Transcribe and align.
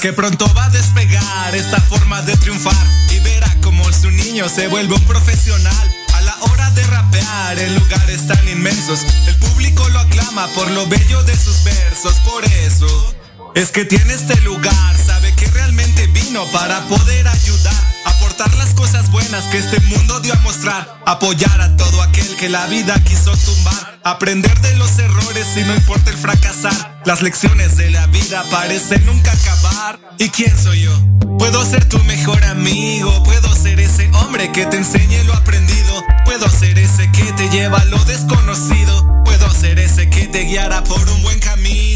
Que 0.00 0.14
pronto 0.14 0.50
va 0.54 0.64
a 0.64 0.70
despegar 0.70 1.54
esta 1.54 1.78
forma 1.82 2.22
de 2.22 2.34
triunfar. 2.38 2.86
Y 3.10 3.18
verá 3.20 3.54
como 3.62 3.84
su 3.92 4.10
niño 4.10 4.48
se 4.48 4.66
vuelve 4.66 4.94
un 4.94 5.04
profesional. 5.04 5.94
A 6.14 6.20
la 6.22 6.36
hora 6.40 6.70
de 6.70 6.82
rapear 6.86 7.58
en 7.58 7.74
lugares 7.74 8.26
tan 8.26 8.48
inmensos, 8.48 9.00
el 9.26 9.36
público 9.36 9.86
lo 9.90 9.98
aclama 9.98 10.48
por 10.54 10.70
lo 10.70 10.86
bello 10.86 11.22
de 11.24 11.36
sus 11.36 11.64
versos. 11.64 12.14
Por 12.20 12.42
eso 12.46 13.14
es 13.54 13.70
que 13.72 13.84
tiene 13.84 14.14
este 14.14 14.40
lugar, 14.40 14.96
sabe 14.96 15.34
que 15.34 15.46
realmente 15.48 16.06
vino 16.06 16.46
para 16.50 16.80
poder 16.88 17.28
ayudar, 17.28 17.84
aportar 18.06 18.54
las 18.54 18.72
cosas 18.72 19.10
buenas 19.10 19.44
que 19.46 19.58
este 19.58 19.80
mundo 19.80 19.89
a 20.32 20.36
mostrar, 20.40 21.02
apoyar 21.06 21.60
a 21.60 21.76
todo 21.76 22.02
aquel 22.02 22.36
que 22.36 22.48
la 22.48 22.66
vida 22.66 22.94
quiso 23.04 23.32
tumbar, 23.36 24.00
aprender 24.04 24.58
de 24.60 24.76
los 24.76 24.98
errores 24.98 25.46
y 25.56 25.62
no 25.64 25.74
importa 25.74 26.10
el 26.10 26.16
fracasar. 26.16 27.00
Las 27.04 27.22
lecciones 27.22 27.76
de 27.76 27.90
la 27.90 28.06
vida 28.08 28.44
parecen 28.50 29.04
nunca 29.06 29.32
acabar. 29.32 29.98
¿Y 30.18 30.28
quién 30.28 30.56
soy 30.56 30.82
yo? 30.82 30.92
Puedo 31.38 31.64
ser 31.64 31.88
tu 31.88 31.98
mejor 32.04 32.42
amigo, 32.44 33.22
puedo 33.24 33.54
ser 33.54 33.80
ese 33.80 34.10
hombre 34.14 34.52
que 34.52 34.66
te 34.66 34.76
enseñe 34.76 35.24
lo 35.24 35.34
aprendido, 35.34 36.04
puedo 36.24 36.48
ser 36.48 36.78
ese 36.78 37.10
que 37.12 37.32
te 37.32 37.48
lleva 37.48 37.78
a 37.78 37.84
lo 37.86 38.02
desconocido, 38.04 39.22
puedo 39.24 39.50
ser 39.50 39.78
ese 39.78 40.10
que 40.10 40.28
te 40.28 40.44
guiará 40.44 40.84
por 40.84 41.08
un 41.08 41.22
buen 41.22 41.38
camino. 41.40 41.89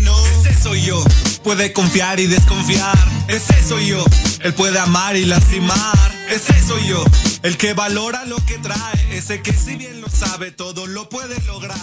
Soy 0.74 0.82
yo, 0.82 1.04
puede 1.44 1.72
confiar 1.72 2.18
y 2.18 2.26
desconfiar, 2.26 2.98
ese 3.28 3.62
soy 3.62 3.86
yo, 3.86 4.04
él 4.40 4.54
puede 4.54 4.76
amar 4.80 5.14
y 5.14 5.24
lastimar, 5.24 6.12
ese 6.28 6.60
soy 6.66 6.88
yo, 6.88 7.04
el 7.44 7.56
que 7.56 7.74
valora 7.74 8.24
lo 8.24 8.44
que 8.44 8.58
trae, 8.58 9.16
ese 9.16 9.40
que 9.40 9.52
si 9.52 9.76
bien 9.76 10.00
lo 10.00 10.08
sabe 10.08 10.50
todo 10.50 10.88
lo 10.88 11.08
puede 11.08 11.40
lograr, 11.42 11.78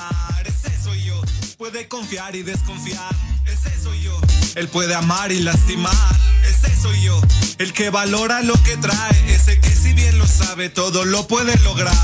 ese 0.46 0.78
soy 0.84 1.06
yo, 1.06 1.22
puede 1.58 1.88
confiar 1.88 2.36
y 2.36 2.44
desconfiar, 2.44 3.16
ese 3.46 3.82
soy 3.82 4.02
yo, 4.02 4.20
él 4.56 4.68
puede 4.68 4.94
amar 4.94 5.32
y 5.32 5.40
lastimar, 5.40 5.96
ese 6.44 6.76
soy 6.76 7.02
yo, 7.02 7.22
el 7.60 7.72
que 7.72 7.92
valora 7.92 8.42
lo 8.42 8.62
que 8.62 8.76
trae, 8.76 9.34
ese 9.34 9.58
que 9.62 9.70
si 9.70 9.94
bien 9.94 10.20
lo 10.20 10.28
sabe 10.28 10.70
todo 10.70 11.06
lo 11.06 11.30
puede 11.30 11.58
lograr. 11.60 11.96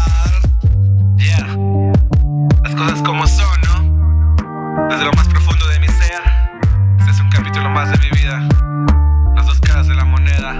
Yeah, 1.17 1.57
las 2.63 2.75
cosas 2.75 3.01
como 3.01 3.27
son, 3.27 3.61
¿no? 3.65 4.87
Desde 4.87 5.03
lo 5.03 5.11
más 5.11 5.27
profundo 5.27 5.46
de 7.85 7.97
mi 7.99 8.09
vida. 8.09 8.39
Las 9.35 9.45
dos 9.45 9.59
caras 9.59 9.87
de 9.87 9.93
la 9.93 10.03
moneda, 10.03 10.51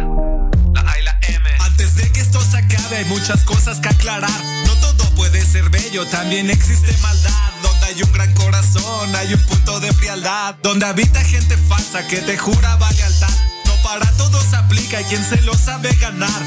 la 0.72 0.82
A 0.82 1.00
y 1.00 1.04
la 1.04 1.20
M. 1.24 1.50
Antes 1.62 1.96
de 1.96 2.12
que 2.12 2.20
esto 2.20 2.40
se 2.40 2.60
acabe 2.60 2.98
hay 2.98 3.06
muchas 3.06 3.44
cosas 3.44 3.80
que 3.80 3.90
aclarar. 3.90 4.44
No 4.68 4.74
todo 4.76 5.10
puede 5.16 5.42
ser 5.44 5.68
bello, 5.72 6.06
también 6.06 6.52
existe 6.52 6.96
maldad. 7.02 7.32
Donde 7.64 7.86
hay 7.88 8.04
un 8.04 8.12
gran 8.12 8.32
corazón, 8.36 9.16
hay 9.16 9.34
un 9.34 9.42
punto 9.48 9.80
de 9.80 9.92
frialdad. 9.94 10.58
Donde 10.62 10.86
habita 10.86 11.20
gente 11.24 11.58
falsa 11.58 12.06
que 12.08 12.18
te 12.18 12.38
jura 12.38 12.78
lealtad. 12.78 13.34
No 13.66 13.74
para 13.82 14.12
todos 14.12 14.54
aplica, 14.54 15.00
hay 15.00 15.06
quien 15.06 15.24
se 15.24 15.42
lo 15.42 15.56
sabe 15.56 15.92
ganar. 15.96 16.44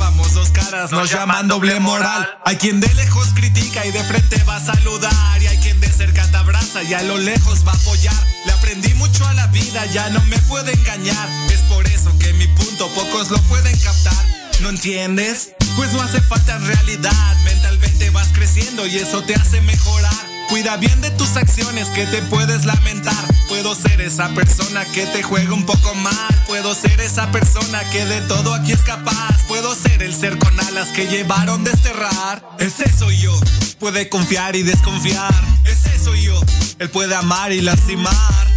Llevamos 0.00 0.32
dos 0.32 0.48
caras, 0.50 0.92
nos 0.92 1.10
llaman 1.10 1.46
doble 1.46 1.78
moral. 1.78 2.26
Hay 2.46 2.56
quien 2.56 2.80
de 2.80 2.92
lejos 2.94 3.28
critica 3.34 3.84
y 3.84 3.92
de 3.92 4.02
frente 4.02 4.42
va 4.44 4.56
a 4.56 4.64
saludar. 4.64 5.42
Y 5.42 5.46
hay 5.46 5.58
quien 5.58 5.78
de 5.78 5.88
cerca 5.88 6.26
te 6.30 6.38
abraza 6.38 6.82
y 6.82 6.94
a 6.94 7.02
lo 7.02 7.18
lejos 7.18 7.66
va 7.66 7.72
a 7.72 7.76
apoyar. 7.76 8.26
Le 8.46 8.52
aprendí 8.52 8.94
mucho 8.94 9.26
a 9.26 9.34
la 9.34 9.46
vida, 9.48 9.84
ya 9.92 10.08
no 10.08 10.20
me 10.24 10.38
puede 10.48 10.72
engañar. 10.72 11.28
Es 11.52 11.60
por 11.68 11.86
eso 11.86 12.10
que 12.18 12.32
mi 12.32 12.46
punto 12.46 12.88
pocos 12.94 13.30
lo 13.30 13.38
pueden 13.42 13.78
captar. 13.78 14.24
¿No 14.62 14.70
entiendes? 14.70 15.50
Pues 15.76 15.92
no 15.92 16.00
hace 16.00 16.22
falta 16.22 16.56
en 16.56 16.66
realidad. 16.66 17.36
Mentalmente 17.44 18.08
vas 18.08 18.28
creciendo 18.32 18.86
y 18.86 18.96
eso 18.96 19.22
te 19.24 19.34
hace 19.34 19.60
mejorar. 19.60 20.29
Cuida 20.50 20.76
bien 20.78 21.00
de 21.00 21.12
tus 21.12 21.36
acciones 21.36 21.86
que 21.90 22.06
te 22.06 22.22
puedes 22.22 22.64
lamentar. 22.64 23.14
Puedo 23.48 23.72
ser 23.76 24.00
esa 24.00 24.28
persona 24.30 24.84
que 24.86 25.06
te 25.06 25.22
juega 25.22 25.54
un 25.54 25.64
poco 25.64 25.94
mal. 25.94 26.42
Puedo 26.48 26.74
ser 26.74 27.00
esa 27.00 27.30
persona 27.30 27.88
que 27.90 28.04
de 28.04 28.20
todo 28.22 28.52
aquí 28.52 28.72
es 28.72 28.80
capaz. 28.80 29.44
Puedo 29.46 29.72
ser 29.76 30.02
el 30.02 30.12
ser 30.12 30.38
con 30.38 30.58
alas 30.58 30.88
que 30.88 31.06
llevaron 31.06 31.62
desterrar. 31.62 32.44
Ese 32.58 32.92
soy 32.92 33.16
yo. 33.18 33.32
Puede 33.78 34.08
confiar 34.08 34.56
y 34.56 34.64
desconfiar. 34.64 35.32
Ese 35.64 35.96
soy 36.02 36.24
yo. 36.24 36.40
Él 36.80 36.90
puede 36.90 37.14
amar 37.14 37.52
y 37.52 37.60
lastimar. 37.60 38.12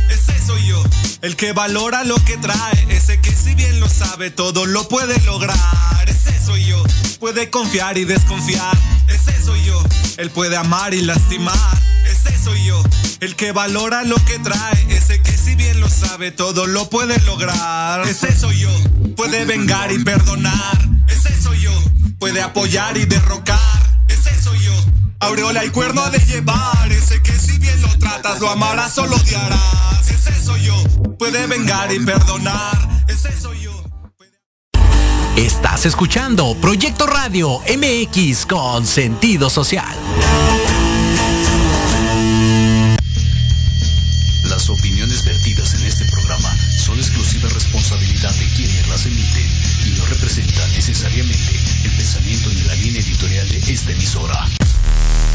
Ese 0.09 0.33
soy 0.43 0.65
yo. 0.65 0.83
El 1.21 1.35
que 1.35 1.53
valora 1.53 2.03
lo 2.03 2.15
que 2.25 2.37
trae. 2.37 2.87
Ese 2.89 3.21
que 3.21 3.31
si 3.31 3.53
bien 3.53 3.79
lo 3.79 3.87
sabe 3.87 4.31
todo 4.31 4.65
lo 4.65 4.87
puede 4.87 5.21
lograr. 5.21 5.57
Ese 6.07 6.43
soy 6.43 6.65
yo. 6.65 6.83
Puede 7.19 7.51
confiar 7.51 7.99
y 7.99 8.05
desconfiar. 8.05 8.75
Ese 9.07 9.39
soy 9.43 9.63
yo. 9.63 9.79
Él 10.17 10.31
puede 10.31 10.57
amar 10.57 10.95
y 10.95 11.01
lastimar. 11.01 11.82
Soy 12.43 12.65
yo. 12.65 12.83
El 13.21 13.37
que 13.37 13.53
valora 13.53 14.03
lo 14.03 14.17
que 14.25 14.37
trae. 14.39 14.85
Ese 14.89 15.21
que 15.21 15.31
si 15.37 15.55
bien 15.55 15.79
lo 15.79 15.87
sabe 15.87 16.31
todo 16.31 16.67
lo 16.67 16.89
puede 16.89 17.17
lograr. 17.21 18.05
Ese 18.05 18.37
soy 18.37 18.59
yo. 18.59 18.69
Puede 19.15 19.45
vengar 19.45 19.93
y 19.93 20.03
perdonar. 20.03 20.89
Ese 21.07 21.41
soy 21.41 21.61
yo. 21.61 21.71
Puede 22.19 22.41
apoyar 22.41 22.97
y 22.97 23.05
derrocar. 23.05 24.03
Ese 24.09 24.41
soy 24.41 24.59
yo. 24.59 24.73
Aureola 25.19 25.63
y 25.63 25.69
cuerno 25.69 26.09
de 26.09 26.19
llevar. 26.19 26.91
Ese 26.91 27.21
que 27.21 27.31
si 27.31 27.57
bien 27.59 27.81
lo 27.81 27.97
tratas 27.97 28.41
lo 28.41 28.49
amarás 28.49 28.97
o 28.97 29.07
lo 29.07 29.15
odiarás. 29.15 30.09
Ese 30.09 30.43
soy 30.43 30.63
yo. 30.63 30.83
Puede 31.17 31.47
vengar 31.47 31.93
y 31.93 31.99
perdonar. 31.99 33.03
Ese 33.07 33.31
soy 33.39 33.61
yo. 33.61 33.83
Estás 35.37 35.85
escuchando 35.85 36.55
Proyecto 36.59 37.07
Radio 37.07 37.61
MX 37.61 38.45
con 38.45 38.85
sentido 38.85 39.49
social. 39.49 39.95
Las 44.53 44.69
opiniones 44.69 45.25
vertidas 45.25 45.73
en 45.73 45.83
este 45.83 46.05
programa 46.05 46.55
son 46.77 46.99
exclusiva 46.99 47.49
responsabilidad 47.49 48.31
de 48.35 48.45
quienes 48.55 48.87
las 48.87 49.03
emiten 49.07 49.49
y 49.87 49.97
no 49.97 50.05
representan 50.05 50.71
necesariamente 50.73 51.59
el 51.83 51.91
pensamiento 51.97 52.49
ni 52.49 52.61
la 52.61 52.75
línea 52.75 53.01
editorial 53.01 53.49
de 53.49 53.57
esta 53.57 53.91
emisora. 53.93 54.47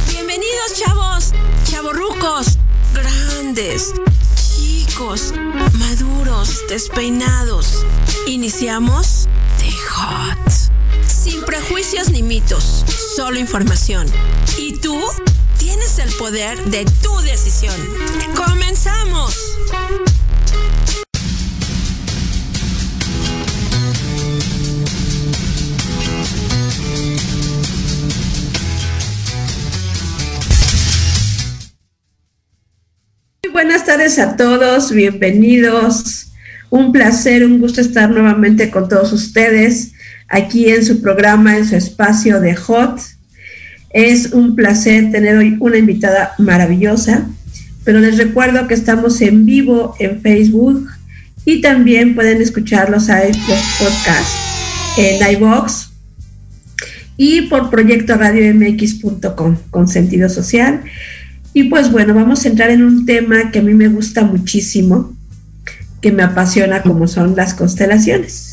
Bienvenidos, 0.09 0.73
chavos, 0.79 1.32
chavorrucos, 1.65 2.59
grandes, 2.94 3.93
chicos, 4.37 5.35
maduros, 5.73 6.61
despeinados. 6.69 7.85
Iniciamos 8.29 9.29
The 9.59 9.73
Hot. 9.97 10.53
Sin 11.09 11.43
prejuicios 11.43 12.11
ni 12.11 12.23
mitos, 12.23 12.85
solo 13.17 13.41
información. 13.41 14.06
¿Y 14.56 14.79
tú? 14.79 14.97
Tienes 15.69 15.99
el 15.99 16.11
poder 16.19 16.56
de 16.70 16.87
tu 17.03 17.15
decisión. 17.20 17.75
¡Comenzamos! 18.35 19.37
Buenas 33.53 33.84
tardes 33.84 34.19
a 34.19 34.37
todos, 34.37 34.91
bienvenidos. 34.91 36.32
Un 36.70 36.93
placer, 36.93 37.44
un 37.44 37.60
gusto 37.60 37.82
estar 37.82 38.08
nuevamente 38.08 38.70
con 38.70 38.89
todos 38.89 39.13
ustedes 39.13 39.93
aquí 40.29 40.70
en 40.70 40.82
su 40.82 41.03
programa, 41.03 41.58
en 41.58 41.69
su 41.69 41.77
espacio 41.77 42.41
de 42.41 42.56
Hot. 42.56 43.18
Es 43.91 44.33
un 44.33 44.55
placer 44.55 45.11
tener 45.11 45.37
hoy 45.37 45.57
una 45.61 45.79
invitada 45.79 46.35
maravillosa, 46.39 47.29
pero 47.85 48.01
les 48.01 48.19
recuerdo 48.19 48.69
que 48.69 48.75
estamos 48.75 49.21
en 49.21 49.47
vivo 49.47 49.95
en 49.99 50.21
Facebook 50.21 50.89
y 51.45 51.61
también 51.61 52.15
pueden 52.15 52.43
escucharlos 52.43 53.09
a 53.09 53.25
los 53.25 53.37
podcasts 53.37 54.35
en 54.99 55.33
iVox 55.37 55.89
y 57.17 57.43
por 57.43 57.71
proyectoradiomx.com 57.71 59.57
con 59.71 59.89
sentido 59.89 60.29
social. 60.29 60.83
Y 61.53 61.65
pues 61.65 61.91
bueno, 61.91 62.15
vamos 62.15 62.45
a 62.45 62.49
entrar 62.49 62.71
en 62.71 62.83
un 62.85 63.07
tema 63.07 63.51
que 63.51 63.59
a 63.59 63.63
mí 63.63 63.75
me 63.75 63.89
gusta 63.89 64.23
muchísimo, 64.23 65.15
que 66.01 66.13
me 66.13 66.23
apasiona 66.23 66.83
como 66.83 67.09
son 67.09 67.35
las 67.35 67.55
constelaciones. 67.55 68.47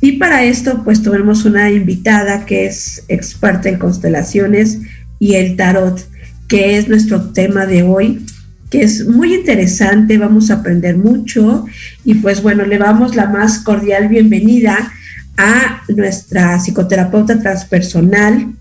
Y 0.00 0.12
para 0.12 0.44
esto 0.44 0.82
pues 0.84 1.02
tenemos 1.02 1.44
una 1.44 1.70
invitada 1.70 2.44
que 2.44 2.66
es 2.66 3.04
experta 3.08 3.68
en 3.68 3.78
constelaciones 3.78 4.78
y 5.18 5.34
el 5.34 5.56
tarot, 5.56 6.06
que 6.48 6.76
es 6.76 6.88
nuestro 6.88 7.30
tema 7.30 7.66
de 7.66 7.82
hoy, 7.82 8.24
que 8.70 8.82
es 8.82 9.06
muy 9.06 9.34
interesante, 9.34 10.18
vamos 10.18 10.50
a 10.50 10.54
aprender 10.54 10.96
mucho 10.96 11.66
y 12.04 12.14
pues 12.14 12.42
bueno, 12.42 12.66
le 12.66 12.78
damos 12.78 13.16
la 13.16 13.26
más 13.26 13.60
cordial 13.60 14.08
bienvenida 14.08 14.92
a 15.38 15.82
nuestra 15.88 16.58
psicoterapeuta 16.58 17.40
transpersonal, 17.40 18.54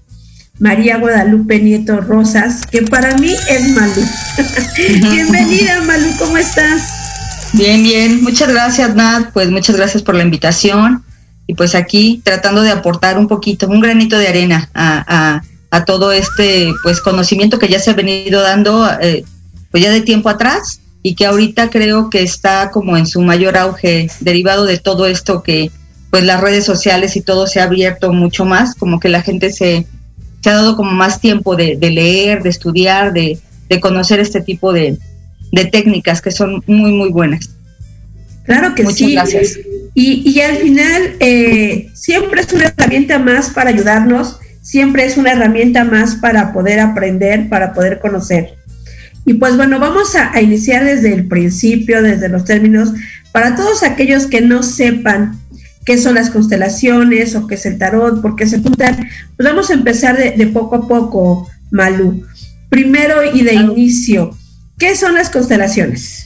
María 0.60 0.98
Guadalupe 0.98 1.60
Nieto 1.60 2.00
Rosas, 2.00 2.62
que 2.66 2.82
para 2.84 3.18
mí 3.18 3.34
es 3.50 3.70
Malú. 3.72 4.02
Bienvenida, 5.12 5.82
Malú, 5.82 6.08
¿cómo 6.18 6.38
estás? 6.38 7.06
Bien, 7.54 7.84
bien. 7.84 8.22
Muchas 8.24 8.50
gracias, 8.50 8.96
Nat. 8.96 9.32
Pues 9.32 9.50
muchas 9.50 9.78
gracias 9.78 10.04
por 10.04 10.16
la 10.16 10.24
invitación. 10.24 11.05
Y 11.48 11.54
pues 11.54 11.76
aquí 11.76 12.22
tratando 12.24 12.62
de 12.62 12.72
aportar 12.72 13.18
un 13.18 13.28
poquito, 13.28 13.68
un 13.68 13.80
granito 13.80 14.18
de 14.18 14.28
arena 14.28 14.70
a, 14.74 15.42
todo 15.86 16.14
este 16.14 16.72
pues 16.84 17.02
conocimiento 17.02 17.60
que 17.60 17.68
ya 17.68 17.80
se 17.80 17.92
ha 17.92 17.94
venido 17.96 18.42
dando 18.42 18.90
eh, 19.02 19.26
pues 19.72 19.84
ya 19.84 19.92
de 19.92 20.00
tiempo 20.00 20.30
atrás 20.30 20.80
y 21.04 21.16
que 21.16 21.26
ahorita 21.26 21.70
creo 21.70 22.10
que 22.10 22.24
está 22.24 22.72
como 22.72 22.96
en 22.96 23.06
su 23.06 23.22
mayor 23.22 23.58
auge 23.58 24.10
derivado 24.22 24.66
de 24.66 24.78
todo 24.78 25.06
esto 25.06 25.44
que 25.44 25.70
pues 26.16 26.24
las 26.24 26.40
redes 26.40 26.64
sociales 26.64 27.18
y 27.18 27.22
todo 27.22 27.46
se 27.46 27.60
ha 27.60 27.66
abierto 27.66 28.14
mucho 28.14 28.46
más, 28.46 28.74
como 28.74 29.02
que 29.02 29.10
la 29.10 29.22
gente 29.22 29.52
se, 29.52 29.86
se 30.42 30.50
ha 30.50 30.54
dado 30.54 30.78
como 30.78 30.92
más 30.92 31.20
tiempo 31.20 31.58
de, 31.58 31.76
leer, 31.76 32.42
de 32.42 32.50
estudiar, 32.50 33.12
de, 33.12 33.38
conocer 33.82 34.22
este 34.22 34.40
tipo 34.40 34.72
de, 34.72 34.98
técnicas 35.72 36.22
que 36.22 36.32
son 36.32 36.64
muy, 36.68 36.94
muy 36.94 37.10
buenas. 37.10 37.50
Claro 38.46 38.76
que 38.76 38.84
Muchas 38.84 38.98
sí. 38.98 39.14
gracias. 39.14 39.60
Y, 39.94 40.30
y 40.30 40.42
al 40.42 40.58
final 40.58 41.16
eh, 41.20 41.90
siempre 41.94 42.42
es 42.42 42.52
una 42.54 42.66
herramienta 42.66 43.18
más 43.18 43.50
para 43.50 43.70
ayudarnos, 43.70 44.40
siempre 44.62 45.06
es 45.06 45.18
una 45.18 45.32
herramienta 45.32 45.84
más 45.84 46.16
para 46.16 46.52
poder 46.54 46.80
aprender, 46.80 47.50
para 47.50 47.74
poder 47.74 48.00
conocer. 48.00 48.56
Y 49.26 49.34
pues 49.36 49.58
bueno, 49.58 49.80
vamos 49.80 50.16
a, 50.16 50.40
iniciar 50.40 50.86
desde 50.86 51.14
el 51.14 51.28
principio, 51.28 52.04
desde 52.04 52.30
los 52.30 52.46
términos, 52.46 52.94
para 53.32 53.56
todos 53.56 53.82
aquellos 53.82 54.28
que 54.28 54.42
no 54.42 54.62
sepan 54.62 55.40
qué 55.84 55.98
son 55.98 56.16
las 56.16 56.30
constelaciones 56.30 57.36
o 57.36 57.48
qué 57.48 57.56
es 57.56 57.66
el 57.66 57.78
tarot, 57.78 58.22
por 58.22 58.36
qué 58.36 58.46
se 58.48 58.60
juntan, 58.60 58.96
pues 59.36 59.50
vamos 59.50 59.70
a 59.70 59.74
empezar 59.74 60.18
de, 60.18 60.48
poco 60.48 60.76
a 60.76 60.88
poco, 60.88 61.50
Malú. 61.72 62.24
Primero 62.70 63.24
y 63.34 63.42
de 63.42 63.54
inicio, 63.54 64.36
¿qué 64.78 64.96
son 64.96 65.16
las 65.16 65.30
constelaciones? 65.30 66.25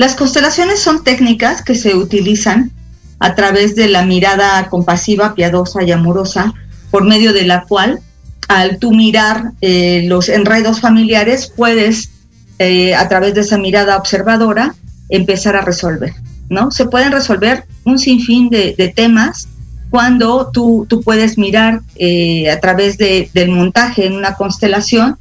Las 0.00 0.14
constelaciones 0.14 0.80
son 0.80 1.04
técnicas 1.04 1.60
que 1.60 1.74
se 1.74 1.94
utilizan 1.94 2.70
a 3.18 3.34
través 3.34 3.76
de 3.76 3.86
la 3.86 4.02
mirada 4.02 4.66
compasiva, 4.70 5.34
piadosa 5.34 5.82
y 5.82 5.92
amorosa, 5.92 6.54
por 6.90 7.04
medio 7.04 7.34
de 7.34 7.44
la 7.44 7.64
cual 7.64 8.00
al 8.48 8.78
tú 8.78 8.92
mirar 8.92 9.52
eh, 9.60 10.04
los 10.06 10.30
enredos 10.30 10.80
familiares, 10.80 11.52
puedes, 11.54 12.08
eh, 12.58 12.94
a 12.94 13.10
través 13.10 13.34
de 13.34 13.42
esa 13.42 13.58
mirada 13.58 13.98
observadora, 13.98 14.74
empezar 15.10 15.54
a 15.54 15.60
resolver, 15.60 16.14
¿no? 16.48 16.70
Se 16.70 16.86
pueden 16.86 17.12
resolver 17.12 17.66
un 17.84 17.98
sinfín 17.98 18.48
de, 18.48 18.94
temas 18.96 19.48
cuando 19.90 20.50
tú, 20.50 20.86
tú 20.88 21.02
puedes 21.02 21.36
mirar 21.36 21.82
eh, 21.96 22.50
a 22.50 22.58
través 22.58 22.96
del 22.96 23.50
montaje 23.50 24.06
en 24.06 24.14
una 24.14 24.34
constelación, 24.34 25.18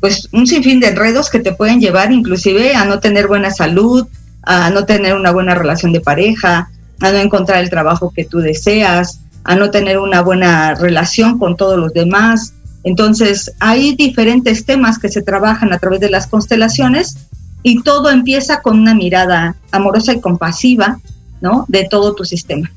pues 0.00 0.28
un 0.32 0.46
sinfín 0.46 0.80
de 0.80 0.88
enredos 0.88 1.30
que 1.30 1.40
te 1.40 1.52
pueden 1.52 1.80
llevar 1.80 2.12
inclusive 2.12 2.74
a 2.74 2.84
no 2.84 3.00
tener 3.00 3.28
buena 3.28 3.50
salud, 3.50 4.06
a 4.42 4.70
no 4.70 4.86
tener 4.86 5.14
una 5.14 5.30
buena 5.30 5.54
relación 5.54 5.92
de 5.92 6.00
pareja, 6.00 6.70
a 7.00 7.10
no 7.12 7.18
encontrar 7.18 7.62
el 7.62 7.70
trabajo 7.70 8.12
que 8.14 8.24
tú 8.24 8.38
deseas, 8.38 9.20
a 9.44 9.56
no 9.56 9.70
tener 9.70 9.98
una 9.98 10.22
buena 10.22 10.74
relación 10.74 11.38
con 11.38 11.56
todos 11.56 11.78
los 11.78 11.92
demás, 11.92 12.54
entonces, 12.82 13.52
hay 13.58 13.94
diferentes 13.94 14.64
temas 14.64 14.98
que 14.98 15.08
se 15.08 15.22
trabajan 15.22 15.72
a 15.72 15.78
través 15.78 16.00
de 16.00 16.10
las 16.10 16.26
constelaciones 16.26 17.16
y 17.62 17.82
todo 17.82 18.10
empieza 18.10 18.62
con 18.62 18.78
una 18.78 18.94
mirada 18.94 19.56
amorosa 19.70 20.14
y 20.14 20.20
compasiva, 20.20 20.98
¿no? 21.40 21.66
De 21.68 21.86
todo 21.90 22.14
tu 22.14 22.24
sistema. 22.24 22.70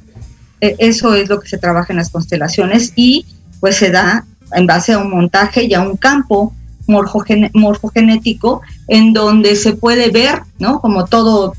E, 0.60 0.76
eso 0.80 1.16
es 1.16 1.30
lo 1.30 1.40
que 1.40 1.48
se 1.48 1.58
trabaja 1.58 1.94
en 1.94 1.98
las 1.98 2.10
constelaciones 2.10 2.92
y 2.96 3.26
pues 3.62 3.78
se 3.78 3.92
da 3.92 4.26
en 4.52 4.68
base 4.68 4.94
a 4.94 5.00
un 5.00 5.10
montaje 5.10 5.64
y 5.64 5.74
a 5.74 5.82
un 5.82 5.96
campo 5.96 6.54
morfogenético 6.88 8.62
en 8.88 9.14
donde 9.14 9.56
se 9.56 9.74
puede 9.74 10.10
ver, 10.10 10.42
¿no? 10.60 10.80
Como 10.82 11.06
todo, 11.06 11.56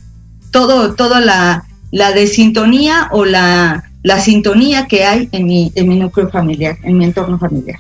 todo, 0.50 0.94
toda 0.94 1.20
la, 1.20 1.64
la 1.90 2.12
desintonía 2.12 3.08
o 3.12 3.24
la, 3.24 3.90
la 4.02 4.20
sintonía 4.20 4.86
que 4.86 5.04
hay 5.04 5.28
en 5.32 5.46
mi, 5.46 5.72
en 5.74 5.88
mi 5.88 5.96
núcleo 5.96 6.28
familiar, 6.28 6.76
en 6.82 6.98
mi 6.98 7.04
entorno 7.04 7.38
familiar. 7.38 7.78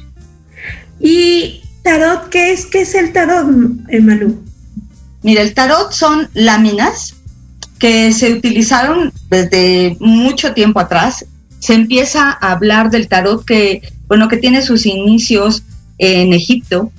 ¿Y 1.00 1.62
tarot 1.82 2.28
qué 2.30 2.52
es? 2.52 2.66
¿Qué 2.66 2.80
es 2.82 2.94
el 2.94 3.12
tarot, 3.12 3.46
Malú? 4.00 4.42
Mira, 5.22 5.42
el 5.42 5.54
tarot 5.54 5.92
son 5.92 6.28
láminas 6.34 7.16
que 7.78 8.12
se 8.12 8.32
utilizaron 8.32 9.12
desde 9.28 9.96
mucho 10.00 10.54
tiempo 10.54 10.80
atrás. 10.80 11.26
Se 11.58 11.74
empieza 11.74 12.30
a 12.30 12.52
hablar 12.52 12.90
del 12.90 13.08
tarot 13.08 13.44
que, 13.44 13.82
bueno, 14.06 14.28
que 14.28 14.36
tiene 14.36 14.62
sus 14.62 14.86
inicios 14.86 15.62
en 15.98 16.32
Egipto, 16.32 16.90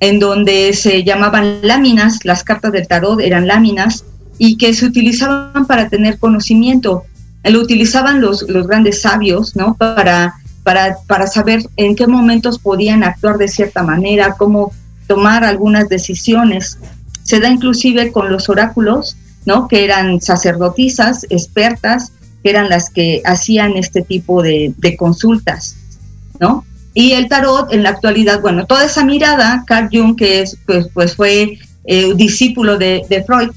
en 0.00 0.18
donde 0.18 0.72
se 0.72 1.04
llamaban 1.04 1.60
láminas, 1.62 2.24
las 2.24 2.42
cartas 2.42 2.72
del 2.72 2.88
tarot 2.88 3.20
eran 3.20 3.46
láminas 3.46 4.04
y 4.38 4.56
que 4.56 4.74
se 4.74 4.86
utilizaban 4.86 5.66
para 5.66 5.88
tener 5.88 6.18
conocimiento. 6.18 7.04
Lo 7.44 7.60
utilizaban 7.60 8.20
los, 8.20 8.48
los 8.48 8.66
grandes 8.66 9.02
sabios, 9.02 9.56
¿no? 9.56 9.74
Para 9.74 10.34
para, 10.62 10.98
para 11.06 11.26
saber 11.26 11.62
en 11.76 11.96
qué 11.96 12.06
momentos 12.06 12.58
podían 12.58 13.02
actuar 13.02 13.38
de 13.38 13.48
cierta 13.48 13.82
manera, 13.82 14.34
cómo 14.36 14.72
tomar 15.06 15.44
algunas 15.44 15.88
decisiones. 15.88 16.78
Se 17.22 17.40
da 17.40 17.48
inclusive 17.48 18.12
con 18.12 18.30
los 18.30 18.48
oráculos, 18.48 19.16
¿no? 19.46 19.68
Que 19.68 19.84
eran 19.84 20.20
sacerdotisas, 20.20 21.26
expertas, 21.30 22.12
que 22.42 22.50
eran 22.50 22.68
las 22.68 22.90
que 22.90 23.22
hacían 23.24 23.76
este 23.76 24.02
tipo 24.02 24.42
de, 24.42 24.74
consultas, 24.98 25.76
¿no? 26.38 26.64
Y 26.94 27.12
el 27.12 27.28
tarot 27.28 27.72
en 27.72 27.82
la 27.82 27.90
actualidad, 27.90 28.40
bueno, 28.40 28.66
toda 28.66 28.84
esa 28.84 29.04
mirada, 29.04 29.64
Carl 29.66 29.88
Jung, 29.92 30.16
que 30.16 30.40
es, 30.40 30.56
pues, 30.66 30.88
pues 30.92 31.14
fue 31.14 31.58
eh, 31.84 32.12
discípulo 32.16 32.78
de, 32.78 33.24
Freud, 33.26 33.50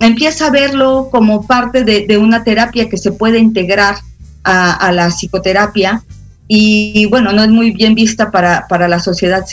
empieza 0.00 0.46
a 0.46 0.50
verlo 0.50 1.08
como 1.10 1.46
parte 1.46 1.84
de, 1.84 2.18
una 2.18 2.44
terapia 2.44 2.88
que 2.88 2.96
se 2.96 3.12
puede 3.12 3.38
integrar 3.38 3.96
a, 4.44 4.90
la 4.92 5.08
psicoterapia. 5.08 6.02
Y 6.50 7.04
bueno, 7.06 7.32
no 7.32 7.42
es 7.42 7.50
muy 7.50 7.72
bien 7.72 7.94
vista 7.94 8.30
para, 8.30 8.66
para 8.68 8.88
la 8.88 9.00
sociedad 9.00 9.44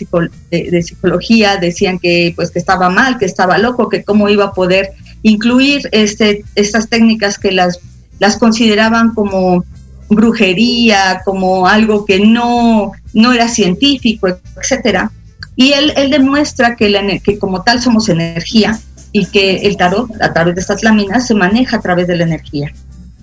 de, 0.50 0.82
psicología, 0.82 1.58
decían 1.58 2.00
que 2.00 2.32
pues 2.38 2.52
que 2.52 2.60
estaba 2.60 2.90
mal, 2.90 3.18
que 3.18 3.26
estaba 3.26 3.58
loco, 3.58 3.90
que 3.90 4.06
cómo 4.06 4.30
iba 4.30 4.46
a 4.46 4.54
poder 4.54 4.92
incluir 5.22 5.90
este, 5.92 6.46
estas 6.56 6.88
técnicas 6.88 7.38
que 7.38 7.52
las, 7.52 7.80
las 8.20 8.38
consideraban 8.38 9.14
como 9.14 9.66
brujería, 10.10 11.22
como 11.26 11.68
algo 11.68 12.06
que 12.06 12.20
no, 12.20 12.94
no 13.16 13.34
era 13.34 13.48
científico, 13.48 14.28
etcétera. 14.58 15.12
Y 15.56 15.72
él, 15.72 15.94
él 15.96 16.12
demuestra 16.12 16.76
que, 16.76 16.90
la, 16.90 17.02
que 17.20 17.40
como 17.40 17.64
tal 17.64 17.82
somos 17.82 18.10
energía 18.10 18.78
y 19.12 19.26
que 19.26 19.66
el 19.66 19.78
tarot, 19.78 20.12
a 20.22 20.34
través 20.34 20.56
de 20.56 20.62
estas 20.62 20.84
láminas, 20.84 21.26
se 21.26 21.34
maneja 21.34 21.78
a 21.78 21.82
través 21.82 22.06
de 22.08 22.18
la 22.18 22.26
energía. 22.26 22.72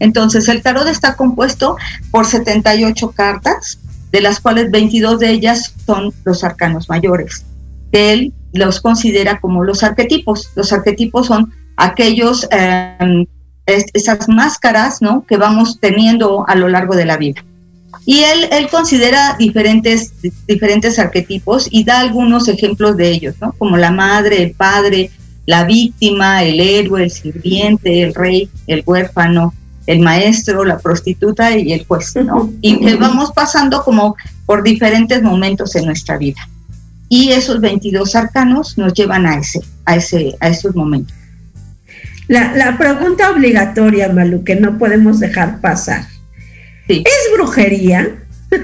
Entonces, 0.00 0.48
el 0.48 0.62
tarot 0.62 0.88
está 0.88 1.14
compuesto 1.14 1.76
por 2.10 2.26
78 2.26 3.10
cartas, 3.12 3.78
de 4.10 4.20
las 4.22 4.40
cuales 4.40 4.70
22 4.70 5.20
de 5.20 5.30
ellas 5.30 5.74
son 5.86 6.12
los 6.24 6.42
arcanos 6.42 6.88
mayores. 6.88 7.44
Él 7.92 8.32
los 8.52 8.80
considera 8.80 9.40
como 9.40 9.64
los 9.64 9.82
arquetipos. 9.82 10.50
Los 10.56 10.72
arquetipos 10.72 11.26
son 11.26 11.52
aquellos, 11.76 12.48
em, 12.50 13.26
esas 13.66 14.28
máscaras 14.28 15.02
¿no? 15.02 15.24
que 15.26 15.36
vamos 15.36 15.78
teniendo 15.78 16.44
a 16.48 16.54
lo 16.54 16.68
largo 16.68 16.96
de 16.96 17.04
la 17.04 17.16
vida. 17.16 17.44
Y 18.04 18.20
él, 18.20 18.48
él 18.50 18.68
considera 18.68 19.36
diferentes, 19.38 20.12
diferentes 20.46 20.98
arquetipos 20.98 21.68
y 21.70 21.84
da 21.84 22.00
algunos 22.00 22.48
ejemplos 22.48 22.96
de 22.96 23.10
ellos, 23.10 23.36
¿no? 23.40 23.52
como 23.52 23.76
la 23.76 23.92
madre, 23.92 24.42
el 24.42 24.52
padre, 24.52 25.10
la 25.46 25.64
víctima, 25.64 26.42
el 26.42 26.60
héroe, 26.60 27.04
el 27.04 27.10
sirviente, 27.10 28.02
el 28.02 28.14
rey, 28.14 28.48
el 28.66 28.82
huérfano, 28.84 29.54
el 29.86 30.00
maestro, 30.00 30.64
la 30.64 30.78
prostituta 30.78 31.56
y 31.56 31.72
el 31.72 31.84
juez, 31.86 32.14
¿no? 32.16 32.52
Y 32.60 32.78
que 32.78 32.94
vamos 32.96 33.32
pasando 33.32 33.82
como 33.82 34.16
por 34.46 34.62
diferentes 34.62 35.22
momentos 35.22 35.74
en 35.74 35.86
nuestra 35.86 36.18
vida. 36.18 36.48
Y 37.08 37.30
esos 37.30 37.60
22 37.60 38.14
arcanos 38.14 38.78
nos 38.78 38.94
llevan 38.94 39.26
a 39.26 39.36
ese, 39.36 39.60
a 39.84 39.96
ese, 39.96 40.36
a 40.40 40.48
esos 40.48 40.74
momentos. 40.74 41.14
La, 42.28 42.78
pregunta 42.78 43.30
obligatoria, 43.30 44.08
Malu, 44.08 44.44
que 44.44 44.56
no 44.56 44.78
podemos 44.78 45.20
dejar 45.20 45.60
pasar. 45.60 46.06
¿Es 46.88 47.30
brujería? 47.34 48.18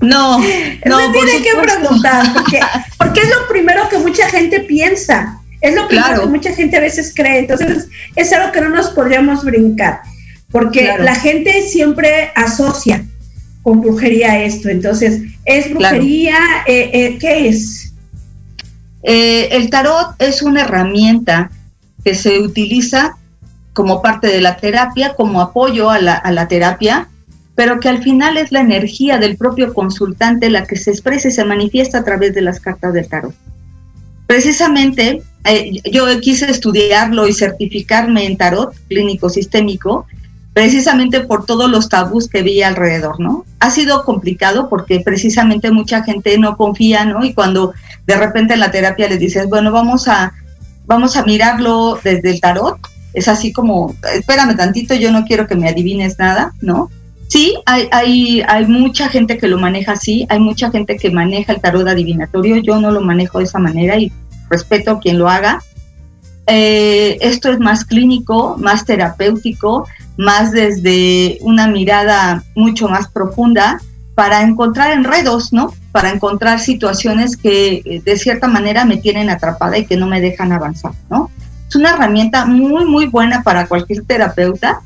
no, 0.00 0.38
no. 0.38 1.12
tiene 1.12 1.42
que 1.42 1.54
preguntar, 1.62 2.32
porque, 2.32 2.60
porque 2.98 3.20
es 3.20 3.28
lo 3.28 3.48
primero 3.48 3.88
que 3.88 3.98
mucha 3.98 4.28
gente 4.28 4.60
piensa. 4.60 5.38
Es 5.60 5.74
lo 5.74 5.88
que 5.88 6.00
mucha 6.28 6.54
gente 6.54 6.76
a 6.76 6.80
veces 6.80 7.12
cree. 7.14 7.40
Entonces, 7.40 7.88
es 8.14 8.32
algo 8.32 8.52
que 8.52 8.60
no 8.60 8.68
nos 8.70 8.90
podríamos 8.90 9.44
brincar, 9.44 10.02
porque 10.52 10.94
la 11.00 11.16
gente 11.16 11.62
siempre 11.62 12.30
asocia 12.36 13.04
con 13.62 13.80
brujería 13.80 14.44
esto. 14.44 14.68
Entonces, 14.68 15.20
¿es 15.44 15.68
brujería? 15.70 16.38
Eh, 16.66 16.90
eh, 16.92 17.18
¿Qué 17.18 17.48
es? 17.48 17.92
Eh, 19.02 19.48
el 19.52 19.68
tarot 19.68 20.14
es 20.18 20.42
una 20.42 20.62
herramienta 20.62 21.50
que 22.04 22.14
se 22.14 22.38
utiliza 22.38 23.17
como 23.72 24.02
parte 24.02 24.26
de 24.26 24.40
la 24.40 24.56
terapia, 24.56 25.14
como 25.14 25.40
apoyo 25.40 25.90
a 25.90 25.98
la, 26.00 26.14
a 26.14 26.32
la 26.32 26.48
terapia, 26.48 27.08
pero 27.58 27.80
que 27.80 27.88
al 27.88 28.02
final 28.02 28.36
es 28.36 28.52
la 28.52 28.60
energía 28.60 29.18
del 29.18 29.36
propio 29.36 29.74
consultante 29.74 30.48
la 30.48 30.64
que 30.64 30.76
se 30.76 30.92
expresa 30.92 31.26
y 31.26 31.32
se 31.32 31.44
manifiesta 31.44 31.98
a 31.98 32.04
través 32.04 32.32
de 32.32 32.40
las 32.40 32.60
cartas 32.60 32.94
del 32.94 33.08
tarot. 33.08 33.34
Precisamente, 34.28 35.22
eh, 35.44 35.80
yo 35.90 36.04
quise 36.20 36.50
estudiarlo 36.50 37.26
y 37.26 37.32
certificarme 37.32 38.26
en 38.26 38.36
tarot 38.36 38.74
clínico 38.88 39.28
sistémico, 39.28 40.06
precisamente 40.52 41.20
por 41.20 41.46
todos 41.46 41.70
los 41.70 41.88
tabús 41.88 42.28
que 42.28 42.42
vi 42.42 42.62
alrededor, 42.62 43.18
¿no? 43.18 43.44
Ha 43.58 43.70
sido 43.70 44.04
complicado 44.04 44.68
porque 44.68 45.00
precisamente 45.00 45.70
mucha 45.70 46.04
gente 46.04 46.36
no 46.38 46.56
confía, 46.56 47.06
¿no? 47.06 47.24
Y 47.24 47.32
cuando 47.32 47.72
de 48.06 48.16
repente 48.16 48.54
en 48.54 48.60
la 48.60 48.70
terapia 48.70 49.08
les 49.08 49.18
dices, 49.18 49.48
bueno, 49.48 49.72
vamos 49.72 50.06
a, 50.08 50.32
vamos 50.86 51.16
a 51.16 51.24
mirarlo 51.24 51.98
desde 52.04 52.30
el 52.30 52.40
tarot, 52.40 52.78
es 53.18 53.28
así 53.28 53.52
como, 53.52 53.94
espérame 54.14 54.56
tantito, 54.56 54.94
yo 54.94 55.10
no 55.10 55.24
quiero 55.24 55.46
que 55.46 55.56
me 55.56 55.68
adivines 55.68 56.18
nada, 56.18 56.52
¿no? 56.60 56.90
Sí, 57.28 57.58
hay, 57.66 57.88
hay, 57.90 58.42
hay 58.46 58.66
mucha 58.66 59.08
gente 59.08 59.36
que 59.36 59.48
lo 59.48 59.58
maneja 59.58 59.92
así, 59.92 60.26
hay 60.30 60.40
mucha 60.40 60.70
gente 60.70 60.96
que 60.96 61.10
maneja 61.10 61.52
el 61.52 61.60
tarot 61.60 61.86
adivinatorio, 61.86 62.56
yo 62.58 62.80
no 62.80 62.90
lo 62.90 63.00
manejo 63.00 63.38
de 63.38 63.44
esa 63.44 63.58
manera 63.58 63.98
y 63.98 64.12
respeto 64.48 64.92
a 64.92 65.00
quien 65.00 65.18
lo 65.18 65.28
haga. 65.28 65.62
Eh, 66.46 67.18
esto 67.20 67.50
es 67.50 67.58
más 67.58 67.84
clínico, 67.84 68.56
más 68.58 68.86
terapéutico, 68.86 69.86
más 70.16 70.52
desde 70.52 71.38
una 71.42 71.68
mirada 71.68 72.44
mucho 72.54 72.88
más 72.88 73.08
profunda 73.08 73.82
para 74.14 74.42
encontrar 74.42 74.92
enredos, 74.92 75.52
¿no? 75.52 75.74
Para 75.92 76.10
encontrar 76.10 76.60
situaciones 76.60 77.36
que 77.36 77.82
eh, 77.84 78.00
de 78.02 78.16
cierta 78.16 78.48
manera 78.48 78.86
me 78.86 78.96
tienen 78.96 79.28
atrapada 79.28 79.76
y 79.76 79.84
que 79.84 79.98
no 79.98 80.06
me 80.06 80.22
dejan 80.22 80.52
avanzar, 80.52 80.92
¿no? 81.10 81.30
Es 81.68 81.76
una 81.76 81.90
herramienta 81.90 82.46
muy, 82.46 82.84
muy 82.84 83.06
buena 83.06 83.42
para 83.42 83.66
cualquier 83.66 84.04
terapeuta 84.04 84.80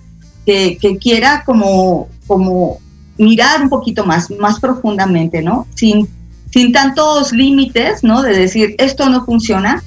que, 0.45 0.77
que 0.81 0.99
quiera 0.99 1.45
como 1.45 2.09
como 2.27 2.79
mirar 3.19 3.63
un 3.63 3.69
poquito 3.69 4.05
más, 4.05 4.31
más 4.31 4.59
profundamente, 4.59 5.43
¿no? 5.43 5.67
Sin, 5.75 6.09
sin 6.51 6.73
tantos 6.73 7.33
límites, 7.33 8.03
¿no? 8.03 8.23
De 8.23 8.37
decir, 8.37 8.75
esto 8.79 9.09
no 9.11 9.25
funciona, 9.25 9.83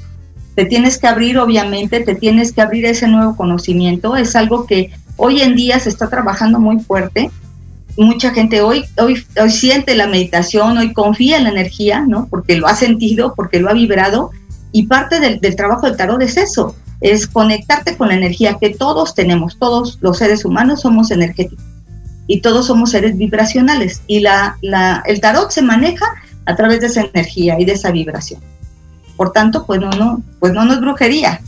te 0.56 0.66
tienes 0.66 0.98
que 0.98 1.08
abrir, 1.08 1.38
obviamente, 1.38 2.02
te 2.02 2.16
tienes 2.16 2.54
que 2.54 2.62
abrir 2.62 2.86
ese 2.86 3.08
nuevo 3.08 3.36
conocimiento. 3.36 4.16
Es 4.16 4.36
algo 4.36 4.66
que 4.66 4.92
hoy 5.18 5.42
en 5.42 5.56
día 5.56 5.80
se 5.80 5.90
está 5.90 6.10
trabajando 6.10 6.60
muy 6.60 6.80
fuerte. 6.80 7.32
Mucha 7.98 8.32
gente 8.32 8.62
hoy, 8.62 8.86
hoy, 8.98 9.26
hoy 9.42 9.52
siente 9.52 9.96
la 9.96 10.08
meditación, 10.08 10.78
hoy 10.78 10.94
confía 10.94 11.38
en 11.38 11.46
la 11.46 11.50
energía, 11.50 12.06
¿no? 12.08 12.28
Porque 12.30 12.58
lo 12.58 12.68
ha 12.68 12.76
sentido, 12.76 13.34
porque 13.36 13.60
lo 13.60 13.70
ha 13.70 13.74
vibrado. 13.74 14.32
Y 14.72 14.88
parte 14.88 15.20
del, 15.20 15.40
del 15.40 15.56
trabajo 15.56 15.88
del 15.88 15.98
tarot 15.98 16.22
es 16.22 16.38
eso, 16.38 16.76
es 17.02 17.28
conectarte 17.28 17.98
con 17.98 18.10
la 18.10 18.16
energía 18.16 18.58
que 18.60 18.70
todos 18.70 19.16
tenemos, 19.16 19.58
todos 19.58 19.98
los 20.02 20.18
seres 20.18 20.46
humanos 20.46 20.82
somos 20.82 21.12
energéticos 21.12 21.64
y 22.28 22.42
todos 22.42 22.68
somos 22.68 22.92
seres 22.92 23.18
vibracionales 23.18 24.02
y 24.08 24.20
la, 24.20 24.58
la, 24.62 25.04
el 25.06 25.22
tarot 25.22 25.52
se 25.52 25.62
maneja 25.62 26.06
a 26.46 26.56
través 26.56 26.82
de 26.82 26.88
esa 26.88 27.02
energía 27.02 27.60
y 27.60 27.66
de 27.66 27.74
esa 27.74 27.92
vibración. 27.92 28.42
Por 29.18 29.32
tanto, 29.32 29.66
pues 29.66 29.80
no, 29.80 29.90
no, 29.92 30.22
pues 30.40 30.54
no, 30.54 30.72
es 30.72 30.80
brujería 30.80 31.42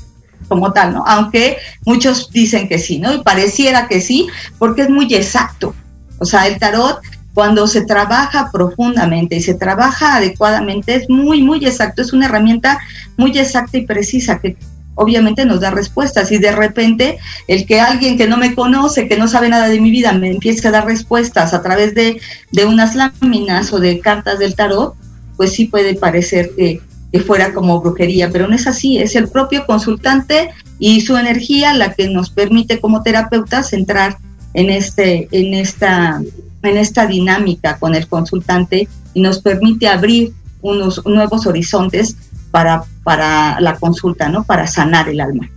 como 0.47 0.71
tal, 0.71 0.93
¿no? 0.93 1.03
Aunque 1.05 1.57
muchos 1.85 2.31
dicen 2.31 2.69
que 2.69 2.79
sí, 2.79 2.99
¿no? 2.99 3.13
Y 3.13 3.21
pareciera 3.21 3.87
que 3.87 3.99
sí, 3.99 4.27
porque 4.57 4.83
es 4.83 4.89
muy 4.89 5.13
exacto. 5.13 5.75
O 6.19 6.25
sea, 6.25 6.47
el 6.47 6.57
tarot 6.57 7.01
cuando 7.33 7.67
se 7.67 7.85
trabaja 7.85 8.49
profundamente 8.51 9.35
y 9.35 9.41
se 9.41 9.53
trabaja 9.53 10.15
adecuadamente 10.15 10.95
es 10.95 11.09
muy, 11.09 11.43
muy 11.43 11.63
exacto, 11.65 12.01
es 12.01 12.11
una 12.11 12.25
herramienta 12.25 12.79
muy 13.15 13.37
exacta 13.37 13.77
y 13.77 13.85
precisa 13.85 14.39
que 14.39 14.57
obviamente 14.97 15.45
nos 15.45 15.61
da 15.61 15.69
respuestas 15.71 16.31
y 16.31 16.39
de 16.39 16.51
repente 16.51 17.17
el 17.47 17.65
que 17.65 17.79
alguien 17.79 18.17
que 18.17 18.27
no 18.27 18.35
me 18.35 18.53
conoce, 18.53 19.07
que 19.07 19.17
no 19.17 19.27
sabe 19.27 19.47
nada 19.47 19.69
de 19.69 19.79
mi 19.79 19.91
vida, 19.91 20.11
me 20.13 20.31
empiece 20.31 20.67
a 20.67 20.71
dar 20.71 20.85
respuestas 20.85 21.53
a 21.53 21.61
través 21.61 21.95
de, 21.95 22.19
unas 22.65 22.95
láminas 22.95 23.71
o 23.71 23.79
de 23.79 23.99
cartas 23.99 24.39
del 24.39 24.55
tarot, 24.55 24.95
pues 25.37 25.53
sí 25.53 25.65
puede 25.65 25.95
parecer 25.95 26.51
que, 26.55 26.81
fuera 27.25 27.51
como 27.51 27.81
brujería, 27.81 28.29
pero 28.29 28.47
no 28.47 28.53
es 28.53 28.67
así, 28.67 28.99
es 28.99 29.15
el 29.15 29.27
propio 29.27 29.65
consultante 29.65 30.51
y 30.77 31.01
su 31.01 31.17
energía 31.17 31.73
la 31.73 31.95
que 31.95 32.07
nos 32.09 32.29
permite 32.29 32.79
como 32.79 33.01
terapeutas 33.01 33.73
entrar 33.73 34.17
en, 34.53 34.69
este, 34.69 35.27
en, 35.31 35.55
esta, 35.55 36.21
en 36.61 36.77
esta 36.77 37.07
dinámica 37.07 37.79
con 37.79 37.95
el 37.95 38.07
consultante 38.07 38.87
y 39.15 39.21
nos 39.21 39.39
permite 39.39 39.87
abrir 39.87 40.33
unos 40.61 41.03
nuevos 41.07 41.47
horizontes 41.47 42.15
para, 42.51 42.83
para 43.03 43.59
la 43.59 43.75
consulta, 43.75 44.29
¿no? 44.29 44.43
Para 44.43 44.67
sanar 44.67 45.09
el 45.09 45.21
alma. 45.21 45.49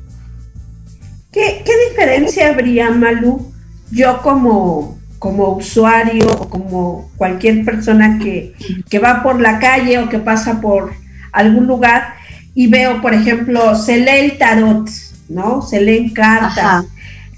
¿Qué, 1.33 1.63
diferencia 1.91 2.49
habría, 2.49 2.91
Malu, 2.91 3.53
yo 3.93 4.21
como, 4.21 4.99
como 5.19 5.51
usuario 5.57 6.27
o 6.27 6.49
como 6.49 7.11
cualquier 7.17 7.65
persona 7.65 8.19
que, 8.19 8.55
va 9.03 9.23
por 9.23 9.41
la 9.41 9.61
calle 9.61 9.99
o 9.99 10.09
que 10.09 10.19
pasa 10.19 10.61
por 10.61 10.93
algún 11.33 11.67
lugar 11.67 12.15
y 12.53 12.67
veo, 12.67 13.01
por 13.01 13.15
ejemplo, 13.15 13.77
se 13.77 13.99
lee 13.99 14.31
el 14.31 14.39
tarot, 14.39 14.91
¿no? 15.29 15.63
Se 15.63 15.81
leen 15.81 16.11
cartas. 16.11 16.87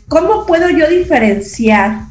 ¿Cómo 0.08 0.46
puedo 0.46 0.70
yo 0.70 0.88
diferenciar 0.88 2.06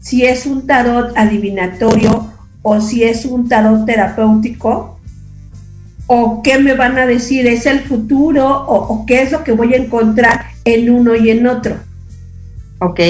si 0.00 0.26
es 0.26 0.44
un 0.44 0.66
tarot 0.66 1.16
adivinatorio 1.16 2.30
o 2.60 2.80
si 2.80 3.04
es 3.04 3.24
un 3.24 3.48
tarot 3.48 3.86
terapéutico 3.86 4.91
o 6.14 6.42
qué 6.42 6.58
me 6.58 6.74
van 6.74 6.98
a 6.98 7.06
decir, 7.06 7.46
es 7.46 7.64
el 7.64 7.80
futuro 7.80 8.46
o, 8.46 9.06
qué 9.06 9.22
es 9.22 9.32
lo 9.32 9.42
que 9.42 9.52
voy 9.52 9.72
a 9.72 9.78
encontrar 9.78 10.44
en 10.66 10.90
uno 10.90 11.16
y 11.16 11.30
en 11.30 11.46
otro. 11.46 11.76
Ok. 12.80 13.00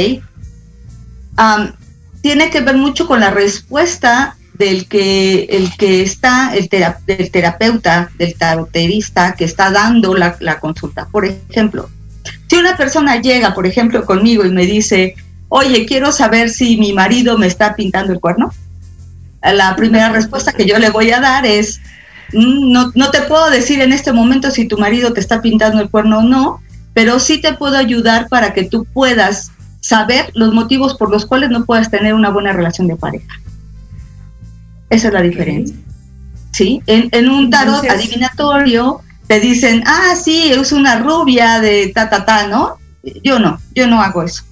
tiene 2.21 2.51
que 2.51 2.61
ver 2.61 2.77
mucho 2.77 3.09
con 3.09 3.19
la 3.19 3.33
respuesta 3.33 4.37
del 4.55 4.87
que, 4.87 5.49
el 5.51 5.77
que 5.77 6.03
está, 6.03 6.55
el, 6.55 6.69
terapeuta, 6.69 8.11
del 8.17 8.37
taroterista 8.37 9.35
que 9.35 9.47
está 9.47 9.73
dando 9.73 10.15
la, 10.15 10.37
la 10.39 10.61
consulta. 10.61 11.09
Por 11.11 11.25
ejemplo, 11.25 11.91
si 12.49 12.55
una 12.55 12.77
persona 12.77 13.21
llega, 13.21 13.53
por 13.53 13.67
ejemplo, 13.67 14.07
conmigo 14.07 14.45
y 14.45 14.51
me 14.53 14.65
dice, 14.65 15.17
oye, 15.49 15.87
quiero 15.87 16.13
saber 16.13 16.51
si 16.51 16.77
mi 16.77 16.93
marido 16.93 17.37
me 17.37 17.49
está 17.49 17.75
pintando 17.75 18.13
el 18.13 18.21
cuerno, 18.21 18.53
la 19.43 19.75
primera 19.75 20.11
respuesta 20.11 20.53
que 20.53 20.67
yo 20.67 20.79
le 20.79 20.91
voy 20.91 21.11
a 21.11 21.19
dar 21.19 21.45
es, 21.45 21.81
no, 22.33 22.93
no 22.95 23.11
te 23.11 23.23
puedo 23.23 23.51
decir 23.51 23.81
en 23.81 23.93
este 23.93 24.13
momento 24.13 24.51
si 24.51 24.67
tu 24.67 24.79
marido 24.79 25.13
te 25.13 25.21
está 25.21 25.43
pintando 25.43 25.81
el 25.81 25.91
cuerno 25.91 26.19
o 26.19 26.23
no, 26.23 26.61
pero 26.95 27.19
sí 27.19 27.41
te 27.41 27.55
puedo 27.55 27.77
ayudar 27.77 28.29
para 28.29 28.53
que 28.53 28.65
tú 28.65 28.85
puedas 28.85 29.53
saber 29.81 30.31
los 30.35 30.53
motivos 30.55 30.95
por 30.95 31.11
los 31.11 31.27
cuales 31.27 31.51
no 31.51 31.65
puedas 31.65 31.91
tener 31.91 32.15
una 32.15 32.31
buena 32.31 32.53
relación 32.53 32.87
de 32.87 32.97
pareja. 32.97 33.41
Esa 34.91 35.09
es 35.09 35.15
la 35.15 35.23
diferencia. 35.23 35.77
¿Sí? 36.53 36.83
En, 36.87 37.29
un 37.31 37.49
tarot 37.49 37.89
adivinatorio 37.89 39.01
te 39.27 39.41
dicen, 39.41 39.83
ah, 39.87 40.15
sí, 40.23 40.53
es 40.53 40.71
una 40.73 40.99
rubia 40.99 41.61
de 41.61 41.91
ta, 41.95 42.11
ta, 42.11 42.27
ta, 42.27 42.47
¿no? 42.47 42.77
Yo 43.25 43.39
no, 43.39 43.59
yo 43.75 43.87
no 43.87 44.03
hago 44.03 44.23
eso. 44.23 44.45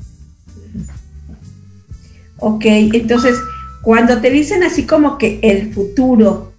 Ok, 2.39 2.65
entonces, 2.65 3.37
cuando 3.83 4.19
te 4.19 4.31
dicen 4.31 4.63
así 4.63 4.87
como 4.87 5.19
que 5.19 5.39
el 5.43 5.75
futuro, 5.75 6.50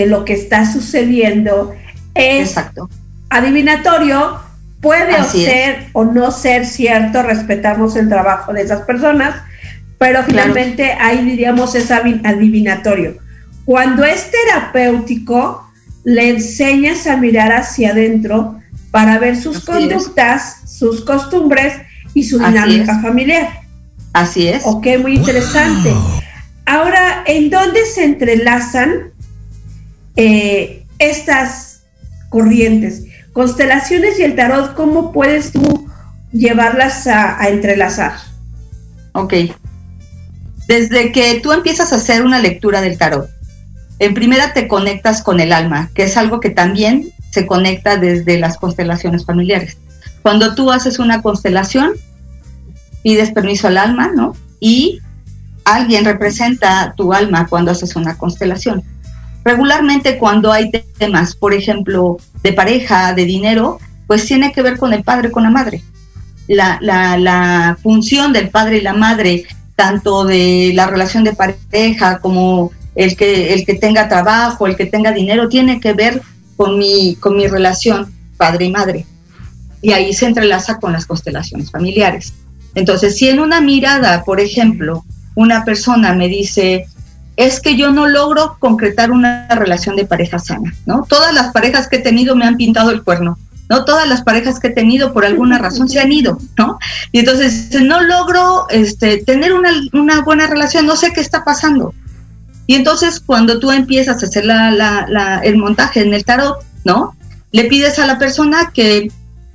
de 0.00 0.06
lo 0.06 0.24
que 0.24 0.32
está 0.32 0.64
sucediendo 0.64 1.74
es 2.14 2.54
adivinatorio, 3.28 4.40
puede 4.80 5.22
ser 5.24 5.88
o 5.92 6.04
no 6.04 6.30
ser 6.30 6.64
cierto, 6.64 7.22
respetamos 7.22 7.96
el 7.96 8.08
trabajo 8.08 8.54
de 8.54 8.62
esas 8.62 8.80
personas, 8.82 9.34
pero 9.98 10.22
finalmente 10.24 10.92
ahí 10.92 11.22
diríamos 11.22 11.74
es 11.74 11.90
adivinatorio. 11.90 13.18
Cuando 13.66 14.02
es 14.04 14.30
terapéutico, 14.30 15.70
le 16.04 16.30
enseñas 16.30 17.06
a 17.06 17.18
mirar 17.18 17.52
hacia 17.52 17.90
adentro 17.90 18.58
para 18.90 19.18
ver 19.18 19.36
sus 19.36 19.66
conductas, 19.66 20.62
sus 20.66 21.02
costumbres 21.02 21.74
y 22.14 22.24
su 22.24 22.38
dinámica 22.38 23.02
familiar. 23.02 23.50
Así 24.14 24.48
es. 24.48 24.62
Ok, 24.64 24.86
muy 25.02 25.16
interesante. 25.16 25.92
Ahora, 26.64 27.22
¿en 27.26 27.50
dónde 27.50 27.84
se 27.84 28.04
entrelazan 28.04 29.09
eh, 30.16 30.86
estas 30.98 31.82
corrientes. 32.28 33.04
Constelaciones 33.32 34.18
y 34.18 34.22
el 34.22 34.34
tarot, 34.34 34.74
¿cómo 34.74 35.12
puedes 35.12 35.52
tú 35.52 35.88
llevarlas 36.32 37.06
a, 37.06 37.48
entrelazar? 37.48 38.14
Ok. 39.12 39.34
Desde 40.66 41.12
que 41.12 41.40
tú 41.40 41.52
empiezas 41.52 41.92
a 41.92 41.96
hacer 41.96 42.22
una 42.22 42.38
lectura 42.38 42.80
del 42.80 42.98
tarot, 42.98 43.28
en 43.98 44.14
primera 44.14 44.52
te 44.52 44.68
conectas 44.68 45.22
con 45.22 45.40
el 45.40 45.52
alma, 45.52 45.90
que 45.94 46.04
es 46.04 46.16
algo 46.16 46.40
que 46.40 46.50
también 46.50 47.12
se 47.30 47.46
conecta 47.46 47.96
desde 47.96 48.38
las 48.38 48.56
constelaciones 48.56 49.24
familiares. 49.24 49.76
Cuando 50.22 50.54
tú 50.54 50.70
haces 50.70 50.98
una 50.98 51.22
constelación, 51.22 51.92
pides 53.02 53.30
permiso 53.30 53.68
al 53.68 53.78
alma, 53.78 54.10
¿no? 54.14 54.34
Y 54.58 55.00
alguien 55.64 56.04
representa 56.04 56.94
tu 56.96 57.12
alma 57.12 57.46
cuando 57.48 57.70
haces 57.70 57.96
una 57.96 58.16
constelación. 58.16 58.82
Regularmente 59.44 60.18
cuando 60.18 60.52
hay 60.52 60.70
temas, 60.98 61.34
por 61.34 61.54
ejemplo, 61.54 62.18
de 62.42 62.52
pareja, 62.52 63.14
de 63.14 63.24
dinero, 63.24 63.78
pues 64.06 64.26
tiene 64.26 64.52
que 64.52 64.62
ver 64.62 64.76
con 64.76 64.92
el 64.92 65.02
padre, 65.02 65.30
con 65.30 65.44
la 65.44 65.50
madre. 65.50 65.82
La, 66.48 67.76
función 67.82 68.32
del 68.32 68.50
padre 68.50 68.78
y 68.78 68.80
la 68.80 68.92
madre, 68.92 69.44
tanto 69.76 70.24
de 70.24 70.72
la 70.74 70.86
relación 70.88 71.24
de 71.24 71.32
pareja 71.32 72.18
como 72.18 72.72
el 72.94 73.16
que, 73.16 73.54
el 73.54 73.64
que 73.64 73.74
tenga 73.74 74.08
trabajo, 74.08 74.66
el 74.66 74.76
que 74.76 74.86
tenga 74.86 75.12
dinero, 75.12 75.48
tiene 75.48 75.80
que 75.80 75.92
ver 75.92 76.20
con 76.56 76.76
mi, 76.76 77.14
con 77.16 77.36
mi 77.36 77.46
relación 77.46 78.12
padre 78.36 78.66
y 78.66 78.70
madre. 78.70 79.06
Y 79.80 79.92
ahí 79.92 80.12
se 80.12 80.26
entrelaza 80.26 80.78
con 80.78 80.92
las 80.92 81.06
constelaciones 81.06 81.70
familiares. 81.70 82.34
Entonces, 82.74 83.16
si 83.16 83.28
en 83.28 83.40
una 83.40 83.60
mirada, 83.60 84.24
por 84.24 84.40
ejemplo, 84.40 85.04
una 85.34 85.64
persona 85.64 86.14
me 86.14 86.28
dice, 86.28 86.86
es 87.36 87.60
que 87.60 87.76
yo 87.76 87.90
no 87.90 88.06
logro 88.06 88.56
concretar 88.58 89.10
una 89.10 89.48
relación 89.48 89.96
de 89.96 90.04
pareja 90.04 90.38
sana, 90.38 90.74
¿no? 90.86 91.04
Todas 91.08 91.32
las 91.32 91.52
parejas 91.52 91.88
que 91.88 91.96
he 91.96 92.00
tenido 92.00 92.36
me 92.36 92.44
han 92.44 92.56
pintado 92.56 92.90
el 92.90 93.02
cuerno, 93.02 93.38
¿no? 93.68 93.84
Todas 93.84 94.08
las 94.08 94.22
parejas 94.22 94.60
que 94.60 94.68
he 94.68 94.72
tenido 94.72 95.12
por 95.12 95.24
alguna 95.24 95.58
razón 95.66 95.88
se 95.88 96.00
han 96.00 96.12
ido, 96.12 96.38
¿no? 96.58 96.78
Y 97.12 97.20
entonces 97.20 97.70
no 97.82 98.02
logro 98.02 98.66
este, 98.70 99.18
tener 99.24 99.52
una, 99.52 99.70
una 99.92 100.22
buena 100.22 100.46
relación, 100.46 100.86
no 100.86 100.96
sé 100.96 101.12
qué 101.12 101.20
está 101.20 101.44
pasando. 101.44 101.94
Y 102.66 102.74
entonces 102.74 103.20
cuando 103.20 103.58
tú 103.58 103.72
empiezas 103.72 104.22
a 104.22 104.26
hacer 104.26 104.44
la, 104.44 104.70
la, 104.70 105.40
el 105.42 105.56
montaje 105.56 106.02
en 106.02 106.14
el 106.14 106.24
tarot, 106.24 106.58
¿no? 106.84 107.16
Le 107.52 107.64
pides 107.64 107.98
a 107.98 108.06
la 108.06 108.18
persona 108.18 108.70
que, 108.72 109.10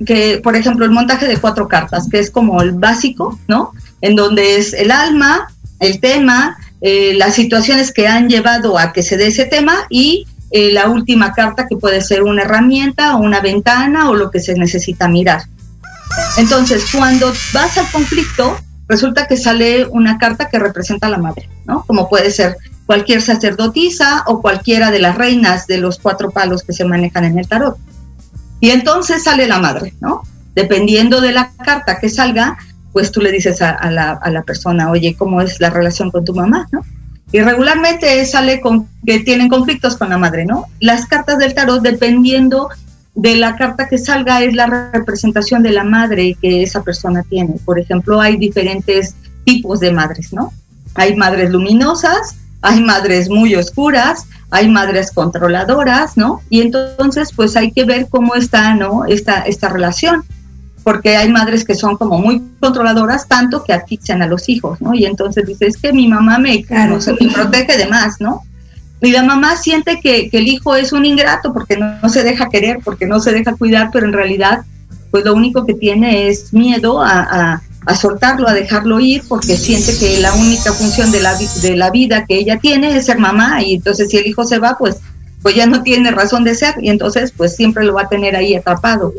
que, 0.05 0.41
por 0.43 0.55
ejemplo, 0.55 0.85
el 0.85 0.91
montaje 0.91 1.27
de 1.27 1.37
cuatro 1.37 1.67
cartas, 1.67 2.09
que 2.09 2.19
es 2.19 2.29
como 2.29 2.61
el 2.61 2.73
básico, 2.73 3.39
¿no? 3.47 3.71
En 4.01 4.15
donde 4.15 4.57
es 4.57 4.73
el 4.73 4.91
alma, 4.91 5.47
el 5.79 5.99
tema, 5.99 6.57
eh, 6.81 7.13
las 7.15 7.35
situaciones 7.35 7.91
que 7.91 8.07
han 8.07 8.29
llevado 8.29 8.77
a 8.77 8.93
que 8.93 9.03
se 9.03 9.17
dé 9.17 9.27
ese 9.27 9.45
tema 9.45 9.85
y 9.89 10.27
eh, 10.51 10.71
la 10.71 10.89
última 10.89 11.33
carta 11.33 11.67
que 11.67 11.77
puede 11.77 12.01
ser 12.01 12.23
una 12.23 12.43
herramienta 12.43 13.15
o 13.15 13.19
una 13.19 13.41
ventana 13.41 14.09
o 14.09 14.15
lo 14.15 14.31
que 14.31 14.39
se 14.39 14.55
necesita 14.55 15.07
mirar. 15.07 15.43
Entonces, 16.37 16.85
cuando 16.91 17.33
vas 17.53 17.77
al 17.77 17.89
conflicto, 17.91 18.57
resulta 18.87 19.27
que 19.27 19.37
sale 19.37 19.85
una 19.85 20.17
carta 20.17 20.49
que 20.49 20.59
representa 20.59 21.07
a 21.07 21.09
la 21.09 21.17
madre, 21.17 21.49
¿no? 21.65 21.83
Como 21.85 22.07
puede 22.07 22.31
ser 22.31 22.57
cualquier 22.85 23.21
sacerdotisa 23.21 24.23
o 24.27 24.41
cualquiera 24.41 24.91
de 24.91 24.99
las 24.99 25.17
reinas 25.17 25.67
de 25.67 25.79
los 25.79 25.99
cuatro 25.99 26.29
palos 26.29 26.63
que 26.63 26.73
se 26.73 26.85
manejan 26.85 27.25
en 27.25 27.39
el 27.39 27.47
tarot. 27.47 27.77
Y 28.59 28.69
entonces 28.69 29.23
sale 29.23 29.47
la 29.47 29.59
madre, 29.59 29.93
¿no? 29.99 30.21
Dependiendo 30.53 31.19
de 31.19 31.31
la 31.31 31.51
carta 31.51 31.99
que 31.99 32.09
salga, 32.09 32.57
pues 32.95 33.11
tú 33.11 33.19
le 33.19 33.29
dices 33.29 33.61
a, 33.61 33.91
la, 33.91 34.11
a, 34.11 34.31
la, 34.31 34.43
persona, 34.43 34.89
oye, 34.89 35.17
¿cómo 35.19 35.41
es 35.41 35.59
la 35.59 35.69
relación 35.69 36.11
con 36.11 36.23
tu 36.23 36.33
mamá? 36.33 36.65
¿no? 36.71 36.79
Y 37.29 37.41
regularmente 37.41 38.23
sale 38.25 38.61
con 38.61 38.87
que 39.05 39.19
tienen 39.19 39.49
conflictos 39.49 39.97
con 39.97 40.11
la 40.11 40.17
madre, 40.17 40.45
¿no? 40.45 40.67
Las 40.79 41.05
cartas 41.05 41.37
del 41.37 41.53
tarot, 41.53 41.81
dependiendo 41.81 42.69
de 43.13 43.35
la 43.35 43.57
carta 43.57 43.89
que 43.89 43.97
salga, 43.97 44.41
es 44.43 44.53
la 44.53 44.91
representación 44.93 45.61
de 45.61 45.71
la 45.71 45.83
madre 45.83 46.37
que 46.41 46.63
esa 46.63 46.83
persona 46.83 47.21
tiene. 47.29 47.55
Por 47.65 47.79
ejemplo, 47.79 48.21
hay 48.21 48.37
diferentes 48.37 49.13
tipos 49.43 49.81
de 49.81 49.91
madres, 49.91 50.31
¿no? 50.31 50.53
Hay 50.93 51.17
madres 51.17 51.51
luminosas, 51.51 52.37
hay 52.61 52.81
madres 52.81 53.29
muy 53.29 53.55
oscuras, 53.55 54.25
hay 54.51 54.69
madres 54.69 55.11
controladoras, 55.11 56.15
¿no? 56.15 56.39
Y 56.49 56.61
entonces, 56.61 57.33
pues 57.35 57.57
hay 57.57 57.73
que 57.73 57.83
ver 57.83 58.07
cómo 58.09 58.35
está, 58.35 58.73
¿no? 58.73 59.03
Esta, 59.03 59.41
esta 59.41 59.67
relación 59.67 60.23
porque 60.85 61.17
hay 61.17 61.29
madres 61.29 61.65
que 61.65 61.73
son 61.73 61.97
como 61.97 62.19
muy 62.19 62.43
controladoras, 62.59 63.27
tanto 63.27 63.63
que 63.63 63.73
asfixian 63.73 64.21
a 64.21 64.27
los 64.27 64.47
hijos, 64.47 64.79
¿no? 64.79 64.93
Y 64.93 65.05
entonces 65.05 65.43
dice, 65.47 65.65
es 65.65 65.77
que 65.77 65.91
mi 65.91 66.07
mamá 66.07 66.37
me, 66.37 66.63
protege 67.33 67.75
de 67.75 67.87
más, 67.87 68.21
¿no? 68.21 68.43
Y 69.01 69.09
la 69.09 69.23
mamá 69.23 69.57
siente 69.57 69.99
que, 69.99 70.29
el 70.31 70.47
hijo 70.47 70.75
es 70.75 70.93
un 70.93 71.03
ingrato 71.03 71.53
porque 71.53 71.75
no, 71.75 72.07
se 72.07 72.23
deja 72.23 72.49
querer, 72.49 72.81
porque 72.83 73.07
no 73.07 73.19
se 73.19 73.31
deja 73.31 73.55
cuidar, 73.55 73.89
pero 73.91 74.05
en 74.05 74.13
realidad, 74.13 74.61
pues 75.09 75.25
lo 75.25 75.33
único 75.33 75.65
que 75.65 75.73
tiene 75.73 76.27
es 76.27 76.53
miedo 76.53 77.01
a, 77.01 77.63
soltarlo, 77.99 78.47
a 78.47 78.53
dejarlo 78.53 78.99
ir, 78.99 79.23
porque 79.27 79.57
siente 79.57 79.97
que 79.97 80.19
la 80.19 80.35
única 80.35 80.71
función 80.71 81.11
de 81.11 81.19
la, 81.19 81.35
de 81.35 81.75
la 81.75 81.89
vida 81.89 82.25
que 82.27 82.37
ella 82.37 82.59
tiene 82.59 82.95
es 82.95 83.07
ser 83.07 83.17
mamá, 83.17 83.63
y 83.63 83.73
entonces 83.73 84.11
si 84.11 84.17
el 84.17 84.27
hijo 84.27 84.45
se 84.45 84.59
va, 84.59 84.77
pues, 84.77 84.97
pues 85.41 85.55
ya 85.55 85.65
no 85.65 85.81
tiene 85.81 86.11
razón 86.11 86.43
de 86.43 86.53
ser, 86.53 86.75
y 86.79 86.89
entonces 86.89 87.33
pues 87.35 87.55
siempre 87.55 87.83
lo 87.83 87.95
va 87.95 88.03
a 88.03 88.07
tener 88.07 88.35
ahí 88.35 88.53
atrapado. 88.53 89.11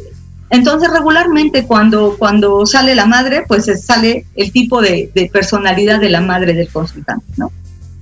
Entonces, 0.51 0.91
regularmente 0.91 1.65
cuando, 1.67 2.17
cuando 2.19 2.65
sale 2.67 2.95
la 2.95 3.07
madre, 3.07 3.45
pues 3.49 3.67
sale 3.85 4.27
el 4.37 4.53
tipo 4.53 4.81
de, 4.81 5.11
personalidad 5.33 6.01
de 6.01 6.11
la 6.11 6.21
madre 6.21 6.55
del 6.55 6.69
consultante, 6.69 7.27
¿no? 7.37 7.51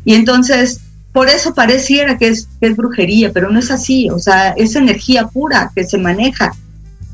Y 0.04 0.14
entonces, 0.14 0.80
por 1.12 1.28
eso 1.28 1.54
pareciera 1.54 2.18
que 2.18 2.28
es, 2.28 2.48
que 2.60 2.66
es 2.66 2.76
brujería, 2.76 3.32
pero 3.32 3.50
no 3.50 3.58
es 3.58 3.70
así, 3.70 4.10
o 4.10 4.18
sea, 4.18 4.50
es 4.50 4.76
energía 4.76 5.28
pura 5.28 5.70
que 5.74 5.84
se 5.84 5.96
maneja 5.96 6.52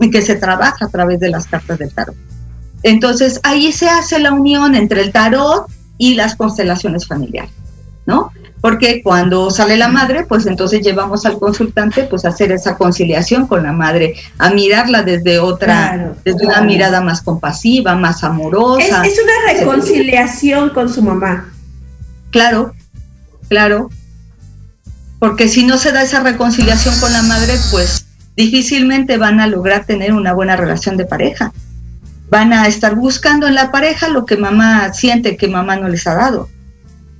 y 0.01 0.11
que 0.11 0.23
se 0.23 0.35
trabaja 0.35 0.87
a 0.87 0.89
través 0.89 1.21
de 1.21 1.31
las 1.31 1.47
cartas 1.47 1.79
del 1.79 1.93
tarot. 1.93 2.17
Entonces, 2.83 3.41
ahí 3.45 3.73
se 3.73 3.89
hace 3.89 4.19
la 4.19 4.33
unión 4.33 4.75
entre 4.75 5.03
el 5.03 5.13
tarot 5.13 5.67
y 5.99 6.15
las 6.15 6.35
constelaciones 6.35 7.07
familiares, 7.07 7.53
¿no? 8.07 8.33
Porque 8.61 9.03
cuando 9.03 9.51
sale 9.51 9.77
la 9.77 9.89
madre, 9.89 10.25
pues 10.29 10.47
entonces 10.47 10.83
llevamos 10.83 11.25
al 11.25 11.39
consultante 11.39 12.05
pues 12.05 12.25
a 12.25 12.29
hacer 12.29 12.53
esa 12.53 12.77
conciliación 12.77 13.47
con 13.47 13.63
la 13.63 13.73
madre, 13.73 14.15
a 14.39 14.51
mirarla 14.51 15.03
desde 15.03 15.39
otra, 15.39 16.15
desde 16.25 16.45
una 16.47 16.61
mirada 16.61 17.01
más 17.01 17.23
compasiva, 17.23 17.95
más 17.95 18.23
amorosa. 18.23 19.03
Es, 19.07 19.19
una 19.19 19.53
reconciliación 19.53 20.71
con 20.71 20.93
su 20.93 21.03
mamá. 21.03 21.51
Claro, 22.31 22.75
claro. 23.49 23.89
Porque 25.19 25.49
si 25.49 25.65
no 25.65 25.79
se 25.79 25.93
da 25.93 26.03
esa 26.03 26.21
reconciliación 26.21 26.99
con 27.01 27.13
la 27.13 27.23
madre, 27.23 27.55
pues 27.71 28.07
difícilmente 28.37 29.17
van 29.17 29.41
a 29.41 29.47
lograr 29.47 29.87
tener 29.87 30.13
una 30.13 30.35
buena 30.35 30.57
relación 30.57 30.99
de 30.99 31.07
pareja. 31.07 31.53
Van 32.29 32.53
a 32.53 32.67
estar 32.67 32.95
buscando 32.95 33.47
en 33.47 33.55
la 33.55 33.71
pareja 33.71 34.09
lo 34.09 34.27
que 34.27 34.37
mamá 34.37 34.93
siente 34.93 35.37
que 35.37 35.49
mamá 35.49 35.77
no 35.77 35.89
les 35.89 36.07
ha 36.07 36.15
dado, 36.15 36.49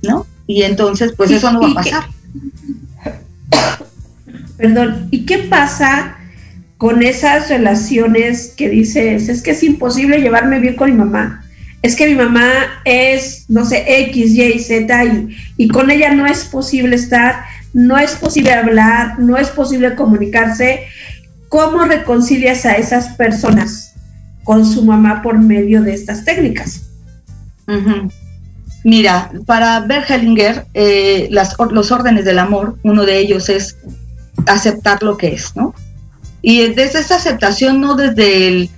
¿no? 0.03 0.25
Y 0.51 0.63
entonces, 0.63 1.13
pues 1.15 1.31
eso 1.31 1.53
no 1.53 1.61
va 1.61 1.71
a 1.71 1.75
pasar. 1.75 2.03
Perdón, 4.57 5.07
¿y 5.11 5.25
qué 5.25 5.37
pasa 5.39 6.17
con 6.77 7.01
esas 7.03 7.49
relaciones 7.49 8.53
que 8.57 8.69
dices, 8.69 9.29
es 9.29 9.41
que 9.41 9.51
es 9.51 9.63
imposible 9.63 10.19
llevarme 10.19 10.59
bien 10.59 10.75
con 10.75 10.91
mi 10.91 10.97
mamá? 10.97 11.45
Es 11.81 11.95
que 11.95 12.05
mi 12.05 12.15
mamá 12.15 12.51
es, 12.83 13.45
no 13.47 13.63
sé, 13.65 13.85
X, 14.09 14.35
Y, 14.35 14.59
Z 14.59 15.05
y, 15.05 15.37
y 15.55 15.69
con 15.69 15.89
ella 15.89 16.13
no 16.13 16.27
es 16.27 16.43
posible 16.43 16.97
estar, 16.97 17.45
no 17.73 17.97
es 17.97 18.11
posible 18.11 18.51
hablar, 18.51 19.19
no 19.19 19.37
es 19.37 19.47
posible 19.49 19.95
comunicarse. 19.95 20.81
¿Cómo 21.47 21.85
reconcilias 21.85 22.65
a 22.65 22.73
esas 22.73 23.15
personas 23.15 23.93
con 24.43 24.65
su 24.65 24.83
mamá 24.83 25.21
por 25.21 25.39
medio 25.39 25.81
de 25.81 25.93
estas 25.93 26.25
técnicas? 26.25 26.89
Mira, 28.83 29.31
para 29.45 29.81
Bergelinger, 29.81 30.65
eh, 30.73 31.27
las, 31.29 31.55
los 31.71 31.91
órdenes 31.91 32.25
del 32.25 32.39
amor, 32.39 32.77
uno 32.83 33.05
de 33.05 33.19
ellos 33.19 33.49
es 33.49 33.77
aceptar 34.47 35.03
lo 35.03 35.17
que 35.17 35.27
es, 35.27 35.55
¿no? 35.55 35.75
Y 36.41 36.67
desde 36.69 36.99
esa 36.99 37.15
aceptación, 37.17 37.79
no 37.79 37.95
desde 37.95 38.47
el, 38.47 38.69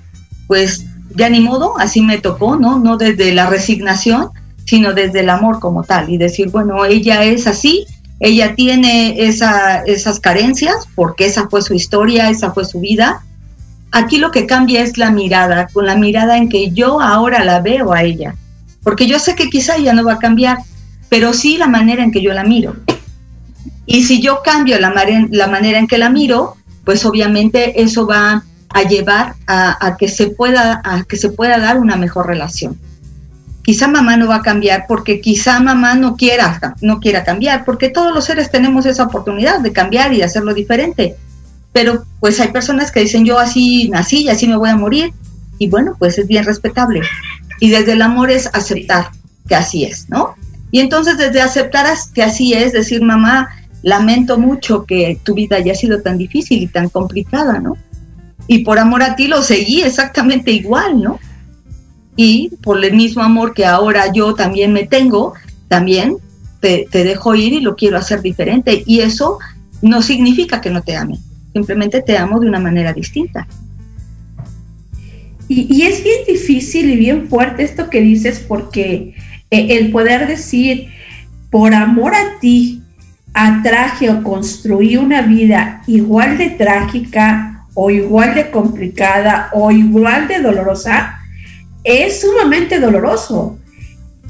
pues, 0.48 0.86
ya 1.16 1.30
ni 1.30 1.39
modo, 1.39 1.80
así 1.80 2.02
me 2.02 2.18
tocó, 2.18 2.58
¿no? 2.58 2.80
No 2.80 2.98
desde 2.98 3.34
la 3.34 3.46
resignación, 3.50 4.30
sino 4.66 4.94
desde 4.94 5.22
el 5.22 5.30
amor 5.30 5.60
como 5.60 5.84
tal. 5.84 6.10
Y 6.10 6.18
decir, 6.18 6.50
bueno, 6.50 6.84
ella 6.84 7.24
es 7.24 7.48
así, 7.48 7.86
ella 8.20 8.56
tiene 8.56 9.26
esa, 9.26 9.84
esas 9.84 10.20
carencias, 10.20 10.76
porque 10.96 11.26
esa 11.28 11.48
fue 11.48 11.62
su 11.62 11.74
historia, 11.74 12.30
esa 12.30 12.52
fue 12.52 12.66
su 12.66 12.82
vida. 12.82 13.24
Aquí 13.92 14.18
lo 14.18 14.32
que 14.32 14.48
cambia 14.48 14.82
es 14.82 14.98
la 14.98 15.12
mirada, 15.12 15.68
con 15.72 15.86
la 15.86 15.96
mirada 15.96 16.36
en 16.38 16.50
que 16.50 16.72
yo 16.72 17.00
ahora 17.00 17.46
la 17.46 17.62
veo 17.62 17.94
a 17.94 18.04
ella 18.04 18.36
porque 18.84 19.08
yo 19.08 19.19
sé 19.19 19.36
que 19.36 19.50
quizá 19.50 19.78
ya 19.78 19.93
no 19.93 20.04
va 20.04 20.13
a 20.13 20.19
cambiar, 20.19 20.58
pero 21.10 21.34
sí 21.34 21.58
la 21.58 21.67
manera 21.67 22.04
en 22.04 22.12
que 22.12 22.22
yo 22.22 22.34
la 22.34 22.43
miro. 22.43 22.76
Y 23.86 24.04
si 24.04 24.22
yo 24.22 24.41
cambio 24.43 24.80
la, 24.80 24.89
manera 25.48 25.80
en 25.80 25.88
que 25.88 25.98
la 25.98 26.10
miro, 26.10 26.56
pues 26.86 27.06
obviamente 27.06 27.82
eso 27.82 28.08
va 28.08 28.43
a 28.69 28.84
llevar 28.84 29.36
a, 29.48 29.96
que 30.00 30.08
se 30.08 30.28
pueda, 30.28 30.82
a 30.84 31.04
que 31.04 31.17
se 31.17 31.30
pueda 31.30 31.60
dar 31.60 31.78
una 31.80 31.96
mejor 31.96 32.28
relación. 32.28 32.78
Quizá 33.62 33.88
mamá 33.88 34.17
no 34.17 34.28
va 34.28 34.38
a 34.38 34.41
cambiar 34.41 34.86
porque 34.88 35.22
quizá 35.22 35.60
mamá 35.60 35.96
no 35.96 36.17
quiera, 36.17 36.76
no 36.82 37.00
quiera 37.00 37.24
cambiar, 37.24 37.63
porque 37.63 37.89
todos 37.89 38.13
los 38.13 38.26
seres 38.26 38.52
tenemos 38.52 38.86
esa 38.86 39.04
oportunidad 39.04 39.62
de 39.62 39.72
cambiar 39.72 40.13
y 40.13 40.17
de 40.17 40.26
hacerlo 40.26 40.54
diferente. 40.54 41.15
Pero 41.72 42.04
pues 42.19 42.39
hay 42.39 42.50
personas 42.50 42.91
que 42.91 43.02
dicen 43.02 43.26
yo 43.26 43.39
así 43.39 43.89
nací 43.89 44.24
y 44.24 44.30
así 44.30 44.48
me 44.48 44.58
voy 44.58 44.69
a 44.69 44.76
morir. 44.76 45.13
Y 45.60 45.69
bueno, 45.69 45.96
pues 45.98 46.17
es 46.17 46.28
bien 46.28 46.43
respetable. 46.46 47.02
Y 47.63 47.69
desde 47.69 47.93
el 47.93 48.02
amor 48.02 48.30
es 48.30 48.49
aceptar 48.52 49.12
que 49.47 49.56
así 49.56 49.86
es, 49.86 50.10
¿no? 50.10 50.36
Y 50.69 50.82
entonces 50.82 51.17
desde 51.17 51.39
aceptar 51.39 51.88
que 52.13 52.21
así 52.21 52.54
es, 52.54 52.73
decir, 52.73 53.02
mamá, 53.02 53.52
lamento 53.84 54.38
mucho 54.38 54.84
que 54.84 55.17
tu 55.23 55.34
vida 55.34 55.56
haya 55.56 55.73
sido 55.73 56.02
tan 56.02 56.17
difícil 56.17 56.62
y 56.62 56.67
tan 56.67 56.89
complicada, 56.89 57.62
¿no? 57.62 57.78
Y 58.47 58.65
por 58.65 58.80
amor 58.80 59.02
a 59.02 59.15
ti 59.15 59.30
lo 59.30 59.41
seguí 59.41 59.82
exactamente 59.82 60.52
igual, 60.52 61.02
¿no? 61.02 61.21
Y 62.17 62.49
por 62.62 62.84
el 62.84 62.97
mismo 62.97 63.23
amor 63.23 63.54
que 63.54 63.65
ahora 63.65 64.12
yo 64.12 64.36
también 64.36 64.73
me 64.73 64.86
tengo, 64.86 65.34
también 65.69 66.17
te, 66.60 66.89
te 66.91 67.06
dejo 67.06 67.34
ir 67.34 67.54
y 67.54 67.62
lo 67.62 67.78
quiero 67.78 67.97
hacer 67.97 68.21
diferente. 68.21 68.84
Y 68.86 68.99
eso 68.99 69.39
no 69.82 70.02
significa 70.02 70.60
que 70.60 70.69
no 70.69 70.82
te 70.82 70.97
ame, 70.97 71.17
simplemente 71.54 72.02
te 72.02 72.17
amo 72.17 72.41
de 72.41 72.49
una 72.49 72.60
manera 72.60 72.91
distinta. 72.91 73.47
Y, 75.47 75.84
es 75.84 76.03
bien 76.03 76.19
difícil 76.27 76.89
y 76.89 76.95
bien 76.95 77.27
fuerte 77.29 77.63
esto 77.63 77.89
que 77.89 78.01
dices 78.01 78.39
porque 78.39 79.15
eh, 79.51 79.67
el 79.77 79.91
poder 79.91 80.27
decir, 80.27 80.89
por 81.49 81.73
amor 81.73 82.15
a 82.15 82.39
ti, 82.39 82.82
atraje 83.34 84.10
o 84.10 84.23
construí 84.23 84.95
una 84.97 85.21
vida 85.21 85.82
igual 85.88 86.38
de 86.38 86.51
trágica 86.51 87.65
o 87.73 87.89
igual 87.89 88.36
de 88.36 88.51
complicada 88.51 89.49
o 89.53 89.71
igual 89.71 90.27
de 90.27 90.39
dolorosa, 90.39 91.19
es 91.84 92.21
sumamente 92.21 92.79
doloroso. 92.79 93.60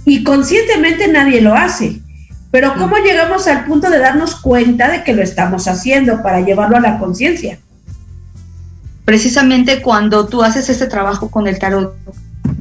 Y 0.06 0.24
conscientemente 0.24 1.08
nadie 1.08 1.42
lo 1.42 1.54
hace. 1.54 2.00
Pero 2.52 2.76
¿cómo 2.76 2.98
llegamos 2.98 3.48
al 3.48 3.66
punto 3.66 3.90
de 3.90 4.00
darnos 4.00 4.36
cuenta 4.36 4.92
de 4.92 5.04
que 5.04 5.14
lo 5.14 5.24
estamos 5.24 5.68
haciendo 5.68 6.22
para 6.22 6.42
llevarlo 6.42 6.78
a 6.78 6.82
la 6.82 7.00
conciencia? 7.00 7.60
Precisamente 9.06 9.82
cuando 9.82 10.28
tú 10.28 10.44
haces 10.44 10.70
este 10.70 10.88
trabajo 10.88 11.30
con 11.30 11.48
el 11.48 11.60
tarot, 11.60 11.96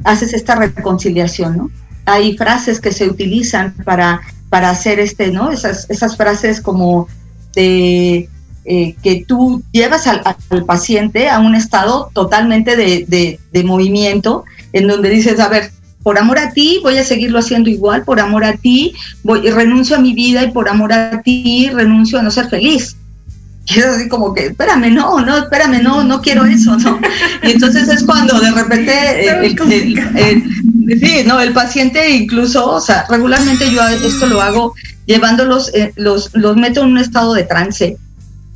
haces 0.03 0.33
esta 0.33 0.55
reconciliación, 0.55 1.57
¿no? 1.57 1.71
Hay 2.05 2.37
frases 2.37 2.81
que 2.81 2.91
se 2.91 3.07
utilizan 3.07 3.73
para, 3.85 4.21
para 4.49 4.69
hacer 4.69 4.99
este, 4.99 5.31
¿no? 5.31 5.51
Esas, 5.51 5.89
esas 5.89 6.17
frases 6.17 6.59
como 6.59 7.07
de 7.55 8.29
eh, 8.65 8.95
que 9.03 9.25
tú 9.27 9.61
llevas 9.73 10.07
al, 10.07 10.21
paciente 10.65 11.29
a 11.29 11.39
un 11.39 11.53
estado 11.53 12.09
totalmente 12.13 12.77
de, 12.77 13.39
de, 13.51 13.63
movimiento, 13.65 14.45
en 14.71 14.87
donde 14.87 15.09
dices, 15.09 15.39
a 15.41 15.49
ver, 15.49 15.71
por 16.01 16.17
amor 16.17 16.39
a 16.39 16.51
ti 16.51 16.79
voy 16.81 16.97
a 16.97 17.03
seguirlo 17.03 17.39
haciendo 17.39 17.69
igual, 17.69 18.03
por 18.03 18.21
amor 18.21 18.45
a 18.45 18.55
ti 18.55 18.93
voy, 19.23 19.49
renuncio 19.49 19.97
a 19.97 19.99
mi 19.99 20.13
vida 20.13 20.43
y 20.43 20.51
por 20.51 20.69
amor 20.69 20.93
a 20.93 21.21
ti 21.21 21.69
renuncio 21.73 22.19
a 22.19 22.21
no 22.21 22.31
ser 22.31 22.49
feliz. 22.49 22.95
Y 23.75 23.79
es 23.79 23.85
así 23.85 24.09
como 24.09 24.33
que, 24.33 24.47
espérame, 24.47 24.93
no, 24.93 25.21
no, 25.21 25.37
espérame, 25.37 25.81
no, 25.81 26.03
no 26.03 26.21
quiero 26.21 26.43
eso, 26.45 26.77
¿no? 26.77 26.99
Y 27.43 27.51
entonces 27.51 27.87
es 27.87 28.03
cuando 28.03 28.39
de 28.39 28.51
repente, 28.51 28.91
eh, 29.25 29.55
el, 30.15 30.99
sí, 30.99 31.23
no, 31.25 31.39
el 31.39 31.53
paciente 31.53 32.09
incluso, 32.09 32.69
o 32.69 32.81
sea, 32.81 33.05
regularmente 33.09 33.71
yo 33.71 33.87
esto 33.87 34.27
lo 34.27 34.41
hago 34.41 34.73
llevándolos, 35.05 35.73
eh, 35.73 35.93
los, 35.95 36.31
los 36.33 36.57
meto 36.57 36.81
en 36.81 36.87
un 36.87 36.97
estado 36.97 37.33
de 37.33 37.43
trance. 37.43 37.97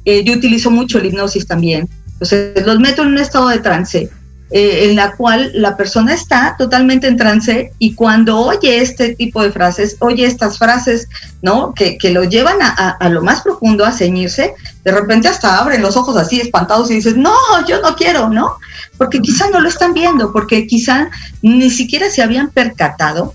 Eh, 0.06 0.24
yo 0.24 0.34
utilizo 0.34 0.72
mucho 0.72 1.00
la 1.00 1.08
hipnosis 1.08 1.48
también. 1.48 1.88
Entonces, 2.14 2.66
los 2.66 2.80
meto 2.80 3.04
en 3.04 3.10
un 3.10 3.18
estado 3.18 3.48
de 3.50 3.60
trance 3.60 4.10
eh, 4.50 4.88
en 4.90 4.96
la 4.96 5.12
cual 5.12 5.52
la 5.56 5.76
persona 5.76 6.14
está 6.14 6.56
totalmente 6.58 7.06
en 7.08 7.18
trance 7.18 7.74
y 7.80 7.96
cuando 7.96 8.40
oye 8.40 8.80
este 8.82 9.14
tipo 9.14 9.44
de 9.44 9.52
frases, 9.52 9.98
oye 10.00 10.26
estas 10.26 10.58
frases, 10.58 11.10
¿no? 11.42 11.74
Que, 11.74 11.98
que 11.98 12.12
lo 12.12 12.24
llevan 12.24 12.58
a, 12.62 13.10
lo 13.10 13.22
más 13.22 13.42
profundo, 13.42 13.84
a 13.84 13.92
ceñirse, 13.92 14.54
de 14.86 14.92
repente 14.92 15.28
hasta 15.28 15.58
abren 15.58 15.82
los 15.82 15.98
ojos 15.98 16.16
así 16.16 16.40
espantados 16.40 16.90
y 16.90 16.96
dices, 16.96 17.18
no, 17.18 17.36
yo 17.68 17.82
no 17.82 17.94
quiero, 17.98 18.30
¿no? 18.30 18.56
Porque 18.98 19.20
quizá 19.20 19.50
no 19.50 19.60
lo 19.60 19.68
están 19.68 19.94
viendo, 19.94 20.32
porque 20.32 20.66
quizá 20.66 21.10
ni 21.42 21.70
siquiera 21.70 22.10
se 22.10 22.22
habían 22.22 22.50
percatado 22.50 23.34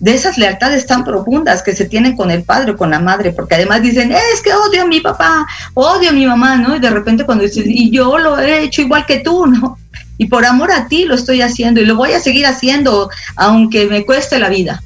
de 0.00 0.14
esas 0.14 0.38
lealtades 0.38 0.86
tan 0.86 1.04
profundas 1.04 1.62
que 1.62 1.74
se 1.74 1.84
tienen 1.84 2.16
con 2.16 2.30
el 2.30 2.42
padre 2.42 2.72
o 2.72 2.76
con 2.76 2.90
la 2.90 3.00
madre, 3.00 3.32
porque 3.32 3.56
además 3.56 3.82
dicen, 3.82 4.12
es 4.12 4.40
que 4.42 4.54
odio 4.54 4.82
a 4.82 4.86
mi 4.86 5.00
papá, 5.00 5.46
odio 5.74 6.08
a 6.08 6.12
mi 6.12 6.26
mamá, 6.26 6.56
¿no? 6.56 6.74
Y 6.74 6.80
de 6.80 6.90
repente 6.90 7.24
cuando 7.24 7.44
dices, 7.44 7.64
y 7.66 7.90
yo 7.90 8.18
lo 8.18 8.38
he 8.38 8.62
hecho 8.62 8.80
igual 8.80 9.04
que 9.04 9.18
tú, 9.18 9.46
¿no? 9.46 9.78
Y 10.18 10.26
por 10.26 10.44
amor 10.44 10.70
a 10.70 10.88
ti 10.88 11.04
lo 11.04 11.14
estoy 11.14 11.40
haciendo 11.42 11.80
y 11.80 11.86
lo 11.86 11.96
voy 11.96 12.12
a 12.12 12.20
seguir 12.20 12.46
haciendo 12.46 13.10
aunque 13.36 13.86
me 13.86 14.04
cueste 14.04 14.38
la 14.38 14.48
vida, 14.48 14.82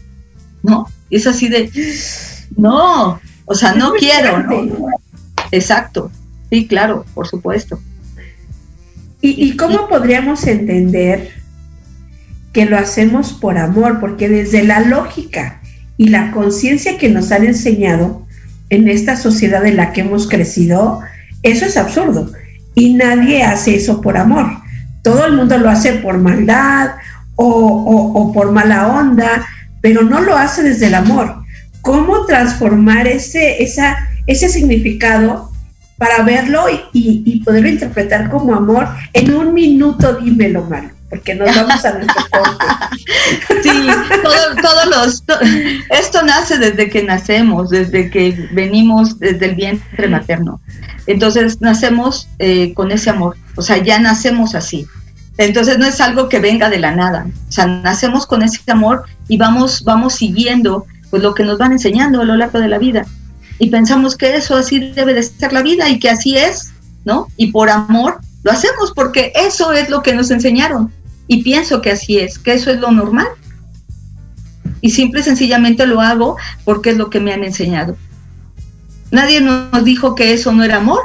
¿no? 0.62 0.86
Es 1.10 1.26
así 1.26 1.48
de, 1.48 1.70
no, 2.56 3.20
o 3.44 3.54
sea, 3.54 3.74
no 3.74 3.92
quiero, 3.92 4.42
¿no? 4.42 4.88
Exacto, 5.50 6.10
sí, 6.50 6.66
claro, 6.66 7.04
por 7.14 7.26
supuesto. 7.26 7.80
¿Y, 9.20 9.56
cómo 9.56 9.88
podríamos 9.88 10.46
entender 10.46 11.32
que 12.52 12.66
lo 12.66 12.78
hacemos 12.78 13.32
por 13.32 13.58
amor? 13.58 13.98
Porque 13.98 14.28
desde 14.28 14.62
la 14.62 14.78
lógica 14.78 15.60
y 15.96 16.08
la 16.08 16.30
conciencia 16.30 16.98
que 16.98 17.08
nos 17.08 17.32
han 17.32 17.44
enseñado 17.44 18.24
en 18.70 18.86
esta 18.86 19.16
sociedad 19.16 19.66
en 19.66 19.76
la 19.76 19.92
que 19.92 20.02
hemos 20.02 20.28
crecido, 20.28 21.00
eso 21.42 21.66
es 21.66 21.76
absurdo. 21.76 22.30
Y 22.76 22.94
nadie 22.94 23.42
hace 23.42 23.74
eso 23.74 24.00
por 24.00 24.16
amor 24.16 24.67
todo 25.08 25.24
el 25.24 25.32
mundo 25.32 25.56
lo 25.56 25.70
hace 25.70 25.94
por 25.94 26.18
maldad 26.18 26.90
o, 27.34 28.30
por 28.34 28.52
mala 28.52 28.88
onda, 28.88 29.48
pero 29.80 30.02
no 30.02 30.20
lo 30.20 30.36
hace 30.36 30.62
desde 30.62 30.88
el 30.88 30.94
amor. 30.94 31.34
¿Cómo 31.80 32.26
transformar 32.26 33.08
ese, 33.08 33.62
esa, 33.62 33.96
ese 34.26 34.50
significado 34.50 35.50
para 35.96 36.22
verlo 36.24 36.66
y, 36.92 37.42
poderlo 37.42 37.70
interpretar 37.70 38.28
como 38.28 38.54
amor 38.54 38.86
en 39.14 39.32
un 39.34 39.54
minuto? 39.54 40.12
Dímelo, 40.14 40.64
malo 40.64 40.90
porque 41.08 41.34
nos 41.34 41.56
vamos 41.56 41.82
a 41.86 41.92
nuestro 41.94 42.22
corte. 42.30 43.62
Sí, 43.62 43.86
todos 44.62 44.86
los, 44.90 45.24
esto 45.88 46.22
nace 46.22 46.58
desde 46.58 46.90
que 46.90 47.02
nacemos, 47.02 47.70
desde 47.70 48.10
que 48.10 48.50
venimos 48.52 49.18
desde 49.18 49.46
el 49.46 49.54
vientre 49.54 50.06
materno. 50.08 50.60
Entonces 51.06 51.62
nacemos 51.62 52.28
eh, 52.38 52.74
con 52.74 52.92
ese 52.92 53.08
amor, 53.08 53.38
o 53.56 53.62
sea, 53.62 53.78
ya 53.78 53.98
nacemos 53.98 54.54
así. 54.54 54.86
Entonces 55.38 55.78
no 55.78 55.86
es 55.86 56.00
algo 56.00 56.28
que 56.28 56.40
venga 56.40 56.68
de 56.68 56.80
la 56.80 56.94
nada, 56.94 57.26
o 57.48 57.52
sea, 57.52 57.66
nacemos 57.66 58.26
con 58.26 58.42
ese 58.42 58.60
amor 58.70 59.04
y 59.28 59.36
vamos, 59.36 59.84
vamos 59.84 60.14
siguiendo 60.14 60.84
pues 61.10 61.22
lo 61.22 61.34
que 61.34 61.44
nos 61.44 61.58
van 61.58 61.72
enseñando 61.72 62.20
a 62.20 62.24
lo 62.24 62.36
largo 62.36 62.58
de 62.58 62.68
la 62.68 62.78
vida. 62.78 63.06
Y 63.60 63.70
pensamos 63.70 64.16
que 64.16 64.36
eso 64.36 64.56
así 64.56 64.78
debe 64.78 65.14
de 65.14 65.22
ser 65.22 65.52
la 65.52 65.62
vida 65.62 65.88
y 65.88 65.98
que 65.98 66.10
así 66.10 66.36
es, 66.36 66.72
¿no? 67.04 67.28
Y 67.36 67.50
por 67.50 67.70
amor 67.70 68.18
lo 68.42 68.52
hacemos 68.52 68.92
porque 68.94 69.32
eso 69.34 69.72
es 69.72 69.88
lo 69.88 70.02
que 70.02 70.14
nos 70.14 70.30
enseñaron. 70.30 70.92
Y 71.26 71.42
pienso 71.42 71.82
que 71.82 71.92
así 71.92 72.18
es, 72.18 72.38
que 72.38 72.54
eso 72.54 72.70
es 72.70 72.80
lo 72.80 72.90
normal. 72.90 73.28
Y 74.80 74.90
simple 74.90 75.20
y 75.20 75.24
sencillamente 75.24 75.86
lo 75.86 76.00
hago 76.00 76.36
porque 76.64 76.90
es 76.90 76.96
lo 76.96 77.10
que 77.10 77.20
me 77.20 77.32
han 77.32 77.44
enseñado. 77.44 77.96
Nadie 79.10 79.40
nos 79.40 79.84
dijo 79.84 80.14
que 80.14 80.32
eso 80.32 80.52
no 80.52 80.64
era 80.64 80.76
amor. 80.76 81.00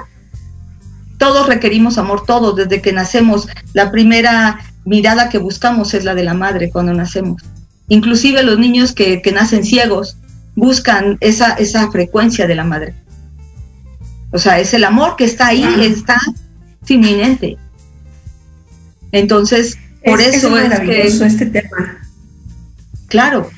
Todos 1.24 1.48
requerimos 1.48 1.98
amor, 1.98 2.26
todos, 2.26 2.54
desde 2.54 2.82
que 2.82 2.92
nacemos. 2.92 3.48
La 3.72 3.92
primera 3.92 4.60
mirada 4.84 5.30
que 5.30 5.38
buscamos 5.38 5.94
es 5.94 6.04
la 6.04 6.16
de 6.16 6.24
la 6.26 6.34
madre 6.34 6.70
cuando 6.70 6.94
nacemos. 6.94 7.42
Inclusive 7.88 8.44
los 8.44 8.60
niños 8.60 8.92
que, 8.92 9.22
nacen 9.34 9.64
ciegos 9.64 10.18
buscan 10.54 11.18
esa, 11.22 11.54
esa 11.54 11.90
frecuencia 11.92 12.46
de 12.46 12.56
la 12.56 12.66
madre. 12.66 12.94
O 14.32 14.38
sea, 14.38 14.60
es 14.60 14.74
el 14.74 14.84
amor 14.84 15.16
que 15.16 15.24
está 15.24 15.48
ahí, 15.48 15.64
está 15.80 16.20
inminente. 16.90 17.58
Entonces, 19.14 19.78
por 20.04 20.20
eso 20.20 20.58
es, 20.58 20.80
que 20.82 21.08
este 21.08 21.46
tema. 21.46 22.02
Claro. 23.08 23.50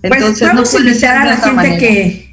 Pues 0.00 0.12
Entonces 0.12 0.54
no 0.54 0.64
puede 0.64 0.96
ser 0.96 1.10
a 1.10 1.24
la 1.24 1.36
gente 1.36 1.78
que 1.78 2.31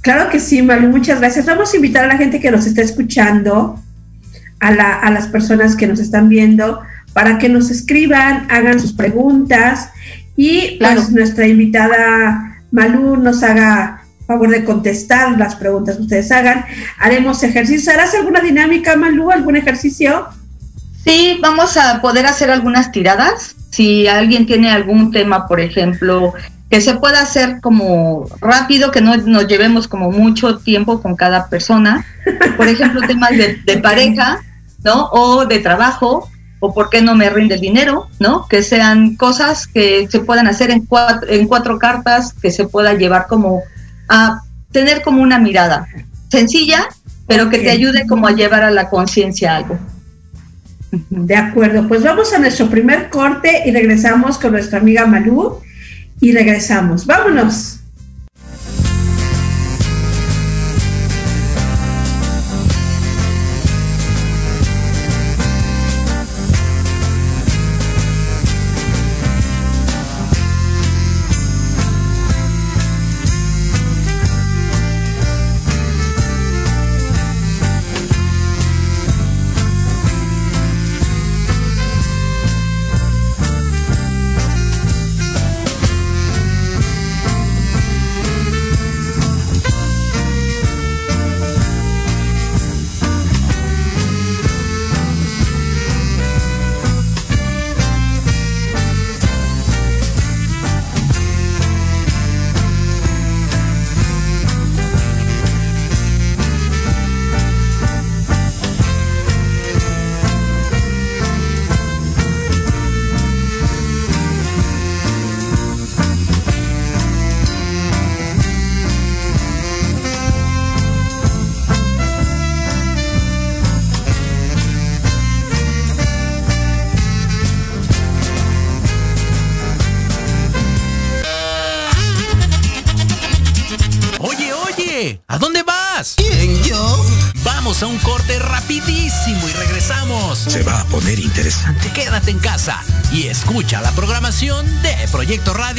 Claro 0.00 0.30
que 0.30 0.40
sí, 0.40 0.62
Malu, 0.62 0.88
muchas 0.88 1.20
gracias. 1.20 1.46
Vamos 1.46 1.72
a 1.72 1.76
invitar 1.76 2.04
a 2.04 2.08
la 2.08 2.16
gente 2.16 2.40
que 2.40 2.50
nos 2.50 2.66
está 2.66 2.82
escuchando, 2.82 3.80
a, 4.60 5.10
las 5.10 5.26
personas 5.28 5.76
que 5.76 5.86
nos 5.86 6.00
están 6.00 6.28
viendo, 6.28 6.80
para 7.12 7.38
que 7.38 7.48
nos 7.48 7.70
escriban, 7.70 8.46
hagan 8.50 8.80
sus 8.80 8.92
preguntas 8.92 9.90
y 10.36 10.76
pues, 10.78 11.10
nuestra 11.10 11.46
invitada 11.46 12.62
Malu 12.70 13.16
nos 13.16 13.42
haga 13.42 14.02
favor 14.26 14.50
de 14.50 14.64
contestar 14.64 15.38
las 15.38 15.56
preguntas 15.56 15.96
que 15.96 16.02
ustedes 16.02 16.30
hagan. 16.30 16.64
Haremos 16.98 17.42
ejercicio. 17.42 17.92
¿Harás 17.92 18.14
alguna 18.14 18.40
dinámica, 18.40 18.94
Malu? 18.94 19.30
¿Algún 19.30 19.56
ejercicio? 19.56 20.28
Sí, 21.02 21.38
vamos 21.40 21.78
a 21.78 22.02
poder 22.02 22.26
hacer 22.26 22.50
algunas 22.50 22.92
tiradas. 22.92 23.56
Si 23.70 24.06
alguien 24.06 24.46
tiene 24.46 24.70
algún 24.70 25.10
tema, 25.10 25.48
por 25.48 25.60
ejemplo, 25.60 26.34
que 26.70 26.80
se 26.80 26.94
pueda 26.94 27.22
hacer 27.22 27.60
como 27.60 28.26
rápido, 28.40 28.90
que 28.90 29.00
no 29.00 29.16
nos 29.16 29.46
llevemos 29.46 29.88
como 29.88 30.10
mucho 30.10 30.58
tiempo 30.58 31.00
con 31.00 31.16
cada 31.16 31.48
persona. 31.48 32.04
Por 32.56 32.68
ejemplo, 32.68 33.00
temas 33.06 33.30
de, 33.30 33.78
pareja, 33.78 34.42
¿no? 34.84 35.08
O 35.12 35.46
de 35.46 35.60
trabajo, 35.60 36.28
o 36.60 36.74
por 36.74 36.90
qué 36.90 37.00
no 37.00 37.14
me 37.14 37.30
rinde 37.30 37.54
el 37.54 37.60
dinero, 37.60 38.08
¿no? 38.18 38.46
Que 38.48 38.62
sean 38.62 39.16
cosas 39.16 39.66
que 39.66 40.08
se 40.10 40.20
puedan 40.20 40.46
hacer 40.46 40.70
en 40.70 40.84
cuatro, 40.84 41.28
en 41.30 41.48
cuatro 41.48 41.78
cartas, 41.78 42.34
que 42.34 42.50
se 42.50 42.66
pueda 42.66 42.92
llevar 42.92 43.26
como 43.28 43.62
a 44.08 44.42
tener 44.70 45.00
como 45.02 45.22
una 45.22 45.38
mirada 45.38 45.86
sencilla, 46.28 46.88
pero 47.26 47.48
que 47.48 47.58
te 47.58 47.70
ayude 47.70 48.06
como 48.06 48.26
a 48.26 48.32
llevar 48.32 48.62
a 48.62 48.70
la 48.70 48.90
conciencia 48.90 49.56
algo. 49.56 49.78
De 50.90 51.36
acuerdo, 51.36 51.86
pues 51.88 52.02
vamos 52.02 52.32
a 52.32 52.38
nuestro 52.38 52.68
primer 52.68 53.08
corte 53.08 53.62
y 53.66 53.70
regresamos 53.70 54.38
con 54.38 54.52
nuestra 54.52 54.78
amiga 54.78 55.06
Malú 55.06 55.60
y 56.20 56.32
regresamos. 56.32 57.06
Vámonos. 57.06 57.77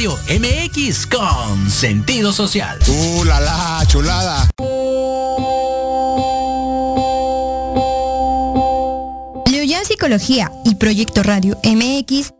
Radio 0.00 0.18
MX 0.30 1.06
con 1.06 1.70
sentido 1.70 2.32
social. 2.32 2.78
¡Uh, 2.88 3.22
la, 3.24 3.38
la 3.38 3.84
chulada! 3.86 4.48
Psicología 9.84 10.50
y 10.64 10.76
Proyecto 10.76 11.22
Radio 11.22 11.58
MX 11.62 12.39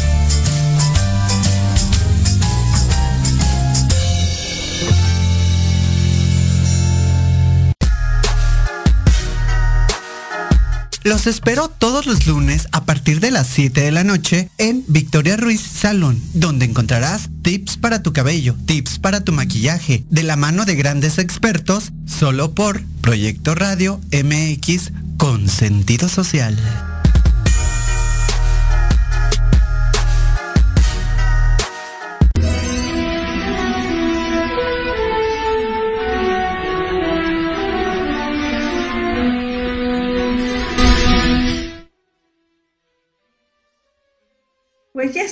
Los 11.03 11.25
espero 11.25 11.67
todos 11.67 12.05
los 12.05 12.27
lunes 12.27 12.67
a 12.71 12.85
partir 12.85 13.19
de 13.21 13.31
las 13.31 13.47
7 13.47 13.81
de 13.81 13.91
la 13.91 14.03
noche 14.03 14.49
en 14.59 14.83
Victoria 14.87 15.35
Ruiz 15.35 15.61
Salón, 15.61 16.21
donde 16.33 16.65
encontrarás 16.65 17.29
tips 17.41 17.77
para 17.77 18.03
tu 18.03 18.13
cabello, 18.13 18.55
tips 18.67 18.99
para 18.99 19.23
tu 19.23 19.31
maquillaje, 19.31 20.03
de 20.11 20.23
la 20.23 20.35
mano 20.35 20.63
de 20.63 20.75
grandes 20.75 21.17
expertos, 21.17 21.91
solo 22.05 22.53
por 22.53 22.83
Proyecto 23.01 23.55
Radio 23.55 23.99
MX 24.11 24.91
con 25.17 25.49
sentido 25.49 26.07
social. 26.07 26.55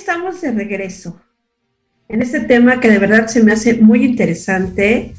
Estamos 0.09 0.41
de 0.41 0.51
regreso 0.51 1.21
en 2.07 2.23
este 2.23 2.39
tema 2.39 2.79
que 2.79 2.89
de 2.89 2.97
verdad 2.97 3.27
se 3.27 3.43
me 3.43 3.51
hace 3.51 3.75
muy 3.75 4.03
interesante, 4.03 5.13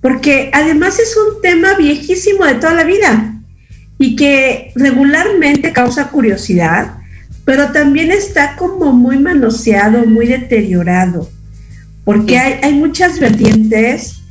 porque 0.00 0.50
además 0.52 0.98
es 0.98 1.16
un 1.16 1.40
tema 1.40 1.74
viejísimo 1.74 2.44
de 2.44 2.54
toda 2.54 2.74
la 2.74 2.82
vida 2.82 3.40
y 4.00 4.16
que 4.16 4.72
regularmente 4.74 5.72
causa 5.72 6.08
curiosidad, 6.08 6.96
pero 7.44 7.70
también 7.70 8.10
está 8.10 8.56
como 8.56 8.92
muy 8.92 9.20
manoseado, 9.20 10.04
muy 10.06 10.26
deteriorado, 10.26 11.30
porque 12.04 12.36
hay, 12.36 12.58
hay 12.64 12.74
muchas 12.74 13.20
vertientes 13.20 14.22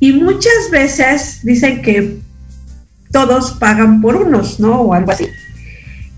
y 0.00 0.12
muchas 0.12 0.72
veces 0.72 1.38
dicen 1.44 1.82
que 1.82 2.18
todos 3.12 3.52
pagan 3.60 4.00
por 4.00 4.16
unos, 4.16 4.58
¿no? 4.58 4.80
O 4.80 4.92
algo 4.92 5.12
así. 5.12 5.28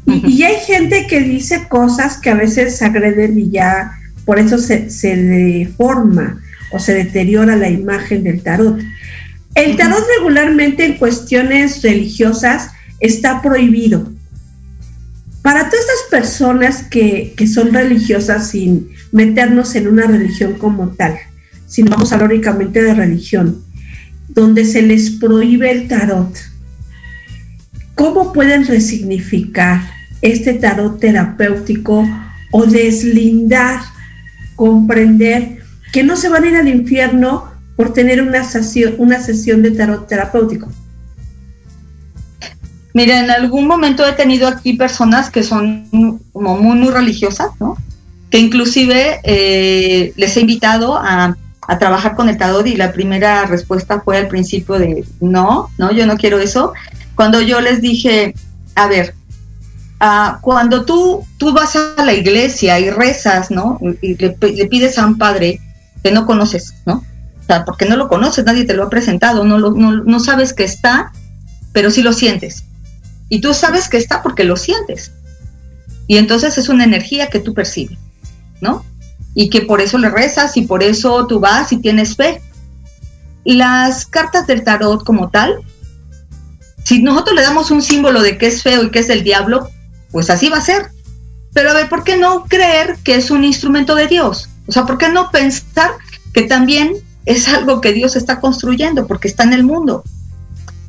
Y, 0.08 0.42
hay 0.42 0.56
gente 0.66 1.06
que 1.06 1.20
dice 1.20 1.66
cosas 1.68 2.16
que 2.16 2.30
a 2.30 2.34
veces 2.34 2.80
agreden 2.82 3.38
y 3.38 3.50
ya 3.50 3.92
por 4.24 4.38
eso 4.38 4.58
se, 4.58 4.90
se 4.90 5.16
deforma 5.16 6.40
o 6.70 6.78
se 6.78 6.94
deteriora 6.94 7.56
la 7.56 7.68
imagen 7.68 8.24
del 8.24 8.42
tarot. 8.42 8.78
El 9.54 9.76
tarot 9.76 10.04
regularmente 10.18 10.84
en 10.84 10.98
cuestiones 10.98 11.82
religiosas 11.82 12.70
está 13.00 13.42
prohibido. 13.42 14.12
Para 15.42 15.68
todas 15.68 15.84
estas 15.84 16.10
personas 16.10 16.82
que, 16.84 17.34
que, 17.36 17.46
son 17.46 17.72
religiosas 17.72 18.50
sin 18.50 18.88
meternos 19.12 19.74
en 19.74 19.88
una 19.88 20.06
religión 20.06 20.54
como 20.54 20.88
tal, 20.88 21.16
sino 21.66 21.90
vamos 21.90 22.12
a 22.12 22.16
hablar 22.16 22.32
únicamente 22.32 22.82
de 22.82 22.94
religión, 22.94 23.62
donde 24.28 24.64
se 24.64 24.82
les 24.82 25.10
prohíbe 25.12 25.70
el 25.70 25.88
tarot, 25.88 26.36
¿cómo 27.94 28.32
pueden 28.32 28.66
resignificar 28.66 29.97
este 30.22 30.54
tarot 30.54 30.98
terapéutico 30.98 32.06
o 32.50 32.66
deslindar, 32.66 33.80
comprender 34.56 35.58
que 35.92 36.02
no 36.02 36.16
se 36.16 36.28
van 36.28 36.44
a 36.44 36.48
ir 36.48 36.56
al 36.56 36.68
infierno 36.68 37.50
por 37.76 37.92
tener 37.92 38.20
una 38.22 38.44
sesión, 38.44 38.94
una 38.98 39.20
sesión 39.20 39.62
de 39.62 39.70
tarot 39.70 40.08
terapéutico. 40.08 40.68
Mira, 42.92 43.20
en 43.20 43.30
algún 43.30 43.66
momento 43.66 44.04
he 44.04 44.12
tenido 44.12 44.48
aquí 44.48 44.72
personas 44.72 45.30
que 45.30 45.42
son 45.42 46.20
como 46.32 46.56
muy, 46.56 46.76
muy 46.76 46.90
religiosas, 46.90 47.50
¿no? 47.60 47.76
Que 48.30 48.38
inclusive 48.38 49.20
eh, 49.22 50.12
les 50.16 50.36
he 50.36 50.40
invitado 50.40 50.96
a, 50.96 51.36
a, 51.62 51.78
trabajar 51.78 52.16
con 52.16 52.28
el 52.28 52.36
tarot 52.36 52.66
y 52.66 52.76
la 52.76 52.92
primera 52.92 53.44
respuesta 53.46 54.00
fue 54.00 54.18
al 54.18 54.26
principio 54.26 54.78
de 54.78 55.04
no, 55.20 55.70
no, 55.78 55.92
yo 55.92 56.06
no 56.06 56.16
quiero 56.16 56.40
eso. 56.40 56.72
Cuando 57.14 57.40
yo 57.40 57.60
les 57.60 57.80
dije, 57.80 58.34
a 58.74 58.88
ver, 58.88 59.14
Ah, 60.00 60.38
cuando 60.42 60.84
tú, 60.84 61.26
tú 61.38 61.52
vas 61.52 61.74
a 61.74 62.04
la 62.04 62.12
iglesia 62.12 62.78
y 62.78 62.88
rezas, 62.90 63.50
¿no? 63.50 63.80
Y 64.00 64.14
le, 64.16 64.30
pides 64.30 64.96
a 64.98 65.06
un 65.06 65.18
padre 65.18 65.60
que 66.02 66.12
no 66.12 66.24
conoces, 66.24 66.74
¿no? 66.86 67.04
O 67.40 67.44
sea, 67.44 67.64
porque 67.64 67.86
no 67.86 67.96
lo 67.96 68.08
conoces, 68.08 68.44
nadie 68.44 68.64
te 68.64 68.74
lo 68.74 68.84
ha 68.84 68.90
presentado, 68.90 69.44
no, 69.44 69.58
lo, 69.58 69.72
no, 69.72 70.04
no 70.04 70.20
sabes 70.20 70.52
que 70.52 70.62
está, 70.62 71.12
pero 71.72 71.90
sí 71.90 72.02
lo 72.02 72.12
sientes. 72.12 72.64
Y 73.28 73.40
tú 73.40 73.54
sabes 73.54 73.88
que 73.88 73.96
está 73.96 74.22
porque 74.22 74.44
lo 74.44 74.56
sientes. 74.56 75.12
Y 76.06 76.16
entonces 76.16 76.56
es 76.58 76.68
una 76.68 76.84
energía 76.84 77.28
que 77.28 77.40
tú 77.40 77.52
percibes, 77.52 77.98
¿no? 78.60 78.84
Y 79.34 79.50
que 79.50 79.62
por 79.62 79.80
eso 79.80 79.98
le 79.98 80.10
rezas 80.10 80.56
y 80.56 80.62
por 80.62 80.82
eso 80.82 81.26
tú 81.26 81.40
vas 81.40 81.72
y 81.72 81.78
tienes 81.78 82.16
fe. 82.16 82.40
Las 83.44 84.06
cartas 84.06 84.46
del 84.46 84.62
tarot 84.62 85.04
como 85.04 85.28
tal, 85.30 85.58
si 86.84 87.02
nosotros 87.02 87.34
le 87.34 87.42
damos 87.42 87.70
un 87.70 87.82
símbolo 87.82 88.22
de 88.22 88.38
que 88.38 88.46
es 88.46 88.62
feo 88.62 88.84
y 88.84 88.90
que 88.90 89.00
es 89.00 89.10
el 89.10 89.24
diablo, 89.24 89.68
pues 90.10 90.30
así 90.30 90.48
va 90.48 90.58
a 90.58 90.62
ser. 90.62 90.90
Pero 91.52 91.70
a 91.70 91.74
ver, 91.74 91.88
¿por 91.88 92.04
qué 92.04 92.16
no 92.16 92.44
creer 92.44 92.96
que 93.02 93.14
es 93.14 93.30
un 93.30 93.44
instrumento 93.44 93.94
de 93.94 94.06
Dios? 94.06 94.48
O 94.66 94.72
sea, 94.72 94.84
¿por 94.84 94.98
qué 94.98 95.08
no 95.08 95.30
pensar 95.30 95.92
que 96.32 96.42
también 96.42 96.96
es 97.24 97.48
algo 97.48 97.80
que 97.80 97.92
Dios 97.92 98.16
está 98.16 98.40
construyendo 98.40 99.06
porque 99.06 99.28
está 99.28 99.44
en 99.44 99.54
el 99.54 99.64
mundo? 99.64 100.04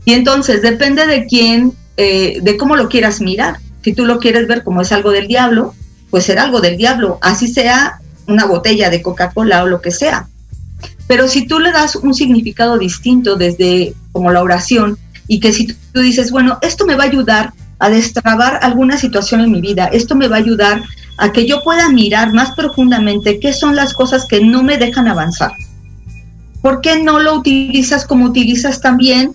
Y 0.05 0.13
entonces 0.13 0.61
depende 0.61 1.05
de 1.07 1.25
quién, 1.25 1.73
eh, 1.97 2.39
de 2.41 2.57
cómo 2.57 2.75
lo 2.75 2.89
quieras 2.89 3.21
mirar. 3.21 3.59
Si 3.83 3.93
tú 3.93 4.05
lo 4.05 4.19
quieres 4.19 4.47
ver 4.47 4.63
como 4.63 4.81
es 4.81 4.91
algo 4.91 5.11
del 5.11 5.27
diablo, 5.27 5.73
pues 6.09 6.25
será 6.25 6.43
algo 6.43 6.61
del 6.61 6.77
diablo, 6.77 7.19
así 7.21 7.47
sea 7.47 8.01
una 8.27 8.45
botella 8.45 8.89
de 8.89 9.01
Coca-Cola 9.01 9.63
o 9.63 9.67
lo 9.67 9.81
que 9.81 9.91
sea. 9.91 10.27
Pero 11.07 11.27
si 11.27 11.47
tú 11.47 11.59
le 11.59 11.71
das 11.71 11.95
un 11.95 12.13
significado 12.13 12.77
distinto 12.77 13.35
desde 13.35 13.93
como 14.11 14.31
la 14.31 14.43
oración 14.43 14.97
y 15.27 15.39
que 15.39 15.53
si 15.53 15.67
tú 15.67 16.01
dices, 16.01 16.31
bueno, 16.31 16.59
esto 16.61 16.85
me 16.85 16.95
va 16.95 17.03
a 17.03 17.07
ayudar 17.07 17.53
a 17.79 17.89
destrabar 17.89 18.59
alguna 18.61 18.97
situación 18.97 19.41
en 19.41 19.51
mi 19.51 19.61
vida. 19.61 19.85
Esto 19.87 20.15
me 20.15 20.27
va 20.27 20.35
a 20.35 20.39
ayudar 20.39 20.83
a 21.17 21.31
que 21.31 21.47
yo 21.47 21.63
pueda 21.63 21.89
mirar 21.89 22.33
más 22.33 22.51
profundamente 22.51 23.39
qué 23.39 23.53
son 23.53 23.75
las 23.75 23.93
cosas 23.93 24.25
que 24.25 24.41
no 24.43 24.63
me 24.63 24.77
dejan 24.77 25.07
avanzar. 25.07 25.51
¿Por 26.61 26.81
qué 26.81 27.01
no 27.01 27.19
lo 27.19 27.35
utilizas 27.35 28.05
como 28.05 28.25
utilizas 28.25 28.81
también 28.81 29.31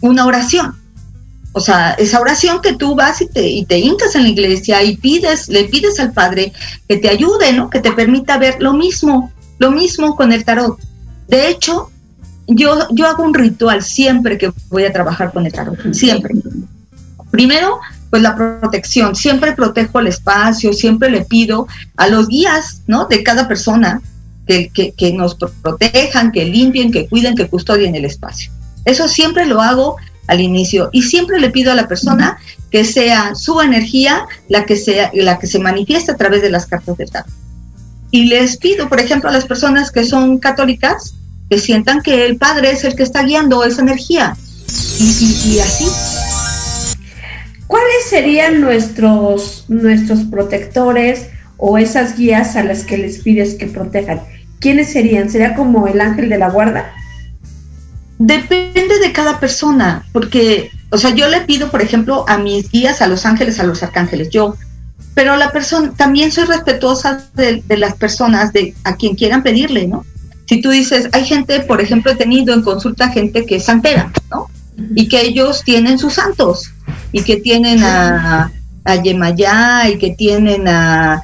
una 0.00 0.26
oración? 0.26 0.74
O 1.52 1.60
sea, 1.60 1.92
esa 1.92 2.20
oración 2.20 2.60
que 2.60 2.74
tú 2.74 2.94
vas 2.94 3.22
y 3.22 3.28
te, 3.28 3.48
y 3.48 3.64
te 3.64 3.78
hincas 3.78 4.14
en 4.14 4.24
la 4.24 4.28
iglesia 4.28 4.82
y 4.82 4.98
pides, 4.98 5.48
le 5.48 5.64
pides 5.64 5.98
al 5.98 6.12
Padre 6.12 6.52
que 6.86 6.98
te 6.98 7.08
ayude, 7.08 7.54
¿no? 7.54 7.70
Que 7.70 7.80
te 7.80 7.92
permita 7.92 8.36
ver 8.36 8.56
lo 8.60 8.74
mismo, 8.74 9.32
lo 9.58 9.70
mismo 9.70 10.16
con 10.16 10.32
el 10.32 10.44
tarot. 10.44 10.78
De 11.28 11.48
hecho, 11.48 11.90
yo, 12.46 12.86
yo 12.90 13.06
hago 13.06 13.22
un 13.22 13.32
ritual 13.32 13.82
siempre 13.82 14.36
que 14.36 14.52
voy 14.68 14.84
a 14.84 14.92
trabajar 14.92 15.32
con 15.32 15.46
el 15.46 15.52
tarot, 15.52 15.94
siempre. 15.94 16.34
Primero, 17.36 17.80
pues 18.08 18.22
la 18.22 18.34
protección, 18.34 19.14
siempre 19.14 19.52
protejo 19.52 20.00
el 20.00 20.06
espacio, 20.06 20.72
siempre 20.72 21.10
le 21.10 21.20
pido 21.26 21.66
a 21.98 22.08
los 22.08 22.28
guías, 22.28 22.80
¿no? 22.86 23.04
De 23.04 23.22
cada 23.22 23.46
persona 23.46 24.00
que, 24.46 24.70
que, 24.70 24.92
que 24.92 25.12
nos 25.12 25.34
protejan, 25.34 26.32
que 26.32 26.46
limpien, 26.46 26.90
que 26.90 27.06
cuiden, 27.06 27.34
que 27.34 27.46
custodien 27.46 27.94
el 27.94 28.06
espacio. 28.06 28.50
Eso 28.86 29.06
siempre 29.06 29.44
lo 29.44 29.60
hago 29.60 29.96
al 30.28 30.40
inicio 30.40 30.88
y 30.94 31.02
siempre 31.02 31.38
le 31.38 31.50
pido 31.50 31.72
a 31.72 31.74
la 31.74 31.88
persona 31.88 32.38
que 32.70 32.86
sea 32.86 33.34
su 33.34 33.60
energía 33.60 34.26
la 34.48 34.64
que 34.64 34.76
sea 34.76 35.10
la 35.12 35.38
que 35.38 35.46
se 35.46 35.58
manifieste 35.58 36.12
a 36.12 36.16
través 36.16 36.40
de 36.40 36.48
las 36.48 36.64
cartas 36.64 36.96
de 36.96 37.04
tarot. 37.04 37.30
Y 38.12 38.24
les 38.24 38.56
pido, 38.56 38.88
por 38.88 38.98
ejemplo, 38.98 39.28
a 39.28 39.32
las 39.34 39.44
personas 39.44 39.92
que 39.92 40.06
son 40.06 40.38
católicas 40.38 41.12
que 41.50 41.58
sientan 41.58 42.00
que 42.00 42.24
el 42.24 42.38
Padre 42.38 42.70
es 42.70 42.82
el 42.84 42.96
que 42.96 43.02
está 43.02 43.24
guiando 43.24 43.62
esa 43.62 43.82
energía. 43.82 44.34
Y, 44.98 45.58
así. 45.58 45.86
¿Cuáles 47.66 48.04
serían 48.08 48.60
nuestros, 48.60 49.64
nuestros 49.68 50.20
protectores 50.24 51.28
o 51.56 51.78
esas 51.78 52.16
guías 52.16 52.56
a 52.56 52.62
las 52.62 52.84
que 52.84 52.98
les 52.98 53.18
pides 53.18 53.54
que 53.54 53.66
protejan? 53.66 54.20
¿Quiénes 54.60 54.92
serían? 54.92 55.30
¿Sería 55.30 55.54
como 55.54 55.86
el 55.88 56.00
ángel 56.00 56.28
de 56.28 56.38
la 56.38 56.50
guarda? 56.50 56.92
Depende 58.18 58.98
de 58.98 59.12
cada 59.12 59.40
persona, 59.40 60.06
porque, 60.12 60.70
o 60.90 60.96
sea, 60.96 61.10
yo 61.10 61.28
le 61.28 61.42
pido, 61.42 61.70
por 61.70 61.82
ejemplo, 61.82 62.24
a 62.28 62.38
mis 62.38 62.70
guías, 62.70 63.02
a 63.02 63.08
los 63.08 63.26
ángeles, 63.26 63.60
a 63.60 63.64
los 63.64 63.82
arcángeles, 63.82 64.30
yo, 64.30 64.56
pero 65.14 65.36
la 65.36 65.50
persona, 65.50 65.92
también 65.96 66.32
soy 66.32 66.44
respetuosa 66.44 67.26
de, 67.34 67.62
las 67.76 67.94
personas, 67.94 68.52
de 68.52 68.74
a 68.84 68.96
quien 68.96 69.16
quieran 69.16 69.42
pedirle, 69.42 69.86
¿no? 69.86 70.04
Si 70.46 70.60
tú 70.62 70.70
dices, 70.70 71.08
hay 71.12 71.24
gente, 71.24 71.60
por 71.60 71.80
ejemplo, 71.80 72.12
he 72.12 72.16
tenido 72.16 72.54
en 72.54 72.62
consulta 72.62 73.10
gente 73.10 73.44
que 73.44 73.56
es 73.56 73.64
santera, 73.64 74.12
¿no? 74.30 74.48
Y 74.94 75.08
que 75.08 75.22
ellos 75.22 75.62
tienen 75.64 75.98
sus 75.98 76.14
santos, 76.14 76.70
y 77.12 77.22
que 77.22 77.36
tienen 77.36 77.82
a, 77.82 78.52
a 78.84 78.94
Yemayá, 78.96 79.88
y 79.88 79.98
que 79.98 80.10
tienen 80.10 80.68
a 80.68 81.22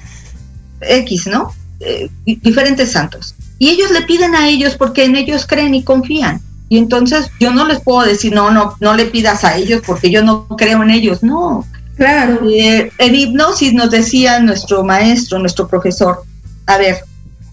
X, 0.81 1.27
¿no? 1.27 1.53
Eh, 1.81 2.09
diferentes 2.25 2.93
santos. 2.93 3.35
Y 3.59 3.71
ellos 3.71 3.91
le 3.91 4.03
piden 4.03 4.35
a 4.35 4.49
ellos 4.49 4.77
porque 4.77 5.05
en 5.05 5.17
ellos 5.17 5.47
creen 5.47 5.75
y 5.75 5.83
confían. 5.83 6.41
Y 6.69 6.79
entonces 6.79 7.31
yo 7.39 7.53
no 7.53 7.67
les 7.67 7.81
puedo 7.81 8.03
decir, 8.07 8.35
no, 8.35 8.51
no, 8.51 8.77
no 8.81 8.95
le 8.95 9.05
pidas 9.07 9.45
a 9.45 9.57
ellos 9.57 9.83
porque 9.87 10.11
yo 10.11 10.23
no 10.23 10.49
creo 10.57 10.83
en 10.83 10.91
ellos. 10.91 11.23
No. 11.23 11.67
Claro. 11.97 12.49
Eh, 12.49 12.91
en 12.99 13.15
hipnosis 13.15 13.75
nos 13.75 13.91
decía 13.91 14.41
nuestro 14.41 14.83
maestro, 14.83 15.39
nuestro 15.39 15.69
profesor, 15.69 16.23
a 16.67 16.79
ver, 16.79 17.05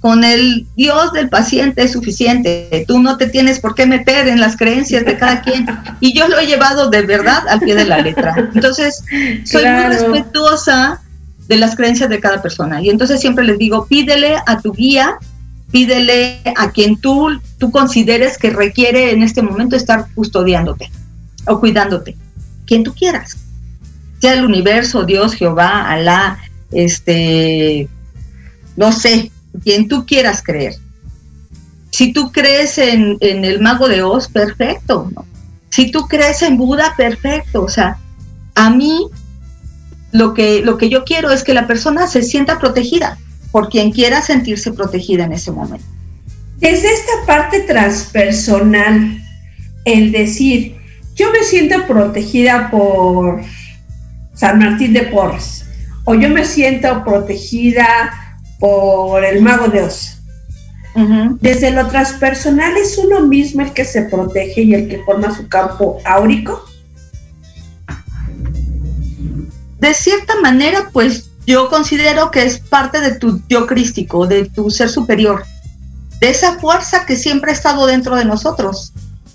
con 0.02 0.24
el 0.24 0.66
Dios 0.76 1.12
del 1.14 1.30
paciente 1.30 1.84
es 1.84 1.92
suficiente. 1.92 2.86
Tú 2.88 3.00
no 3.00 3.18
te 3.18 3.28
tienes 3.28 3.60
por 3.60 3.76
qué 3.76 3.86
meter 3.86 4.28
en 4.28 4.40
las 4.40 4.56
creencias 4.56 5.06
de 5.06 5.18
cada 5.18 5.42
quien. 5.42 5.66
Y 6.00 6.14
yo 6.18 6.28
lo 6.28 6.40
he 6.40 6.48
llevado 6.48 6.90
de 6.90 7.02
verdad 7.02 7.48
al 7.50 7.60
pie 7.60 7.76
de 7.76 7.86
la 7.86 8.02
letra. 8.02 8.34
Entonces, 8.54 9.04
soy 9.44 9.62
claro. 9.62 9.88
muy 9.88 9.98
respetuosa 9.98 11.02
de 11.48 11.58
las 11.58 11.76
creencias 11.76 12.10
de 12.10 12.20
cada 12.20 12.42
persona. 12.42 12.82
Y 12.82 12.90
entonces 12.90 13.20
siempre 13.20 13.44
les 13.44 13.58
digo, 13.58 13.88
pídele 13.88 14.38
a 14.46 14.60
tu 14.60 14.72
guía 14.72 15.18
pídele 15.72 16.42
a 16.56 16.72
quien 16.72 17.00
tú, 17.00 17.40
tú 17.58 17.72
consideres 17.72 18.38
que 18.38 18.50
requiere 18.50 19.12
en 19.12 19.24
este 19.24 19.42
momento 19.42 19.76
estar 19.76 20.08
custodiándote 20.16 20.90
o 21.46 21.60
cuidándote, 21.60 22.16
quien 22.66 22.84
tú 22.84 22.94
quieras, 22.94 23.38
sea 24.20 24.34
el 24.34 24.46
universo, 24.46 25.04
Dios, 25.04 25.34
Jehová, 25.34 25.90
Alá, 25.90 26.40
este, 26.72 27.88
no 28.76 28.92
sé, 28.92 29.32
quien 29.64 29.88
tú 29.88 30.06
quieras 30.06 30.42
creer. 30.44 30.76
Si 31.92 32.14
tú 32.14 32.32
crees 32.32 32.78
en, 32.78 33.18
el 33.22 33.60
mago 33.60 33.88
de 33.88 34.04
Oz, 34.04 34.28
perfecto. 34.28 35.12
Si 35.70 35.92
tú 35.92 36.08
crees 36.08 36.42
en 36.42 36.58
Buda, 36.58 36.94
perfecto. 36.96 37.64
O 37.64 37.70
sea, 37.70 37.98
a 38.56 38.70
mí 38.70 39.08
lo 40.12 40.34
que, 40.34 40.62
lo 40.62 40.78
que 40.78 40.90
yo 40.90 41.04
quiero 41.04 41.32
es 41.32 41.44
que 41.44 41.54
la 41.54 41.68
persona 41.68 42.08
se 42.08 42.22
sienta 42.22 42.60
protegida 42.60 43.18
por 43.52 43.70
quien 43.70 43.92
quiera 43.92 44.22
sentirse 44.22 44.72
protegida 44.72 45.26
en 45.26 45.34
ese 45.34 45.52
momento. 45.52 45.86
Desde 46.58 46.94
esta 46.94 47.12
parte 47.26 47.62
transpersonal, 47.62 49.18
el 49.86 50.12
decir, 50.12 50.76
yo 51.16 51.32
me 51.32 51.44
siento 51.44 51.88
protegida 51.88 52.70
por 52.70 53.42
San 54.34 54.60
Martín 54.60 54.94
de 54.94 55.04
Porres, 55.04 55.66
o 56.04 56.16
yo 56.16 56.30
me 56.30 56.46
siento 56.46 57.04
protegida 57.04 58.12
por 58.60 59.24
el 59.24 59.42
mago 59.42 59.68
de 59.68 59.84
Oz. 59.84 60.18
Uh 60.96 61.02
-huh. 61.02 61.38
Desde 61.40 61.72
lo 61.72 61.88
transpersonal 61.88 62.76
es 62.78 62.98
uno 62.98 63.22
mismo 63.22 63.62
el 63.62 63.72
que 63.72 63.86
se 63.86 64.04
protege 64.04 64.62
y 64.62 64.74
el 64.74 64.88
que 64.90 65.04
forma 65.04 65.36
su 65.36 65.48
campo 65.48 66.00
áurico. 66.04 66.66
De 69.80 69.94
cierta 69.94 70.34
manera, 70.42 70.90
pues 70.92 71.30
yo 71.48 71.70
considero 71.70 72.32
que 72.32 72.44
es 72.44 72.60
parte 72.60 73.00
de 73.00 73.16
tu 73.16 73.42
yo 73.48 73.66
crístico, 73.66 74.28
de 74.28 74.46
tu 74.46 74.70
ser 74.70 74.90
superior, 74.90 75.46
de 76.20 76.30
esa 76.30 76.60
fuerza 76.60 77.06
que 77.06 77.16
siempre 77.16 77.52
ha 77.52 77.54
estado 77.54 77.88
dentro 77.88 78.16
de 78.16 78.26
nosotros, 78.26 78.92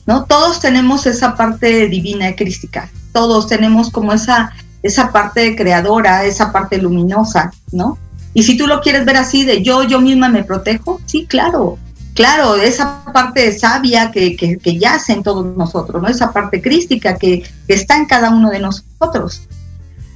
¿no? 0.06 0.24
Todos 0.26 0.60
tenemos 0.60 1.06
esa 1.06 1.34
parte 1.34 1.88
divina 1.88 2.28
y 2.28 2.36
crística, 2.36 2.90
todos 3.12 3.48
tenemos 3.48 3.90
como 3.90 4.12
esa, 4.12 4.52
esa 4.82 5.12
parte 5.12 5.56
creadora, 5.56 6.24
esa 6.24 6.52
parte 6.52 6.78
luminosa, 6.78 7.50
¿no? 7.72 7.98
Y 8.34 8.42
si 8.42 8.56
tú 8.56 8.66
lo 8.66 8.80
quieres 8.80 9.04
ver 9.04 9.16
así, 9.16 9.44
de 9.44 9.62
yo, 9.62 9.84
yo 9.84 10.00
misma 10.00 10.28
me 10.28 10.44
protejo, 10.44 11.00
sí, 11.06 11.26
claro, 11.26 11.78
claro, 12.14 12.56
esa 12.56 13.04
parte 13.12 13.56
sabia 13.56 14.10
que, 14.10 14.36
que, 14.36 14.78
yace 14.78 15.12
en 15.12 15.22
todos 15.22 15.56
nosotros, 15.56 16.02
¿no? 16.02 16.08
Esa 16.08 16.32
parte 16.32 16.60
crística 16.60 17.16
que, 17.16 17.44
que 17.66 17.74
está 17.74 17.96
en 17.96 18.06
cada 18.06 18.30
uno 18.30 18.50
de 18.50 18.60
nosotros. 18.60 19.42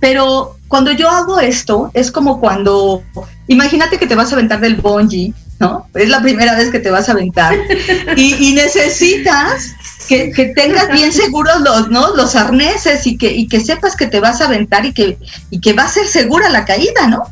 Pero 0.01 0.57
cuando 0.69 0.93
yo 0.93 1.09
hago 1.09 1.41
esto, 1.41 1.91
es 1.95 2.11
como 2.11 2.41
cuando, 2.41 3.03
imagínate 3.47 3.99
que 3.99 4.07
te 4.07 4.15
vas 4.15 4.31
a 4.31 4.35
aventar 4.35 4.61
del 4.61 4.77
bungee, 4.77 5.33
¿no? 5.59 5.87
Es 5.95 6.09
la 6.09 6.23
primera 6.23 6.55
vez 6.55 6.71
que 6.71 6.79
te 6.79 6.91
vas 6.91 7.09
a 7.09 7.13
aventar 7.13 7.57
y, 8.17 8.49
y 8.49 8.55
necesitas 8.55 9.75
que, 10.09 10.31
que, 10.31 10.47
tengas 10.47 10.89
bien 10.89 11.13
seguros 11.13 11.61
los, 11.61 11.91
¿no? 11.91 12.15
los 12.15 12.37
arneses 12.37 13.07
y 13.07 13.19
que, 13.19 13.33
y 13.33 13.49
que 13.49 13.61
sepas 13.61 13.97
que 13.97 14.07
te 14.07 14.21
vas 14.21 14.41
a 14.41 14.47
aventar 14.47 14.87
y 14.87 14.93
que, 14.93 15.19
y 15.51 15.61
que 15.61 15.73
va 15.73 15.85
a 15.85 15.89
ser 15.89 16.07
segura 16.07 16.49
la 16.49 16.65
caída, 16.65 17.09
¿no? 17.09 17.25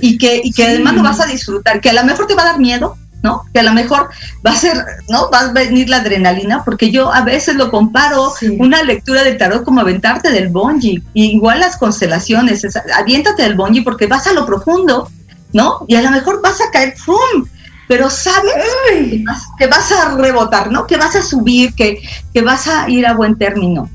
Y 0.00 0.18
que, 0.18 0.40
y 0.42 0.52
que 0.52 0.64
sí. 0.64 0.68
además 0.68 0.94
lo 0.94 1.02
vas 1.02 1.20
a 1.20 1.26
disfrutar, 1.26 1.80
que 1.80 1.90
a 1.90 1.92
lo 1.94 2.04
mejor 2.04 2.26
te 2.26 2.34
va 2.34 2.42
a 2.42 2.46
dar 2.46 2.58
miedo, 2.58 2.96
¿no? 3.22 3.44
Que 3.52 3.60
a 3.60 3.62
lo 3.62 3.72
mejor 3.72 4.10
va 4.46 4.52
a 4.52 4.56
ser, 4.56 4.76
¿no? 5.08 5.30
Va 5.30 5.40
a 5.40 5.52
venir 5.52 5.88
la 5.88 5.98
adrenalina, 5.98 6.64
porque 6.64 6.90
yo 6.90 7.12
a 7.12 7.22
veces 7.22 7.56
lo 7.56 7.70
comparo 7.70 8.32
sí. 8.38 8.56
una 8.58 8.82
lectura 8.82 9.24
de 9.24 9.34
tarot 9.34 9.64
como 9.64 9.80
aventarte 9.80 10.30
del 10.30 10.48
bungee, 10.48 11.02
igual 11.14 11.60
las 11.60 11.76
constelaciones, 11.76 12.64
es, 12.64 12.76
aviéntate 12.76 13.42
del 13.42 13.56
bungee 13.56 13.82
porque 13.82 14.06
vas 14.06 14.26
a 14.26 14.32
lo 14.32 14.46
profundo, 14.46 15.10
¿no? 15.52 15.84
Y 15.88 15.96
a 15.96 16.02
lo 16.02 16.10
mejor 16.10 16.40
vas 16.42 16.60
a 16.60 16.70
caer, 16.70 16.94
¡pum! 17.04 17.46
Pero 17.88 18.10
sabes 18.10 18.52
que 18.90 19.22
vas, 19.26 19.46
que 19.58 19.66
vas, 19.66 19.92
a 19.92 20.14
rebotar, 20.14 20.70
¿no? 20.70 20.86
Que 20.86 20.98
vas 20.98 21.16
a 21.16 21.22
subir, 21.22 21.74
que, 21.74 21.98
que 22.34 22.42
vas 22.42 22.68
a 22.68 22.88
ir 22.90 23.06
a 23.06 23.14
buen 23.14 23.38
término. 23.38 23.88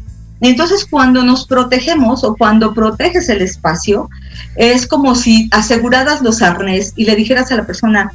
Entonces, 0.43 0.85
cuando 0.85 1.23
nos 1.23 1.47
protegemos 1.47 2.25
o 2.25 2.35
cuando 2.35 2.73
proteges 2.73 3.29
el 3.29 3.41
espacio, 3.41 4.09
es 4.57 4.85
como 4.85 5.15
si 5.15 5.47
aseguradas 5.51 6.21
los 6.21 6.41
arnés 6.41 6.91
y 6.97 7.05
le 7.05 7.15
dijeras 7.15 7.49
a 7.51 7.55
la 7.55 7.65
persona, 7.65 8.11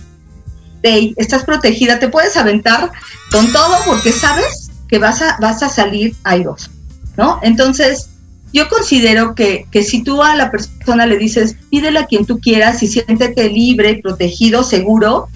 hey, 0.82 1.14
estás 1.16 1.44
protegida, 1.44 1.98
te 1.98 2.10
puedes 2.10 2.36
aventar 2.36 2.92
con 3.32 3.50
todo 3.50 3.76
porque 3.86 4.12
sabes 4.12 4.70
que 4.88 4.98
vas 4.98 5.22
a, 5.22 5.38
vas 5.40 5.62
a 5.62 5.70
salir 5.70 6.14
airoso, 6.22 6.70
¿no? 7.16 7.40
Entonces, 7.42 8.10
yo 8.52 8.68
considero 8.68 9.34
que, 9.34 9.66
que, 9.70 9.82
si 9.82 10.02
tú 10.02 10.22
a 10.22 10.36
la 10.36 10.50
persona 10.50 11.06
le 11.06 11.16
dices, 11.16 11.56
pídele 11.70 11.98
a 11.98 12.06
quien 12.06 12.26
tú 12.26 12.40
quieras 12.40 12.82
y 12.82 12.88
siéntete 12.88 13.48
libre, 13.48 14.00
protegido, 14.02 14.64
seguro, 14.64 15.28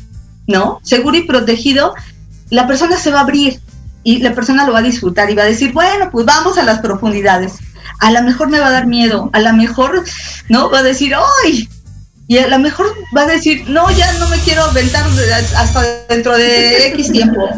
¿no? 0.47 0.79
Seguro 0.83 1.17
y 1.17 1.23
protegido, 1.23 1.95
la 2.51 2.67
persona 2.67 2.99
se 2.99 3.11
va 3.11 3.21
a 3.21 3.23
abrir 3.23 3.61
y 4.05 4.19
la 4.19 4.35
persona 4.35 4.67
lo 4.67 4.73
va 4.73 4.81
a 4.81 4.83
disfrutar 4.83 5.31
y 5.31 5.35
va 5.35 5.43
a 5.43 5.47
decir, 5.47 5.73
bueno, 5.73 6.11
pues 6.11 6.27
vamos 6.27 6.59
a 6.59 6.63
las 6.63 6.81
profundidades. 6.81 7.55
A 8.01 8.11
lo 8.11 8.23
mejor 8.23 8.49
me 8.49 8.59
va 8.59 8.69
a 8.69 8.73
dar 8.73 8.87
miedo, 8.87 9.31
a 9.33 9.41
lo 9.41 9.53
mejor, 9.53 10.05
¿no? 10.49 10.71
Va 10.71 10.81
a 10.81 10.83
decir, 10.83 11.15
¡ay! 11.45 11.69
Y 12.27 12.39
a 12.39 12.49
lo 12.49 12.59
mejor 12.59 12.87
va 13.17 13.23
a 13.23 13.27
decir, 13.27 13.69
no, 13.69 13.91
ya 13.91 14.13
no 14.15 14.29
me 14.29 14.39
quiero 14.39 14.65
aventar 14.65 15.05
hasta 15.57 15.83
dentro 16.09 16.37
de 16.37 16.87
X 16.89 17.13
tiempo. 17.13 17.49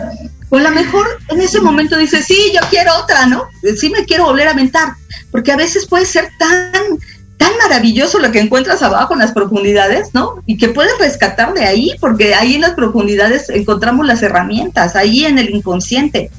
O 0.50 0.56
a 0.56 0.60
lo 0.60 0.70
mejor 0.70 1.06
en 1.28 1.40
ese 1.40 1.60
momento 1.60 1.96
dice, 1.96 2.22
sí, 2.22 2.52
yo 2.52 2.60
quiero 2.70 2.94
otra, 2.96 3.26
¿no? 3.26 3.48
Sí 3.78 3.90
me 3.90 4.04
quiero 4.04 4.24
volver 4.24 4.48
a 4.48 4.52
aventar. 4.52 4.94
Porque 5.30 5.52
a 5.52 5.56
veces 5.56 5.86
puede 5.86 6.06
ser 6.06 6.28
tan, 6.38 6.98
tan 7.36 7.50
maravilloso 7.58 8.18
lo 8.18 8.30
que 8.30 8.40
encuentras 8.40 8.82
abajo 8.82 9.14
en 9.14 9.20
las 9.20 9.32
profundidades, 9.32 10.10
¿no? 10.14 10.42
Y 10.46 10.56
que 10.56 10.68
puedes 10.68 10.96
rescatar 10.98 11.52
de 11.54 11.64
ahí, 11.64 11.92
porque 12.00 12.34
ahí 12.34 12.54
en 12.54 12.60
las 12.60 12.72
profundidades 12.72 13.50
encontramos 13.50 14.06
las 14.06 14.22
herramientas, 14.22 14.96
ahí 14.96 15.24
en 15.24 15.38
el 15.38 15.50
inconsciente. 15.50 16.30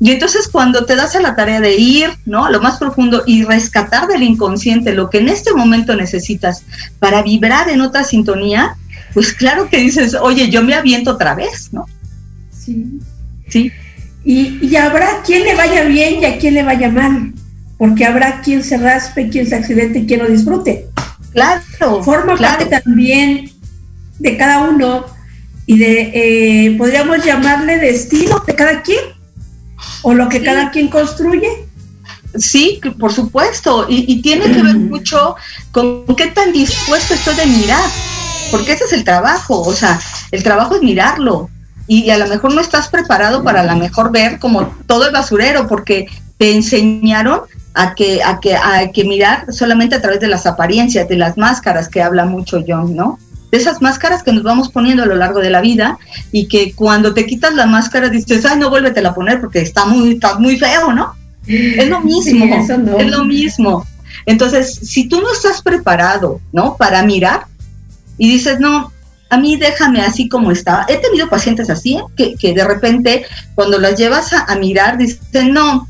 Y 0.00 0.12
entonces 0.12 0.48
cuando 0.48 0.84
te 0.84 0.94
das 0.94 1.16
a 1.16 1.20
la 1.20 1.34
tarea 1.34 1.60
de 1.60 1.74
ir, 1.74 2.10
¿no? 2.24 2.44
A 2.44 2.50
lo 2.50 2.60
más 2.60 2.78
profundo 2.78 3.24
y 3.26 3.44
rescatar 3.44 4.06
del 4.06 4.22
inconsciente 4.22 4.94
lo 4.94 5.10
que 5.10 5.18
en 5.18 5.28
este 5.28 5.52
momento 5.52 5.96
necesitas 5.96 6.62
para 7.00 7.22
vibrar 7.22 7.68
en 7.68 7.80
otra 7.80 8.04
sintonía, 8.04 8.76
pues 9.12 9.32
claro 9.32 9.68
que 9.68 9.78
dices, 9.78 10.14
oye, 10.14 10.50
yo 10.50 10.62
me 10.62 10.74
aviento 10.74 11.12
otra 11.12 11.34
vez, 11.34 11.72
¿no? 11.72 11.86
Sí. 12.50 13.00
Sí. 13.48 13.72
Y, 14.24 14.58
y, 14.60 14.76
habrá 14.76 15.22
quien 15.24 15.42
le 15.42 15.54
vaya 15.54 15.84
bien 15.84 16.20
y 16.20 16.24
a 16.26 16.38
quien 16.38 16.54
le 16.54 16.62
vaya 16.62 16.90
mal, 16.90 17.32
porque 17.78 18.04
habrá 18.04 18.40
quien 18.42 18.62
se 18.62 18.76
raspe, 18.76 19.28
quien 19.30 19.46
se 19.46 19.54
accidente 19.54 20.00
y 20.00 20.06
quien 20.06 20.20
lo 20.20 20.26
disfrute. 20.28 20.88
Claro. 21.32 22.02
Forma 22.02 22.36
parte 22.36 22.66
también 22.66 23.50
de 24.18 24.36
cada 24.36 24.68
uno 24.68 25.06
y 25.64 25.78
de, 25.78 26.10
eh, 26.14 26.76
podríamos 26.76 27.24
llamarle 27.24 27.78
destino 27.78 28.42
de 28.46 28.54
cada 28.54 28.82
quien, 28.82 29.00
o 30.02 30.14
lo 30.14 30.28
que 30.28 30.42
cada 30.42 30.70
quien 30.70 30.88
construye. 30.88 31.68
Sí, 32.36 32.80
por 32.98 33.12
supuesto, 33.12 33.86
y, 33.88 34.20
tiene 34.22 34.50
que 34.50 34.62
ver 34.62 34.76
mucho 34.76 35.36
con 35.70 36.04
qué 36.16 36.26
tan 36.28 36.52
dispuesto 36.52 37.14
estoy 37.14 37.36
de 37.36 37.46
mirar, 37.46 37.90
porque 38.50 38.72
ese 38.72 38.84
es 38.84 38.92
el 38.92 39.04
trabajo, 39.04 39.60
o 39.60 39.72
sea, 39.72 40.00
el 40.30 40.42
trabajo 40.42 40.76
es 40.76 40.82
mirarlo, 40.82 41.50
y 41.86 42.10
a 42.10 42.18
lo 42.18 42.26
mejor 42.26 42.54
no 42.54 42.60
estás 42.60 42.88
preparado 42.88 43.42
para 43.42 43.60
a 43.60 43.64
lo 43.64 43.76
mejor 43.76 44.10
ver 44.12 44.38
como 44.38 44.74
todo 44.86 45.06
el 45.06 45.12
basurero, 45.12 45.68
porque 45.68 46.06
te 46.36 46.54
enseñaron 46.54 47.42
a 47.78 47.94
que, 47.94 48.24
a 48.24 48.40
que, 48.40 48.56
a 48.56 48.90
que 48.92 49.04
mirar 49.04 49.52
solamente 49.52 49.94
a 49.94 50.00
través 50.00 50.18
de 50.18 50.26
las 50.26 50.46
apariencias, 50.46 51.08
de 51.08 51.16
las 51.16 51.38
máscaras 51.38 51.88
que 51.88 52.02
habla 52.02 52.24
mucho 52.24 52.64
John, 52.66 52.96
¿no? 52.96 53.20
De 53.52 53.58
esas 53.58 53.80
máscaras 53.80 54.24
que 54.24 54.32
nos 54.32 54.42
vamos 54.42 54.68
poniendo 54.68 55.04
a 55.04 55.06
lo 55.06 55.14
largo 55.14 55.38
de 55.38 55.50
la 55.50 55.60
vida 55.60 55.96
y 56.32 56.48
que 56.48 56.74
cuando 56.74 57.14
te 57.14 57.24
quitas 57.24 57.54
la 57.54 57.66
máscara 57.66 58.08
dices, 58.08 58.44
ay, 58.44 58.58
no 58.58 58.68
vuélvete 58.68 59.06
a 59.06 59.14
poner 59.14 59.40
porque 59.40 59.60
está 59.60 59.86
muy, 59.86 60.14
está 60.14 60.40
muy 60.40 60.58
feo, 60.58 60.92
¿no? 60.92 61.14
Es 61.46 61.88
lo 61.88 62.00
mismo, 62.00 62.44
es 62.98 63.10
lo 63.10 63.24
mismo. 63.24 63.86
Entonces, 64.26 64.74
si 64.74 65.08
tú 65.08 65.20
no 65.20 65.32
estás 65.32 65.62
preparado, 65.62 66.40
¿no? 66.52 66.76
Para 66.76 67.04
mirar 67.04 67.46
y 68.18 68.28
dices, 68.28 68.58
no, 68.58 68.92
a 69.30 69.38
mí 69.38 69.56
déjame 69.56 70.00
así 70.00 70.28
como 70.28 70.50
está. 70.50 70.84
He 70.88 70.96
tenido 70.96 71.28
pacientes 71.28 71.70
así, 71.70 71.94
¿eh? 71.94 72.02
que, 72.16 72.34
que, 72.34 72.54
de 72.54 72.64
repente 72.64 73.24
cuando 73.54 73.78
las 73.78 73.96
llevas 73.96 74.32
a, 74.32 74.54
mirar, 74.56 74.98
dicen, 74.98 75.52
no, 75.52 75.87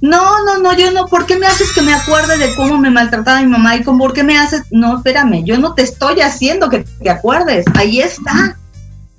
no, 0.00 0.44
no, 0.44 0.58
no, 0.58 0.76
yo 0.76 0.90
no, 0.92 1.06
¿por 1.06 1.26
qué 1.26 1.36
me 1.36 1.46
haces 1.46 1.72
que 1.72 1.82
me 1.82 1.92
acuerde 1.92 2.38
de 2.38 2.54
cómo 2.54 2.78
me 2.78 2.90
maltrataba 2.90 3.40
mi 3.40 3.48
mamá? 3.48 3.76
¿Y 3.76 3.82
con 3.82 3.98
por 3.98 4.12
qué 4.12 4.22
me 4.22 4.38
haces? 4.38 4.62
No, 4.70 4.96
espérame, 4.96 5.44
yo 5.44 5.58
no 5.58 5.74
te 5.74 5.82
estoy 5.82 6.20
haciendo 6.20 6.70
que 6.70 6.84
te 7.02 7.10
acuerdes, 7.10 7.66
ahí 7.74 8.00
está. 8.00 8.56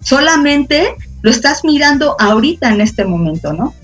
Solamente 0.04 0.96
lo 1.22 1.30
estás 1.30 1.64
mirando 1.64 2.16
ahorita 2.20 2.70
en 2.70 2.82
este 2.82 3.06
momento, 3.06 3.54
¿no? 3.54 3.76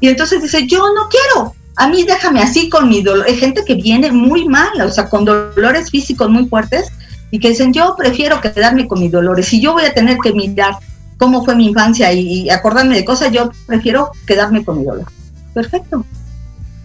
Y 0.00 0.08
entonces 0.08 0.42
dice, 0.42 0.66
yo 0.66 0.80
no 0.94 1.08
quiero, 1.08 1.54
a 1.76 1.88
mí 1.88 2.04
déjame 2.04 2.42
así 2.42 2.68
con 2.68 2.88
mi 2.88 3.02
dolor. 3.02 3.26
Hay 3.26 3.36
gente 3.36 3.64
que 3.64 3.74
viene 3.74 4.12
muy 4.12 4.46
mal, 4.46 4.80
o 4.80 4.90
sea, 4.90 5.08
con 5.08 5.24
dolores 5.24 5.90
físicos 5.90 6.28
muy 6.28 6.46
fuertes 6.46 6.92
y 7.30 7.38
que 7.38 7.48
dicen, 7.48 7.72
yo 7.72 7.94
prefiero 7.96 8.40
quedarme 8.40 8.86
con 8.86 9.00
mis 9.00 9.10
dolores. 9.10 9.46
Si 9.46 9.60
yo 9.60 9.72
voy 9.72 9.84
a 9.84 9.94
tener 9.94 10.18
que 10.18 10.32
mirar 10.34 10.74
cómo 11.16 11.44
fue 11.44 11.54
mi 11.54 11.68
infancia 11.68 12.12
y, 12.12 12.50
acordarme 12.50 12.96
de 12.96 13.04
cosas, 13.04 13.32
yo 13.32 13.50
prefiero 13.66 14.10
quedarme 14.26 14.64
con 14.64 14.78
mi 14.78 14.84
dolor. 14.84 15.06
Perfecto, 15.54 16.04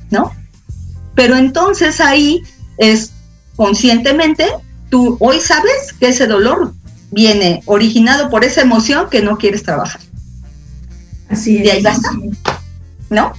¿no? 0.10 0.32
Pero 1.16 1.36
entonces 1.36 2.00
ahí 2.00 2.42
es 2.78 3.12
conscientemente, 3.56 4.46
tú 4.90 5.18
hoy 5.20 5.40
sabes 5.40 5.94
que 6.00 6.10
ese 6.10 6.28
dolor 6.28 6.74
viene 7.12 7.64
originado 7.66 8.30
por 8.30 8.44
esa 8.44 8.62
emoción 8.62 9.10
que 9.10 9.22
no 9.22 9.38
quieres 9.38 9.64
trabajar. 9.64 10.02
Así 11.30 11.58
es. 11.58 11.66
Y 11.66 11.70
ahí 11.70 11.82
basta. 11.82 12.10
¿no? 13.10 13.34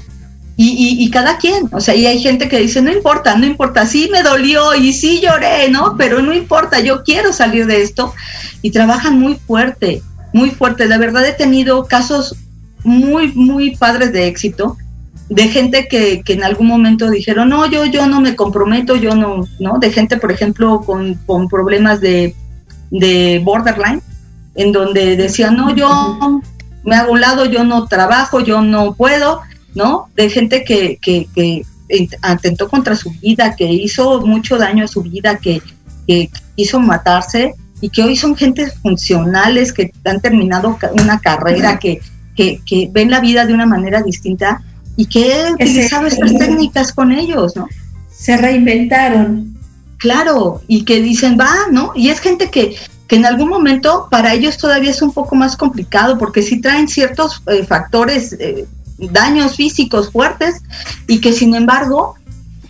Y, 0.60 0.96
y, 1.04 1.10
cada 1.10 1.38
quien, 1.38 1.68
o 1.70 1.80
sea, 1.80 1.94
y 1.94 2.04
hay 2.04 2.18
gente 2.18 2.48
que 2.48 2.58
dice, 2.58 2.82
no 2.82 2.90
importa, 2.90 3.36
no 3.36 3.46
importa, 3.46 3.86
sí 3.86 4.08
me 4.10 4.24
dolió 4.24 4.74
y 4.74 4.92
sí 4.92 5.20
lloré, 5.20 5.70
¿no? 5.70 5.94
Pero 5.96 6.20
no 6.20 6.34
importa, 6.34 6.80
yo 6.80 7.04
quiero 7.04 7.32
salir 7.32 7.66
de 7.66 7.80
esto. 7.80 8.12
Y 8.60 8.72
trabajan 8.72 9.20
muy 9.20 9.36
fuerte, 9.36 10.02
muy 10.32 10.50
fuerte. 10.50 10.88
De 10.88 10.98
verdad 10.98 11.24
he 11.24 11.32
tenido 11.32 11.86
casos 11.86 12.34
muy, 12.82 13.30
muy 13.34 13.76
padres 13.76 14.12
de 14.12 14.26
éxito, 14.26 14.76
de 15.28 15.48
gente 15.48 15.88
que, 15.88 16.22
que 16.22 16.32
en 16.32 16.42
algún 16.42 16.66
momento 16.66 17.10
dijeron, 17.10 17.50
no, 17.50 17.70
yo, 17.70 17.84
yo 17.84 18.06
no 18.06 18.20
me 18.20 18.34
comprometo, 18.34 18.96
yo 18.96 19.14
no, 19.14 19.44
¿no? 19.60 19.78
De 19.78 19.92
gente, 19.92 20.16
por 20.16 20.32
ejemplo, 20.32 20.80
con, 20.80 21.14
con 21.26 21.48
problemas 21.48 22.00
de, 22.00 22.34
de 22.90 23.40
borderline, 23.44 24.00
en 24.54 24.72
donde 24.72 25.16
decían, 25.16 25.56
no, 25.56 25.74
yo 25.74 26.40
me 26.82 26.96
hago 26.96 27.12
un 27.12 27.20
lado, 27.20 27.44
yo 27.44 27.62
no 27.64 27.86
trabajo, 27.86 28.40
yo 28.40 28.62
no 28.62 28.94
puedo, 28.94 29.42
¿no? 29.74 30.08
De 30.16 30.30
gente 30.30 30.64
que, 30.64 30.98
que, 31.00 31.28
que 31.34 31.62
atentó 32.22 32.68
contra 32.68 32.96
su 32.96 33.10
vida, 33.10 33.54
que 33.54 33.70
hizo 33.70 34.22
mucho 34.22 34.56
daño 34.56 34.84
a 34.84 34.88
su 34.88 35.02
vida, 35.02 35.38
que, 35.38 35.60
que 36.06 36.30
quiso 36.56 36.80
matarse 36.80 37.54
y 37.82 37.90
que 37.90 38.02
hoy 38.02 38.16
son 38.16 38.34
gente 38.34 38.66
funcionales, 38.82 39.74
que 39.74 39.92
han 40.04 40.20
terminado 40.20 40.78
una 41.00 41.20
carrera, 41.20 41.78
que, 41.78 42.00
que 42.34 42.88
ven 42.92 43.10
la 43.10 43.20
vida 43.20 43.44
de 43.44 43.52
una 43.52 43.66
manera 43.66 44.02
distinta 44.02 44.62
y 44.98 45.06
que 45.06 45.32
he 45.32 45.52
utilizado 45.52 46.08
estas 46.08 46.36
técnicas 46.36 46.92
con 46.92 47.12
ellos, 47.12 47.54
¿no? 47.54 47.68
Se 48.10 48.36
reinventaron. 48.36 49.56
Claro, 49.96 50.60
y 50.66 50.84
que 50.84 51.00
dicen, 51.00 51.38
va, 51.38 51.54
¿no? 51.70 51.92
Y 51.94 52.08
es 52.08 52.18
gente 52.18 52.50
que, 52.50 52.74
que 53.06 53.14
en 53.14 53.24
algún 53.24 53.48
momento 53.48 54.08
para 54.10 54.34
ellos 54.34 54.58
todavía 54.58 54.90
es 54.90 55.00
un 55.00 55.12
poco 55.12 55.36
más 55.36 55.56
complicado 55.56 56.18
porque 56.18 56.42
sí 56.42 56.60
traen 56.60 56.88
ciertos 56.88 57.40
eh, 57.46 57.64
factores 57.64 58.32
eh, 58.40 58.66
daños 58.98 59.54
físicos 59.54 60.10
fuertes 60.10 60.62
y 61.06 61.20
que 61.20 61.32
sin 61.32 61.54
embargo 61.54 62.16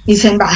dicen, 0.04 0.38
va, 0.38 0.50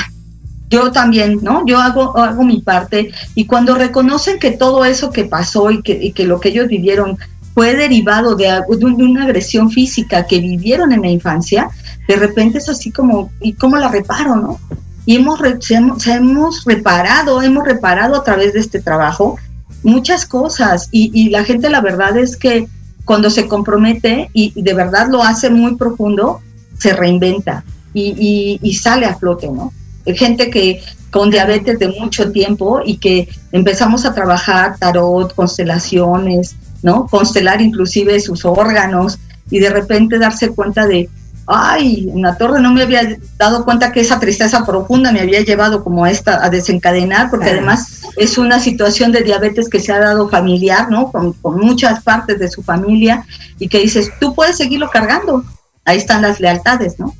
yo 0.68 0.92
también, 0.92 1.38
¿no? 1.40 1.64
Yo 1.64 1.78
hago, 1.78 2.18
hago 2.18 2.44
mi 2.44 2.60
parte 2.60 3.12
y 3.34 3.46
cuando 3.46 3.76
reconocen 3.76 4.38
que 4.38 4.50
todo 4.50 4.84
eso 4.84 5.10
que 5.10 5.24
pasó 5.24 5.70
y 5.70 5.80
que, 5.80 5.92
y 5.92 6.12
que 6.12 6.26
lo 6.26 6.38
que 6.38 6.50
ellos 6.50 6.68
vivieron 6.68 7.16
fue 7.54 7.74
derivado 7.76 8.34
de, 8.34 8.46
de, 8.46 8.84
una 8.84 9.24
agresión 9.24 9.70
física 9.70 10.26
que 10.26 10.38
vivieron 10.38 10.92
en 10.92 11.02
la 11.02 11.08
infancia, 11.08 11.68
de 12.08 12.16
repente 12.16 12.58
es 12.58 12.68
así 12.68 12.90
como, 12.90 13.30
¿y 13.40 13.52
cómo 13.54 13.76
la 13.76 13.88
reparo, 13.88 14.36
no? 14.36 14.58
Y 15.04 15.16
hemos, 15.16 15.40
hemos, 15.70 16.06
hemos 16.06 16.64
reparado, 16.64 17.42
hemos 17.42 17.64
reparado 17.64 18.16
a 18.16 18.24
través 18.24 18.52
de 18.52 18.60
este 18.60 18.80
trabajo 18.80 19.36
muchas 19.82 20.26
cosas 20.26 20.88
y, 20.92 21.10
y 21.12 21.30
la 21.30 21.44
gente 21.44 21.68
la 21.68 21.80
verdad 21.80 22.16
es 22.16 22.36
que 22.36 22.68
cuando 23.04 23.30
se 23.30 23.48
compromete 23.48 24.30
y, 24.32 24.60
de 24.60 24.74
verdad 24.74 25.08
lo 25.10 25.22
hace 25.22 25.50
muy 25.50 25.76
profundo, 25.76 26.40
se 26.78 26.92
reinventa 26.92 27.64
y, 27.94 28.58
y, 28.62 28.74
sale 28.74 29.06
a 29.06 29.14
flote, 29.16 29.48
¿no? 29.50 29.72
Hay 30.06 30.16
gente 30.16 30.50
que 30.50 30.80
con 31.10 31.30
diabetes 31.30 31.78
de 31.78 31.88
mucho 31.88 32.32
tiempo 32.32 32.80
y 32.84 32.96
que 32.96 33.28
empezamos 33.52 34.04
a 34.06 34.14
trabajar 34.14 34.76
tarot, 34.78 35.34
constelaciones, 35.34 36.56
¿no? 36.82 37.06
Constelar 37.06 37.60
inclusive 37.60 38.20
sus 38.20 38.44
órganos 38.44 39.18
y 39.50 39.58
de 39.58 39.70
repente 39.70 40.18
darse 40.18 40.50
cuenta 40.50 40.86
de, 40.86 41.08
ay, 41.46 42.08
en 42.12 42.22
la 42.22 42.36
torre 42.36 42.60
no 42.60 42.72
me 42.72 42.82
había 42.82 43.16
dado 43.36 43.64
cuenta 43.64 43.92
que 43.92 44.00
esa 44.00 44.20
tristeza 44.20 44.64
profunda 44.64 45.12
me 45.12 45.20
había 45.20 45.40
llevado 45.40 45.82
como 45.82 46.04
a 46.04 46.10
esta, 46.10 46.44
a 46.44 46.50
desencadenar, 46.50 47.30
porque 47.30 47.50
además 47.50 48.02
es 48.16 48.38
una 48.38 48.60
situación 48.60 49.12
de 49.12 49.22
diabetes 49.22 49.68
que 49.68 49.80
se 49.80 49.92
ha 49.92 49.98
dado 49.98 50.28
familiar, 50.28 50.90
¿no? 50.90 51.10
Con, 51.10 51.36
muchas 51.42 52.02
partes 52.02 52.38
de 52.38 52.50
su 52.50 52.62
familia 52.62 53.24
y 53.58 53.68
que 53.68 53.80
dices, 53.80 54.10
tú 54.20 54.34
puedes 54.34 54.56
seguirlo 54.56 54.90
cargando. 54.90 55.44
Ahí 55.84 55.98
están 55.98 56.22
las 56.22 56.40
lealtades, 56.40 56.98
¿no? 56.98 57.14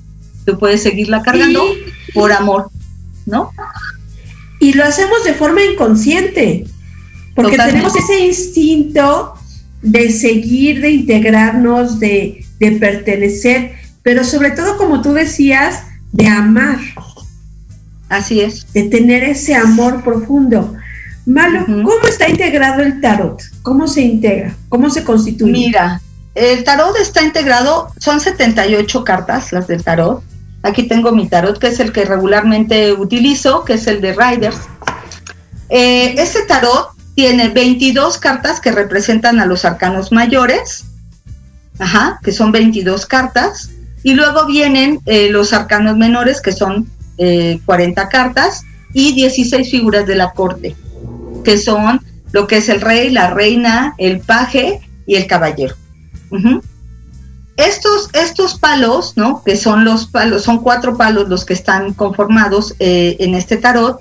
Tú 0.46 0.58
puedes 0.58 0.82
seguirla 0.82 1.22
cargando 1.22 1.62
por 2.14 2.32
amor, 2.32 2.70
¿no? 3.26 3.50
Y 4.60 4.72
lo 4.72 4.84
hacemos 4.84 5.24
de 5.24 5.34
forma 5.34 5.62
inconsciente, 5.62 6.64
porque 7.34 7.56
tenemos 7.56 7.94
ese 7.96 8.20
instinto 8.20 9.34
de 9.82 10.10
seguir, 10.10 10.80
de 10.80 10.90
integrarnos, 10.90 11.98
de, 11.98 12.44
de 12.58 12.72
pertenecer, 12.72 13.72
pero 14.02 14.24
sobre 14.24 14.52
todo, 14.52 14.76
como 14.76 15.02
tú 15.02 15.12
decías, 15.12 15.84
de 16.12 16.28
amar. 16.28 16.78
Así 18.08 18.40
es. 18.40 18.72
De 18.72 18.84
tener 18.84 19.24
ese 19.24 19.54
amor 19.54 20.02
profundo. 20.02 20.74
Malo, 21.24 21.64
¿cómo 21.66 22.06
está 22.08 22.28
integrado 22.28 22.82
el 22.82 23.00
tarot? 23.00 23.40
¿Cómo 23.62 23.86
se 23.86 24.02
integra? 24.02 24.56
¿Cómo 24.68 24.90
se 24.90 25.04
constituye? 25.04 25.52
Mira, 25.52 26.00
el 26.34 26.64
tarot 26.64 26.96
está 26.96 27.22
integrado, 27.22 27.88
son 27.98 28.20
78 28.20 29.04
cartas 29.04 29.52
las 29.52 29.66
del 29.68 29.84
tarot. 29.84 30.22
Aquí 30.62 30.84
tengo 30.84 31.12
mi 31.12 31.28
tarot, 31.28 31.58
que 31.58 31.68
es 31.68 31.80
el 31.80 31.92
que 31.92 32.04
regularmente 32.04 32.92
utilizo, 32.92 33.64
que 33.64 33.74
es 33.74 33.86
el 33.86 34.00
de 34.00 34.14
Riders. 34.14 34.58
Eh, 35.68 36.14
este 36.18 36.42
tarot 36.42 36.91
tiene 37.14 37.48
22 37.48 38.18
cartas 38.18 38.60
que 38.60 38.72
representan 38.72 39.40
a 39.40 39.46
los 39.46 39.64
arcanos 39.64 40.12
mayores, 40.12 40.84
ajá, 41.78 42.18
que 42.22 42.32
son 42.32 42.52
22 42.52 43.06
cartas. 43.06 43.70
Y 44.02 44.14
luego 44.14 44.46
vienen 44.46 45.00
eh, 45.06 45.30
los 45.30 45.52
arcanos 45.52 45.96
menores, 45.96 46.40
que 46.40 46.52
son 46.52 46.90
40 47.16 48.02
eh, 48.02 48.08
cartas, 48.10 48.64
y 48.92 49.14
16 49.14 49.70
figuras 49.70 50.06
de 50.06 50.16
la 50.16 50.32
corte, 50.32 50.74
que 51.44 51.56
son 51.56 52.00
lo 52.32 52.46
que 52.46 52.58
es 52.58 52.68
el 52.68 52.80
rey, 52.80 53.10
la 53.10 53.30
reina, 53.30 53.94
el 53.98 54.20
paje 54.20 54.80
y 55.06 55.16
el 55.16 55.26
caballero. 55.26 55.76
Estos, 57.56 58.08
estos 58.14 58.58
palos, 58.58 59.12
¿no? 59.16 59.42
Que 59.44 59.56
son 59.56 59.84
los 59.84 60.06
palos, 60.06 60.42
son 60.42 60.62
cuatro 60.62 60.96
palos 60.96 61.28
los 61.28 61.44
que 61.44 61.52
están 61.52 61.92
conformados 61.92 62.74
eh, 62.78 63.16
en 63.20 63.34
este 63.34 63.58
tarot. 63.58 64.00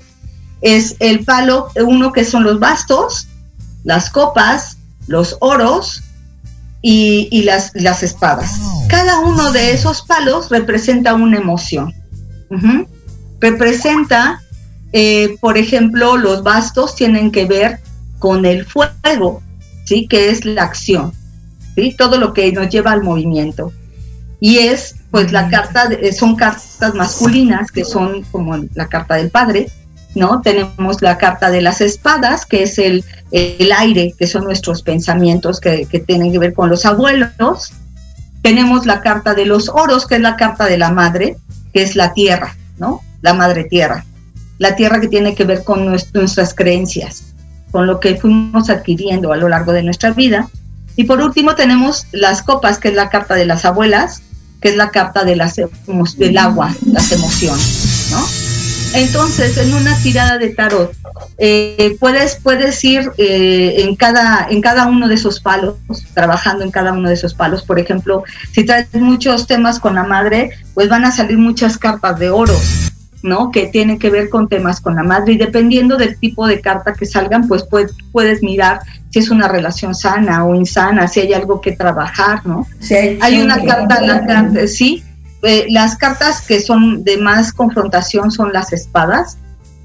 Es 0.62 0.96
el 1.00 1.24
palo, 1.24 1.68
uno 1.84 2.12
que 2.12 2.24
son 2.24 2.44
los 2.44 2.58
bastos, 2.58 3.28
las 3.84 4.10
copas, 4.10 4.78
los 5.06 5.36
oros, 5.40 6.02
y, 6.82 7.42
las, 7.44 7.70
las 7.74 8.02
espadas. 8.02 8.50
Cada 8.88 9.20
uno 9.20 9.52
de 9.52 9.72
esos 9.72 10.02
palos 10.02 10.50
representa 10.50 11.14
una 11.14 11.38
emoción. 11.38 11.94
Representa, 13.40 14.42
eh, 14.92 15.36
por 15.40 15.56
ejemplo, 15.56 16.16
los 16.16 16.42
bastos 16.42 16.94
tienen 16.96 17.30
que 17.30 17.46
ver 17.46 17.80
con 18.18 18.44
el 18.44 18.66
fuego, 18.66 19.42
¿sí? 19.84 20.06
Que 20.08 20.30
es 20.30 20.44
la 20.44 20.64
acción, 20.64 21.12
¿sí? 21.74 21.94
Todo 21.96 22.18
lo 22.18 22.34
que 22.34 22.52
nos 22.52 22.68
lleva 22.68 22.92
al 22.92 23.02
movimiento. 23.02 23.72
Y 24.40 24.58
es, 24.58 24.96
pues, 25.10 25.32
la 25.32 25.48
carta, 25.48 25.88
son 26.16 26.34
cartas 26.34 26.94
masculinas, 26.94 27.70
que 27.70 27.84
son 27.84 28.22
como 28.32 28.56
la 28.74 28.88
carta 28.88 29.14
del 29.14 29.30
padre, 29.30 29.70
¿no? 30.14 30.40
Tenemos 30.42 31.00
la 31.02 31.18
carta 31.18 31.50
de 31.50 31.62
las 31.62 31.80
espadas, 31.80 32.46
que 32.46 32.62
es 32.62 32.78
el, 32.78 33.04
el 33.30 33.72
aire, 33.72 34.14
que 34.18 34.26
son 34.26 34.44
nuestros 34.44 34.82
pensamientos 34.82 35.60
que, 35.60 35.86
que, 35.86 36.00
tienen 36.00 36.32
que 36.32 36.38
ver 36.38 36.54
con 36.54 36.68
los 36.68 36.84
abuelos. 36.84 37.72
Tenemos 38.42 38.86
la 38.86 39.00
carta 39.00 39.34
de 39.34 39.46
los 39.46 39.68
oros, 39.68 40.06
que 40.06 40.16
es 40.16 40.20
la 40.20 40.36
carta 40.36 40.66
de 40.66 40.78
la 40.78 40.90
madre, 40.90 41.36
que 41.72 41.82
es 41.82 41.96
la 41.96 42.12
tierra, 42.12 42.56
¿no? 42.78 43.00
La 43.22 43.34
madre 43.34 43.64
tierra. 43.64 44.04
La 44.58 44.76
tierra 44.76 45.00
que 45.00 45.08
tiene 45.08 45.34
que 45.34 45.44
ver 45.44 45.64
con 45.64 45.86
nuestras 45.86 46.54
creencias, 46.54 47.24
con 47.70 47.86
lo 47.86 48.00
que 48.00 48.16
fuimos 48.16 48.68
adquiriendo 48.68 49.32
a 49.32 49.36
lo 49.36 49.48
largo 49.48 49.72
de 49.72 49.82
nuestra 49.82 50.12
vida. 50.12 50.48
Y 50.94 51.04
por 51.04 51.20
último 51.20 51.54
tenemos 51.54 52.06
las 52.12 52.42
copas, 52.42 52.78
que 52.78 52.88
es 52.88 52.94
la 52.94 53.08
carta 53.08 53.34
de 53.34 53.46
las 53.46 53.64
abuelas, 53.64 54.22
que 54.60 54.68
es 54.68 54.76
la 54.76 54.90
carta 54.90 55.24
de 55.24 55.36
las, 55.36 55.56
del 55.56 56.38
agua, 56.38 56.74
las 56.86 57.10
emociones, 57.10 58.08
¿no? 58.10 58.41
Entonces, 58.94 59.56
en 59.56 59.74
una 59.74 59.96
tirada 59.98 60.38
de 60.38 60.50
tarot, 60.50 60.92
eh, 61.38 61.96
puedes, 61.98 62.36
puedes 62.36 62.82
ir 62.84 63.10
eh, 63.16 63.76
en, 63.78 63.96
cada, 63.96 64.46
en 64.50 64.60
cada 64.60 64.86
uno 64.86 65.08
de 65.08 65.14
esos 65.14 65.40
palos, 65.40 65.76
trabajando 66.14 66.64
en 66.64 66.70
cada 66.70 66.92
uno 66.92 67.08
de 67.08 67.14
esos 67.14 67.34
palos. 67.34 67.62
Por 67.62 67.78
ejemplo, 67.78 68.24
si 68.52 68.64
traes 68.64 68.92
muchos 68.94 69.46
temas 69.46 69.80
con 69.80 69.94
la 69.94 70.04
madre, 70.04 70.50
pues 70.74 70.88
van 70.88 71.04
a 71.04 71.12
salir 71.12 71.38
muchas 71.38 71.78
cartas 71.78 72.18
de 72.18 72.30
oro, 72.30 72.58
¿no? 73.22 73.50
Que 73.50 73.66
tienen 73.66 73.98
que 73.98 74.10
ver 74.10 74.28
con 74.28 74.48
temas 74.48 74.80
con 74.80 74.94
la 74.96 75.02
madre. 75.02 75.32
Y 75.32 75.38
dependiendo 75.38 75.96
del 75.96 76.18
tipo 76.18 76.46
de 76.46 76.60
carta 76.60 76.92
que 76.92 77.06
salgan, 77.06 77.48
pues 77.48 77.64
puedes, 77.64 77.92
puedes 78.12 78.42
mirar 78.42 78.80
si 79.10 79.18
es 79.18 79.30
una 79.30 79.48
relación 79.48 79.94
sana 79.94 80.44
o 80.44 80.54
insana, 80.54 81.08
si 81.08 81.20
hay 81.20 81.32
algo 81.32 81.60
que 81.60 81.72
trabajar, 81.72 82.46
¿no? 82.46 82.66
hay, 83.20 83.40
una 83.40 83.62
carta, 83.62 84.00
la 84.00 84.26
carta, 84.26 84.66
sí, 84.66 85.04
eh, 85.42 85.66
las 85.70 85.96
cartas 85.96 86.40
que 86.42 86.60
son 86.60 87.02
de 87.02 87.16
más 87.18 87.52
confrontación 87.52 88.30
son 88.30 88.52
las 88.52 88.72
espadas, 88.72 89.38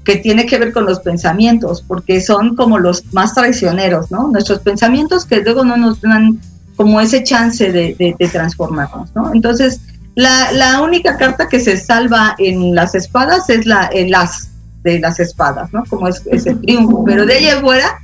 que 0.04 0.16
tiene 0.16 0.46
que 0.46 0.58
ver 0.58 0.72
con 0.72 0.86
los 0.86 1.00
pensamientos, 1.00 1.84
porque 1.86 2.20
son 2.20 2.56
como 2.56 2.78
los 2.78 3.12
más 3.12 3.34
traicioneros, 3.34 4.10
¿no? 4.10 4.28
Nuestros 4.28 4.60
pensamientos 4.60 5.26
que 5.26 5.42
luego 5.42 5.64
no 5.64 5.76
nos 5.76 6.00
dan 6.00 6.40
como 6.76 7.00
ese 7.00 7.24
chance 7.24 7.72
de, 7.72 8.30
transformarnos, 8.32 9.14
¿no? 9.14 9.34
Entonces, 9.34 9.80
la, 10.14 10.80
única 10.80 11.16
carta 11.16 11.48
que 11.48 11.60
se 11.60 11.76
salva 11.76 12.36
en 12.38 12.74
las 12.74 12.94
espadas 12.94 13.50
es 13.50 13.66
la, 13.66 13.86
el 13.86 14.14
as 14.14 14.48
de 14.82 15.00
las 15.00 15.18
espadas, 15.18 15.72
¿no? 15.72 15.82
Como 15.90 16.08
es, 16.08 16.22
el 16.24 16.60
triunfo, 16.60 17.04
pero 17.04 17.26
de 17.26 17.34
ahí 17.34 17.60
fuera, 17.60 17.98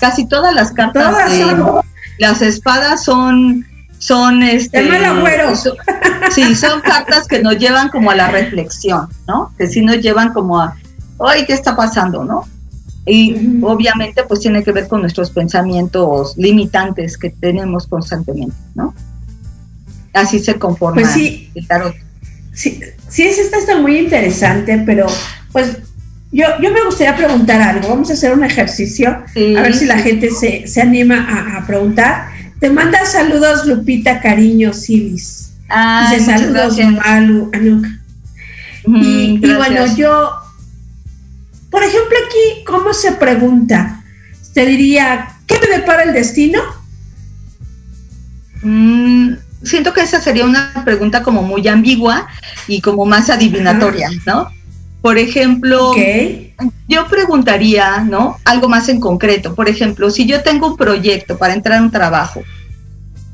casi 0.00 0.26
todas 0.26 0.54
las 0.54 0.70
cartas 0.70 1.14
las 2.18 2.42
espadas 2.42 3.04
son 3.04 3.66
son 3.98 4.42
este 4.42 4.82
sí 6.34 6.54
son 6.54 6.80
cartas 6.80 7.26
que 7.26 7.42
nos 7.42 7.58
llevan 7.58 7.88
como 7.88 8.10
a 8.10 8.14
la 8.14 8.30
reflexión 8.30 9.08
no 9.26 9.52
que 9.58 9.66
sí 9.66 9.82
nos 9.82 10.00
llevan 10.00 10.32
como 10.32 10.60
a 10.60 10.76
ay 11.20 11.44
qué 11.46 11.52
está 11.52 11.76
pasando 11.76 12.24
no 12.24 12.44
y 13.04 13.60
obviamente 13.62 14.22
pues 14.24 14.40
tiene 14.40 14.62
que 14.62 14.72
ver 14.72 14.86
con 14.86 15.00
nuestros 15.00 15.30
pensamientos 15.30 16.36
limitantes 16.36 17.18
que 17.18 17.30
tenemos 17.30 17.86
constantemente 17.86 18.56
no 18.74 18.94
así 20.12 20.38
se 20.38 20.58
conforma 20.58 21.02
pues 21.02 21.12
sí, 21.12 21.50
el 21.54 21.66
tarot. 21.66 21.94
Sí 22.52 22.80
sí 23.08 23.22
es 23.22 23.38
esta 23.38 23.58
está 23.58 23.80
muy 23.80 23.98
interesante 23.98 24.82
pero 24.86 25.06
pues 25.52 25.78
yo, 26.32 26.46
yo 26.62 26.72
me 26.72 26.82
gustaría 26.84 27.14
preguntar 27.14 27.60
algo. 27.60 27.90
Vamos 27.90 28.08
a 28.08 28.14
hacer 28.14 28.32
un 28.32 28.42
ejercicio, 28.42 29.10
a 29.10 29.60
ver 29.60 29.74
si 29.74 29.84
la 29.84 29.98
gente 29.98 30.30
se, 30.30 30.66
se 30.66 30.80
anima 30.80 31.26
a, 31.28 31.58
a 31.58 31.66
preguntar. 31.66 32.30
Te 32.58 32.70
manda 32.70 33.04
saludos 33.04 33.66
Lupita 33.66 34.20
Cariño 34.20 34.72
Silis. 34.72 35.41
Ah, 35.74 36.10
Dice 36.12 36.26
saludos 36.26 36.76
Malu, 36.78 37.50
Anuka. 37.52 37.88
y, 38.86 39.38
bueno, 39.38 39.96
yo, 39.96 40.32
por 41.70 41.82
ejemplo, 41.82 42.16
aquí, 42.26 42.64
¿cómo 42.66 42.92
se 42.92 43.12
pregunta? 43.12 44.04
Te 44.52 44.66
diría, 44.66 45.28
¿qué 45.46 45.58
me 45.58 45.78
depara 45.78 46.02
el 46.02 46.12
destino? 46.12 46.60
Mm, 48.62 49.32
siento 49.62 49.94
que 49.94 50.02
esa 50.02 50.20
sería 50.20 50.44
una 50.44 50.82
pregunta 50.84 51.22
como 51.22 51.42
muy 51.42 51.66
ambigua 51.68 52.28
y 52.68 52.82
como 52.82 53.06
más 53.06 53.30
adivinatoria, 53.30 54.10
¿no? 54.26 54.48
Por 55.00 55.16
ejemplo, 55.16 55.94
yo 56.86 57.08
preguntaría, 57.08 57.98
¿no? 58.00 58.36
Algo 58.44 58.68
más 58.68 58.88
en 58.88 59.00
concreto. 59.00 59.54
Por 59.54 59.68
ejemplo, 59.68 60.10
si 60.10 60.26
yo 60.26 60.42
tengo 60.42 60.68
un 60.68 60.76
proyecto 60.76 61.38
para 61.38 61.54
entrar 61.54 61.78
a 61.78 61.82
un 61.82 61.90
trabajo 61.90 62.42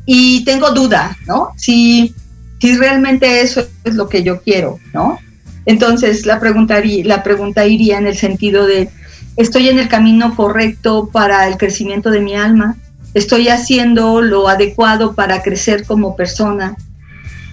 y 0.07 0.45
tengo 0.45 0.71
duda, 0.71 1.17
¿no? 1.27 1.53
Si, 1.57 2.15
si 2.61 2.77
realmente 2.77 3.41
eso 3.41 3.67
es 3.85 3.95
lo 3.95 4.09
que 4.09 4.23
yo 4.23 4.41
quiero, 4.43 4.79
¿no? 4.93 5.19
Entonces 5.67 6.27
la 6.27 6.41
pregunta, 6.41 6.81
la 7.05 7.23
pregunta 7.23 7.67
iría 7.67 7.99
en 7.99 8.07
el 8.07 8.17
sentido 8.17 8.67
de, 8.67 8.91
¿estoy 9.37 9.69
en 9.69 9.79
el 9.79 9.89
camino 9.89 10.35
correcto 10.35 11.11
para 11.13 11.47
el 11.47 11.57
crecimiento 11.57 12.11
de 12.11 12.21
mi 12.21 12.35
alma? 12.35 12.77
¿Estoy 13.15 13.49
haciendo 13.49 14.21
lo 14.23 14.49
adecuado 14.49 15.15
para 15.15 15.43
crecer 15.43 15.85
como 15.87 16.17
persona? 16.17 16.77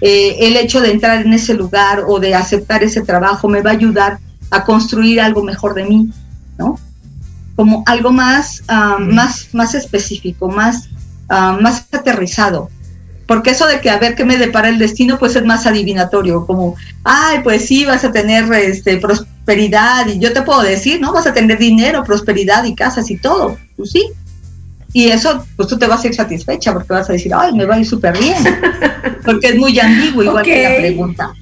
Eh, 0.02 0.48
el 0.48 0.58
hecho 0.58 0.82
de 0.82 0.92
entrar 0.92 1.26
en 1.26 1.34
ese 1.34 1.54
lugar 1.54 2.04
o 2.08 2.20
de 2.20 2.36
aceptar 2.36 2.84
ese 2.84 3.02
trabajo 3.02 3.48
me 3.48 3.62
va 3.62 3.72
a 3.72 3.74
ayudar 3.74 4.20
a 4.52 4.64
construir 4.64 5.22
algo 5.22 5.44
mejor 5.44 5.74
de 5.74 5.86
mí, 5.86 6.10
¿no? 6.58 6.80
Como 7.56 7.84
algo 7.86 8.12
más, 8.12 8.64
ah, 8.68 8.98
más, 9.00 9.50
más 9.54 9.74
específico, 9.76 10.50
más, 10.50 10.90
ah, 11.30 11.58
más 11.62 11.86
aterrizado. 11.92 12.70
Porque 13.28 13.52
eso 13.52 13.66
de 13.68 13.82
que 13.82 13.90
a 13.90 13.98
ver 13.98 14.16
qué 14.16 14.24
me 14.24 14.38
depara 14.38 14.70
el 14.70 14.78
destino, 14.78 15.18
pues 15.18 15.36
es 15.36 15.44
más 15.44 15.66
adivinatorio, 15.66 16.46
como, 16.46 16.76
ay, 17.04 17.40
pues 17.44 17.66
sí, 17.66 17.86
vas 17.86 18.04
a 18.04 18.12
tener 18.12 18.52
este, 18.54 18.98
prosperidad, 18.98 20.08
y 20.08 20.20
yo 20.20 20.32
te 20.32 20.44
puedo 20.44 20.62
decir, 20.62 21.02
¿no? 21.02 21.12
Vas 21.12 21.26
a 21.26 21.34
tener 21.34 21.58
dinero, 21.58 22.04
prosperidad 22.04 22.64
y 22.66 22.76
casas 22.76 23.10
y 23.10 23.18
todo, 23.18 23.58
pues 23.76 23.92
sí, 23.92 24.12
y 24.96 25.10
eso, 25.10 25.46
pues 25.58 25.68
tú 25.68 25.78
te 25.78 25.88
vas 25.88 26.06
a 26.06 26.08
ir 26.08 26.16
satisfecha 26.16 26.72
porque 26.72 26.94
vas 26.94 27.10
a 27.10 27.14
decir, 27.14 27.34
ay, 27.36 27.52
me 27.52 27.66
va 27.66 27.76
a 27.76 27.80
ir 27.82 27.86
súper 27.86 28.18
bien. 28.18 28.38
Porque 29.26 29.50
es 29.50 29.58
muy 29.58 29.78
ambiguo 29.78 30.24
igual 30.24 30.46
que 30.46 30.64
la 30.64 30.78
pregunta. 30.78 31.34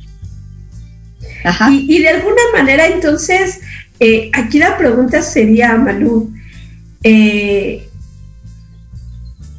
Ajá. 1.44 1.70
Y, 1.70 2.00
de 2.00 2.10
alguna 2.10 2.42
manera, 2.52 2.88
entonces, 2.88 3.62
eh, 4.00 4.32
aquí 4.34 4.58
la 4.58 4.76
pregunta 4.76 5.22
sería, 5.22 5.76
Malú, 5.76 6.34
eh, 7.04 7.88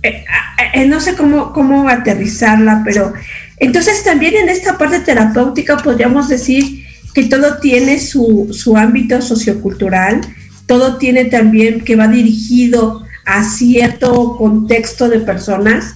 eh, 0.04 0.86
no 0.86 1.00
sé 1.00 1.14
cómo, 1.14 1.52
cómo 1.52 1.88
aterrizarla, 1.88 2.82
pero 2.84 3.14
entonces 3.58 4.04
también 4.04 4.36
en 4.36 4.48
esta 4.48 4.76
parte 4.76 5.00
terapéutica 5.00 5.78
podríamos 5.78 6.28
decir 6.28 6.84
que 7.14 7.24
todo 7.24 7.58
tiene 7.58 7.98
su, 7.98 8.48
su 8.52 8.76
ámbito 8.76 9.22
sociocultural, 9.22 10.20
todo 10.66 10.98
tiene 10.98 11.26
también 11.26 11.80
que 11.80 11.96
va 11.96 12.08
dirigido 12.08 13.04
a 13.24 13.44
cierto 13.44 14.36
contexto 14.36 15.08
de 15.08 15.20
personas, 15.20 15.94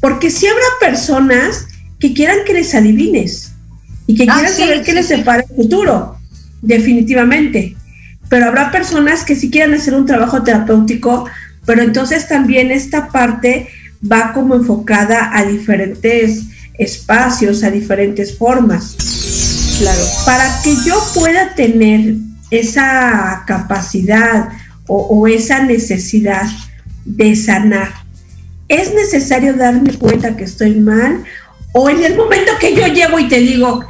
porque 0.00 0.30
si 0.30 0.46
habrá 0.46 0.64
personas 0.80 1.68
que 1.98 2.12
quieran 2.12 2.38
que 2.46 2.52
les 2.52 2.74
adivines 2.74 3.52
y 4.06 4.16
que 4.16 4.24
ah, 4.28 4.34
quieran 4.34 4.52
saber 4.52 4.82
qué 4.82 4.92
les 4.92 5.06
separa 5.06 5.44
el 5.48 5.56
futuro, 5.56 6.18
definitivamente. 6.60 7.76
Pero 8.28 8.46
habrá 8.46 8.70
personas 8.72 9.24
que 9.24 9.36
si 9.36 9.50
quieran 9.50 9.74
hacer 9.74 9.94
un 9.94 10.04
trabajo 10.04 10.42
terapéutico, 10.42 11.26
pero 11.66 11.82
entonces 11.82 12.28
también 12.28 12.70
esta 12.70 13.08
parte 13.08 13.68
va 14.10 14.32
como 14.32 14.54
enfocada 14.54 15.36
a 15.36 15.44
diferentes 15.44 16.44
espacios, 16.78 17.64
a 17.64 17.70
diferentes 17.70 18.36
formas. 18.36 18.96
Claro, 19.78 20.02
para 20.24 20.62
que 20.62 20.74
yo 20.86 20.98
pueda 21.14 21.54
tener 21.54 22.14
esa 22.50 23.44
capacidad 23.46 24.48
o, 24.88 25.26
esa 25.26 25.64
necesidad 25.64 26.46
de 27.04 27.34
sanar. 27.34 27.92
¿Es 28.68 28.94
necesario 28.94 29.54
darme 29.54 29.94
cuenta 29.94 30.36
que 30.36 30.44
estoy 30.44 30.76
mal? 30.76 31.24
O 31.72 31.90
en 31.90 32.04
el 32.04 32.16
momento 32.16 32.52
que 32.60 32.74
yo 32.74 32.86
llego 32.86 33.18
y 33.18 33.28
te 33.28 33.40
digo, 33.40 33.84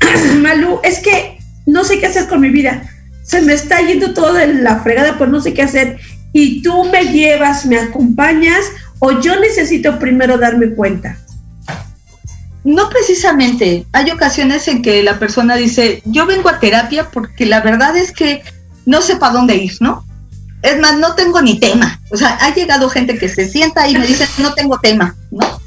Malú, 0.40 0.80
es 0.82 0.98
que 0.98 1.38
no 1.66 1.84
sé 1.84 2.00
qué 2.00 2.06
hacer 2.06 2.26
con 2.26 2.40
mi 2.40 2.50
vida. 2.50 2.90
Se 3.22 3.40
me 3.40 3.54
está 3.54 3.80
yendo 3.80 4.12
todo 4.12 4.34
de 4.34 4.54
la 4.54 4.80
fregada, 4.80 5.16
pues 5.16 5.30
no 5.30 5.40
sé 5.40 5.54
qué 5.54 5.62
hacer. 5.62 5.98
Y 6.34 6.60
tú 6.62 6.84
me 6.84 7.04
llevas, 7.04 7.64
me 7.64 7.78
acompañas, 7.78 8.66
o 8.98 9.20
yo 9.20 9.40
necesito 9.40 9.98
primero 9.98 10.36
darme 10.36 10.74
cuenta. 10.74 11.16
No 12.64 12.88
precisamente. 12.88 13.86
Hay 13.92 14.10
ocasiones 14.10 14.66
en 14.68 14.82
que 14.82 15.02
la 15.02 15.18
persona 15.18 15.54
dice, 15.54 16.02
yo 16.04 16.26
vengo 16.26 16.48
a 16.48 16.58
terapia 16.58 17.08
porque 17.10 17.46
la 17.46 17.60
verdad 17.60 17.96
es 17.96 18.10
que 18.10 18.42
no 18.84 19.00
sé 19.00 19.16
para 19.16 19.34
dónde 19.34 19.56
ir, 19.56 19.72
¿no? 19.80 20.04
Es 20.62 20.80
más, 20.80 20.98
no 20.98 21.14
tengo 21.14 21.40
ni 21.40 21.60
tema. 21.60 22.00
O 22.10 22.16
sea, 22.16 22.36
ha 22.40 22.54
llegado 22.54 22.88
gente 22.88 23.18
que 23.18 23.28
se 23.28 23.48
sienta 23.48 23.86
y 23.86 23.96
me 23.96 24.06
dice, 24.06 24.26
no 24.38 24.54
tengo 24.54 24.78
tema, 24.80 25.14
¿no? 25.30 25.60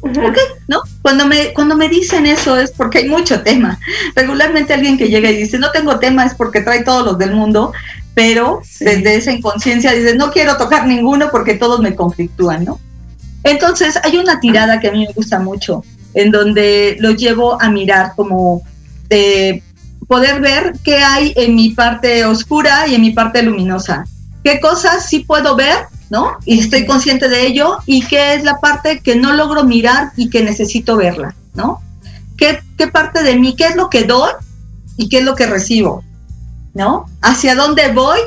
¿Por 0.00 0.32
qué? 0.32 0.40
¿No? 0.68 0.82
Cuando 1.00 1.26
me, 1.26 1.52
cuando 1.54 1.76
me 1.76 1.88
dicen 1.88 2.26
eso 2.26 2.58
es 2.58 2.70
porque 2.70 2.98
hay 2.98 3.08
mucho 3.08 3.42
tema. 3.42 3.78
Regularmente 4.14 4.74
alguien 4.74 4.98
que 4.98 5.08
llega 5.08 5.30
y 5.30 5.36
dice, 5.36 5.58
no 5.58 5.70
tengo 5.70 5.98
tema 5.98 6.24
es 6.24 6.34
porque 6.34 6.60
trae 6.60 6.84
todos 6.84 7.04
los 7.04 7.18
del 7.18 7.32
mundo, 7.32 7.72
pero 8.14 8.60
desde 8.80 9.16
esa 9.16 9.32
inconsciencia 9.32 9.92
dice, 9.92 10.14
no 10.14 10.30
quiero 10.30 10.56
tocar 10.56 10.86
ninguno 10.86 11.30
porque 11.30 11.54
todos 11.54 11.80
me 11.80 11.94
conflictúan, 11.94 12.64
¿no? 12.64 12.80
Entonces, 13.42 13.98
hay 14.02 14.16
una 14.16 14.40
tirada 14.40 14.80
que 14.80 14.88
a 14.88 14.92
mí 14.92 15.06
me 15.06 15.12
gusta 15.12 15.38
mucho, 15.38 15.84
en 16.14 16.30
donde 16.30 16.96
lo 17.00 17.10
llevo 17.10 17.60
a 17.60 17.68
mirar 17.70 18.12
como 18.16 18.62
de 19.08 19.62
poder 20.06 20.40
ver 20.40 20.74
qué 20.84 20.98
hay 20.98 21.32
en 21.36 21.54
mi 21.54 21.70
parte 21.70 22.24
oscura 22.24 22.86
y 22.86 22.94
en 22.94 23.00
mi 23.02 23.10
parte 23.10 23.42
luminosa. 23.42 24.04
¿Qué 24.42 24.60
cosas 24.60 25.06
sí 25.06 25.20
puedo 25.20 25.56
ver 25.56 25.88
¿no? 26.10 26.38
Y 26.44 26.60
estoy 26.60 26.86
consciente 26.86 27.28
de 27.28 27.46
ello 27.46 27.78
y 27.86 28.06
qué 28.06 28.34
es 28.34 28.44
la 28.44 28.60
parte 28.60 29.00
que 29.00 29.16
no 29.16 29.32
logro 29.32 29.64
mirar 29.64 30.12
y 30.16 30.30
que 30.30 30.42
necesito 30.42 30.96
verla, 30.96 31.34
¿no? 31.54 31.80
¿Qué, 32.36 32.60
qué 32.76 32.88
parte 32.88 33.22
de 33.22 33.36
mí, 33.36 33.56
qué 33.56 33.66
es 33.66 33.76
lo 33.76 33.90
que 33.90 34.04
doy 34.04 34.30
y 34.96 35.08
qué 35.08 35.18
es 35.18 35.24
lo 35.24 35.34
que 35.34 35.46
recibo, 35.46 36.04
¿no? 36.74 37.06
¿Hacia 37.22 37.54
dónde 37.54 37.92
voy? 37.92 38.18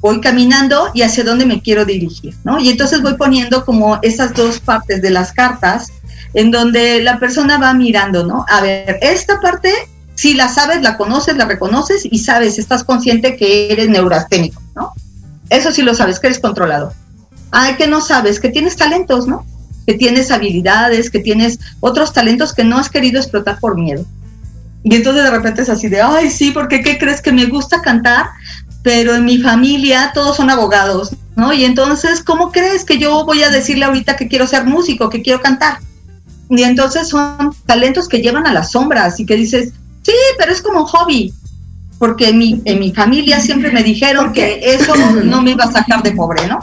Voy 0.00 0.20
caminando 0.20 0.90
y 0.94 1.02
hacia 1.02 1.24
dónde 1.24 1.46
me 1.46 1.62
quiero 1.62 1.84
dirigir, 1.84 2.34
¿no? 2.44 2.58
Y 2.60 2.68
entonces 2.68 3.02
voy 3.02 3.14
poniendo 3.14 3.64
como 3.64 3.98
esas 4.02 4.34
dos 4.34 4.60
partes 4.60 5.02
de 5.02 5.10
las 5.10 5.32
cartas 5.32 5.90
en 6.34 6.50
donde 6.50 7.02
la 7.02 7.18
persona 7.18 7.58
va 7.58 7.72
mirando, 7.72 8.24
¿no? 8.24 8.44
A 8.48 8.60
ver, 8.60 8.98
esta 9.00 9.40
parte, 9.40 9.72
si 10.14 10.34
la 10.34 10.48
sabes, 10.48 10.82
la 10.82 10.96
conoces, 10.96 11.36
la 11.36 11.46
reconoces 11.46 12.06
y 12.08 12.18
sabes, 12.18 12.58
estás 12.58 12.84
consciente 12.84 13.36
que 13.36 13.72
eres 13.72 13.88
neurasténico, 13.88 14.62
¿no? 14.74 14.92
Eso 15.48 15.72
sí 15.72 15.82
lo 15.82 15.94
sabes, 15.94 16.20
que 16.20 16.26
eres 16.26 16.38
controlado. 16.38 16.92
Ay, 17.50 17.76
que 17.76 17.86
no 17.86 18.00
sabes, 18.00 18.38
que 18.38 18.50
tienes 18.50 18.76
talentos, 18.76 19.26
¿no? 19.26 19.46
Que 19.86 19.94
tienes 19.94 20.30
habilidades, 20.30 21.10
que 21.10 21.20
tienes 21.20 21.58
otros 21.80 22.12
talentos 22.12 22.52
que 22.52 22.64
no 22.64 22.76
has 22.76 22.90
querido 22.90 23.18
explotar 23.18 23.58
por 23.58 23.76
miedo. 23.76 24.04
Y 24.88 24.94
entonces 24.94 25.24
de 25.24 25.30
repente 25.32 25.62
es 25.62 25.68
así 25.68 25.88
de, 25.88 26.00
ay, 26.00 26.30
sí, 26.30 26.52
porque 26.52 26.80
¿qué 26.80 26.96
crees 26.96 27.20
que 27.20 27.32
me 27.32 27.46
gusta 27.46 27.82
cantar? 27.82 28.26
Pero 28.84 29.16
en 29.16 29.24
mi 29.24 29.38
familia 29.38 30.12
todos 30.14 30.36
son 30.36 30.48
abogados, 30.48 31.10
¿no? 31.34 31.52
Y 31.52 31.64
entonces, 31.64 32.22
¿cómo 32.22 32.52
crees 32.52 32.84
que 32.84 32.96
yo 32.96 33.24
voy 33.24 33.42
a 33.42 33.50
decirle 33.50 33.84
ahorita 33.84 34.14
que 34.14 34.28
quiero 34.28 34.46
ser 34.46 34.64
músico, 34.64 35.10
que 35.10 35.22
quiero 35.22 35.40
cantar? 35.40 35.78
Y 36.48 36.62
entonces 36.62 37.08
son 37.08 37.52
talentos 37.66 38.08
que 38.08 38.20
llevan 38.22 38.46
a 38.46 38.52
las 38.52 38.70
sombras 38.70 39.18
y 39.18 39.26
que 39.26 39.34
dices, 39.34 39.72
sí, 40.02 40.12
pero 40.38 40.52
es 40.52 40.62
como 40.62 40.82
un 40.82 40.86
hobby 40.86 41.34
porque 41.98 42.28
en 42.28 42.38
mi, 42.38 42.62
en 42.64 42.78
mi 42.78 42.92
familia 42.92 43.40
siempre 43.40 43.72
me 43.72 43.82
dijeron 43.82 44.32
que 44.32 44.60
eso 44.62 44.94
no 45.24 45.42
me 45.42 45.50
iba 45.50 45.64
a 45.64 45.72
sacar 45.72 46.00
de 46.04 46.12
pobre, 46.12 46.46
¿no? 46.46 46.60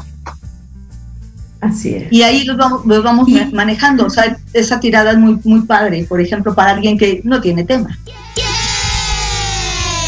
Así 1.64 1.95
es. 1.95 2.11
Y 2.11 2.24
ahí 2.24 2.43
los 2.43 2.57
vamos, 2.57 2.86
los 2.86 3.03
vamos 3.03 3.28
manejando. 3.51 4.05
O 4.05 4.09
sea, 4.09 4.38
esa 4.53 4.80
tirada 4.80 5.11
es 5.11 5.18
muy, 5.18 5.39
muy 5.43 5.61
padre, 5.61 6.05
por 6.07 6.20
ejemplo, 6.20 6.53
para 6.53 6.72
alguien 6.72 6.97
que 6.97 7.22
no 7.24 7.41
tiene 7.41 7.64
tema. 7.64 7.97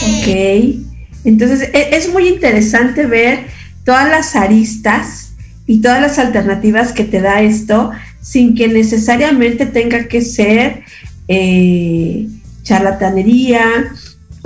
Ok. 0.04 0.28
Entonces, 1.24 1.70
e, 1.74 1.96
es 1.96 2.12
muy 2.12 2.28
interesante 2.28 3.06
ver 3.06 3.48
todas 3.84 4.10
las 4.10 4.36
aristas 4.36 5.34
y 5.66 5.82
todas 5.82 6.02
las 6.02 6.20
alternativas 6.20 6.92
que 6.92 7.06
te 7.06 7.22
da 7.22 7.42
esto 7.42 7.92
sin 8.22 8.56
que 8.56 8.68
necesariamente 8.68 9.66
tenga 9.66 10.08
que 10.08 10.22
ser 10.22 10.84
eh, 11.28 12.28
charlatanería, 12.64 13.92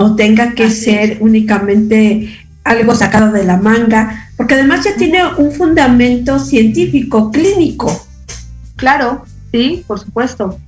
o 0.00 0.16
tenga 0.16 0.54
que 0.54 0.70
ser 0.70 1.18
únicamente 1.20 2.34
algo 2.64 2.94
sacado 2.94 3.32
de 3.32 3.44
la 3.44 3.58
manga, 3.58 4.29
porque 4.40 4.54
además 4.54 4.82
ya 4.82 4.96
tiene 4.96 5.20
un 5.36 5.52
fundamento 5.52 6.38
científico, 6.38 7.30
clínico. 7.30 8.06
Claro, 8.74 9.26
sí, 9.52 9.84
por 9.86 10.00
supuesto. 10.00 10.58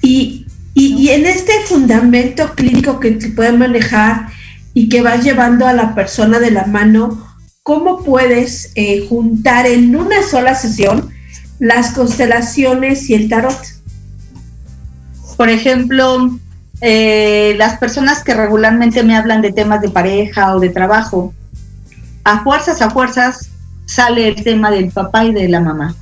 Y, 0.00 0.46
en 0.74 1.26
este 1.26 1.52
fundamento 1.66 2.54
clínico 2.54 2.98
que 2.98 3.20
se 3.20 3.28
puede 3.28 3.52
manejar 3.52 4.28
y 4.72 4.88
que 4.88 5.02
vas 5.02 5.22
llevando 5.22 5.66
a 5.66 5.74
la 5.74 5.94
persona 5.94 6.38
de 6.38 6.52
la 6.52 6.64
mano, 6.64 7.22
¿cómo 7.62 8.02
puedes 8.02 8.72
eh, 8.76 9.04
juntar 9.06 9.66
en 9.66 9.94
una 9.94 10.22
sola 10.22 10.54
sesión 10.54 11.10
las 11.58 11.90
constelaciones 11.90 13.10
y 13.10 13.14
el 13.14 13.28
tarot? 13.28 13.60
Por 15.36 15.50
ejemplo, 15.50 16.38
eh, 16.80 17.56
las 17.58 17.76
personas 17.76 18.24
que 18.24 18.32
regularmente 18.32 19.02
me 19.02 19.14
hablan 19.14 19.42
de 19.42 19.52
temas 19.52 19.82
de 19.82 19.90
pareja 19.90 20.56
o 20.56 20.60
de 20.60 20.70
trabajo, 20.70 21.34
a 22.28 22.42
fuerzas, 22.42 22.82
a 22.82 22.90
fuerzas, 22.90 23.50
sale 23.86 24.28
el 24.28 24.42
tema 24.42 24.70
del 24.70 24.90
papá 24.90 25.24
y 25.24 25.32
de 25.32 25.48
la 25.48 25.60
mamá. 25.60 25.94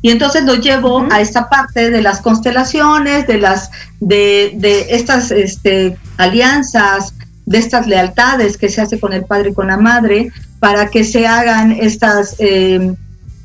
Y 0.00 0.10
entonces 0.10 0.44
lo 0.44 0.54
llevo 0.54 1.06
a 1.10 1.20
esta 1.20 1.48
parte 1.48 1.90
de 1.90 2.02
las 2.02 2.20
constelaciones, 2.20 3.26
de 3.26 3.38
las, 3.38 3.70
de, 3.98 4.52
de 4.54 4.86
estas 4.90 5.32
este, 5.32 5.96
alianzas, 6.18 7.14
de 7.44 7.58
estas 7.58 7.88
lealtades 7.88 8.56
que 8.56 8.68
se 8.68 8.80
hace 8.80 9.00
con 9.00 9.12
el 9.12 9.24
padre 9.24 9.50
y 9.50 9.54
con 9.54 9.66
la 9.66 9.76
madre, 9.76 10.30
para 10.60 10.88
que 10.88 11.02
se 11.02 11.26
hagan 11.26 11.72
estas, 11.72 12.36
eh, 12.38 12.94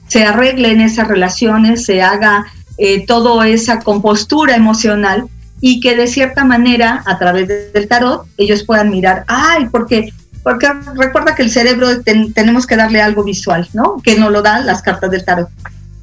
se 0.08 0.24
arreglen 0.24 0.82
esas 0.82 1.08
relaciones, 1.08 1.86
se 1.86 2.04
haga 2.04 2.46
eh, 2.78 3.06
toda 3.08 3.48
esa 3.48 3.80
compostura 3.80 4.56
emocional 4.56 5.28
y 5.60 5.80
que 5.80 5.96
de 5.96 6.08
cierta 6.08 6.44
manera, 6.44 7.04
a 7.06 7.18
través 7.18 7.48
del 7.48 7.88
tarot, 7.88 8.28
ellos 8.38 8.64
puedan 8.64 8.92
mirar, 8.92 9.24
ay, 9.28 9.68
porque, 9.72 10.14
porque 10.44 10.72
recuerda 10.96 11.36
que 11.36 11.44
el 11.44 11.52
cerebro 11.52 12.02
tenemos 12.02 12.66
que 12.66 12.76
darle 12.76 13.02
algo 13.02 13.24
visual, 13.24 13.68
¿no? 13.74 13.98
Que 14.04 14.18
no 14.18 14.30
lo 14.30 14.42
dan 14.42 14.66
las 14.66 14.82
cartas 14.82 15.12
del 15.12 15.24
tarot. 15.24 15.50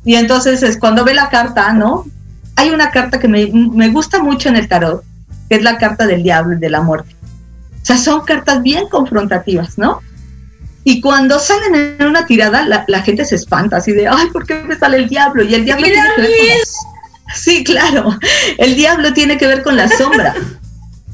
Y 0.04 0.14
entonces 0.14 0.62
es 0.62 0.78
cuando 0.78 1.04
ve 1.04 1.14
la 1.14 1.28
carta, 1.28 1.72
¿no? 1.72 2.04
Hay 2.56 2.70
una 2.70 2.90
carta 2.90 3.18
que 3.18 3.28
me, 3.28 3.46
me 3.52 3.88
gusta 3.88 4.22
mucho 4.22 4.48
en 4.48 4.56
el 4.56 4.68
tarot, 4.68 5.02
que 5.48 5.56
es 5.56 5.62
la 5.62 5.78
carta 5.78 6.06
del 6.06 6.22
diablo 6.22 6.56
y 6.56 6.60
de 6.60 6.70
la 6.70 6.80
muerte. 6.80 7.14
O 7.82 7.84
sea, 7.84 7.98
son 7.98 8.24
cartas 8.24 8.62
bien 8.62 8.88
confrontativas, 8.88 9.78
¿no? 9.78 10.00
Y 10.84 11.00
cuando 11.00 11.38
salen 11.38 11.96
en 11.98 12.06
una 12.06 12.24
tirada, 12.24 12.64
la, 12.64 13.02
gente 13.02 13.24
se 13.24 13.34
espanta, 13.34 13.76
así 13.76 13.92
de, 13.92 14.08
ay, 14.08 14.30
¿por 14.32 14.46
qué 14.46 14.54
me 14.62 14.74
sale 14.76 14.96
el 14.96 15.08
diablo? 15.08 15.42
Y 15.42 15.54
el 15.54 15.64
diablo... 15.64 15.86
Sí, 17.34 17.62
claro. 17.62 18.18
El 18.56 18.74
diablo 18.74 19.12
tiene 19.12 19.36
que 19.36 19.46
ver 19.46 19.62
con 19.62 19.76
la 19.76 19.86
sombra, 19.88 20.34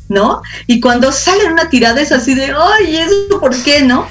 ¿no? 0.08 0.42
Y 0.66 0.80
cuando 0.80 1.12
sale 1.12 1.46
una 1.46 1.68
tirada 1.68 2.00
es 2.00 2.12
así 2.12 2.34
de, 2.34 2.52
ay, 2.56 2.96
¿eso 2.96 3.40
por 3.40 3.54
qué, 3.62 3.82
no? 3.82 4.06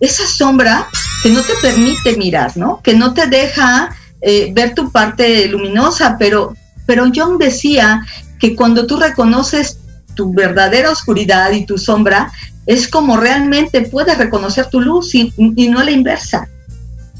Esa 0.00 0.26
sombra 0.26 0.86
que 1.22 1.30
no 1.30 1.42
te 1.42 1.54
permite 1.60 2.16
mirar, 2.16 2.56
¿no? 2.56 2.80
Que 2.82 2.94
no 2.94 3.14
te 3.14 3.26
deja 3.26 3.94
eh, 4.20 4.50
ver 4.52 4.74
tu 4.74 4.90
parte 4.90 5.46
luminosa, 5.48 6.16
pero, 6.18 6.54
pero 6.86 7.10
John 7.14 7.38
decía 7.38 8.04
que 8.38 8.54
cuando 8.54 8.86
tú 8.86 8.98
reconoces 8.98 9.78
tu 10.14 10.32
verdadera 10.32 10.90
oscuridad 10.90 11.50
y 11.52 11.66
tu 11.66 11.78
sombra, 11.78 12.32
es 12.66 12.88
como 12.88 13.16
realmente 13.16 13.82
puedes 13.82 14.16
reconocer 14.16 14.66
tu 14.66 14.80
luz 14.80 15.14
y, 15.14 15.32
y 15.36 15.68
no 15.68 15.82
la 15.82 15.90
inversa. 15.90 16.48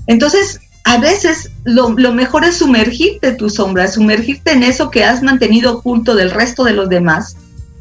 Entonces, 0.06 0.60
a 0.84 0.98
veces 0.98 1.50
lo, 1.64 1.88
mejor 1.90 2.44
es 2.44 2.58
sumergirte 2.58 3.32
tu 3.32 3.48
sombra, 3.48 3.88
sumergirte 3.88 4.52
en 4.52 4.62
eso 4.62 4.90
que 4.90 5.02
has 5.02 5.22
mantenido 5.22 5.78
oculto 5.78 6.14
del 6.14 6.30
resto 6.30 6.62
de 6.64 6.74
los 6.74 6.90
demás 6.90 7.36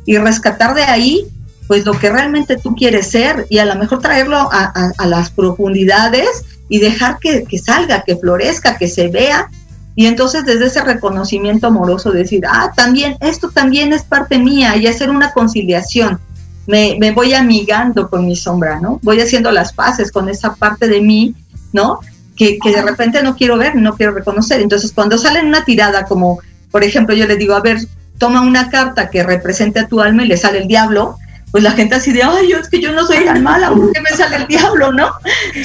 y 0.05 0.17
rescatar 0.17 0.73
de 0.73 0.83
ahí 0.83 1.25
pues 1.67 1.85
lo 1.85 1.93
que 1.93 2.09
realmente 2.09 2.57
tú 2.57 2.75
quieres 2.75 3.09
ser 3.09 3.47
y 3.49 3.57
a 3.59 3.65
lo 3.65 3.75
mejor 3.75 3.99
traerlo 3.99 4.37
a, 4.51 4.91
las 5.05 5.29
profundidades 5.29 6.45
y 6.67 6.79
dejar 6.79 7.19
que, 7.19 7.45
salga, 7.57 8.03
que 8.03 8.17
florezca, 8.17 8.77
que 8.77 8.87
se 8.87 9.07
vea 9.07 9.49
y 9.95 10.07
entonces 10.07 10.45
desde 10.45 10.65
ese 10.65 10.81
reconocimiento 10.81 11.67
amoroso 11.67 12.11
decir, 12.11 12.43
ah, 12.47 12.73
también, 12.75 13.15
esto 13.21 13.49
también 13.49 13.93
es 13.93 14.03
parte 14.03 14.39
mía 14.39 14.75
y 14.75 14.87
hacer 14.87 15.09
una 15.09 15.31
conciliación. 15.31 16.19
Me, 16.65 16.97
me 16.99 17.11
voy 17.11 17.33
amigando 17.33 18.09
con 18.09 18.25
mi 18.25 18.35
sombra, 18.35 18.79
¿no? 18.79 18.99
Voy 19.03 19.21
haciendo 19.21 19.51
las 19.51 19.71
paces 19.71 20.11
con 20.11 20.29
esa 20.29 20.55
parte 20.55 20.87
de 20.87 21.01
mí, 21.01 21.35
¿no? 21.73 21.99
que, 22.35 22.57
de 22.63 22.81
repente 22.81 23.21
no 23.23 23.35
quiero 23.35 23.57
ver, 23.57 23.75
no 23.75 23.95
quiero 23.95 24.13
reconocer. 24.13 24.61
Entonces, 24.61 24.91
cuando 24.91 25.17
sale 25.17 25.41
una 25.41 25.63
tirada, 25.63 26.05
como 26.05 26.39
por 26.71 26.83
ejemplo, 26.83 27.15
yo 27.15 27.27
le 27.27 27.37
digo, 27.37 27.53
a 27.53 27.61
ver, 27.61 27.77
toma 28.23 28.39
una 28.39 28.69
carta 28.69 29.09
que 29.09 29.21
represente 29.21 29.81
a 29.81 29.87
tu 29.89 29.99
alma 29.99 30.23
y 30.23 30.27
le 30.29 30.37
sale 30.37 30.59
el 30.59 30.67
diablo, 30.69 31.17
pues 31.51 31.61
la 31.61 31.73
gente 31.73 31.95
así 31.95 32.13
de, 32.13 32.23
ay, 32.23 32.53
es 32.53 32.69
que 32.69 32.79
yo 32.79 32.93
no 32.93 33.05
soy 33.05 33.25
tan 33.25 33.43
mala, 33.43 33.69
¿por 33.69 33.91
qué 33.91 33.99
me 33.99 34.11
sale 34.11 34.37
el 34.37 34.47
diablo, 34.47 34.93
no? 34.93 35.11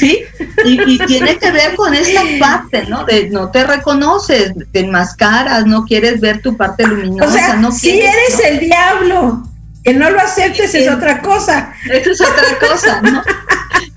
¿Sí? 0.00 0.24
Y, 0.64 0.98
tiene 1.06 1.38
que 1.38 1.52
ver 1.52 1.76
con 1.76 1.94
esta 1.94 2.20
parte, 2.40 2.84
¿no? 2.86 3.04
De 3.04 3.30
no 3.30 3.52
te 3.52 3.62
reconoces, 3.62 4.54
te 4.72 4.80
enmascaras, 4.80 5.66
no 5.66 5.84
quieres 5.84 6.20
ver 6.20 6.42
tu 6.42 6.56
parte 6.56 6.84
luminosa. 6.84 7.30
O 7.30 7.32
sea, 7.32 7.54
no 7.54 7.70
si 7.70 8.00
eres 8.00 8.40
el 8.44 8.58
diablo, 8.58 9.44
que 9.84 9.94
no 9.94 10.10
lo 10.10 10.18
aceptes 10.18 10.74
es 10.74 10.90
otra 10.90 11.22
cosa. 11.22 11.72
Eso 11.88 12.10
es 12.10 12.20
otra 12.20 12.68
cosa, 12.68 13.00
¿no? 13.02 13.22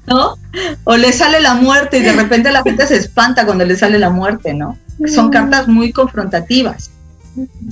¿no? 0.06 0.38
O 0.84 0.98
le 0.98 1.12
sale 1.12 1.42
la 1.42 1.56
muerte 1.56 1.98
y 1.98 2.04
de 2.04 2.14
repente 2.14 2.52
la 2.52 2.62
gente 2.62 2.86
se 2.86 2.98
espanta 2.98 3.44
cuando 3.44 3.66
le 3.66 3.76
sale 3.76 3.98
la 3.98 4.12
muerte, 4.12 4.54
¿no? 4.54 4.78
Son 5.08 5.32
cartas 5.32 5.68
muy 5.68 5.92
confrontativas. 5.92 6.92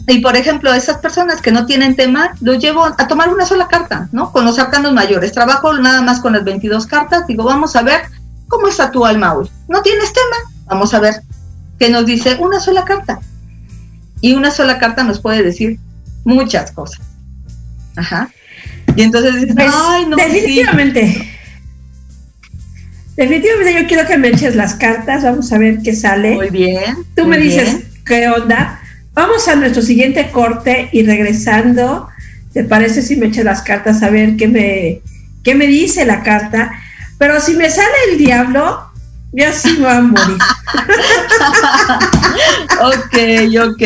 Y 0.08 0.20
por 0.20 0.36
ejemplo, 0.36 0.74
esas 0.74 0.98
personas 0.98 1.42
que 1.42 1.52
no 1.52 1.66
tienen 1.66 1.96
tema, 1.96 2.34
lo 2.42 2.54
llevo 2.54 2.86
a 2.86 3.08
tomar 3.08 3.30
una 3.30 3.46
sola 3.46 3.68
carta, 3.68 4.08
¿no? 4.12 4.32
Con 4.32 4.46
los 4.46 4.58
arcanos 4.58 4.94
mayores. 4.94 5.32
Trabajo 5.34 5.74
nada 5.74 6.02
más 6.02 6.20
con 6.20 6.34
las 6.34 6.44
22 6.44 6.86
cartas, 6.88 7.28
digo, 7.28 7.44
vamos 7.44 7.76
a 7.76 7.82
ver 7.82 8.02
¿cómo 8.50 8.68
está 8.68 8.92
tu 8.92 9.06
alma 9.06 9.34
hoy? 9.36 9.50
¿No 9.70 9.82
tienes 9.82 10.12
tema? 10.12 10.52
Vamos 10.66 10.94
a 10.94 11.00
ver 11.00 11.22
qué 11.78 11.90
nos 11.90 12.06
dice 12.06 12.36
una 12.40 12.60
sola 12.60 12.84
carta. 12.84 13.20
Y 14.22 14.34
una 14.34 14.52
sola 14.52 14.80
carta 14.80 15.04
nos 15.04 15.22
puede 15.22 15.44
decir 15.44 15.80
muchas 16.26 16.72
cosas. 16.72 17.00
Ajá. 17.96 18.30
Y 18.96 19.04
entonces 19.04 19.36
dices, 19.36 19.56
Pues, 19.56 19.72
ay, 19.74 20.06
no. 20.08 20.18
sí". 20.18 20.24
definitivamente. 20.24 21.30
Definitivamente 23.16 23.82
yo 23.82 23.88
quiero 23.88 24.08
que 24.08 24.18
me 24.18 24.30
eches 24.30 24.56
las 24.56 24.76
cartas, 24.76 25.24
vamos 25.24 25.52
a 25.54 25.58
ver 25.58 25.80
qué 25.84 25.96
sale. 25.96 26.36
Muy 26.36 26.50
bien. 26.50 27.06
Tú 27.16 27.26
me 27.26 27.38
dices 27.38 27.78
bien. 27.78 28.04
qué 28.06 28.30
onda. 28.30 28.79
Vamos 29.20 29.50
a 29.50 29.56
nuestro 29.58 29.82
siguiente 29.82 30.32
corte 30.32 30.88
y 30.94 31.04
regresando, 31.06 32.08
¿te 32.54 32.64
parece 32.64 33.02
si 33.02 33.18
me 33.18 33.26
echas 33.26 33.44
las 33.44 33.62
cartas 33.64 34.02
a 34.02 34.10
ver 34.10 34.38
qué 34.38 34.48
me, 34.48 35.02
qué 35.44 35.56
me 35.56 35.68
dice 35.68 36.06
la 36.06 36.24
carta? 36.24 36.72
Pero 37.18 37.42
si 37.42 37.54
me 37.56 37.70
sale 37.70 37.90
el 38.14 38.18
diablo, 38.18 38.82
ya 39.34 39.52
sí 39.52 39.74
me 39.74 39.80
voy 39.88 39.92
a 39.98 40.00
morir. 40.00 40.38
ok, 42.82 43.68
ok. 43.68 43.84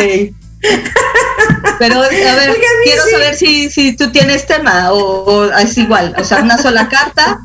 Pero, 1.79 1.95
a 2.03 2.09
ver, 2.09 2.49
Oiga, 2.51 2.51
a 2.51 2.51
mí 2.51 2.84
quiero 2.84 3.03
sí. 3.03 3.11
saber 3.11 3.36
si, 3.36 3.69
si 3.71 3.95
tú 3.95 4.11
tienes 4.11 4.45
tema 4.45 4.91
o, 4.91 4.99
o 4.99 5.51
es 5.57 5.75
igual. 5.79 6.13
O 6.15 6.23
sea, 6.23 6.43
una 6.43 6.59
sola 6.59 6.88
carta 6.88 7.39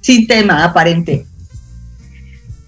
sin 0.00 0.26
tema 0.26 0.64
aparente. 0.64 1.26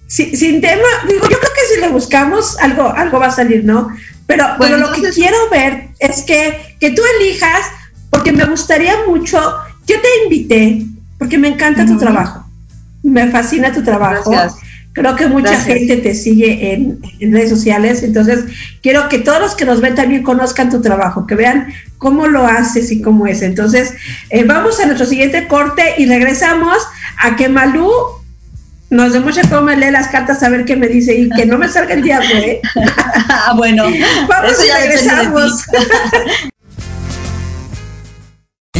Si- 0.07 0.37
sin 0.37 0.61
tema, 0.61 0.87
digo, 1.05 1.23
yo 1.23 1.37
creo 1.37 1.51
que 1.53 1.73
si 1.75 1.81
le 1.81 1.89
buscamos, 1.89 2.57
algo, 2.59 2.93
algo 2.95 3.19
va 3.19 3.25
a 3.27 3.31
salir, 3.31 3.65
¿no? 3.65 3.89
Pero, 4.27 4.45
Bueno, 4.57 4.77
pero 4.77 4.77
lo 4.77 4.91
que 4.93 5.09
quiero 5.11 5.37
ver 5.51 5.89
es 5.99 6.23
que, 6.23 6.77
que 6.79 6.91
tú 6.91 7.01
elijas, 7.19 7.61
porque 8.09 8.31
me 8.31 8.45
gustaría 8.45 8.95
mucho, 9.07 9.37
yo 9.85 9.95
te 9.99 10.07
invité, 10.23 10.85
porque 11.17 11.37
me 11.37 11.49
encanta 11.49 11.85
tu 11.85 11.97
trabajo, 11.97 12.45
me 13.03 13.29
fascina 13.29 13.71
tu 13.71 13.83
trabajo. 13.83 14.31
Gracias. 14.31 14.61
Creo 14.93 15.15
que 15.15 15.25
mucha 15.25 15.53
Gracias. 15.53 15.75
gente 15.75 15.97
te 15.97 16.13
sigue 16.13 16.73
en, 16.73 16.99
en 17.19 17.33
redes 17.33 17.49
sociales, 17.49 18.03
entonces 18.03 18.45
quiero 18.83 19.09
que 19.09 19.17
todos 19.17 19.41
los 19.41 19.55
que 19.55 19.65
nos 19.65 19.81
ven 19.81 19.95
también 19.95 20.21
conozcan 20.21 20.69
tu 20.69 20.81
trabajo, 20.81 21.25
que 21.25 21.33
vean 21.33 21.73
cómo 21.97 22.27
lo 22.27 22.45
haces 22.45 22.91
y 22.91 23.01
cómo 23.01 23.25
es. 23.25 23.41
Entonces, 23.41 23.95
eh, 24.29 24.43
vamos 24.43 24.79
a 24.79 24.85
nuestro 24.85 25.07
siguiente 25.07 25.47
corte 25.47 25.95
y 25.97 26.05
regresamos 26.05 26.77
a 27.17 27.35
que 27.35 27.49
Malú 27.49 27.89
nos 28.93 29.13
demuestre 29.13 29.47
cómo 29.49 29.63
me 29.63 29.75
lee 29.75 29.91
las 29.91 30.07
cartas 30.07 30.41
a 30.43 30.49
ver 30.49 30.65
qué 30.65 30.75
me 30.75 30.87
dice 30.87 31.15
y 31.15 31.29
que 31.29 31.45
no 31.45 31.57
me 31.57 31.67
salga 31.67 31.95
el 31.95 32.01
diablo, 32.01 32.29
¿eh? 32.35 32.61
Ah, 33.29 33.53
bueno. 33.55 33.85
Vamos 34.27 34.63
y 34.63 34.67
de 34.67 34.73
regresamos. 34.75 35.65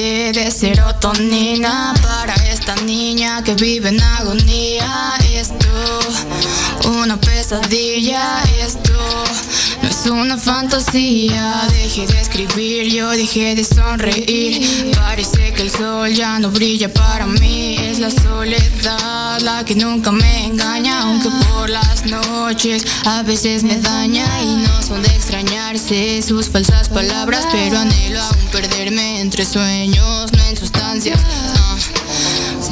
De 0.00 0.50
serotonina 0.50 1.92
para 2.02 2.34
esta 2.50 2.74
niña 2.76 3.44
que 3.44 3.54
vive 3.54 3.90
en 3.90 4.00
agonía. 4.00 5.12
Esto, 5.34 6.00
una 6.88 7.20
pesadilla. 7.20 8.42
Esto 8.58 8.92
no 9.82 9.91
es 10.04 10.10
una 10.10 10.36
fantasía. 10.36 11.68
Dejé 11.70 12.06
de 12.06 12.20
escribir, 12.20 12.92
yo 12.92 13.10
dejé 13.10 13.54
de 13.54 13.64
sonreír. 13.64 14.92
Parece 14.96 15.52
que 15.52 15.62
el 15.62 15.70
sol 15.70 16.12
ya 16.12 16.38
no 16.38 16.50
brilla 16.50 16.92
para 16.92 17.26
mí. 17.26 17.76
Es 17.78 17.98
la 17.98 18.10
soledad 18.10 19.40
la 19.40 19.64
que 19.64 19.74
nunca 19.74 20.10
me 20.10 20.46
engaña, 20.46 21.02
aunque 21.02 21.28
por 21.52 21.70
las 21.70 22.04
noches 22.04 22.84
a 23.04 23.22
veces 23.22 23.62
me 23.62 23.76
daña 23.78 24.26
y 24.42 24.56
no 24.66 24.82
son 24.82 25.02
de 25.02 25.08
extrañarse 25.08 26.22
sus 26.22 26.48
falsas 26.48 26.88
palabras, 26.88 27.46
pero 27.52 27.78
anhelo 27.78 28.20
aún 28.20 28.46
perderme 28.50 29.20
entre 29.20 29.44
sueños, 29.44 30.32
no 30.32 30.44
en 30.44 30.56
sustancias. 30.56 31.20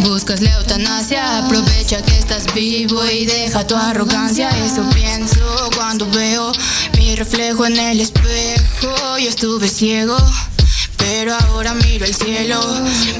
Buscas 0.02 0.40
la 0.40 0.50
eutanasia, 0.56 1.44
aprovecha 1.44 2.02
que 2.02 2.16
estás 2.18 2.52
vivo 2.54 3.04
y 3.06 3.26
deja 3.26 3.66
tu 3.66 3.74
arrogancia. 3.74 4.48
Eso 4.64 4.82
pienso 4.94 5.70
cuando 5.76 6.08
veo 6.10 6.52
mi 6.96 7.14
reflejo 7.16 7.66
en 7.66 7.76
el 7.78 8.00
espejo. 8.00 9.18
Yo 9.18 9.28
estuve 9.28 9.68
ciego, 9.68 10.16
pero 11.00 11.34
ahora 11.34 11.74
miro 11.74 12.04
el 12.04 12.14
cielo, 12.14 12.60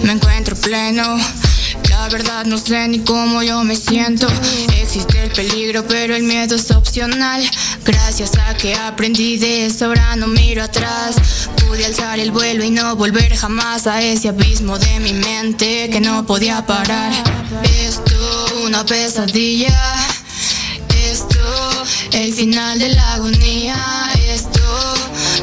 me 0.05 0.13
encuentro 0.13 0.55
pleno. 0.57 1.19
La 1.89 2.09
verdad 2.09 2.45
no 2.45 2.59
sé 2.59 2.89
ni 2.89 3.01
cómo 3.01 3.43
yo 3.43 3.63
me 3.65 3.77
siento. 3.77 4.27
Existe 4.81 5.23
el 5.23 5.31
peligro, 5.31 5.85
pero 5.87 6.15
el 6.15 6.23
miedo 6.23 6.57
es 6.57 6.71
opcional. 6.71 7.43
Gracias 7.85 8.33
a 8.39 8.55
que 8.55 8.75
aprendí 8.75 9.39
de 9.39 9.67
eso, 9.67 9.87
ahora 9.87 10.17
no 10.17 10.27
miro 10.27 10.63
atrás. 10.63 11.17
Pude 11.57 11.85
alzar 11.85 12.19
el 12.19 12.31
vuelo 12.31 12.65
y 12.65 12.71
no 12.71 12.97
volver 12.97 13.37
jamás 13.37 13.87
a 13.87 14.03
ese 14.03 14.29
abismo 14.29 14.79
de 14.79 15.01
mi 15.01 15.13
mente 15.13 15.89
que 15.91 16.01
no 16.01 16.27
podía 16.27 16.65
parar. 16.67 17.13
Esto, 17.63 18.47
una 18.65 18.85
pesadilla. 18.85 19.79
Esto, 21.11 21.85
el 22.13 22.33
final 22.33 22.79
de 22.79 22.89
la 22.91 23.15
agonía. 23.15 23.77
Esto, 24.29 24.61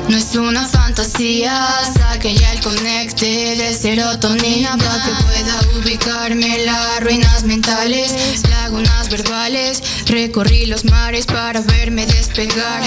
no 0.09 0.17
es 0.17 0.35
una 0.35 0.67
fantasía. 0.87 1.67
Saque 1.93 2.33
ya 2.33 2.53
el 2.53 2.61
conecte 2.61 3.55
de 3.57 3.73
serotonina 3.73 4.77
para 4.77 5.03
que 5.03 5.11
pueda 5.25 5.55
ubicarme 5.79 6.59
las 6.65 7.01
ruinas 7.01 7.43
mentales, 7.43 8.13
lagunas 8.49 9.09
verbales. 9.09 9.83
Recorrí 10.05 10.65
los 10.65 10.85
mares 10.85 11.25
para 11.25 11.59
verme 11.61 12.05
despegar. 12.05 12.81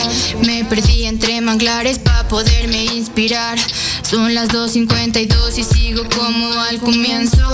Me 0.46 0.64
perdí 0.64 1.05
entre 1.05 1.40
manglares 1.42 1.98
para 1.98 2.26
poderme 2.26 2.84
inspirar. 2.84 3.59
Son 4.09 4.34
las 4.34 4.48
2.52 4.48 5.59
y 5.59 5.64
sigo 5.64 6.03
como 6.16 6.59
al 6.62 6.78
comienzo. 6.78 7.46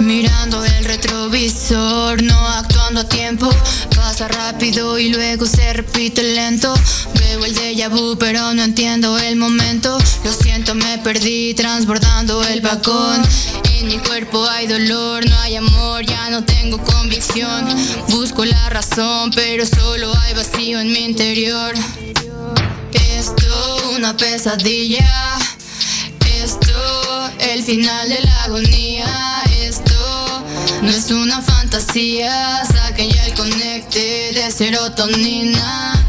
Mirando 0.00 0.64
el 0.64 0.84
retrovisor, 0.84 2.22
no 2.22 2.48
actuando 2.48 3.00
a 3.00 3.08
tiempo. 3.08 3.48
Pasa 3.96 4.28
rápido 4.28 4.98
y 4.98 5.08
luego 5.08 5.46
se 5.46 5.72
repite 5.72 6.22
lento. 6.22 6.74
Veo 7.14 7.44
el 7.44 7.54
déjà 7.54 7.88
vu, 7.88 8.16
pero 8.18 8.52
no 8.52 8.62
entiendo 8.62 9.18
el 9.18 9.36
momento. 9.36 9.61
Lo 10.24 10.32
siento, 10.32 10.74
me 10.74 10.98
perdí 10.98 11.54
transbordando 11.54 12.42
el 12.44 12.60
vagón. 12.60 13.22
En 13.74 13.86
mi 13.86 13.98
cuerpo 13.98 14.44
hay 14.46 14.66
dolor, 14.66 15.26
no 15.26 15.38
hay 15.38 15.56
amor, 15.56 16.04
ya 16.04 16.30
no 16.30 16.44
tengo 16.44 16.78
convicción. 16.78 17.66
Busco 18.08 18.44
la 18.44 18.68
razón, 18.70 19.30
pero 19.34 19.64
solo 19.64 20.12
hay 20.14 20.34
vacío 20.34 20.78
en 20.78 20.92
mi 20.92 21.04
interior. 21.04 21.74
Esto, 22.92 23.92
una 23.96 24.16
pesadilla. 24.16 25.38
Esto, 26.42 27.30
el 27.38 27.62
final 27.62 28.08
de 28.08 28.20
la 28.20 28.42
agonía. 28.44 29.42
Esto, 29.58 30.44
no 30.82 30.90
es 30.90 31.10
una 31.10 31.40
fantasía. 31.40 32.62
Saquen 32.66 33.10
ya 33.10 33.26
el 33.26 33.34
conecte 33.34 34.32
de 34.34 34.50
serotonina. 34.50 36.01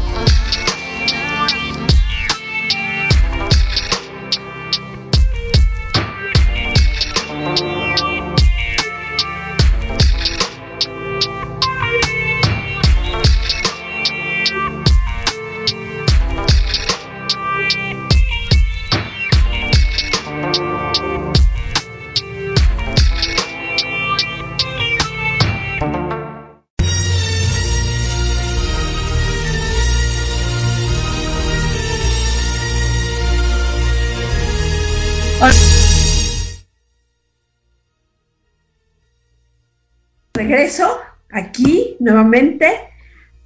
Regreso 40.36 40.98
aquí 41.30 41.96
nuevamente 42.00 42.66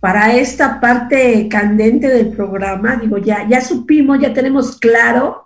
para 0.01 0.35
esta 0.35 0.81
parte 0.81 1.47
candente 1.51 2.09
del 2.09 2.29
programa. 2.29 2.97
Digo, 2.97 3.19
ya, 3.19 3.47
ya 3.47 3.61
supimos, 3.61 4.19
ya 4.21 4.33
tenemos 4.33 4.79
claro 4.79 5.45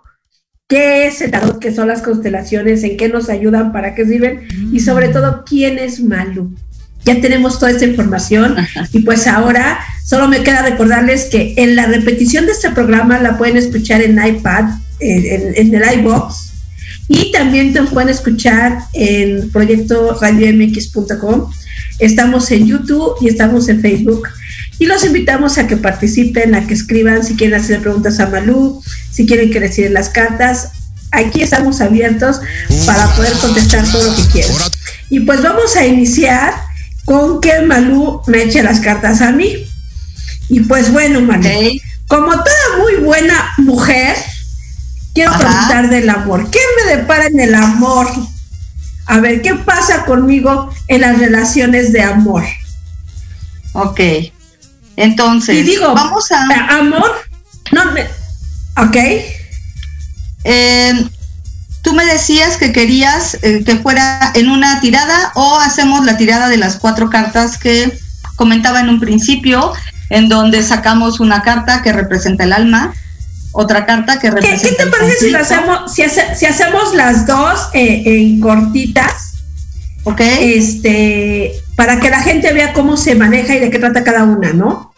qué 0.69 1.05
es 1.05 1.19
el 1.19 1.31
tarot, 1.31 1.59
qué 1.59 1.73
son 1.73 1.89
las 1.89 2.01
constelaciones, 2.01 2.85
en 2.85 2.95
qué 2.95 3.09
nos 3.09 3.27
ayudan, 3.27 3.73
para 3.73 3.93
qué 3.93 4.05
sirven 4.05 4.47
y 4.71 4.79
sobre 4.79 5.09
todo 5.09 5.43
quién 5.45 5.79
es 5.79 5.99
Malu. 6.01 6.55
Ya 7.03 7.19
tenemos 7.19 7.59
toda 7.59 7.71
esta 7.71 7.85
información 7.85 8.55
y 8.93 8.99
pues 8.99 9.27
ahora 9.27 9.79
solo 10.05 10.29
me 10.29 10.43
queda 10.43 10.61
recordarles 10.61 11.25
que 11.25 11.55
en 11.57 11.75
la 11.75 11.87
repetición 11.87 12.45
de 12.45 12.53
este 12.53 12.69
programa 12.69 13.19
la 13.19 13.37
pueden 13.37 13.57
escuchar 13.57 14.01
en 14.01 14.25
iPad, 14.25 14.69
en, 15.01 15.53
en 15.57 15.75
el 15.75 15.99
iBox 15.99 16.52
y 17.09 17.31
también 17.31 17.73
te 17.73 17.83
pueden 17.83 18.09
escuchar 18.09 18.79
en 18.93 19.49
proyecto 19.51 20.17
radiomx.com. 20.19 21.51
Estamos 21.99 22.49
en 22.51 22.67
YouTube 22.67 23.15
y 23.21 23.27
estamos 23.27 23.67
en 23.69 23.81
Facebook. 23.81 24.27
Y 24.79 24.85
los 24.85 25.05
invitamos 25.05 25.57
a 25.57 25.67
que 25.67 25.77
participen, 25.77 26.55
a 26.55 26.65
que 26.65 26.73
escriban 26.73 27.23
si 27.23 27.35
quieren 27.35 27.59
hacer 27.59 27.81
preguntas 27.81 28.19
a 28.19 28.27
Malú, 28.27 28.81
si 29.11 29.25
quieren 29.25 29.51
que 29.51 29.59
reciben 29.59 29.93
las 29.93 30.09
cartas. 30.09 30.71
Aquí 31.11 31.41
estamos 31.41 31.81
abiertos 31.81 32.39
para 32.85 33.07
poder 33.15 33.33
contestar 33.33 33.85
todo 33.91 34.03
lo 34.03 34.15
que 34.15 34.31
quieran. 34.31 34.55
Y 35.09 35.19
pues 35.19 35.43
vamos 35.43 35.75
a 35.75 35.85
iniciar 35.85 36.53
con 37.05 37.39
que 37.41 37.61
Malú 37.61 38.21
me 38.27 38.43
eche 38.43 38.63
las 38.63 38.79
cartas 38.79 39.21
a 39.21 39.31
mí. 39.31 39.67
Y 40.49 40.61
pues 40.61 40.91
bueno, 40.91 41.21
Malú, 41.21 41.79
como 42.07 42.31
toda 42.31 42.77
muy 42.79 42.95
buena 43.03 43.53
mujer, 43.57 44.15
quiero 45.13 45.31
preguntar 45.37 45.89
del 45.89 46.09
amor. 46.09 46.49
¿Qué 46.49 46.59
me 46.77 46.95
depara 46.95 47.27
en 47.27 47.39
el 47.39 47.55
amor? 47.55 48.07
A 49.05 49.19
ver, 49.19 49.41
¿qué 49.41 49.55
pasa 49.55 50.05
conmigo 50.05 50.69
en 50.87 51.01
las 51.01 51.19
relaciones 51.19 51.91
de 51.91 52.01
amor? 52.01 52.43
Ok. 53.73 53.99
Entonces, 54.95 55.57
y 55.57 55.63
digo, 55.63 55.93
vamos 55.93 56.31
a. 56.31 56.77
Amor, 56.77 57.11
no 57.71 57.91
me. 57.91 58.03
Ok. 58.77 58.97
Eh, 60.45 61.09
tú 61.81 61.93
me 61.93 62.05
decías 62.05 62.57
que 62.57 62.71
querías 62.71 63.37
eh, 63.41 63.63
que 63.65 63.77
fuera 63.77 64.31
en 64.35 64.49
una 64.49 64.79
tirada 64.81 65.31
o 65.35 65.57
hacemos 65.59 66.05
la 66.05 66.17
tirada 66.17 66.47
de 66.47 66.57
las 66.57 66.77
cuatro 66.77 67.09
cartas 67.09 67.57
que 67.57 67.97
comentaba 68.35 68.81
en 68.81 68.89
un 68.89 68.99
principio, 68.99 69.73
en 70.09 70.29
donde 70.29 70.63
sacamos 70.63 71.19
una 71.19 71.43
carta 71.43 71.81
que 71.81 71.93
representa 71.93 72.43
el 72.43 72.53
alma, 72.53 72.93
otra 73.53 73.85
carta 73.85 74.19
que 74.19 74.29
representa. 74.29 74.69
¿Qué, 74.69 74.75
te 74.75 74.87
parece 74.87 75.29
si, 75.29 75.35
hacemos, 75.35 75.93
si, 75.93 76.45
hacemos 76.45 76.93
las 76.93 77.25
dos 77.25 77.69
eh, 77.73 78.03
en 78.05 78.41
cortitas? 78.41 79.35
Ok. 80.03 80.19
Este, 80.19 81.53
para 81.75 81.99
que 81.99 82.09
la 82.09 82.21
gente 82.21 82.51
vea 82.51 82.73
cómo 82.73 82.97
se 82.97 83.15
maneja 83.15 83.55
y 83.55 83.59
de 83.59 83.69
qué 83.69 83.79
trata 83.79 84.03
cada 84.03 84.23
una, 84.23 84.53
¿no? 84.53 84.93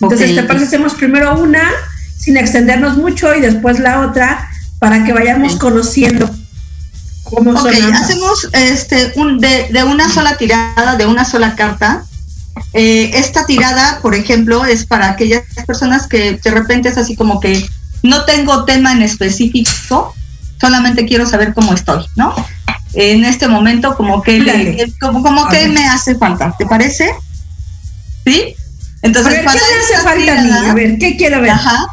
Entonces, 0.00 0.34
¿te 0.34 0.42
parece 0.42 0.66
hacemos 0.66 0.94
primero 0.94 1.38
una 1.38 1.62
sin 2.18 2.36
extendernos 2.36 2.96
mucho 2.96 3.34
y 3.34 3.40
después 3.40 3.78
la 3.78 4.00
otra 4.00 4.50
para 4.78 5.04
que 5.04 5.12
vayamos 5.12 5.56
conociendo 5.56 6.28
cómo 7.30 7.56
son 7.60 7.74
hacemos 7.92 8.48
este 8.52 9.12
un, 9.16 9.38
de, 9.38 9.68
de, 9.70 9.84
una 9.84 10.08
sola 10.08 10.36
tirada, 10.36 10.96
de 10.96 11.06
una 11.06 11.24
sola 11.24 11.54
carta. 11.56 12.04
Eh, 12.72 13.10
esta 13.14 13.46
tirada, 13.46 14.00
por 14.00 14.14
ejemplo, 14.14 14.64
es 14.64 14.86
para 14.86 15.10
aquellas 15.10 15.42
personas 15.66 16.06
que 16.06 16.38
de 16.42 16.50
repente 16.50 16.88
es 16.88 16.96
así 16.96 17.16
como 17.16 17.40
que 17.40 17.66
no 18.02 18.24
tengo 18.24 18.64
tema 18.64 18.92
en 18.92 19.02
específico, 19.02 20.14
solamente 20.60 21.06
quiero 21.06 21.26
saber 21.26 21.54
cómo 21.54 21.74
estoy, 21.74 22.04
¿no? 22.16 22.34
En 22.94 23.24
este 23.24 23.48
momento, 23.48 23.96
como 23.96 24.22
que, 24.22 24.88
como, 25.00 25.22
como 25.22 25.48
que 25.48 25.68
me 25.68 25.86
hace 25.86 26.14
falta, 26.14 26.54
¿te 26.56 26.66
parece? 26.66 27.10
¿Sí? 28.24 28.54
Entonces, 29.02 29.34
¿qué 29.34 29.42
me 29.42 29.50
hace 29.50 30.02
falta 30.02 30.38
a 30.38 30.42
mí? 30.42 30.50
A 30.50 30.74
ver, 30.74 30.98
¿qué 30.98 31.16
quiero 31.16 31.40
ver? 31.40 31.50
Ajá, 31.50 31.86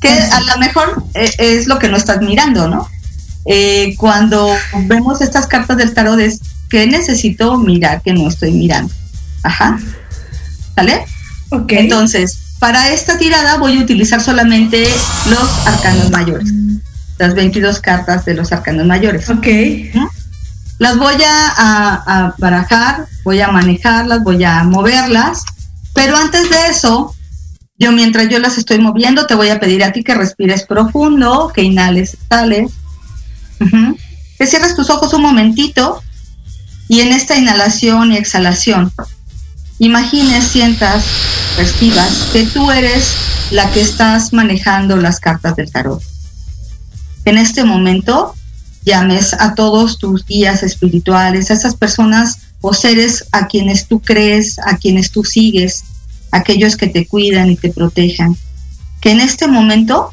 que 0.00 0.08
a 0.08 0.40
lo 0.40 0.58
mejor 0.58 1.04
eh, 1.14 1.30
es 1.38 1.66
lo 1.66 1.78
que 1.78 1.88
no 1.88 1.96
estás 1.96 2.20
mirando, 2.20 2.68
¿no? 2.68 2.88
Eh, 3.46 3.94
cuando 3.96 4.54
vemos 4.86 5.20
estas 5.20 5.46
cartas 5.46 5.76
del 5.76 5.94
tarot 5.94 6.18
es 6.18 6.40
que 6.68 6.86
necesito 6.86 7.56
mirar 7.58 8.02
que 8.02 8.12
no 8.12 8.28
estoy 8.28 8.52
mirando. 8.52 8.92
Ajá. 9.42 9.78
¿Sale? 10.74 11.06
Ok. 11.50 11.72
Entonces, 11.72 12.38
para 12.58 12.92
esta 12.92 13.18
tirada 13.18 13.58
voy 13.58 13.78
a 13.78 13.82
utilizar 13.82 14.20
solamente 14.20 14.88
los 15.28 15.66
arcanos 15.66 16.10
mayores, 16.10 16.52
las 17.18 17.34
22 17.34 17.80
cartas 17.80 18.24
de 18.24 18.34
los 18.34 18.52
arcanos 18.52 18.86
mayores. 18.86 19.28
Ok. 19.30 19.46
Las 20.78 20.98
voy 20.98 21.14
a, 21.26 22.34
barajar, 22.38 23.06
voy 23.24 23.40
a 23.40 23.48
manejarlas, 23.48 24.22
voy 24.22 24.44
a 24.44 24.62
moverlas, 24.64 25.42
pero 25.94 26.16
antes 26.16 26.50
de 26.50 26.66
eso, 26.68 27.14
yo 27.78 27.92
mientras 27.92 28.28
yo 28.28 28.38
las 28.38 28.58
estoy 28.58 28.78
moviendo, 28.78 29.26
te 29.26 29.34
voy 29.34 29.48
a 29.48 29.58
pedir 29.58 29.84
a 29.84 29.92
ti 29.92 30.04
que 30.04 30.14
respires 30.14 30.64
profundo, 30.64 31.50
que 31.54 31.62
inhales, 31.62 32.16
sales, 32.28 32.72
que 34.38 34.46
cierres 34.46 34.76
tus 34.76 34.90
ojos 34.90 35.14
un 35.14 35.22
momentito 35.22 36.02
y 36.88 37.00
en 37.00 37.12
esta 37.12 37.36
inhalación 37.36 38.12
y 38.12 38.16
exhalación 38.16 38.92
imagines, 39.78 40.44
sientas, 40.44 41.04
percibas 41.56 42.28
que 42.32 42.44
tú 42.46 42.70
eres 42.70 43.08
la 43.50 43.70
que 43.70 43.80
estás 43.80 44.32
manejando 44.32 44.96
las 44.96 45.20
cartas 45.20 45.56
del 45.56 45.70
tarot. 45.70 46.02
En 47.24 47.38
este 47.38 47.64
momento, 47.64 48.34
llames 48.84 49.34
a 49.34 49.54
todos 49.54 49.98
tus 49.98 50.24
guías 50.24 50.62
espirituales, 50.62 51.50
a 51.50 51.54
esas 51.54 51.74
personas 51.74 52.38
o 52.60 52.72
seres 52.72 53.26
a 53.32 53.46
quienes 53.46 53.86
tú 53.86 54.00
crees, 54.00 54.58
a 54.60 54.76
quienes 54.78 55.10
tú 55.10 55.24
sigues, 55.24 55.84
aquellos 56.30 56.76
que 56.76 56.86
te 56.86 57.06
cuidan 57.06 57.50
y 57.50 57.56
te 57.56 57.70
protejan. 57.70 58.36
Que 59.00 59.10
en 59.10 59.20
este 59.20 59.48
momento 59.48 60.10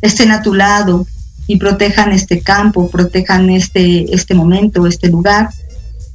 estén 0.00 0.30
a 0.30 0.42
tu 0.42 0.54
lado 0.54 1.06
y 1.46 1.56
protejan 1.56 2.12
este 2.12 2.40
campo, 2.40 2.88
protejan 2.90 3.50
este, 3.50 4.14
este 4.14 4.34
momento, 4.34 4.86
este 4.86 5.08
lugar, 5.08 5.50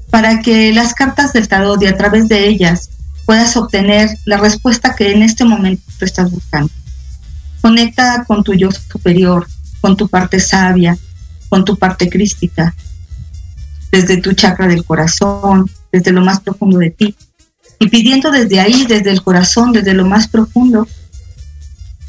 para 0.10 0.40
que 0.40 0.74
las 0.74 0.94
cartas 0.94 1.34
del 1.34 1.48
tarot 1.48 1.82
y 1.82 1.88
a 1.88 1.98
través 1.98 2.28
de 2.28 2.48
ellas 2.48 2.90
puedas 3.26 3.58
obtener 3.58 4.18
la 4.26 4.38
respuesta 4.38 4.96
que 4.96 5.12
en 5.12 5.22
este 5.22 5.44
momento 5.44 5.84
estás 6.00 6.32
buscando. 6.32 6.72
Conecta 7.62 8.24
con 8.26 8.44
tu 8.44 8.54
yo 8.54 8.70
superior, 8.72 9.48
con 9.82 9.98
tu 9.98 10.08
parte 10.08 10.40
sabia, 10.40 10.98
con 11.50 11.66
tu 11.66 11.78
parte 11.78 12.10
crística, 12.10 12.74
desde 13.92 14.18
tu 14.18 14.34
chakra 14.34 14.68
del 14.68 14.86
corazón, 14.86 15.70
desde 15.92 16.12
lo 16.12 16.22
más 16.22 16.40
profundo 16.40 16.78
de 16.78 16.92
ti, 16.92 17.16
y 17.80 17.90
pidiendo 17.90 18.32
desde 18.32 18.60
ahí, 18.60 18.86
desde 18.86 19.12
el 19.12 19.22
corazón, 19.22 19.72
desde 19.72 19.94
lo 19.94 20.06
más 20.06 20.28
profundo, 20.28 20.88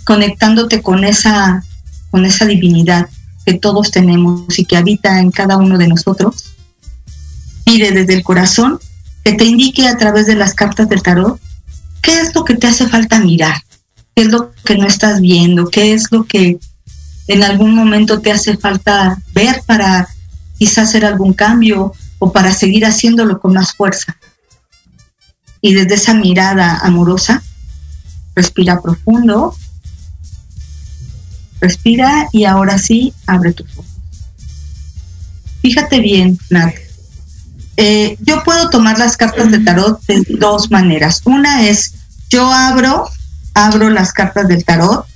conectándote 0.04 0.82
con 0.82 1.04
esa, 1.04 1.64
con 2.10 2.24
esa 2.24 2.46
divinidad 2.46 3.08
que 3.44 3.54
todos 3.54 3.90
tenemos 3.90 4.58
y 4.58 4.64
que 4.64 4.76
habita 4.76 5.20
en 5.20 5.30
cada 5.30 5.56
uno 5.56 5.78
de 5.78 5.88
nosotros 5.88 6.57
pide 7.68 7.92
desde 7.92 8.14
el 8.14 8.24
corazón 8.24 8.80
que 9.22 9.34
te 9.34 9.44
indique 9.44 9.86
a 9.86 9.98
través 9.98 10.26
de 10.26 10.34
las 10.34 10.54
cartas 10.54 10.88
del 10.88 11.02
tarot 11.02 11.38
qué 12.00 12.18
es 12.18 12.34
lo 12.34 12.42
que 12.42 12.54
te 12.54 12.66
hace 12.66 12.88
falta 12.88 13.20
mirar, 13.20 13.62
qué 14.16 14.22
es 14.22 14.28
lo 14.28 14.52
que 14.64 14.78
no 14.78 14.86
estás 14.86 15.20
viendo, 15.20 15.68
qué 15.68 15.92
es 15.92 16.10
lo 16.10 16.24
que 16.24 16.58
en 17.26 17.42
algún 17.42 17.74
momento 17.74 18.22
te 18.22 18.32
hace 18.32 18.56
falta 18.56 19.18
ver 19.34 19.60
para 19.66 20.08
quizás 20.58 20.88
hacer 20.88 21.04
algún 21.04 21.34
cambio 21.34 21.92
o 22.18 22.32
para 22.32 22.54
seguir 22.54 22.86
haciéndolo 22.86 23.38
con 23.38 23.52
más 23.52 23.74
fuerza. 23.74 24.16
Y 25.60 25.74
desde 25.74 25.96
esa 25.96 26.14
mirada 26.14 26.78
amorosa, 26.78 27.42
respira 28.34 28.80
profundo, 28.80 29.54
respira 31.60 32.28
y 32.32 32.44
ahora 32.44 32.78
sí 32.78 33.12
abre 33.26 33.52
tus 33.52 33.70
ojos. 33.76 33.84
Fíjate 35.60 36.00
bien, 36.00 36.38
Nat, 36.48 36.87
eh, 37.80 38.16
yo 38.22 38.42
puedo 38.42 38.70
tomar 38.70 38.98
las 38.98 39.16
cartas 39.16 39.52
de 39.52 39.60
tarot 39.60 40.04
de 40.06 40.24
dos 40.30 40.68
maneras. 40.68 41.22
Una 41.24 41.64
es, 41.68 41.94
yo 42.28 42.52
abro, 42.52 43.08
abro 43.54 43.88
las 43.88 44.12
cartas 44.12 44.48
del 44.48 44.64
tarot, 44.64 45.06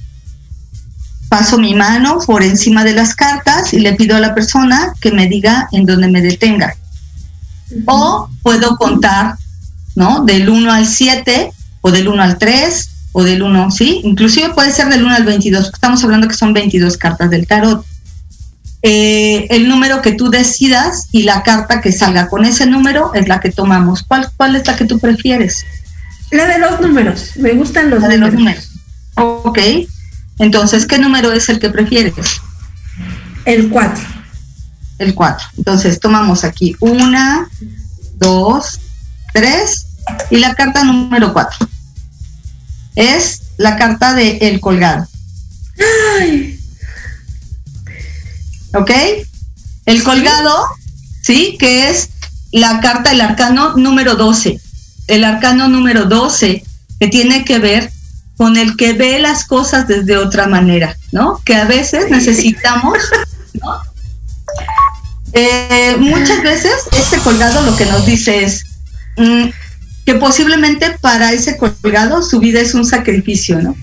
paso 1.29 1.59
mi 1.59 1.75
mano 1.75 2.21
por 2.25 2.45
encima 2.45 2.85
de 2.85 2.93
las 2.93 3.17
cartas 3.17 3.73
y 3.73 3.81
le 3.81 3.95
pido 3.95 4.15
a 4.15 4.21
la 4.21 4.33
persona 4.33 4.95
que 5.01 5.11
me 5.11 5.27
diga 5.27 5.69
en 5.73 5.87
dónde 5.87 6.07
me 6.07 6.23
detenga. 6.23 6.77
O 7.85 8.29
puedo 8.45 8.77
contar, 8.77 9.35
¿no? 9.97 10.25
Del 10.25 10.49
1 10.49 10.73
al 10.73 10.87
7 10.87 11.53
o 11.81 11.91
del 11.91 12.07
1 12.07 12.23
al 12.23 12.39
3 12.39 12.91
o 13.11 13.25
del 13.25 13.43
1, 13.43 13.73
¿sí? 13.73 14.03
Inclusive 14.05 14.51
puede 14.51 14.71
ser 14.71 14.89
del 14.89 15.03
1 15.03 15.13
al 15.13 15.25
22, 15.25 15.73
estamos 15.75 16.05
hablando 16.05 16.29
que 16.29 16.35
son 16.35 16.53
22 16.53 16.97
cartas 16.97 17.29
del 17.29 17.49
tarot. 17.49 17.85
Eh, 18.83 19.47
el 19.51 19.69
número 19.69 20.03
que 20.03 20.13
tú 20.13 20.29
decidas 20.29 21.09
y 21.13 21.23
la 21.23 21.45
carta 21.45 21.81
que 21.81 21.93
salga 21.93 22.29
con 22.29 22.45
ese 22.45 22.67
número 22.67 23.15
es 23.15 23.29
la 23.29 23.41
que 23.41 23.51
tomamos. 23.51 24.03
¿Cuál, 24.03 24.29
cuál 24.37 24.57
es 24.57 24.67
la 24.67 24.77
que 24.77 24.85
tú 24.85 24.99
prefieres? 24.99 25.65
La 26.31 26.47
de 26.47 26.59
los 26.59 26.81
números. 26.81 27.37
Me 27.37 27.53
gustan 27.53 27.91
los, 27.91 28.03
de 28.03 28.19
los 28.19 28.33
números. 28.33 28.71
Ok. 29.15 29.59
Entonces, 30.39 30.87
¿qué 30.87 30.99
número 30.99 31.31
es 31.33 31.49
el 31.49 31.61
que 31.61 31.71
prefieres? 31.71 32.41
El 33.45 33.69
4. 33.69 34.05
El 34.99 35.15
4. 35.15 35.47
Entonces, 35.59 36.01
tomamos 36.01 36.43
aquí 36.43 36.75
una, 36.81 37.49
dos, 38.17 38.81
tres 39.33 39.87
y 40.31 40.39
la 40.39 40.55
carta 40.55 40.85
número 40.85 41.33
4. 41.33 41.69
Es 42.97 43.43
la 43.59 43.77
carta 43.77 44.15
de 44.15 44.39
El 44.39 44.61
Colgado. 44.61 45.07
Ay, 46.19 46.52
¿Ok? 48.75 48.91
El 49.87 50.03
colgado, 50.03 50.67
¿sí? 51.23 51.57
Que 51.59 51.91
es 51.91 52.11
la 52.53 52.81
carta, 52.81 53.13
el 53.13 53.21
arcano 53.21 53.77
número 53.77 54.15
12. 54.17 54.61
El 55.09 55.25
arcano 55.25 55.69
número 55.69 56.05
12, 56.05 56.65
que 57.01 57.09
tiene 57.09 57.45
que 57.45 57.59
ver 57.59 57.91
con 58.37 58.57
el 58.57 58.77
que 58.77 58.93
ve 58.93 59.19
las 59.19 59.45
cosas 59.45 59.87
desde 59.87 60.17
otra 60.17 60.47
manera, 60.47 60.97
¿no? 61.13 61.41
Que 61.45 61.57
a 61.57 61.65
veces 61.65 62.11
necesitamos, 62.11 62.99
¿no? 63.55 63.81
Eh, 65.33 65.97
muchas 65.99 66.43
veces 66.43 66.73
este 66.93 67.19
colgado 67.19 67.63
lo 67.63 67.75
que 67.77 67.87
nos 67.87 68.05
dice 68.05 68.45
es 68.45 68.67
mm, 69.17 69.45
que 70.05 70.15
posiblemente 70.17 70.91
para 71.01 71.33
ese 71.33 71.57
colgado 71.57 72.23
su 72.23 72.39
vida 72.39 72.61
es 72.61 72.75
un 72.75 72.85
sacrificio, 72.85 73.61
¿no? 73.61 73.75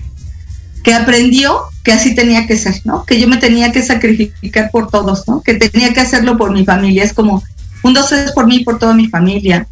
Que 0.82 0.94
aprendió 0.94 1.62
que 1.82 1.92
así 1.92 2.14
tenía 2.14 2.46
que 2.46 2.56
ser, 2.56 2.80
¿no? 2.84 3.04
Que 3.04 3.20
yo 3.20 3.28
me 3.28 3.36
tenía 3.36 3.72
que 3.72 3.82
sacrificar 3.82 4.70
por 4.70 4.90
todos, 4.90 5.26
¿no? 5.28 5.42
Que 5.42 5.54
tenía 5.54 5.92
que 5.92 6.00
hacerlo 6.00 6.36
por 6.36 6.52
mi 6.52 6.64
familia. 6.64 7.04
Es 7.04 7.12
como 7.12 7.42
un 7.82 7.94
dos 7.94 8.12
es 8.12 8.32
por 8.32 8.46
mí, 8.46 8.60
por 8.60 8.78
toda 8.78 8.94
mi 8.94 9.08
familia. 9.08 9.66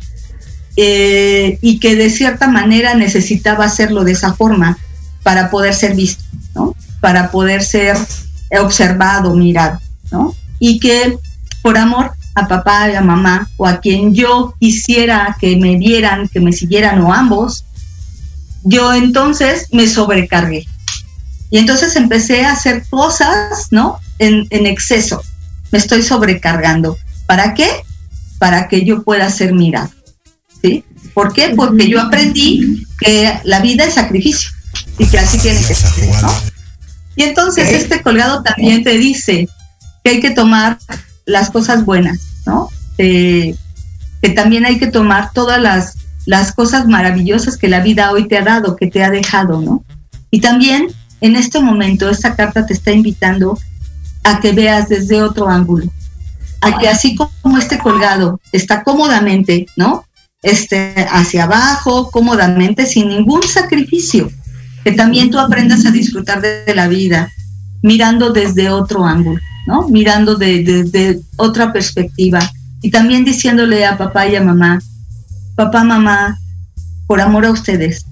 Eh, 0.76 1.59
y 1.61 1.80
que 1.80 1.96
de 1.96 2.09
cierta 2.09 2.46
manera 2.48 2.94
necesitaba 2.94 3.64
hacerlo 3.64 4.04
de 4.04 4.12
esa 4.12 4.34
forma 4.34 4.78
para 5.22 5.50
poder 5.50 5.74
ser 5.74 5.94
visto, 5.94 6.22
¿no? 6.54 6.76
Para 7.00 7.30
poder 7.30 7.62
ser 7.64 7.96
observado, 8.61 9.34
mirado, 9.34 9.80
¿no? 10.11 10.34
Y 10.59 10.78
que 10.78 11.18
por 11.62 11.76
amor 11.76 12.12
a 12.34 12.46
papá 12.46 12.90
y 12.90 12.94
a 12.94 13.00
mamá 13.00 13.50
o 13.56 13.66
a 13.66 13.80
quien 13.80 14.14
yo 14.14 14.54
quisiera 14.61 15.36
que 15.40 15.56
me 15.56 15.76
vieran, 15.76 16.28
que 16.28 16.40
me 16.40 16.52
siguieran 16.52 17.00
o 17.02 17.12
ambos, 17.12 17.64
yo 18.62 18.94
entonces 18.94 19.66
me 19.72 19.88
sobrecargué. 19.88 20.66
Y 21.51 21.59
entonces 21.59 21.96
empecé 21.96 22.44
a 22.44 22.53
hacer 22.53 22.84
cosas, 22.90 23.68
¿no? 23.70 23.99
En, 24.18 24.46
en 24.51 24.66
exceso. 24.66 25.22
Me 25.72 25.78
estoy 25.78 26.03
sobrecargando. 26.03 26.99
¿Para 27.26 27.55
qué? 27.55 27.68
Para 28.38 28.68
que 28.68 28.84
yo 28.84 29.03
pueda 29.03 29.30
ser 29.30 29.55
mirado. 29.55 29.90
¿Sí? 30.62 30.84
¿Por 31.14 31.32
qué? 31.32 31.53
Porque 31.57 31.88
yo 31.88 32.01
aprendí 32.01 32.84
que 32.99 33.40
la 33.44 33.61
vida 33.61 33.84
es 33.84 33.94
sacrificio 33.94 34.51
y 34.99 35.07
que 35.07 35.18
así 35.18 35.38
tiene 35.38 35.59
que 35.59 35.74
ser. 35.74 35.90
Y 37.16 37.22
entonces 37.22 37.72
este 37.72 38.03
colgado 38.03 38.42
también 38.42 38.84
te 38.84 38.99
dice 38.99 39.49
que 40.05 40.11
hay 40.11 40.20
que 40.20 40.30
tomar 40.30 40.78
las 41.26 41.51
cosas 41.51 41.84
buenas, 41.84 42.18
¿no? 42.46 42.68
que 42.96 44.28
también 44.34 44.64
hay 44.66 44.78
que 44.78 44.88
tomar 44.88 45.32
todas 45.32 45.61
las, 45.61 45.94
las 46.26 46.53
cosas 46.53 46.86
maravillosas 46.86 47.57
que 47.57 47.68
la 47.68 47.80
vida 47.80 48.11
hoy 48.11 48.26
te 48.26 48.36
ha 48.36 48.42
dado, 48.42 48.74
que 48.74 48.88
te 48.88 49.05
ha 49.05 49.11
dejado, 49.11 49.61
¿no? 49.61 49.84
Y 50.30 50.40
también 50.40 50.88
en 51.20 51.36
este 51.36 51.60
momento 51.60 52.08
esta 52.08 52.36
carta 52.36 52.66
te 52.66 52.72
está 52.72 52.92
invitando 52.92 53.58
a 54.24 54.40
que 54.40 54.52
veas 54.52 54.88
desde 54.88 55.22
otro 55.22 55.48
ángulo, 55.48 55.90
a 56.60 56.78
que 56.78 56.88
así 56.88 57.16
como 57.16 57.58
este 57.58 57.78
colgado 57.78 58.40
está 58.52 58.82
cómodamente, 58.82 59.66
¿no? 59.76 60.04
Este, 60.42 60.94
hacia 61.10 61.44
abajo, 61.44 62.10
cómodamente, 62.10 62.86
sin 62.86 63.08
ningún 63.08 63.42
sacrificio, 63.42 64.30
que 64.84 64.92
también 64.92 65.30
tú 65.30 65.38
aprendas 65.38 65.84
a 65.86 65.90
disfrutar 65.90 66.40
de, 66.40 66.74
la 66.74 66.88
vida, 66.88 67.32
mirando 67.82 68.30
desde 68.30 68.70
otro 68.70 69.04
ángulo, 69.04 69.40
¿no? 69.66 69.88
Mirando 69.88 70.36
desde 70.36 70.84
de, 70.84 71.20
otra 71.36 71.72
perspectiva 71.72 72.38
y 72.80 72.90
también 72.90 73.24
diciéndole 73.24 73.84
a 73.84 73.98
papá 73.98 74.28
y 74.28 74.36
a 74.36 74.42
mamá, 74.42 74.80
papá, 75.56 75.82
mamá, 75.82 76.38
por 77.06 77.20
amor 77.20 77.46
a 77.46 77.50
ustedes, 77.50 78.04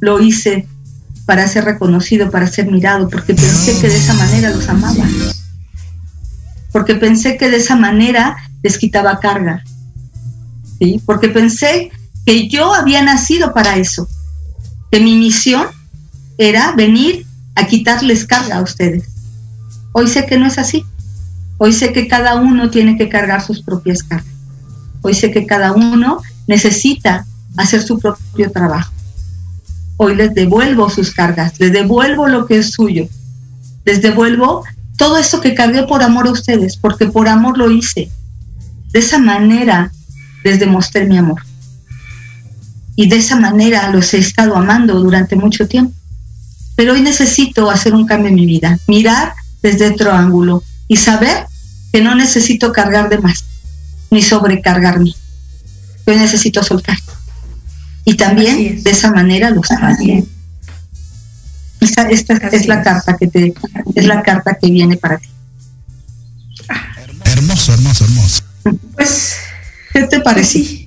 lo 0.00 0.20
hice 0.20 0.68
para 1.30 1.46
ser 1.46 1.64
reconocido, 1.64 2.28
para 2.28 2.48
ser 2.48 2.66
mirado, 2.66 3.08
porque 3.08 3.34
pensé 3.34 3.80
que 3.80 3.88
de 3.88 3.96
esa 3.96 4.14
manera 4.14 4.50
los 4.50 4.68
amaba, 4.68 5.06
porque 6.72 6.96
pensé 6.96 7.36
que 7.36 7.48
de 7.48 7.58
esa 7.58 7.76
manera 7.76 8.36
les 8.64 8.76
quitaba 8.76 9.20
carga, 9.20 9.62
¿sí? 10.80 11.00
porque 11.06 11.28
pensé 11.28 11.92
que 12.26 12.48
yo 12.48 12.74
había 12.74 13.04
nacido 13.04 13.54
para 13.54 13.76
eso, 13.76 14.08
que 14.90 14.98
mi 14.98 15.14
misión 15.14 15.68
era 16.36 16.72
venir 16.72 17.24
a 17.54 17.64
quitarles 17.68 18.26
carga 18.26 18.56
a 18.56 18.62
ustedes. 18.62 19.04
Hoy 19.92 20.08
sé 20.08 20.26
que 20.26 20.36
no 20.36 20.48
es 20.48 20.58
así. 20.58 20.84
Hoy 21.58 21.72
sé 21.72 21.92
que 21.92 22.08
cada 22.08 22.40
uno 22.40 22.70
tiene 22.70 22.98
que 22.98 23.08
cargar 23.08 23.40
sus 23.40 23.62
propias 23.62 24.02
cargas. 24.02 24.34
Hoy 25.02 25.14
sé 25.14 25.30
que 25.30 25.46
cada 25.46 25.74
uno 25.74 26.20
necesita 26.48 27.24
hacer 27.56 27.84
su 27.84 28.00
propio 28.00 28.50
trabajo. 28.50 28.92
Hoy 30.02 30.16
les 30.16 30.32
devuelvo 30.32 30.88
sus 30.88 31.12
cargas, 31.12 31.60
les 31.60 31.74
devuelvo 31.74 32.26
lo 32.26 32.46
que 32.46 32.56
es 32.56 32.70
suyo. 32.70 33.06
Les 33.84 34.00
devuelvo 34.00 34.64
todo 34.96 35.18
esto 35.18 35.42
que 35.42 35.52
cargué 35.52 35.82
por 35.82 36.02
amor 36.02 36.26
a 36.26 36.30
ustedes, 36.30 36.78
porque 36.78 37.08
por 37.08 37.28
amor 37.28 37.58
lo 37.58 37.70
hice. 37.70 38.10
De 38.92 38.98
esa 38.98 39.18
manera 39.18 39.92
les 40.42 40.58
demostré 40.58 41.04
mi 41.04 41.18
amor. 41.18 41.42
Y 42.96 43.10
de 43.10 43.16
esa 43.16 43.36
manera 43.36 43.90
los 43.90 44.14
he 44.14 44.18
estado 44.18 44.56
amando 44.56 44.98
durante 45.00 45.36
mucho 45.36 45.68
tiempo. 45.68 45.92
Pero 46.76 46.94
hoy 46.94 47.02
necesito 47.02 47.70
hacer 47.70 47.92
un 47.92 48.06
cambio 48.06 48.30
en 48.30 48.36
mi 48.36 48.46
vida, 48.46 48.78
mirar 48.86 49.34
desde 49.60 49.90
otro 49.90 50.12
ángulo 50.12 50.62
y 50.88 50.96
saber 50.96 51.44
que 51.92 52.00
no 52.00 52.14
necesito 52.14 52.72
cargar 52.72 53.10
de 53.10 53.18
más, 53.18 53.44
ni 54.10 54.22
sobrecargarme. 54.22 55.12
Yo 56.06 56.14
necesito 56.14 56.64
soltar. 56.64 56.96
Y 58.04 58.14
también 58.14 58.82
de 58.82 58.90
esa 58.90 59.12
manera 59.12 59.50
lo 59.50 59.62
sabes. 59.62 60.24
Esta, 61.80 62.08
esta 62.10 62.34
es 62.34 62.66
la 62.66 62.82
carta 62.82 63.16
que 63.16 63.26
te, 63.26 63.54
es 63.94 64.06
la 64.06 64.22
carta 64.22 64.56
que 64.60 64.70
viene 64.70 64.96
para 64.96 65.18
ti. 65.18 65.28
Hermoso, 67.24 67.72
hermoso, 67.72 68.04
hermoso. 68.04 68.42
Pues, 68.94 69.36
¿qué 69.92 70.02
te 70.04 70.20
parece? 70.20 70.84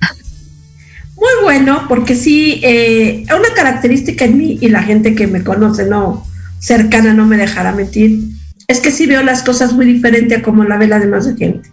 Muy 1.16 1.42
bueno, 1.42 1.86
porque 1.88 2.14
sí, 2.14 2.60
eh, 2.62 3.24
una 3.28 3.54
característica 3.54 4.24
en 4.24 4.38
mí 4.38 4.58
y 4.60 4.68
la 4.68 4.82
gente 4.82 5.14
que 5.14 5.26
me 5.26 5.42
conoce, 5.42 5.86
no 5.86 6.26
cercana, 6.58 7.12
no 7.12 7.26
me 7.26 7.36
dejará 7.36 7.72
mentir, 7.72 8.20
es 8.68 8.80
que 8.80 8.90
sí 8.90 9.06
veo 9.06 9.22
las 9.22 9.42
cosas 9.42 9.72
muy 9.72 9.86
diferente 9.86 10.36
a 10.36 10.42
como 10.42 10.64
la 10.64 10.78
ve 10.78 10.86
la 10.86 10.98
demás 10.98 11.26
gente. 11.36 11.70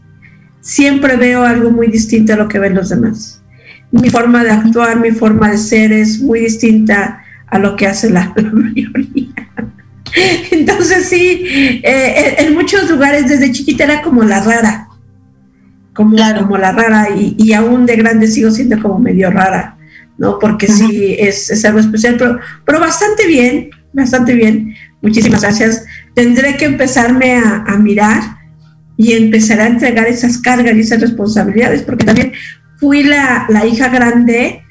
Siempre 0.62 1.16
veo 1.16 1.44
algo 1.44 1.72
muy 1.72 1.88
distinto 1.88 2.34
a 2.34 2.36
lo 2.36 2.48
que 2.48 2.60
ven 2.60 2.76
los 2.76 2.90
demás. 2.90 3.41
Mi 3.92 4.10
forma 4.10 4.44
de 4.44 4.52
actuar, 4.52 5.00
mi 5.00 5.12
forma 5.12 5.52
de 5.52 5.58
ser 5.58 5.92
es 5.92 6.22
muy 6.22 6.40
distinta 6.42 7.24
a 7.48 7.60
lo 7.60 7.76
que 7.76 7.88
hace 7.88 8.10
la, 8.10 8.34
mayoría. 8.54 9.34
Entonces 10.52 11.08
sí, 11.08 11.44
eh, 11.84 12.36
en 12.40 12.54
muchos 12.54 12.90
lugares 12.90 13.28
desde 13.30 13.52
chiquita 13.52 13.86
era 13.86 14.02
como 14.02 14.24
la 14.24 14.42
rara, 14.42 14.88
como, 15.94 16.18
como 16.40 16.58
la 16.58 16.72
rara 16.72 17.10
y, 17.16 17.36
y, 17.38 17.54
aún 17.54 17.86
de 17.86 17.96
grande 17.96 18.28
sigo 18.28 18.52
siendo 18.52 18.82
como 18.82 19.00
medio 19.00 19.30
rara, 19.30 19.78
¿no? 20.18 20.38
Porque 20.40 20.68
sí 20.68 21.16
es, 21.18 21.50
es, 21.50 21.64
algo 21.66 21.80
especial, 21.80 22.16
pero, 22.18 22.40
pero 22.66 22.80
bastante 22.80 23.28
bien, 23.28 23.70
bastante 23.94 24.34
bien. 24.34 24.76
Muchísimas 25.02 25.42
gracias 25.42 25.86
tendré 26.14 26.58
que 26.58 26.66
empezarme 26.66 27.36
a, 27.36 27.78
mirar 27.78 28.22
y 28.98 29.14
empezar 29.14 29.60
a 29.60 29.68
entregar 29.68 30.08
esas 30.08 30.38
cargas 30.38 30.76
y 30.76 30.82
esas 30.82 31.02
responsabilidades, 31.02 31.82
porque 31.84 32.06
también 32.06 32.34
fui 32.82 33.04
la, 33.04 33.48
hija 33.66 33.90
grande 33.90 34.64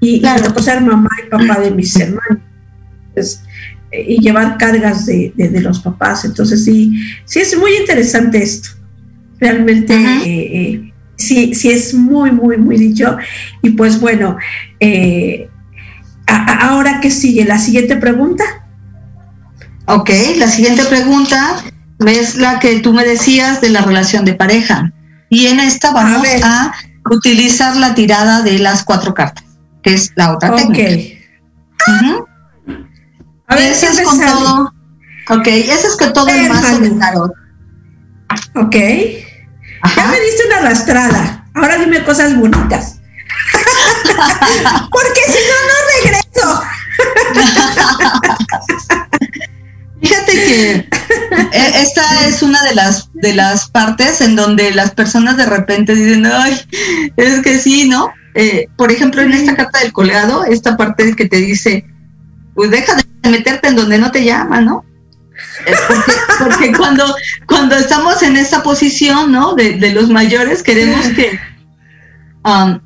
y 0.00 0.20
la 0.20 0.34
me 0.34 0.42
tocó 0.42 0.60
ser 0.60 0.80
mamá 0.80 1.08
y 1.24 1.30
papá 1.30 1.60
de 1.60 1.70
mis 1.70 1.96
hermanos. 1.96 2.42
y 3.92 4.20
llevar 4.20 4.58
cargas 4.58 5.06
de, 5.06 5.32
los 5.62 5.78
papás. 5.78 6.24
Entonces 6.24 6.64
sí, 6.64 6.92
sí 7.24 7.38
es 7.38 7.56
muy 7.56 7.76
interesante 7.76 8.42
esto. 8.42 8.70
Realmente 9.38 9.94
eh, 9.94 10.24
eh, 10.26 10.92
sí, 11.16 11.54
sí 11.54 11.70
es 11.70 11.94
muy, 11.94 12.32
muy, 12.32 12.56
muy 12.56 12.76
dicho. 12.76 13.16
Y 13.62 13.70
pues 13.70 14.00
bueno, 14.00 14.36
eh, 14.80 15.48
ahora 16.26 17.00
que 17.00 17.10
sigue, 17.12 17.44
la 17.44 17.58
siguiente 17.58 17.96
pregunta. 17.96 18.44
Ok, 19.86 20.10
la 20.38 20.48
siguiente 20.48 20.82
pregunta 20.84 21.62
es 22.04 22.34
la 22.36 22.58
que 22.58 22.80
tú 22.80 22.92
me 22.92 23.04
decías 23.04 23.60
de 23.60 23.70
la 23.70 23.82
relación 23.82 24.24
de 24.24 24.34
pareja. 24.34 24.92
Y 25.28 25.46
en 25.46 25.60
esta 25.60 25.92
vamos 25.92 26.26
a, 26.42 26.72
utilizar 27.10 27.76
la 27.76 27.94
tirada 27.94 28.42
de 28.42 28.58
las 28.58 28.84
cuatro 28.84 29.14
cartas, 29.14 29.44
que 29.82 29.94
es 29.94 30.12
la 30.16 30.32
otra 30.32 30.54
técnica. 30.56 30.90
A 33.46 33.54
ver, 33.56 33.72
ese 33.72 33.86
es 33.86 34.02
con 34.02 34.20
todo. 34.20 34.72
Ok, 35.30 35.46
ese 35.46 35.86
es 35.86 35.96
con 35.98 36.12
todo 36.12 36.28
el 36.28 36.48
mazo 36.48 36.78
del 36.80 36.98
tarot. 36.98 37.32
Ok. 38.56 38.76
Ya 39.96 40.06
me 40.06 40.20
diste 40.20 40.46
una 40.46 40.58
arrastrada. 40.58 41.46
Ahora 41.54 41.78
dime 41.78 42.02
cosas 42.04 42.36
bonitas. 42.36 43.00
Porque 44.90 45.20
si 45.26 45.38
no, 45.48 45.56
no 45.68 45.74
regreso. 46.02 46.62
Fíjate 50.04 50.32
que 50.32 50.70
e, 51.52 51.82
esta 51.82 52.26
es 52.26 52.42
una 52.42 52.62
de 52.62 52.74
las 52.74 53.10
de 53.14 53.32
las 53.32 53.70
partes 53.70 54.20
en 54.20 54.36
donde 54.36 54.70
las 54.72 54.90
personas 54.90 55.38
de 55.38 55.46
repente 55.46 55.94
dicen, 55.94 56.26
ay, 56.26 56.60
es 57.16 57.40
que 57.40 57.58
sí, 57.58 57.88
¿no? 57.88 58.12
Eh, 58.34 58.66
por 58.76 58.92
ejemplo, 58.92 59.22
en 59.22 59.32
esta 59.32 59.56
carta 59.56 59.80
del 59.80 59.92
colgado, 59.92 60.44
esta 60.44 60.76
parte 60.76 61.16
que 61.16 61.26
te 61.26 61.38
dice, 61.38 61.86
pues 62.54 62.70
deja 62.70 62.96
de 62.96 63.30
meterte 63.30 63.68
en 63.68 63.76
donde 63.76 63.98
no 63.98 64.10
te 64.10 64.24
llama, 64.24 64.60
¿no? 64.60 64.84
porque, 66.38 66.72
cuando, 66.72 67.04
cuando 67.46 67.76
estamos 67.76 68.22
en 68.22 68.36
esa 68.36 68.62
posición, 68.62 69.32
¿no? 69.32 69.54
De, 69.54 69.90
los 69.92 70.10
mayores, 70.10 70.62
queremos 70.62 71.06
que, 71.08 71.38
um, 72.44 72.78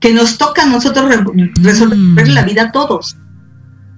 que 0.00 0.12
nos 0.12 0.38
toca 0.38 0.64
a 0.64 0.66
nosotros 0.66 1.14
resolver 1.62 2.28
la 2.28 2.42
vida 2.42 2.62
a 2.62 2.72
todos, 2.72 3.16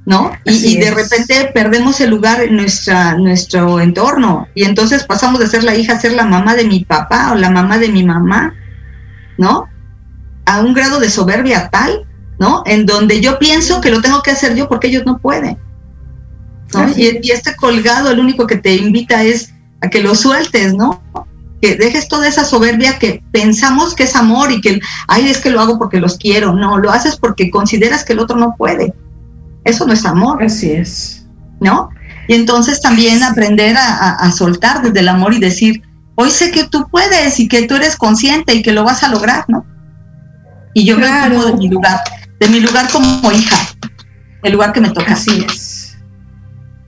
¿no? 0.07 0.31
Y, 0.45 0.79
de 0.79 0.93
repente 0.93 1.51
perdemos 1.53 2.01
el 2.01 2.11
lugar 2.11 2.41
en 2.41 2.57
nuestra, 2.57 3.17
nuestro 3.17 3.81
entorno. 3.81 4.47
Y 4.55 4.63
entonces 4.63 5.03
pasamos 5.03 5.41
de 5.41 5.49
ser 5.49 5.65
la 5.65 5.75
hija 5.75 5.95
a 5.95 6.01
ser 6.01 6.13
la 6.13 6.25
mamá 6.25 6.55
de 6.55 6.65
mi 6.65 6.85
papá 6.85 7.33
o 7.33 7.35
la 7.35 7.51
mamá 7.51 7.77
de 7.79 7.89
mi 7.89 8.05
mamá, 8.05 8.55
¿no? 9.37 9.69
A 10.47 10.61
un 10.61 10.75
grado 10.75 11.01
de 11.01 11.11
soberbia 11.11 11.69
tal, 11.71 12.07
¿no? 12.39 12.63
En 12.67 12.87
donde 12.87 13.21
yo 13.21 13.41
pienso 13.41 13.81
que 13.81 13.91
lo 13.91 14.01
tengo 14.01 14.23
que 14.23 14.31
hacer 14.31 14.55
yo 14.55 14.69
porque 14.69 14.87
ellos 14.87 15.05
no 15.05 15.19
pueden. 15.19 15.59
Y, 16.97 17.31
este 17.33 17.57
colgado, 17.57 18.11
el 18.11 18.21
único 18.21 18.47
que 18.47 18.57
te 18.57 18.77
invita 18.77 19.25
es 19.25 19.53
a 19.81 19.91
que 19.91 20.03
lo 20.03 20.15
sueltes, 20.15 20.73
¿no? 20.73 21.03
Que 21.61 21.75
dejes 21.75 22.07
toda 22.07 22.29
esa 22.29 22.45
soberbia 22.45 23.01
que 23.01 23.25
pensamos 23.33 23.95
que 23.97 24.05
es 24.05 24.15
amor 24.15 24.53
y 24.53 24.61
que, 24.61 24.79
ay, 25.09 25.29
es 25.29 25.39
que 25.39 25.51
lo 25.51 25.61
hago 25.61 25.79
porque 25.79 25.99
los 25.99 26.17
quiero. 26.17 26.53
No, 26.53 26.79
lo 26.79 26.93
haces 26.93 27.17
porque 27.17 27.51
consideras 27.51 28.05
que 28.05 28.13
el 28.13 28.21
otro 28.21 28.37
no 28.37 28.55
puede. 28.57 28.95
Eso 29.67 29.87
no 29.87 29.93
es 29.93 30.05
amor. 30.07 30.43
Así 30.43 30.73
es. 30.73 31.27
¿No? 31.61 31.91
Y 32.29 32.35
entonces 32.35 32.81
también 32.81 33.23
aprender 33.23 33.77
a, 33.79 34.31
soltar 34.33 34.83
desde 34.83 35.01
el 35.01 35.09
amor 35.09 35.33
y 35.35 35.39
decir, 35.39 35.83
hoy 36.17 36.31
sé 36.31 36.51
que 36.51 36.65
tú 36.65 36.89
puedes 36.91 37.39
y 37.39 37.49
que 37.49 37.67
tú 37.67 37.77
eres 37.77 37.97
consciente 37.97 38.55
y 38.55 38.63
que 38.63 38.73
lo 38.73 38.85
vas 38.85 39.03
a 39.03 39.09
lograr, 39.09 39.45
¿no? 39.49 39.65
Y 40.75 40.85
yo 40.85 40.97
claro. 40.97 41.47
de 41.47 41.53
mi 41.55 41.69
lugar, 41.69 42.01
de 42.41 42.49
mi 42.49 42.61
lugar 42.61 42.91
como 42.91 43.31
hija, 43.31 43.57
el 44.43 44.53
lugar 44.53 44.73
que 44.73 44.81
me 44.81 44.91
toca. 44.91 45.13
Así 45.13 45.47
es. 45.49 45.77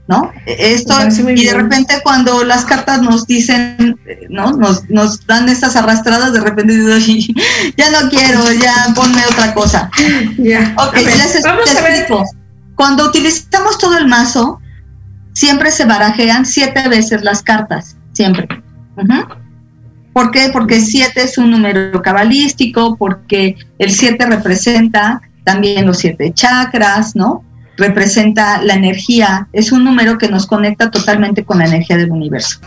¿no? 0.09 0.31
Esto, 0.47 0.95
y 1.35 1.45
de 1.45 1.53
repente 1.53 1.99
cuando 2.01 2.43
las 2.43 2.65
cartas 2.65 2.99
nos 2.99 3.27
dicen, 3.27 3.95
¿no? 4.27 4.53
Nos, 4.53 4.89
nos 4.89 5.27
dan 5.27 5.47
estas 5.47 5.75
arrastradas, 5.75 6.33
de 6.33 6.41
repente 6.41 6.75
digo, 6.75 6.97
ya 7.77 7.91
no 7.91 8.09
quiero, 8.09 8.51
ya 8.53 8.87
ponme 8.95 9.21
otra 9.31 9.53
cosa. 9.53 9.91
Ya. 10.39 10.73
Ok, 10.79 10.95
les, 10.95 11.43
Vamos 11.43 11.75
a 11.75 11.81
ver. 11.81 12.07
Cuando 12.79 13.05
utilizamos 13.05 13.77
todo 13.77 13.97
el 13.97 14.07
mazo, 14.07 14.61
siempre 15.33 15.69
se 15.69 15.83
barajean 15.83 16.45
siete 16.45 16.87
veces 16.87 17.25
las 17.25 17.43
cartas, 17.43 17.97
siempre. 18.13 18.47
¿Por 20.13 20.31
qué? 20.31 20.49
Porque 20.53 20.79
siete 20.79 21.23
es 21.23 21.37
un 21.37 21.51
número 21.51 22.01
cabalístico, 22.01 22.95
porque 22.95 23.57
el 23.79 23.91
siete 23.91 24.25
representa 24.25 25.21
también 25.43 25.87
los 25.87 25.97
siete 25.97 26.33
chakras, 26.33 27.17
¿no? 27.17 27.43
representa 27.75 28.61
la 28.61 28.75
energía, 28.75 29.49
es 29.51 29.73
un 29.73 29.83
número 29.83 30.17
que 30.17 30.29
nos 30.29 30.47
conecta 30.47 30.89
totalmente 30.89 31.43
con 31.43 31.59
la 31.59 31.65
energía 31.65 31.97
del 31.97 32.11
universo. 32.11 32.61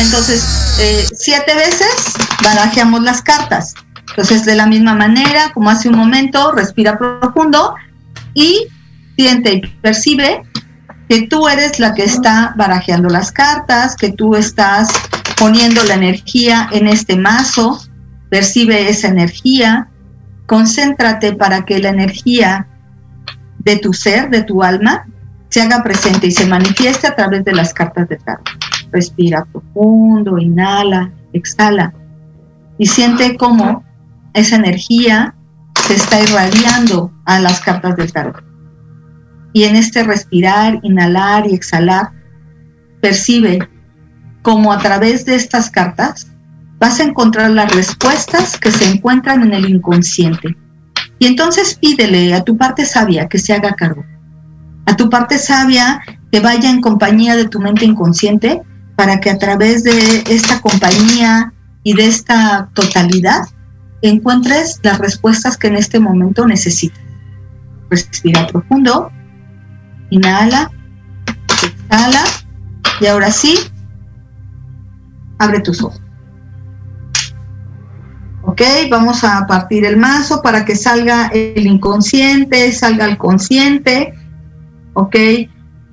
Entonces, 0.00 0.78
eh, 0.80 1.06
siete 1.12 1.54
veces 1.54 2.14
barajeamos 2.42 3.02
las 3.02 3.20
cartas. 3.20 3.74
Entonces, 4.08 4.46
de 4.46 4.54
la 4.54 4.64
misma 4.64 4.94
manera, 4.94 5.52
como 5.52 5.68
hace 5.68 5.90
un 5.90 5.98
momento, 5.98 6.50
respira 6.52 6.96
profundo 6.96 7.74
y 8.32 8.66
siente 9.20 9.52
y 9.54 9.60
percibe 9.60 10.42
que 11.08 11.26
tú 11.26 11.46
eres 11.48 11.78
la 11.78 11.92
que 11.94 12.04
está 12.04 12.54
barajeando 12.56 13.08
las 13.08 13.30
cartas, 13.32 13.96
que 13.96 14.12
tú 14.12 14.34
estás 14.34 14.88
poniendo 15.36 15.82
la 15.84 15.94
energía 15.94 16.68
en 16.72 16.86
este 16.86 17.16
mazo, 17.16 17.78
percibe 18.30 18.88
esa 18.88 19.08
energía, 19.08 19.88
concéntrate 20.46 21.34
para 21.34 21.64
que 21.64 21.80
la 21.80 21.90
energía 21.90 22.66
de 23.58 23.76
tu 23.76 23.92
ser, 23.92 24.30
de 24.30 24.42
tu 24.42 24.62
alma, 24.62 25.06
se 25.50 25.60
haga 25.60 25.82
presente 25.82 26.28
y 26.28 26.30
se 26.30 26.46
manifieste 26.46 27.08
a 27.08 27.16
través 27.16 27.44
de 27.44 27.52
las 27.52 27.74
cartas 27.74 28.08
de 28.08 28.16
tarot. 28.16 28.48
Respira 28.92 29.44
profundo, 29.52 30.38
inhala, 30.38 31.10
exhala 31.32 31.92
y 32.78 32.86
siente 32.86 33.36
cómo 33.36 33.84
esa 34.32 34.56
energía 34.56 35.34
se 35.86 35.94
está 35.94 36.20
irradiando 36.20 37.12
a 37.26 37.40
las 37.40 37.60
cartas 37.60 37.96
del 37.96 38.12
tarot. 38.12 38.49
Y 39.52 39.64
en 39.64 39.76
este 39.76 40.04
respirar, 40.04 40.78
inhalar 40.82 41.46
y 41.46 41.54
exhalar, 41.54 42.10
percibe 43.00 43.68
cómo 44.42 44.72
a 44.72 44.78
través 44.78 45.24
de 45.24 45.34
estas 45.34 45.70
cartas 45.70 46.28
vas 46.78 47.00
a 47.00 47.04
encontrar 47.04 47.50
las 47.50 47.74
respuestas 47.74 48.58
que 48.58 48.70
se 48.70 48.90
encuentran 48.90 49.42
en 49.42 49.52
el 49.52 49.68
inconsciente 49.68 50.56
y 51.20 51.26
entonces 51.26 51.74
pídele 51.74 52.34
a 52.34 52.42
tu 52.42 52.56
parte 52.56 52.86
sabia 52.86 53.28
que 53.28 53.38
se 53.38 53.52
haga 53.52 53.74
cargo. 53.74 54.04
A 54.86 54.96
tu 54.96 55.10
parte 55.10 55.38
sabia 55.38 56.02
que 56.32 56.40
vaya 56.40 56.70
en 56.70 56.80
compañía 56.80 57.36
de 57.36 57.46
tu 57.46 57.60
mente 57.60 57.84
inconsciente 57.84 58.62
para 58.96 59.20
que 59.20 59.28
a 59.28 59.38
través 59.38 59.84
de 59.84 60.24
esta 60.28 60.60
compañía 60.60 61.52
y 61.84 61.92
de 61.92 62.06
esta 62.06 62.70
totalidad 62.72 63.42
encuentres 64.00 64.80
las 64.82 64.98
respuestas 64.98 65.58
que 65.58 65.68
en 65.68 65.76
este 65.76 66.00
momento 66.00 66.46
necesitas. 66.46 67.04
Respira 67.90 68.46
profundo, 68.46 69.12
inhala, 70.10 70.70
exhala 71.62 72.24
y 73.00 73.06
ahora 73.06 73.30
sí, 73.30 73.58
abre 75.38 75.60
tus 75.60 75.82
ojos. 75.82 76.00
¿ok? 78.42 78.62
Vamos 78.90 79.24
a 79.24 79.46
partir 79.46 79.84
el 79.84 79.96
mazo 79.96 80.42
para 80.42 80.64
que 80.64 80.76
salga 80.76 81.28
el 81.28 81.66
inconsciente, 81.66 82.72
salga 82.72 83.06
el 83.06 83.16
consciente, 83.16 84.14
¿ok? 84.94 85.16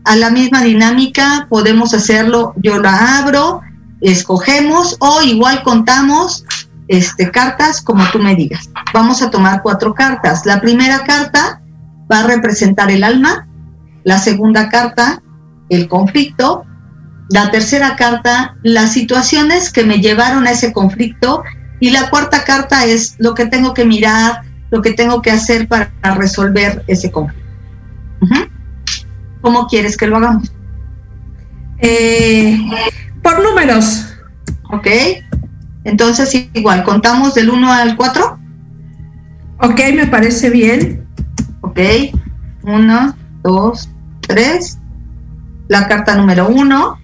A 0.06 0.16
la 0.16 0.30
misma 0.30 0.62
dinámica 0.62 1.48
podemos 1.50 1.94
hacerlo, 1.94 2.54
yo 2.58 2.80
la 2.80 3.20
abro, 3.20 3.62
escogemos 4.02 4.98
o 5.00 5.22
igual 5.22 5.64
contamos 5.64 6.46
este, 6.88 7.30
cartas 7.32 7.82
como 7.82 8.04
tú 8.12 8.20
me 8.20 8.36
digas. 8.36 8.70
Vamos 8.94 9.22
a 9.22 9.30
tomar 9.30 9.62
cuatro 9.62 9.94
cartas. 9.94 10.46
La 10.46 10.62
primera 10.62 11.04
carta 11.04 11.62
va 12.12 12.20
a 12.20 12.28
representar 12.28 12.90
el 12.90 13.04
alma, 13.04 13.47
la 14.04 14.20
segunda 14.20 14.70
carta 14.70 15.22
el 15.70 15.88
conflicto, 15.88 16.66
la 17.30 17.52
tercera 17.52 17.96
carta 17.96 18.56
las 18.64 18.94
situaciones 18.94 19.72
que 19.72 19.84
me 19.84 20.00
llevaron 20.00 20.48
a 20.48 20.52
ese 20.52 20.72
conflicto 20.72 21.44
y 21.80 21.92
la 21.92 22.10
cuarta 22.10 22.44
carta 22.44 22.86
es 22.86 23.16
lo 23.20 23.34
que 23.34 23.46
tengo 23.46 23.74
que 23.74 23.86
mirar, 23.86 24.42
lo 24.72 24.82
que 24.82 24.94
tengo 24.94 25.22
que 25.22 25.32
hacer 25.32 25.68
para 25.68 25.92
resolver 26.16 26.84
ese 26.88 27.12
conflicto. 27.12 27.48
¿Cómo 29.42 29.68
quieres 29.68 29.96
que 29.96 30.08
lo 30.08 30.18
hagamos? 30.18 30.52
Eh, 31.80 32.60
por 33.22 33.42
números. 33.44 34.08
Ok. 34.72 34.88
Entonces, 35.84 36.50
igual, 36.54 36.84
contamos 36.84 37.34
del 37.36 37.50
1 37.50 37.72
al 37.72 37.96
4. 37.96 38.40
Ok, 39.62 39.80
me 39.94 40.08
parece 40.08 40.50
bien. 40.50 41.08
Ok. 41.62 41.80
1, 42.64 43.16
2, 43.48 43.90
3. 44.28 44.80
La 45.70 45.88
carta 45.88 46.16
número 46.16 46.50
1. 46.50 47.00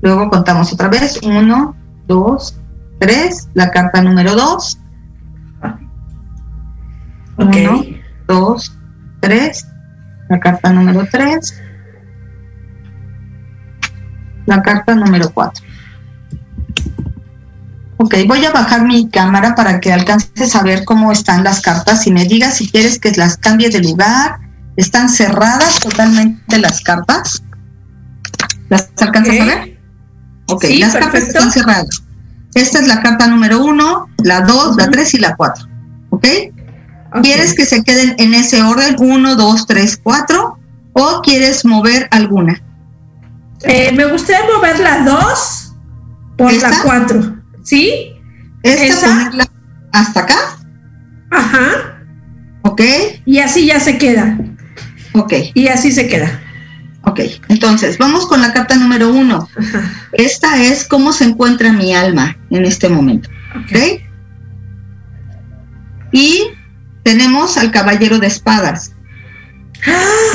Luego 0.00 0.30
contamos 0.30 0.72
otra 0.72 0.88
vez. 0.88 1.20
1, 1.22 1.76
2, 2.06 2.60
3, 2.98 3.48
la 3.52 3.70
carta 3.70 4.00
número 4.00 4.34
2. 4.34 4.78
1, 7.38 7.84
2, 8.26 8.78
3, 9.20 9.66
la 10.30 10.40
carta 10.40 10.72
número 10.72 11.06
3, 11.10 11.62
la 14.46 14.62
carta 14.62 14.94
número 14.94 15.30
4. 15.34 15.66
Ok, 17.98 18.14
voy 18.26 18.44
a 18.44 18.52
bajar 18.52 18.84
mi 18.84 19.08
cámara 19.10 19.54
para 19.54 19.80
que 19.80 19.92
alcances 19.92 20.54
a 20.54 20.62
ver 20.62 20.84
cómo 20.84 21.12
están 21.12 21.44
las 21.44 21.60
cartas 21.60 22.06
y 22.06 22.12
me 22.12 22.24
digas 22.24 22.56
si 22.56 22.70
quieres 22.70 22.98
que 22.98 23.12
las 23.12 23.36
cambie 23.36 23.70
de 23.70 23.80
lugar. 23.80 24.45
Están 24.76 25.08
cerradas 25.08 25.80
totalmente 25.80 26.58
las 26.58 26.80
cartas. 26.80 27.42
¿Las 28.68 28.90
alcanzas 29.00 29.40
a 29.40 29.44
ver? 29.44 29.80
Ok, 30.48 30.64
las 30.78 30.94
cartas 30.94 31.22
están 31.22 31.50
cerradas. 31.50 32.02
Esta 32.54 32.78
es 32.80 32.88
la 32.88 33.02
carta 33.02 33.26
número 33.26 33.64
uno, 33.64 34.08
la 34.22 34.40
dos, 34.40 34.76
la 34.76 34.90
tres 34.90 35.14
y 35.14 35.18
la 35.18 35.36
cuatro. 35.36 35.66
¿Ok? 36.10 36.26
¿Quieres 37.22 37.54
que 37.54 37.64
se 37.64 37.82
queden 37.82 38.14
en 38.18 38.34
ese 38.34 38.62
orden? 38.62 38.96
Uno, 38.98 39.36
dos, 39.36 39.66
tres, 39.66 39.98
cuatro. 40.02 40.58
¿O 40.92 41.20
quieres 41.22 41.64
mover 41.64 42.08
alguna? 42.10 42.62
Eh, 43.62 43.92
me 43.92 44.06
gustaría 44.06 44.46
mover 44.54 44.78
las 44.80 45.04
dos 45.04 45.74
por 46.36 46.52
la 46.52 46.70
cuatro. 46.82 47.36
¿Sí? 47.62 48.12
Esta 48.62 49.06
ponerla 49.06 49.48
hasta 49.92 50.20
acá. 50.20 50.36
Ajá. 51.30 52.00
Ok. 52.62 52.80
Y 53.24 53.38
así 53.38 53.66
ya 53.66 53.80
se 53.80 53.98
queda. 53.98 54.38
Ok. 55.16 55.32
Y 55.54 55.68
así 55.68 55.92
se 55.92 56.08
queda. 56.08 56.42
Ok, 57.08 57.20
entonces 57.48 57.98
vamos 57.98 58.26
con 58.26 58.42
la 58.42 58.52
carta 58.52 58.74
número 58.74 59.12
uno. 59.12 59.48
Esta 60.12 60.60
es 60.62 60.86
cómo 60.86 61.12
se 61.12 61.24
encuentra 61.24 61.72
mi 61.72 61.94
alma 61.94 62.36
en 62.50 62.64
este 62.64 62.88
momento. 62.88 63.30
Ok. 63.54 64.02
Y 66.10 66.48
tenemos 67.04 67.56
al 67.58 67.70
caballero 67.70 68.18
de 68.18 68.26
espadas. 68.26 68.92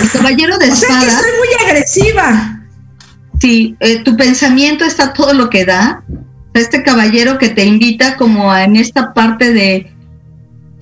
El 0.02 0.10
caballero 0.12 0.58
de 0.58 0.68
espadas. 0.68 1.03
Sea 1.03 1.10
que 1.10 1.16
soy 1.16 1.32
muy 1.38 1.68
agresiva. 1.68 2.62
Sí, 3.41 3.76
eh, 3.82 4.02
tu 4.03 4.16
pensamiento 4.16 4.86
está 4.86 5.12
todo 5.12 5.34
lo 5.34 5.49
que 5.49 5.66
da. 5.66 6.03
Este 6.53 6.84
caballero 6.84 7.38
que 7.38 7.49
te 7.49 7.66
invita 7.66 8.16
como 8.16 8.56
en 8.56 8.78
esta 8.78 9.14
parte 9.14 9.52
de 9.52 9.91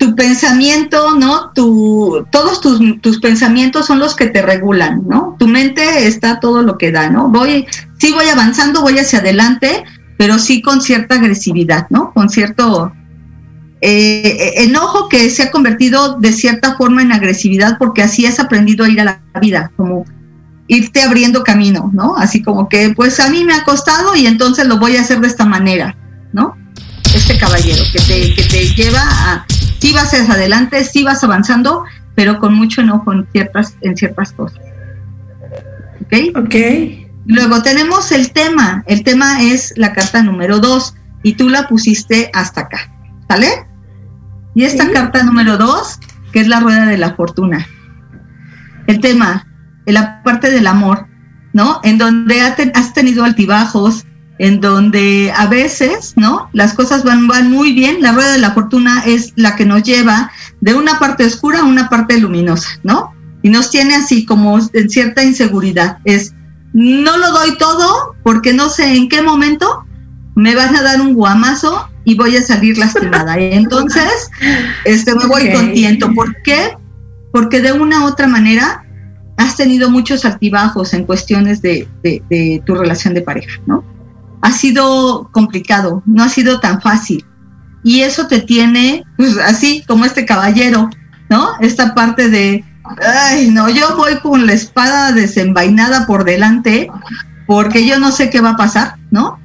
tu 0.00 0.16
pensamiento, 0.16 1.14
¿no? 1.14 1.52
Tu, 1.52 2.26
todos 2.32 2.62
tus, 2.62 2.80
tus, 3.02 3.20
pensamientos 3.20 3.84
son 3.84 3.98
los 3.98 4.16
que 4.16 4.28
te 4.28 4.40
regulan, 4.40 5.02
¿no? 5.06 5.36
Tu 5.38 5.46
mente 5.46 6.06
está 6.06 6.40
todo 6.40 6.62
lo 6.62 6.78
que 6.78 6.90
da, 6.90 7.10
¿no? 7.10 7.28
Voy, 7.28 7.66
sí 7.98 8.10
voy 8.10 8.26
avanzando, 8.28 8.80
voy 8.80 8.98
hacia 8.98 9.18
adelante, 9.18 9.84
pero 10.16 10.38
sí 10.38 10.62
con 10.62 10.80
cierta 10.80 11.16
agresividad, 11.16 11.86
¿no? 11.90 12.14
Con 12.14 12.30
cierto 12.30 12.94
eh, 13.82 14.64
enojo 14.64 15.10
que 15.10 15.28
se 15.28 15.42
ha 15.42 15.50
convertido 15.50 16.18
de 16.18 16.32
cierta 16.32 16.76
forma 16.76 17.02
en 17.02 17.12
agresividad 17.12 17.76
porque 17.78 18.02
así 18.02 18.24
has 18.24 18.40
aprendido 18.40 18.86
a 18.86 18.88
ir 18.88 19.02
a 19.02 19.04
la 19.04 19.20
vida, 19.38 19.70
como 19.76 20.06
irte 20.66 21.02
abriendo 21.02 21.44
camino, 21.44 21.90
¿no? 21.92 22.16
Así 22.16 22.40
como 22.40 22.70
que, 22.70 22.94
pues 22.96 23.20
a 23.20 23.28
mí 23.28 23.44
me 23.44 23.52
ha 23.52 23.64
costado 23.64 24.16
y 24.16 24.26
entonces 24.26 24.66
lo 24.66 24.78
voy 24.78 24.96
a 24.96 25.02
hacer 25.02 25.20
de 25.20 25.28
esta 25.28 25.44
manera, 25.44 25.94
¿no? 26.32 26.56
Este 27.14 27.36
caballero 27.36 27.82
que 27.92 27.98
te, 27.98 28.34
que 28.34 28.44
te 28.44 28.66
lleva 28.74 29.02
a 29.02 29.44
sí 29.80 29.92
vas 29.92 30.14
hacia 30.14 30.34
adelante, 30.34 30.84
sí 30.84 31.02
vas 31.02 31.24
avanzando, 31.24 31.84
pero 32.14 32.38
con 32.38 32.54
mucho 32.54 32.82
enojo 32.82 33.12
en 33.12 33.26
ciertas, 33.32 33.76
en 33.80 33.96
ciertas 33.96 34.32
cosas. 34.32 34.60
¿Ok? 36.02 36.36
Ok. 36.36 36.54
Luego 37.26 37.62
tenemos 37.62 38.12
el 38.12 38.32
tema. 38.32 38.82
El 38.86 39.04
tema 39.04 39.42
es 39.42 39.72
la 39.76 39.92
carta 39.92 40.22
número 40.22 40.58
dos 40.58 40.94
y 41.22 41.34
tú 41.34 41.48
la 41.48 41.68
pusiste 41.68 42.30
hasta 42.34 42.62
acá. 42.62 42.90
¿Sale? 43.28 43.48
Y 44.54 44.64
esta 44.64 44.90
carta 44.90 45.22
número 45.22 45.56
dos, 45.56 45.98
que 46.32 46.40
es 46.40 46.48
la 46.48 46.60
rueda 46.60 46.86
de 46.86 46.98
la 46.98 47.14
fortuna. 47.14 47.66
El 48.86 49.00
tema, 49.00 49.46
la 49.86 50.22
parte 50.22 50.50
del 50.50 50.66
amor, 50.66 51.06
¿no? 51.52 51.80
En 51.84 51.98
donde 51.98 52.40
has 52.40 52.92
tenido 52.92 53.24
altibajos, 53.24 54.04
en 54.40 54.58
donde 54.58 55.30
a 55.36 55.48
veces, 55.48 56.14
¿no? 56.16 56.48
Las 56.54 56.72
cosas 56.72 57.04
van, 57.04 57.28
van 57.28 57.50
muy 57.50 57.74
bien, 57.74 58.00
la 58.00 58.12
rueda 58.12 58.32
de 58.32 58.38
la 58.38 58.52
fortuna 58.52 59.02
es 59.04 59.34
la 59.36 59.54
que 59.54 59.66
nos 59.66 59.82
lleva 59.82 60.32
de 60.62 60.72
una 60.72 60.98
parte 60.98 61.26
oscura 61.26 61.58
a 61.60 61.64
una 61.64 61.90
parte 61.90 62.18
luminosa, 62.18 62.66
¿no? 62.82 63.12
Y 63.42 63.50
nos 63.50 63.70
tiene 63.70 63.96
así 63.96 64.24
como 64.24 64.58
en 64.72 64.88
cierta 64.88 65.22
inseguridad. 65.22 65.98
Es, 66.06 66.32
no 66.72 67.18
lo 67.18 67.32
doy 67.32 67.58
todo 67.58 68.16
porque 68.22 68.54
no 68.54 68.70
sé 68.70 68.96
en 68.96 69.10
qué 69.10 69.20
momento 69.20 69.84
me 70.34 70.54
van 70.54 70.74
a 70.74 70.82
dar 70.82 71.02
un 71.02 71.12
guamazo 71.12 71.90
y 72.04 72.14
voy 72.14 72.34
a 72.34 72.42
salir 72.42 72.78
lastimada. 72.78 73.38
Y 73.38 73.52
entonces, 73.52 74.30
este, 74.86 75.14
me 75.16 75.26
voy 75.26 75.52
contento. 75.52 76.14
¿Por 76.14 76.34
qué? 76.44 76.78
Porque 77.30 77.60
de 77.60 77.72
una 77.72 78.04
u 78.04 78.06
otra 78.06 78.26
manera 78.26 78.86
has 79.36 79.56
tenido 79.56 79.90
muchos 79.90 80.24
altibajos 80.24 80.94
en 80.94 81.04
cuestiones 81.04 81.60
de, 81.60 81.86
de, 82.02 82.22
de 82.30 82.62
tu 82.64 82.74
relación 82.74 83.12
de 83.12 83.20
pareja, 83.20 83.60
¿no? 83.66 83.84
Ha 84.42 84.52
sido 84.52 85.28
complicado, 85.32 86.02
no 86.06 86.22
ha 86.22 86.28
sido 86.28 86.60
tan 86.60 86.80
fácil. 86.80 87.24
Y 87.82 88.00
eso 88.00 88.26
te 88.26 88.40
tiene, 88.40 89.04
pues 89.16 89.38
así 89.38 89.82
como 89.86 90.04
este 90.04 90.26
caballero, 90.26 90.90
¿no? 91.28 91.50
Esta 91.60 91.94
parte 91.94 92.28
de, 92.28 92.64
ay, 93.02 93.50
no, 93.50 93.68
yo 93.68 93.96
voy 93.96 94.18
con 94.20 94.46
la 94.46 94.52
espada 94.52 95.12
desenvainada 95.12 96.06
por 96.06 96.24
delante 96.24 96.90
porque 97.46 97.86
yo 97.86 97.98
no 97.98 98.12
sé 98.12 98.30
qué 98.30 98.40
va 98.40 98.50
a 98.50 98.56
pasar, 98.56 98.96
¿no? 99.10 99.40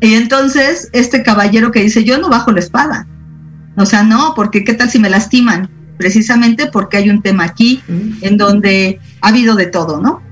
Y 0.00 0.14
entonces 0.14 0.90
este 0.92 1.22
caballero 1.22 1.70
que 1.70 1.82
dice, 1.82 2.04
yo 2.04 2.18
no 2.18 2.28
bajo 2.28 2.52
la 2.52 2.60
espada. 2.60 3.06
O 3.76 3.86
sea, 3.86 4.02
no, 4.02 4.34
porque 4.34 4.64
qué 4.64 4.74
tal 4.74 4.90
si 4.90 4.98
me 4.98 5.10
lastiman, 5.10 5.70
precisamente 5.96 6.66
porque 6.66 6.96
hay 6.98 7.10
un 7.10 7.22
tema 7.22 7.44
aquí 7.44 7.82
en 7.88 8.36
donde 8.36 9.00
ha 9.20 9.28
habido 9.28 9.54
de 9.54 9.66
todo, 9.66 10.00
¿no? 10.00 10.22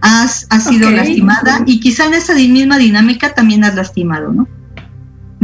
Has, 0.00 0.46
sido 0.64 0.90
lastimada 0.90 1.62
y 1.66 1.80
quizá 1.80 2.06
en 2.06 2.14
esa 2.14 2.34
misma 2.34 2.78
dinámica 2.78 3.34
también 3.34 3.64
has 3.64 3.74
lastimado, 3.74 4.32
¿no? 4.32 4.48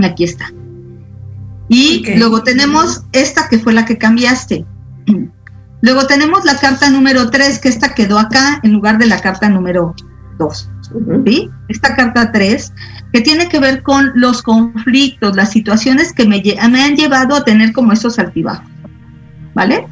Aquí 0.03 0.25
está. 0.25 0.53
Y 1.69 2.05
luego 2.17 2.43
tenemos 2.43 3.05
esta 3.13 3.49
que 3.49 3.59
fue 3.59 3.73
la 3.73 3.85
que 3.85 3.99
cambiaste. 3.99 4.65
Luego 5.83 6.07
tenemos 6.07 6.45
la 6.45 6.57
carta 6.57 6.89
número 6.91 7.31
3, 7.31 7.59
que 7.59 7.69
esta 7.69 7.95
quedó 7.95 8.19
acá 8.19 8.61
en 8.63 8.73
lugar 8.73 8.99
de 8.99 9.07
la 9.07 9.21
carta 9.21 9.49
número 9.49 9.95
2. 10.39 10.71
¿sí? 11.27 11.51
Esta 11.69 11.95
carta 11.95 12.33
3, 12.33 12.73
que 13.13 13.21
tiene 13.21 13.49
que 13.49 13.61
ver 13.61 13.83
con 13.83 14.11
los 14.15 14.43
conflictos, 14.43 15.37
las 15.37 15.51
situaciones 15.51 16.13
que 16.13 16.27
me, 16.27 16.43
me 16.71 16.83
han 16.83 16.97
llevado 16.97 17.37
a 17.37 17.45
tener 17.45 17.73
como 17.73 17.93
esos 17.93 18.19
altibajos. 18.19 18.67
¿Vale? 19.55 19.87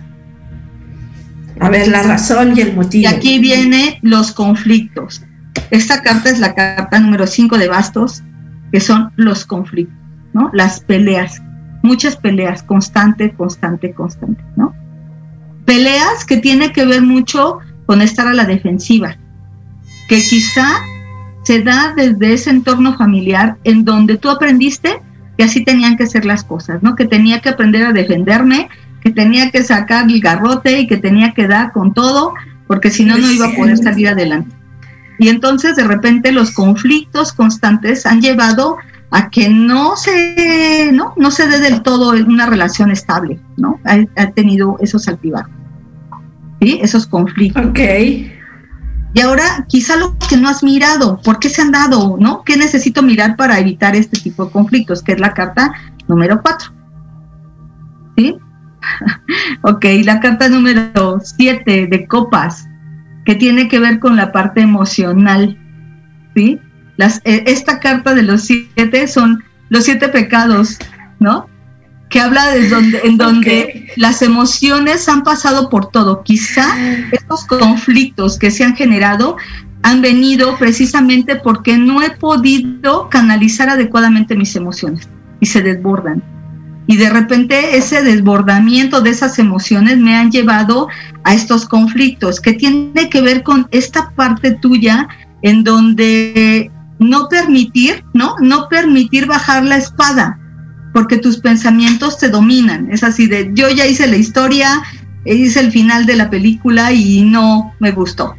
A 1.61 1.69
ver, 1.69 1.89
la 1.89 2.03
razón 2.03 2.57
y 2.57 2.61
el 2.61 2.75
motivo. 2.75 3.03
Y 3.03 3.07
aquí 3.07 3.39
vienen 3.39 3.95
los 4.03 4.33
conflictos. 4.33 5.23
Esta 5.71 6.03
carta 6.03 6.31
es 6.31 6.39
la 6.39 6.55
carta 6.55 6.99
número 6.99 7.27
5 7.27 7.59
de 7.59 7.69
bastos, 7.69 8.23
que 8.73 8.81
son 8.81 9.13
los 9.17 9.45
conflictos, 9.45 9.97
¿no? 10.33 10.51
Las 10.53 10.81
peleas, 10.81 11.41
muchas 11.83 12.17
peleas, 12.17 12.63
constante, 12.63 13.33
constante, 13.35 13.93
constante, 13.93 14.43
¿no? 14.57 14.75
Peleas 15.65 16.25
que 16.27 16.39
tiene 16.39 16.73
que 16.73 16.85
ver 16.85 17.03
mucho 17.03 17.59
con 17.87 18.03
estar 18.03 18.27
a 18.27 18.35
la 18.35 18.45
defensiva, 18.45 19.17
que 20.09 20.21
quizá 20.23 20.67
se 21.45 21.63
da 21.63 21.95
desde 21.97 22.33
ese 22.33 22.51
entorno 22.51 22.97
familiar 22.97 23.59
en 23.65 23.85
donde 23.85 24.17
tú 24.17 24.31
aprendiste 24.31 25.01
que 25.37 25.45
así 25.45 25.65
tenían 25.65 25.97
que 25.97 26.07
ser 26.07 26.25
las 26.25 26.45
cosas, 26.45 26.83
¿no? 26.83 26.97
Que 26.97 27.05
tenía 27.05 27.41
que 27.41 27.51
aprender 27.51 27.85
a 27.85 27.93
defenderme 27.93 28.69
que 29.05 29.11
tenía 29.11 29.51
que 29.51 29.63
sacar 29.63 30.11
el 30.11 30.19
garrote 30.21 30.81
y 30.81 30.87
que 30.87 30.97
tenía 30.97 31.35
que 31.35 31.47
dar 31.47 31.73
con 31.73 31.93
todo, 31.93 32.33
porque 32.67 32.91
si 32.91 33.05
no, 33.05 33.19
no 33.19 33.31
iba 33.31 33.49
a 33.49 33.55
poder 33.55 33.77
salir 33.77 34.09
adelante. 34.09 34.57
Y 35.19 35.29
entonces 35.29 35.77
de 35.77 35.85
repente 35.85 36.33
los 36.33 36.53
conflictos 36.53 37.33
constantes 37.33 38.07
han 38.07 38.23
llevado 38.23 38.79
a 39.11 39.29
que 39.29 39.51
no 39.51 39.95
se, 39.97 40.91
no, 40.93 41.13
no 41.17 41.31
se 41.31 41.47
dé 41.47 41.61
del 41.61 41.83
todo 41.83 42.11
una 42.11 42.47
relación 42.47 42.91
estable, 42.91 43.39
¿no? 43.59 43.79
Ha, 43.85 44.31
tenido 44.31 44.79
esos 44.81 45.07
altibajos, 45.07 45.53
¿sí? 46.61 46.81
Esos 46.83 47.07
conflictos. 47.07 47.67
Ok. 47.67 47.79
Y 49.17 49.21
ahora, 49.21 49.67
quizá 49.69 49.97
lo 49.97 50.17
que 50.19 50.37
no 50.37 50.49
has 50.49 50.65
mirado, 50.65 51.21
¿por 51.23 51.39
qué 51.39 51.49
se 51.49 51.63
han 51.63 51.71
dado, 51.71 52.17
no? 52.19 52.43
¿Qué 52.43 52.57
necesito 52.57 53.03
mirar 53.03 53.37
para 53.37 53.61
evitar 53.61 53.95
este 53.95 54.19
tipo 54.19 54.47
de 54.47 54.51
conflictos? 54.51 55.03
Que 55.03 55.13
es 55.13 55.21
la 55.21 55.35
carta 55.35 55.73
número 56.09 56.43
cuatro. 56.43 56.73
¿Sí? 58.17 58.37
ok, 59.63 59.85
la 60.05 60.21
carta 60.21 60.49
número 60.49 61.21
7 61.23 61.87
de 61.87 62.07
copas, 62.07 62.69
que 63.25 63.35
tiene 63.35 63.69
que 63.69 63.79
ver 63.79 63.99
con 63.99 64.17
la 64.17 64.33
parte 64.33 64.61
emocional. 64.61 65.59
¿Sí? 66.35 66.61
Las, 66.97 67.21
eh, 67.25 67.45
esta 67.47 67.81
carta 67.81 68.15
de 68.15 68.23
los 68.23 68.43
siete 68.43 69.09
son 69.09 69.43
los 69.69 69.85
siete 69.85 70.09
pecados, 70.09 70.79
¿no? 71.19 71.49
Que 72.09 72.21
habla 72.21 72.51
de 72.51 72.69
donde, 72.69 73.01
en 73.05 73.17
donde 73.17 73.89
las 73.97 74.23
emociones 74.23 75.09
han 75.09 75.23
pasado 75.23 75.71
por 75.71 75.91
todo. 75.91 76.23
Quizá 76.23 76.77
estos 77.11 77.45
conflictos 77.47 78.39
que 78.39 78.51
se 78.51 78.65
han 78.65 78.77
generado 78.77 79.37
han 79.83 80.01
venido 80.01 80.57
precisamente 80.57 81.37
porque 81.37 81.77
no 81.77 82.03
he 82.03 82.11
podido 82.11 83.09
canalizar 83.09 83.69
adecuadamente 83.69 84.37
mis 84.37 84.55
emociones 84.55 85.09
y 85.41 85.47
se 85.47 85.63
desbordan 85.63 86.23
y 86.87 86.97
de 86.97 87.11
repente 87.11 87.77
ese 87.77 88.03
desbordamiento 88.03 89.01
de 89.01 89.11
esas 89.11 89.39
emociones 89.39 89.99
me 89.99 90.17
han 90.17 90.31
llevado 90.31 90.89
a 91.25 91.35
estos 91.35 91.67
conflictos 91.67 92.41
que 92.41 92.53
tiene 92.53 93.09
que 93.11 93.23
ver 93.23 93.43
con 93.43 93.67
esta 93.71 94.11
parte 94.11 94.53
tuya 94.53 95.09
en 95.43 95.65
donde 95.65 96.71
no 96.99 97.29
permitir, 97.29 98.05
¿no? 98.13 98.37
No 98.41 98.69
permitir 98.69 99.27
bajar 99.27 99.65
la 99.65 99.77
espada, 99.77 100.39
porque 100.93 101.19
tus 101.19 101.39
pensamientos 101.39 102.19
te 102.19 102.29
dominan. 102.29 102.91
Es 102.91 103.03
así 103.03 103.27
de, 103.27 103.51
yo 103.55 103.69
ya 103.71 103.87
hice 103.87 104.07
la 104.07 104.17
historia, 104.17 104.83
hice 105.25 105.61
el 105.61 105.73
final 105.73 106.07
de 106.07 106.17
la 106.17 106.31
película 106.31 106.93
y 106.93 107.23
no 107.23 107.75
me 107.81 107.93
gustó. 107.93 108.35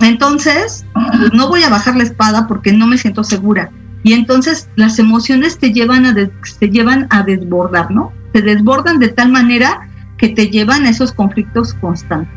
Entonces, 0.00 0.84
no 1.32 1.48
voy 1.48 1.62
a 1.62 1.70
bajar 1.70 1.96
la 1.96 2.02
espada 2.02 2.46
porque 2.46 2.72
no 2.72 2.86
me 2.86 2.98
siento 2.98 3.24
segura 3.24 3.70
y 4.06 4.12
entonces 4.12 4.68
las 4.76 5.00
emociones 5.00 5.58
te 5.58 5.72
llevan 5.72 6.06
a, 6.06 6.14
te 6.14 6.70
llevan 6.70 7.08
a 7.10 7.24
desbordar, 7.24 7.90
¿no? 7.90 8.12
Se 8.32 8.40
desbordan 8.40 9.00
de 9.00 9.08
tal 9.08 9.32
manera 9.32 9.88
que 10.16 10.28
te 10.28 10.46
llevan 10.46 10.86
a 10.86 10.90
esos 10.90 11.10
conflictos 11.10 11.74
constantes. 11.74 12.32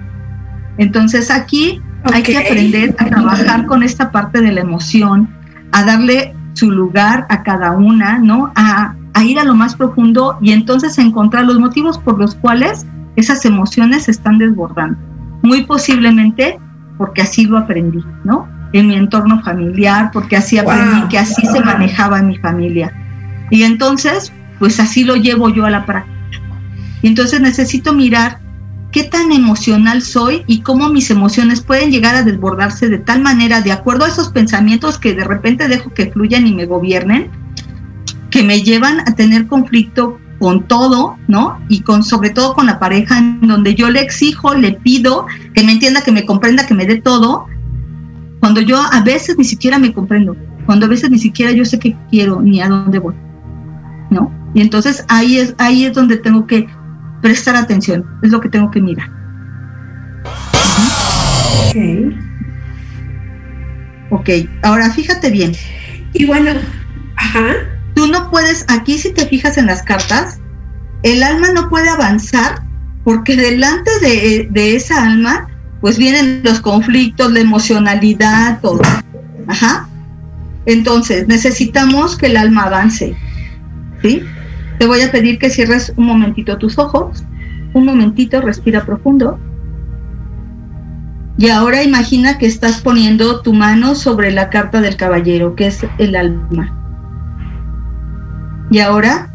Entonces 0.80 1.30
aquí 1.30 1.80
hay 2.12 2.24
que 2.24 2.40
aprender 2.40 2.96
a 2.98 3.06
trabajar 3.06 3.68
con 3.68 3.84
esta 3.84 4.10
parte 4.10 4.42
de 4.42 4.52
la 4.52 4.62
emoción, 4.62 5.30
a 5.72 5.84
darle 5.84 6.36
su 6.54 6.72
lugar 6.72 7.28
a 7.30 7.44
cada 7.44 7.74
una, 7.74 8.18
¿no? 8.18 8.52
A, 8.56 8.96
a 9.14 9.24
ir 9.24 9.38
a 9.38 9.44
lo 9.44 9.54
más 9.54 9.76
profundo 9.76 10.40
y 10.42 10.54
entonces 10.54 10.98
encontrar 10.98 11.46
los 11.46 11.60
motivos 11.60 12.00
por 12.00 12.18
los 12.18 12.34
cuales 12.34 12.88
esas 13.16 13.46
emociones 13.46 14.06
se 14.06 14.12
están 14.12 14.40
desbordando. 14.40 14.98
Muy 15.44 15.66
posiblemente 15.66 16.58
porque 16.98 17.22
así 17.22 17.46
lo 17.46 17.60
aprendí, 17.60 18.04
¿no? 18.24 18.48
En 18.74 18.88
mi 18.88 18.96
entorno 18.96 19.42
familiar, 19.42 20.12
porque 20.12 20.38
así 20.38 20.58
aprendí 20.58 21.08
que 21.10 21.18
así 21.18 21.46
se 21.46 21.62
manejaba 21.62 22.20
en 22.20 22.28
mi 22.28 22.38
familia. 22.38 22.94
Y 23.50 23.64
entonces, 23.64 24.32
pues 24.60 24.80
así 24.80 25.04
lo 25.04 25.16
llevo 25.16 25.50
yo 25.50 25.66
a 25.66 25.70
la 25.70 25.86
práctica. 25.86 26.18
Y 27.02 27.08
entonces 27.08 27.42
necesito 27.42 27.94
mirar 27.94 28.40
qué 28.40 28.50
qué 28.92 29.04
tan 29.04 29.32
emocional 29.32 30.02
soy 30.02 30.44
y 30.48 30.62
cómo 30.62 30.90
mis 30.90 31.10
emociones 31.12 31.62
pueden 31.62 31.92
llegar 31.92 32.16
a 32.16 32.24
desbordarse 32.24 32.90
de 32.90 32.98
tal 32.98 33.22
manera, 33.22 33.62
de 33.62 33.72
acuerdo 33.72 34.06
a 34.06 34.08
esos 34.08 34.30
pensamientos 34.30 34.98
que 34.98 35.14
de 35.14 35.24
repente 35.24 35.68
dejo 35.68 35.94
que 35.94 36.12
fluyan 36.12 36.48
y 36.48 36.56
me 36.56 36.66
gobiernen, 36.66 37.30
que 38.32 38.44
me 38.44 38.62
llevan 38.62 39.02
a 39.02 39.16
tener 39.16 39.48
conflicto 39.48 40.20
con 40.40 40.64
todo, 40.64 41.18
¿no? 41.28 41.60
Y 41.68 41.82
con 41.82 42.04
sobre 42.04 42.30
todo 42.30 42.54
con 42.54 42.66
la 42.66 42.80
pareja 42.80 43.20
en 43.20 43.42
donde 43.42 43.76
yo 43.76 43.90
le 43.90 44.02
exijo, 44.02 44.56
le 44.56 44.72
pido 44.72 45.28
que 45.54 45.64
me 45.64 45.74
entienda, 45.74 46.02
que 46.02 46.12
me 46.12 46.26
comprenda, 46.26 46.66
que 46.66 46.74
me 46.74 46.86
dé 46.86 47.02
todo, 47.02 47.48
cuando 48.40 48.62
yo 48.62 48.78
a 48.80 49.02
veces 49.02 49.38
ni 49.38 49.44
siquiera 49.44 49.78
me 49.80 49.94
comprendo, 49.94 50.36
cuando 50.66 50.86
a 50.86 50.90
veces 50.90 51.10
ni 51.10 51.20
siquiera 51.20 51.52
yo 51.52 51.66
sé 51.66 51.80
qué 51.80 51.96
quiero 52.10 52.42
ni 52.42 52.62
a 52.62 52.68
dónde 52.68 53.00
voy, 53.00 53.16
¿no? 54.10 54.32
Y 54.54 54.62
entonces 54.62 55.06
ahí 55.10 55.38
es 55.38 55.54
ahí 55.58 55.86
es 55.86 55.94
donde 55.94 56.18
tengo 56.18 56.48
que 56.48 56.68
prestar 57.22 57.56
atención, 57.56 58.06
es 58.24 58.32
lo 58.32 58.40
que 58.40 58.50
tengo 58.50 58.72
que 58.72 58.82
mirar. 58.82 59.10
Ok. 61.70 62.20
Ok, 64.12 64.30
ahora 64.64 64.90
fíjate 64.90 65.30
bien. 65.30 65.54
Y 66.14 66.26
bueno, 66.26 66.52
ajá. 67.16 67.54
Tú 67.94 68.08
no 68.08 68.32
puedes, 68.32 68.66
aquí 68.70 68.98
si 68.98 69.14
te 69.14 69.26
fijas 69.26 69.58
en 69.58 69.66
las 69.66 69.84
cartas, 69.84 70.40
el 71.04 71.22
alma 71.22 71.52
no 71.52 71.70
puede 71.70 71.90
avanzar 71.90 72.64
porque 73.04 73.36
delante 73.36 73.92
de, 74.02 74.48
de 74.50 74.76
esa 74.76 75.04
alma, 75.04 75.49
pues 75.82 75.98
vienen 75.98 76.42
los 76.44 76.60
conflictos, 76.60 77.32
la 77.32 77.40
emocionalidad, 77.40 78.60
todo. 78.62 78.82
Ajá. 79.48 79.88
Entonces, 80.66 81.28
necesitamos 81.28 82.18
que 82.18 82.28
el 82.28 82.38
alma 82.38 82.64
avance. 82.64 83.16
¿Sí? 84.02 84.24
Te 84.78 84.86
voy 84.88 85.02
a 85.02 85.12
pedir 85.12 85.40
que 85.40 85.50
cierres 85.50 85.94
un 85.96 86.06
momentito 86.06 86.58
tus 86.58 86.78
ojos. 86.78 87.24
Un 87.74 87.86
momentito, 87.86 88.42
respira 88.42 88.86
profundo. 88.86 89.40
Y 91.38 91.50
ahora 91.50 91.84
imagina 91.84 92.38
que 92.38 92.46
estás 92.46 92.82
poniendo 92.82 93.42
tu 93.42 93.54
mano 93.54 93.96
sobre 93.96 94.30
la 94.30 94.50
carta 94.50 94.82
del 94.82 94.98
caballero, 94.98 95.56
que 95.56 95.68
es 95.68 95.86
el 95.98 96.18
alma. 96.18 96.76
Y 98.70 98.80
ahora, 98.80 99.30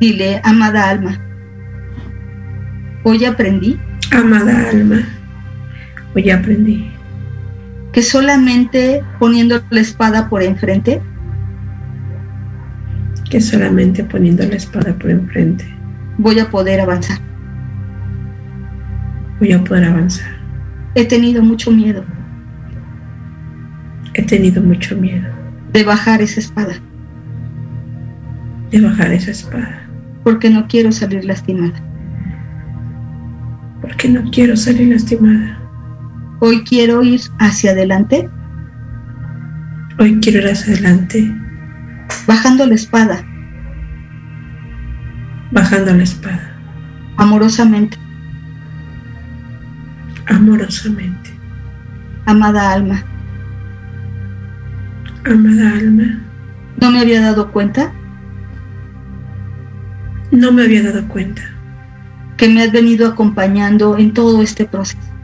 dile, 0.00 0.40
amada 0.44 0.90
alma, 0.90 1.18
hoy 3.04 3.24
aprendí. 3.24 3.80
Amada 4.12 4.68
alma, 4.68 5.00
hoy 6.18 6.30
aprendí. 6.30 6.90
Que 7.92 8.02
solamente 8.02 9.02
poniendo 9.18 9.62
la 9.70 9.80
espada 9.80 10.28
por 10.28 10.42
enfrente. 10.42 11.00
Que 13.30 13.40
solamente 13.40 14.04
poniendo 14.04 14.44
la 14.46 14.56
espada 14.56 14.94
por 14.94 15.10
enfrente. 15.10 15.64
Voy 16.18 16.38
a 16.40 16.50
poder 16.50 16.80
avanzar. 16.80 17.18
Voy 19.38 19.52
a 19.52 19.62
poder 19.62 19.84
avanzar. 19.84 20.28
He 20.94 21.04
tenido 21.04 21.42
mucho 21.42 21.70
miedo. 21.70 22.04
He 24.14 24.22
tenido 24.24 24.60
mucho 24.60 24.96
miedo. 24.96 25.28
De 25.72 25.84
bajar 25.84 26.20
esa 26.20 26.40
espada. 26.40 26.74
De 28.72 28.80
bajar 28.80 29.12
esa 29.12 29.30
espada. 29.30 29.82
Porque 30.24 30.50
no 30.50 30.66
quiero 30.66 30.90
salir 30.90 31.24
lastimada. 31.24 31.80
Porque 33.80 34.08
no 34.08 34.28
quiero 34.32 34.56
salir 34.56 34.88
lastimada. 34.88 35.57
Hoy 36.40 36.62
quiero 36.62 37.02
ir 37.02 37.20
hacia 37.40 37.72
adelante. 37.72 38.30
Hoy 39.98 40.20
quiero 40.20 40.38
ir 40.38 40.52
hacia 40.52 40.72
adelante. 40.72 41.34
Bajando 42.28 42.64
la 42.64 42.76
espada. 42.76 43.24
Bajando 45.50 45.94
la 45.94 46.02
espada. 46.04 46.56
Amorosamente. 47.16 47.96
Amorosamente. 50.26 51.30
Amada 52.24 52.72
alma. 52.72 53.02
Amada 55.24 55.72
alma. 55.72 56.20
¿No 56.80 56.92
me 56.92 57.00
había 57.00 57.20
dado 57.20 57.50
cuenta? 57.50 57.92
No 60.30 60.52
me 60.52 60.62
había 60.62 60.84
dado 60.84 61.08
cuenta. 61.08 61.42
Que 62.36 62.48
me 62.48 62.62
has 62.62 62.70
venido 62.70 63.08
acompañando 63.08 63.98
en 63.98 64.12
todo 64.12 64.40
este 64.40 64.66
proceso. 64.66 65.17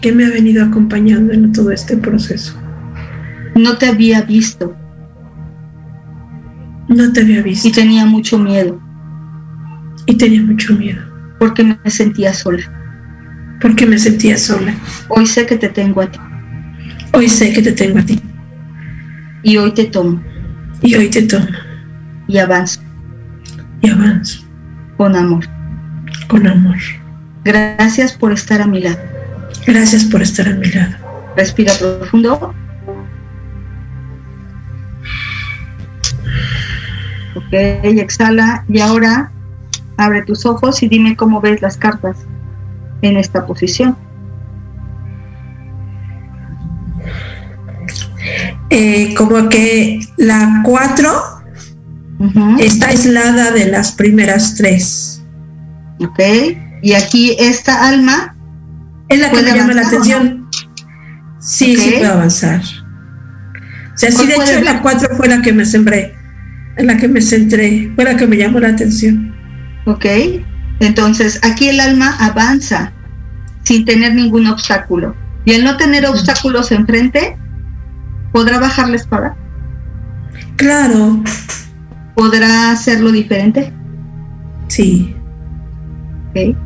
Que 0.00 0.12
me 0.12 0.26
ha 0.26 0.30
venido 0.30 0.64
acompañando 0.64 1.32
en 1.32 1.52
todo 1.52 1.70
este 1.70 1.96
proceso. 1.96 2.54
No 3.54 3.76
te 3.78 3.86
había 3.86 4.22
visto. 4.22 4.76
No 6.88 7.12
te 7.12 7.22
había 7.22 7.42
visto. 7.42 7.68
Y 7.68 7.72
tenía 7.72 8.06
mucho 8.06 8.38
miedo. 8.38 8.80
Y 10.06 10.14
tenía 10.16 10.42
mucho 10.42 10.74
miedo. 10.74 11.02
Porque 11.38 11.64
me 11.64 11.90
sentía 11.90 12.32
sola. 12.32 12.62
Porque 13.60 13.86
me 13.86 13.98
sentía 13.98 14.38
sola. 14.38 14.74
Hoy 15.08 15.26
sé 15.26 15.46
que 15.46 15.56
te 15.56 15.68
tengo 15.68 16.00
a 16.00 16.10
ti. 16.10 16.18
Hoy 17.12 17.28
sé 17.28 17.52
que 17.52 17.62
te 17.62 17.72
tengo 17.72 17.98
a 17.98 18.02
ti. 18.02 18.20
Y 19.42 19.56
hoy 19.56 19.72
te 19.72 19.84
tomo. 19.86 20.22
Y 20.82 20.94
hoy 20.94 21.10
te 21.10 21.22
tomo. 21.22 21.48
Y 22.28 22.38
avanzo. 22.38 22.80
Y 23.80 23.90
avanzo. 23.90 24.46
Con 24.96 25.16
amor. 25.16 25.44
Con 26.28 26.46
amor. 26.46 26.76
Gracias 27.44 28.12
por 28.12 28.32
estar 28.32 28.60
a 28.60 28.66
mi 28.66 28.80
lado. 28.80 29.17
Gracias 29.68 30.06
por 30.06 30.22
estar 30.22 30.48
a 30.48 30.54
mi 30.54 30.66
lado. 30.70 30.94
Respira 31.36 31.74
profundo. 31.74 32.54
Ok, 37.36 37.52
exhala. 37.52 38.64
Y 38.66 38.80
ahora 38.80 39.30
abre 39.98 40.22
tus 40.22 40.46
ojos 40.46 40.82
y 40.82 40.88
dime 40.88 41.16
cómo 41.16 41.42
ves 41.42 41.60
las 41.60 41.76
cartas 41.76 42.16
en 43.02 43.18
esta 43.18 43.44
posición. 43.44 43.94
Eh, 48.70 49.12
como 49.18 49.50
que 49.50 50.00
la 50.16 50.62
4 50.64 51.10
está 52.58 52.86
aislada 52.86 53.50
de 53.50 53.66
las 53.66 53.92
primeras 53.92 54.54
tres. 54.54 55.22
Ok, 56.00 56.20
y 56.80 56.94
aquí 56.94 57.36
esta 57.38 57.86
alma 57.86 58.34
es 59.08 59.20
la 59.20 59.30
que 59.30 59.42
me 59.42 59.56
llama 59.56 59.74
la 59.74 59.86
atención. 59.86 60.48
Sí, 61.40 61.76
okay. 61.76 61.76
sí 61.76 61.94
puedo 61.98 62.12
avanzar. 62.12 62.60
O 62.60 63.98
sea, 63.98 64.10
sí, 64.10 64.26
de 64.26 64.34
hecho, 64.34 64.60
la 64.62 64.80
4 64.82 65.16
fue 65.16 65.28
la 65.28 65.42
que 65.42 65.52
me 65.52 65.64
sembré, 65.64 66.14
en 66.76 66.86
la 66.86 66.96
que 66.96 67.08
me 67.08 67.20
centré, 67.20 67.90
fue 67.94 68.04
la 68.04 68.16
que 68.16 68.26
me 68.26 68.36
llamó 68.36 68.60
la 68.60 68.68
atención. 68.68 69.34
Ok, 69.86 70.06
entonces 70.80 71.40
aquí 71.42 71.68
el 71.68 71.80
alma 71.80 72.14
avanza 72.20 72.92
sin 73.64 73.84
tener 73.84 74.14
ningún 74.14 74.46
obstáculo. 74.46 75.16
Y 75.44 75.54
al 75.54 75.64
no 75.64 75.76
tener 75.76 76.06
obstáculos 76.06 76.72
enfrente, 76.72 77.36
¿podrá 78.32 78.58
bajar 78.58 78.88
la 78.90 78.96
espada? 78.96 79.36
Claro. 80.56 81.22
¿Podrá 82.14 82.72
hacerlo 82.72 83.10
diferente? 83.10 83.72
Sí. 84.68 85.16
Okay. 86.30 86.56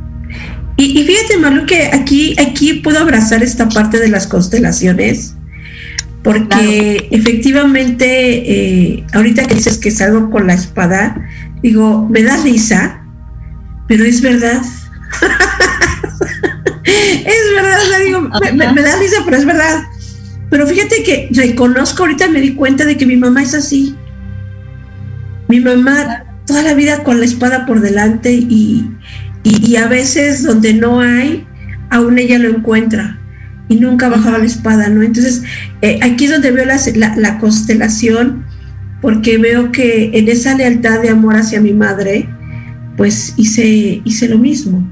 Y, 0.77 1.01
y, 1.01 1.05
fíjate, 1.05 1.39
Malu, 1.39 1.67
que 1.67 1.91
aquí, 1.93 2.35
aquí 2.39 2.75
puedo 2.75 2.99
abrazar 2.99 3.43
esta 3.43 3.69
parte 3.69 3.99
de 3.99 4.09
las 4.09 4.27
constelaciones, 4.27 5.35
porque 6.23 6.47
claro. 6.47 7.09
efectivamente, 7.11 8.07
eh, 8.07 9.05
ahorita 9.13 9.45
que 9.45 9.57
dices 9.57 9.79
que 9.79 9.91
salgo 9.91 10.31
con 10.31 10.47
la 10.47 10.55
espada, 10.55 11.29
digo, 11.63 12.09
me 12.09 12.23
da 12.23 12.37
risa, 12.43 13.05
pero 13.87 14.05
es 14.05 14.23
verdad. 14.23 14.63
es 16.85 17.55
verdad, 17.55 17.83
o 17.83 17.89
sea, 17.89 17.99
digo, 17.99 18.21
me, 18.21 18.53
me, 18.53 18.73
me 18.73 18.83
da 18.83 18.99
risa, 18.99 19.23
pero 19.25 19.37
es 19.37 19.45
verdad. 19.45 19.85
Pero 20.51 20.67
fíjate 20.67 21.03
que 21.03 21.29
reconozco, 21.33 22.03
ahorita 22.03 22.29
me 22.29 22.41
di 22.41 22.55
cuenta 22.55 22.85
de 22.85 22.97
que 22.97 23.07
mi 23.07 23.17
mamá 23.17 23.43
es 23.43 23.55
así. 23.55 23.97
Mi 25.49 25.61
mamá 25.61 26.25
toda 26.47 26.63
la 26.63 26.75
vida 26.75 27.05
con 27.05 27.21
la 27.21 27.27
espada 27.27 27.67
por 27.67 27.81
delante 27.81 28.33
y, 28.33 28.91
y, 29.43 29.71
y, 29.71 29.77
a 29.77 29.89
veces 29.89 30.43
donde 30.43 30.75
no 30.75 31.01
hay, 31.01 31.47
aún 31.91 32.19
ella 32.19 32.39
lo 32.39 32.49
encuentra 32.49 33.19
y 33.69 33.77
nunca 33.77 34.09
bajaba 34.09 34.39
la 34.39 34.45
espada, 34.45 34.89
¿no? 34.89 35.03
Entonces, 35.03 35.43
eh, 35.81 35.99
aquí 36.03 36.27
es 36.27 36.31
donde 36.31 36.51
veo 36.51 36.65
la, 36.65 36.79
la, 36.95 37.17
la, 37.17 37.39
constelación, 37.39 38.45
porque 39.01 39.39
veo 39.39 39.73
que 39.73 40.11
en 40.15 40.29
esa 40.29 40.55
lealtad 40.57 41.01
de 41.01 41.09
amor 41.09 41.37
hacia 41.37 41.61
mi 41.61 41.73
madre, 41.73 42.29
pues 42.97 43.35
hice, 43.37 44.01
hice 44.05 44.29
lo 44.29 44.39
mismo. 44.39 44.89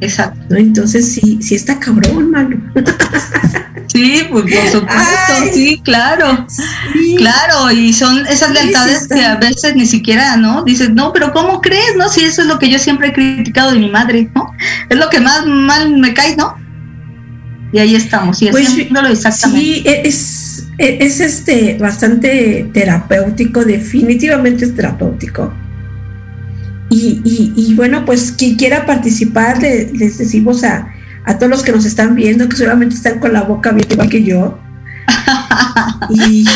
Exacto. 0.00 0.40
¿no? 0.48 0.56
Entonces, 0.56 1.12
sí, 1.12 1.38
sí 1.42 1.54
está 1.54 1.78
cabrón, 1.78 2.30
mano. 2.30 2.56
Sí, 3.92 4.22
pues 4.30 4.44
por 4.44 4.68
supuesto, 4.70 5.32
Ay, 5.40 5.50
sí, 5.52 5.80
claro, 5.84 6.46
sí. 6.48 7.16
claro, 7.16 7.70
y 7.72 7.92
son 7.92 8.24
esas 8.26 8.52
lealtades 8.52 9.02
sí, 9.02 9.14
que 9.14 9.24
a 9.24 9.36
veces 9.36 9.74
ni 9.74 9.86
siquiera, 9.86 10.36
¿no? 10.36 10.62
Dices, 10.62 10.90
no, 10.90 11.12
pero 11.12 11.32
¿cómo 11.32 11.60
crees, 11.60 11.96
no? 11.96 12.08
Si 12.08 12.22
eso 12.22 12.42
es 12.42 12.48
lo 12.48 12.58
que 12.58 12.70
yo 12.70 12.78
siempre 12.78 13.08
he 13.08 13.12
criticado 13.12 13.72
de 13.72 13.80
mi 13.80 13.90
madre, 13.90 14.30
¿no? 14.34 14.52
Es 14.88 14.96
lo 14.96 15.08
que 15.08 15.20
más 15.20 15.44
mal 15.46 15.96
me 15.98 16.14
cae, 16.14 16.36
¿no? 16.36 16.54
Y 17.72 17.78
ahí 17.78 17.94
estamos, 17.94 18.40
y 18.42 18.48
pues, 18.48 18.68
exactamente. 19.10 19.64
Sí, 19.64 19.82
es, 19.86 20.66
es 20.78 21.20
este 21.20 21.76
bastante 21.78 22.70
terapéutico, 22.72 23.64
definitivamente 23.64 24.64
es 24.64 24.74
terapéutico. 24.74 25.52
Y, 26.92 27.74
bueno, 27.76 28.04
pues 28.04 28.32
quien 28.32 28.56
quiera 28.56 28.84
participar, 28.84 29.62
les 29.62 30.18
decimos 30.18 30.64
a, 30.64 30.92
a 31.24 31.38
todos 31.38 31.50
los 31.50 31.62
que 31.62 31.72
nos 31.72 31.84
están 31.84 32.14
viendo, 32.14 32.48
que 32.48 32.56
seguramente 32.56 32.94
están 32.94 33.18
con 33.18 33.32
la 33.32 33.42
boca 33.42 33.70
abierta 33.70 33.94
igual 33.94 34.08
que 34.08 34.24
yo. 34.24 34.58
y 36.10 36.44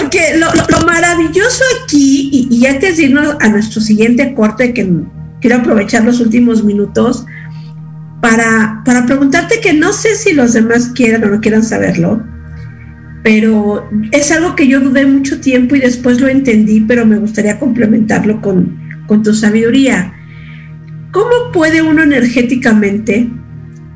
porque 0.00 0.38
lo, 0.38 0.86
maravilloso 0.86 1.62
aquí, 1.82 2.30
y, 2.32 2.48
y, 2.50 2.66
antes 2.66 2.96
de 2.96 3.04
irnos 3.04 3.36
a 3.40 3.48
nuestro 3.48 3.80
siguiente 3.80 4.34
corte, 4.34 4.72
que 4.72 4.88
quiero 5.40 5.56
aprovechar 5.56 6.04
los 6.04 6.20
últimos 6.20 6.64
minutos 6.64 7.26
para, 8.20 8.82
para 8.86 9.04
preguntarte 9.04 9.60
que 9.60 9.74
no 9.74 9.92
sé 9.92 10.14
si 10.14 10.32
los 10.32 10.54
demás 10.54 10.92
quieran 10.94 11.24
o 11.24 11.26
no 11.26 11.40
quieran 11.42 11.62
saberlo, 11.62 12.24
pero 13.22 13.86
es 14.12 14.32
algo 14.32 14.56
que 14.56 14.66
yo 14.66 14.80
dudé 14.80 15.04
mucho 15.04 15.40
tiempo 15.40 15.76
y 15.76 15.80
después 15.80 16.20
lo 16.20 16.28
entendí, 16.28 16.80
pero 16.80 17.04
me 17.04 17.18
gustaría 17.18 17.58
complementarlo 17.58 18.40
con, 18.40 18.78
con 19.06 19.22
tu 19.22 19.34
sabiduría. 19.34 20.13
¿Cómo 21.14 21.52
puede 21.52 21.80
uno 21.80 22.02
energéticamente 22.02 23.30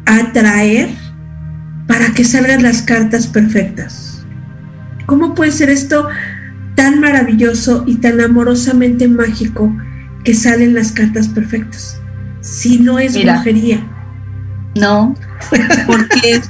atraer 0.06 0.88
para 1.88 2.14
que 2.14 2.22
salgan 2.22 2.62
las 2.62 2.82
cartas 2.82 3.26
perfectas? 3.26 4.24
¿Cómo 5.06 5.34
puede 5.34 5.50
ser 5.50 5.68
esto 5.68 6.08
tan 6.76 7.00
maravilloso 7.00 7.82
y 7.88 7.96
tan 7.96 8.20
amorosamente 8.20 9.08
mágico 9.08 9.76
que 10.22 10.32
salen 10.32 10.74
las 10.74 10.92
cartas 10.92 11.26
perfectas? 11.26 12.00
Si 12.40 12.78
no 12.78 13.00
es 13.00 13.20
brujería. 13.20 13.84
No, 14.76 15.12
porque 15.88 16.34
eh, 16.36 16.40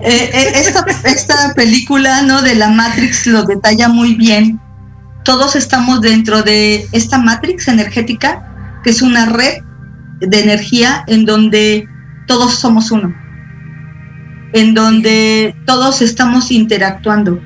eh, 0.00 0.52
esta, 0.54 0.86
esta 1.04 1.52
película 1.54 2.22
¿no? 2.22 2.40
de 2.40 2.54
la 2.54 2.70
Matrix 2.70 3.26
lo 3.26 3.44
detalla 3.44 3.90
muy 3.90 4.14
bien. 4.14 4.58
Todos 5.24 5.56
estamos 5.56 6.00
dentro 6.00 6.42
de 6.42 6.88
esta 6.92 7.18
Matrix 7.18 7.68
energética, 7.68 8.55
que 8.86 8.90
es 8.90 9.02
una 9.02 9.26
red 9.26 9.64
de 10.20 10.40
energía 10.40 11.02
en 11.08 11.24
donde 11.24 11.88
todos 12.28 12.54
somos 12.54 12.92
uno, 12.92 13.12
en 14.52 14.74
donde 14.74 15.56
todos 15.64 16.02
estamos 16.02 16.52
interactuando, 16.52 17.40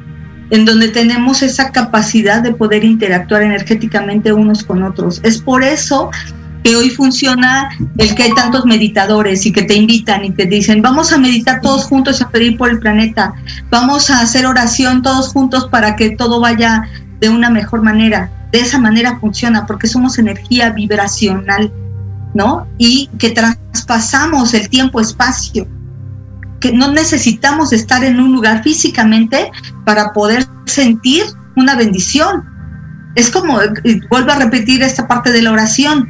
en 0.51 0.67
donde 0.67 0.89
tenemos 0.89 1.41
esa 1.41 1.73
capacidad 1.73 2.43
de 2.43 2.53
poder 2.53 2.85
interactuar 2.85 3.41
energéticamente 3.41 4.35
unos 4.35 4.63
con 4.63 4.83
otros. 4.83 5.19
Es 5.23 5.41
por 5.41 5.65
eso 5.65 6.11
que 6.63 6.77
hoy 6.77 6.91
funciona 6.91 7.71
el 7.97 8.15
que 8.15 8.25
hay 8.25 8.35
tantos 8.35 8.67
meditadores 8.67 9.47
y 9.47 9.53
que 9.53 9.63
te 9.63 9.73
invitan 9.73 10.27
y 10.27 10.33
te 10.33 10.45
dicen, 10.45 10.83
vamos 10.83 11.11
a 11.11 11.17
meditar 11.17 11.63
todos 11.63 11.85
juntos 11.85 12.21
y 12.21 12.25
a 12.25 12.29
pedir 12.29 12.59
por 12.59 12.69
el 12.69 12.81
planeta, 12.81 13.33
vamos 13.71 14.11
a 14.11 14.21
hacer 14.21 14.45
oración 14.45 15.01
todos 15.01 15.29
juntos 15.29 15.69
para 15.71 15.97
que 15.97 16.11
todo 16.11 16.39
vaya 16.39 16.83
de 17.19 17.31
una 17.31 17.49
mejor 17.49 17.81
manera. 17.81 18.31
De 18.53 18.61
esa 18.61 18.79
manera 18.79 19.19
funciona 19.21 19.67
porque 19.67 19.87
somos 19.87 20.19
energía 20.19 20.71
vibracional, 20.71 21.73
¿no? 22.35 22.67
Y 22.79 23.09
que 23.19 23.31
traspasamos 23.31 24.55
el 24.55 24.69
tiempo-espacio, 24.69 25.69
que 26.61 26.73
no 26.73 26.93
necesitamos 26.93 27.73
estar 27.73 28.05
en 28.05 28.21
un 28.21 28.33
lugar 28.33 28.63
físicamente 28.63 29.51
para 29.85 30.13
poder 30.13 30.47
sentir 30.67 31.25
una 31.57 31.77
bendición. 31.77 32.45
Es 33.15 33.31
como, 33.31 33.59
vuelvo 34.11 34.33
a 34.33 34.37
repetir 34.37 34.83
esta 34.83 35.07
parte 35.09 35.33
de 35.33 35.43
la 35.43 35.53
oración, 35.53 36.09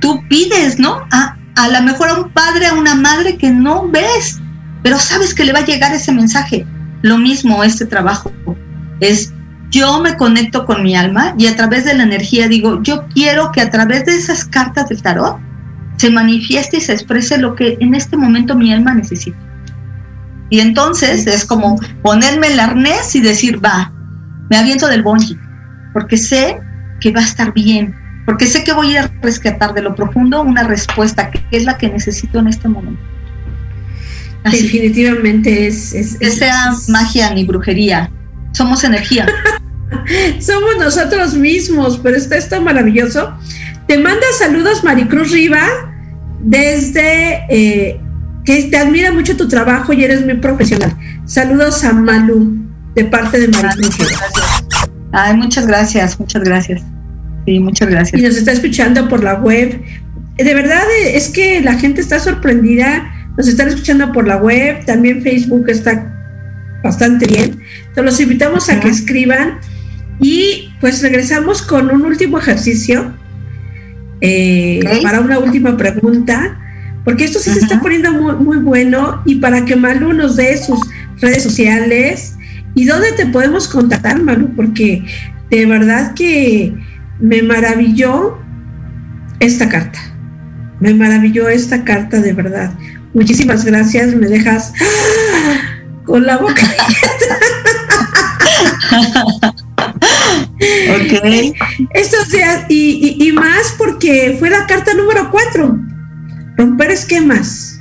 tú 0.00 0.22
pides, 0.28 0.78
¿no? 0.78 1.00
A, 1.12 1.36
a 1.56 1.68
lo 1.68 1.82
mejor 1.82 2.08
a 2.08 2.14
un 2.14 2.30
padre, 2.32 2.66
a 2.66 2.74
una 2.74 2.94
madre 2.94 3.36
que 3.36 3.50
no 3.50 3.88
ves, 3.88 4.40
pero 4.82 4.98
sabes 4.98 5.34
que 5.34 5.44
le 5.44 5.52
va 5.52 5.60
a 5.60 5.64
llegar 5.64 5.92
ese 5.92 6.12
mensaje. 6.12 6.66
Lo 7.02 7.18
mismo 7.18 7.64
este 7.64 7.86
trabajo 7.86 8.32
es 9.00 9.32
yo 9.70 10.00
me 10.00 10.16
conecto 10.16 10.64
con 10.64 10.82
mi 10.82 10.94
alma 10.94 11.34
y 11.38 11.46
a 11.46 11.56
través 11.56 11.84
de 11.84 11.94
la 11.94 12.04
energía 12.04 12.48
digo, 12.48 12.82
yo 12.82 13.06
quiero 13.12 13.52
que 13.52 13.60
a 13.60 13.70
través 13.70 14.04
de 14.06 14.16
esas 14.16 14.44
cartas 14.44 14.88
del 14.88 15.02
tarot 15.02 15.38
se 15.96 16.10
manifieste 16.10 16.76
y 16.76 16.80
se 16.80 16.92
exprese 16.92 17.38
lo 17.38 17.54
que 17.54 17.76
en 17.80 17.94
este 17.94 18.16
momento 18.16 18.54
mi 18.54 18.72
alma 18.72 18.94
necesita. 18.94 19.38
Y 20.50 20.60
entonces 20.60 21.26
es 21.26 21.44
como 21.44 21.80
ponerme 22.02 22.48
el 22.48 22.60
arnés 22.60 23.14
y 23.16 23.20
decir, 23.20 23.64
va, 23.64 23.92
me 24.48 24.56
aviento 24.56 24.86
del 24.86 25.02
bungee, 25.02 25.38
porque 25.92 26.16
sé 26.16 26.60
que 27.00 27.10
va 27.10 27.20
a 27.20 27.24
estar 27.24 27.52
bien, 27.52 27.94
porque 28.24 28.46
sé 28.46 28.62
que 28.62 28.72
voy 28.72 28.96
a 28.96 29.10
rescatar 29.22 29.74
de 29.74 29.82
lo 29.82 29.94
profundo 29.94 30.42
una 30.42 30.62
respuesta 30.62 31.30
que 31.30 31.42
es 31.50 31.64
la 31.64 31.76
que 31.76 31.88
necesito 31.88 32.38
en 32.38 32.48
este 32.48 32.68
momento. 32.68 33.02
Definitivamente 34.44 35.66
es, 35.66 35.92
es, 35.92 36.18
que 36.18 36.30
sea 36.30 36.72
magia 36.88 37.34
ni 37.34 37.44
brujería, 37.44 38.10
somos 38.56 38.84
energía. 38.84 39.26
somos 40.40 40.76
nosotros 40.78 41.34
mismos, 41.34 42.00
pero 42.02 42.16
está 42.16 42.36
esto 42.36 42.60
maravilloso. 42.62 43.36
Te 43.86 43.98
manda 43.98 44.26
saludos 44.38 44.82
Maricruz 44.82 45.30
Riva 45.30 45.62
desde 46.40 47.44
eh, 47.50 48.00
que 48.44 48.64
te 48.64 48.78
admira 48.78 49.12
mucho 49.12 49.36
tu 49.36 49.46
trabajo 49.46 49.92
y 49.92 50.04
eres 50.04 50.24
muy 50.24 50.34
profesional. 50.34 50.96
Saludos 51.26 51.84
a 51.84 51.92
Malu 51.92 52.56
de 52.94 53.04
parte 53.04 53.38
de 53.38 53.48
Maricruz 53.48 53.98
Riva. 53.98 54.20
Ay, 55.12 55.36
muchas 55.36 55.66
gracias, 55.66 56.18
muchas 56.18 56.42
gracias. 56.42 56.82
Sí, 57.44 57.60
muchas 57.60 57.88
gracias. 57.88 58.20
Y 58.20 58.24
nos 58.24 58.36
está 58.36 58.52
escuchando 58.52 59.08
por 59.08 59.22
la 59.22 59.34
web. 59.34 59.80
De 60.36 60.54
verdad 60.54 60.82
es 61.04 61.28
que 61.28 61.60
la 61.60 61.74
gente 61.74 62.00
está 62.00 62.18
sorprendida. 62.18 63.12
Nos 63.36 63.48
están 63.48 63.68
escuchando 63.68 64.12
por 64.12 64.26
la 64.26 64.38
web. 64.38 64.84
También 64.84 65.22
Facebook 65.22 65.68
está 65.68 66.15
bastante 66.82 67.26
bien. 67.26 67.60
Entonces 67.88 68.04
los 68.04 68.20
invitamos 68.20 68.68
a 68.70 68.80
que 68.80 68.88
escriban. 68.88 69.58
Y 70.18 70.72
pues 70.80 71.02
regresamos 71.02 71.60
con 71.60 71.90
un 71.90 72.02
último 72.02 72.38
ejercicio 72.38 73.14
eh, 74.20 74.80
para 75.02 75.20
una 75.20 75.38
última 75.38 75.76
pregunta. 75.76 76.58
Porque 77.04 77.24
esto 77.24 77.38
sí 77.38 77.50
se 77.50 77.60
está 77.60 77.80
poniendo 77.80 78.12
muy, 78.12 78.34
muy 78.36 78.56
bueno. 78.58 79.22
Y 79.24 79.36
para 79.36 79.64
que 79.64 79.76
Malu 79.76 80.12
nos 80.12 80.36
dé 80.36 80.56
sus 80.56 80.80
redes 81.20 81.42
sociales. 81.42 82.36
¿Y 82.74 82.84
dónde 82.84 83.12
te 83.12 83.26
podemos 83.26 83.68
contactar, 83.68 84.22
Malu? 84.22 84.54
Porque 84.54 85.04
de 85.50 85.66
verdad 85.66 86.14
que 86.14 86.74
me 87.20 87.42
maravilló 87.42 88.38
esta 89.40 89.68
carta. 89.68 89.98
Me 90.80 90.94
maravilló 90.94 91.48
esta 91.48 91.84
carta 91.84 92.20
de 92.20 92.32
verdad. 92.32 92.72
Muchísimas 93.14 93.64
gracias, 93.64 94.14
me 94.14 94.28
dejas 94.28 94.72
con 96.06 96.24
la 96.24 96.38
boca 96.38 96.62
ok. 100.56 101.54
Estos 101.94 102.30
días, 102.30 102.64
y, 102.68 103.32
más 103.32 103.74
porque 103.76 104.36
fue 104.38 104.50
la 104.50 104.66
carta 104.66 104.94
número 104.94 105.30
cuatro. 105.30 105.78
Romper 106.56 106.90
esquemas, 106.90 107.80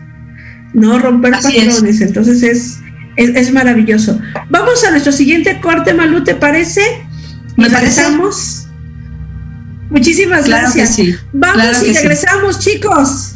no 0.73 0.99
romper 0.99 1.33
patrones. 1.33 2.01
Entonces 2.01 2.43
es, 2.43 2.79
es, 3.15 3.53
maravilloso. 3.53 4.19
Vamos 4.49 4.83
a 4.83 4.91
nuestro 4.91 5.11
siguiente 5.11 5.59
corte, 5.61 5.93
Malú, 5.93 6.23
¿te 6.23 6.35
parece? 6.35 6.81
Me 7.55 7.69
parece. 7.69 8.03
Muchísimas 9.89 10.47
gracias. 10.47 10.97
Vamos 11.31 11.83
y 11.83 11.93
regresamos, 11.93 12.59
chicos. 12.59 13.34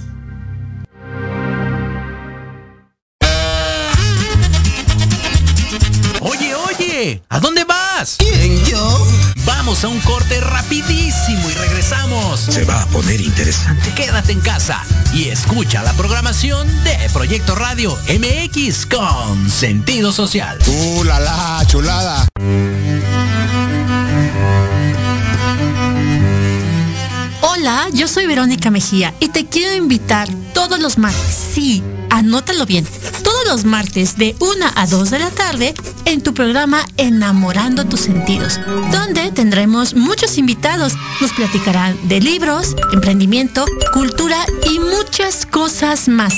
¿A 7.30 7.40
dónde 7.40 7.64
vas? 7.64 8.16
¿Quién, 8.18 8.64
yo? 8.66 9.08
Vamos 9.46 9.84
a 9.84 9.88
un 9.88 10.00
corte 10.02 10.40
rapidísimo 10.40 11.50
y 11.50 11.54
regresamos. 11.54 12.40
Se 12.40 12.64
va 12.66 12.84
a 12.84 12.86
poner 12.88 13.20
interesante. 13.20 13.94
Quédate 13.94 14.32
en 14.32 14.42
casa 14.42 14.84
y 15.14 15.30
escucha 15.30 15.84
la 15.84 15.94
programación 15.94 16.68
de 16.84 17.10
Proyecto 17.12 17.56
Radio 17.56 17.98
MX 18.08 18.86
con 18.86 19.50
sentido 19.50 20.12
social. 20.12 20.60
¡Uh, 20.68 21.04
la, 21.04 21.20
la 21.20 21.64
chulada! 21.68 22.28
Hola, 27.42 27.88
yo 27.94 28.08
soy 28.08 28.26
Verónica 28.28 28.70
Mejía 28.70 29.14
y 29.20 29.30
te 29.30 29.46
quiero 29.46 29.76
invitar 29.76 30.30
todos 30.54 30.80
los 30.80 30.98
martes, 30.98 31.36
sí, 31.54 31.84
anótalo 32.20 32.66
bien, 32.66 32.86
todos 33.24 33.48
los 33.48 33.66
martes 33.66 34.18
de 34.18 34.36
1 34.40 34.66
a 34.76 34.86
2 34.86 35.10
de 35.10 35.20
la 35.20 35.32
tarde 35.32 35.74
en 36.06 36.22
tu 36.22 36.34
programa 36.34 36.86
Enamorando 36.98 37.86
tus 37.86 38.02
sentidos, 38.02 38.60
donde 38.92 39.32
tendremos 39.32 39.96
muchos 39.96 40.38
invitados. 40.38 40.94
Nos 41.22 41.32
platicarán 41.32 41.98
de 42.10 42.20
libros, 42.20 42.76
emprendimiento, 42.94 43.66
cultura 43.94 44.38
y 44.70 44.80
muchas 44.80 45.46
cosas 45.46 46.08
más. 46.10 46.34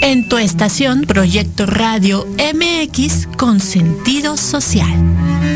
En 0.00 0.28
tu 0.28 0.38
estación 0.38 1.02
Proyecto 1.02 1.66
Radio 1.66 2.26
MX 2.38 3.28
con 3.36 3.60
sentido 3.60 4.36
social. 4.36 5.55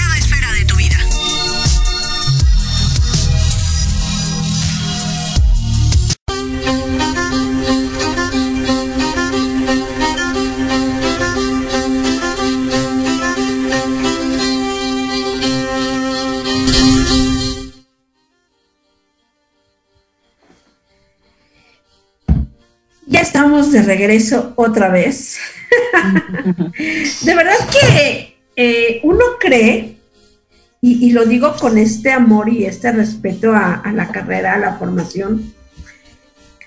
De 23.71 23.81
regreso 23.81 24.53
otra 24.55 24.89
vez. 24.89 25.37
de 27.21 27.35
verdad 27.35 27.55
que 27.71 28.37
eh, 28.55 28.99
uno 29.03 29.23
cree, 29.39 29.97
y, 30.83 31.11
lo 31.11 31.25
digo 31.25 31.55
con 31.59 31.77
este 31.77 32.11
amor 32.11 32.49
y 32.49 32.65
este 32.65 32.91
respeto 32.91 33.53
a, 33.53 33.83
la 33.93 34.07
carrera, 34.07 34.55
a 34.55 34.59
la 34.59 34.77
formación, 34.77 35.53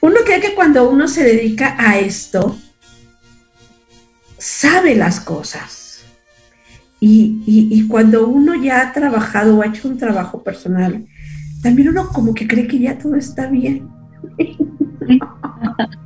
uno 0.01 0.17
cree 0.25 0.41
que 0.41 0.55
cuando 0.55 0.89
uno 0.89 1.09
se 1.09 1.25
dedica 1.25 1.75
a 1.79 1.99
esto, 1.99 2.57
sabe 4.39 4.95
las 4.95 5.19
cosas. 5.19 6.05
Y, 7.01 7.43
y, 7.47 7.87
cuando 7.89 8.29
uno 8.29 8.55
ya 8.55 8.81
ha 8.81 8.93
trabajado 8.93 9.57
o 9.57 9.63
ha 9.63 9.67
hecho 9.67 9.89
un 9.89 9.99
trabajo 9.99 10.43
personal, 10.43 11.05
también 11.63 11.89
uno 11.89 12.09
como 12.09 12.35
que 12.35 12.47
cree 12.47 12.69
que 12.69 12.79
ya 12.79 12.97
todo 12.97 13.17
está 13.17 13.49
bien. 13.49 13.89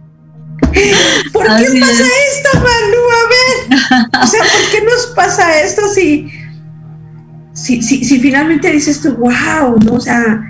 ¿Por 1.33 1.45
qué 1.45 1.81
pasa 1.81 2.05
esto, 2.31 2.51
Manu? 2.55 3.01
A 3.15 3.29
ver. 3.29 4.23
O 4.23 4.27
sea, 4.27 4.41
¿por 4.41 4.71
qué 4.71 4.85
nos 4.85 5.07
pasa 5.15 5.61
esto 5.61 5.83
si, 5.89 6.31
si, 7.53 7.83
si, 7.83 8.21
finalmente 8.21 8.71
dices 8.71 9.01
tú, 9.01 9.15
wow, 9.15 9.79
¿no? 9.85 9.95
O 9.95 10.01
sea, 10.01 10.43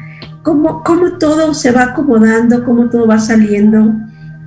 ¿cómo, 0.43 0.83
cómo 0.83 1.19
todo 1.19 1.55
se 1.55 1.71
va 1.71 1.85
acomodando, 1.85 2.65
cómo 2.65 2.89
todo 2.89 3.07
va 3.07 3.19
saliendo, 3.19 3.95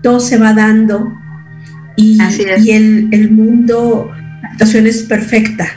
todo 0.01 0.19
se 0.19 0.37
va 0.37 0.53
dando. 0.53 1.11
Y, 1.95 2.17
y 2.63 2.71
el, 2.71 3.09
el, 3.11 3.31
mundo, 3.31 4.11
la 4.41 4.51
situación 4.51 4.87
es 4.87 5.03
perfecta. 5.03 5.67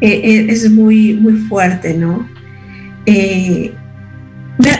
Eh, 0.00 0.20
eh, 0.24 0.46
es 0.48 0.70
muy, 0.70 1.14
muy 1.14 1.34
fuerte, 1.34 1.94
¿no? 1.94 2.28
Eh, 3.06 3.72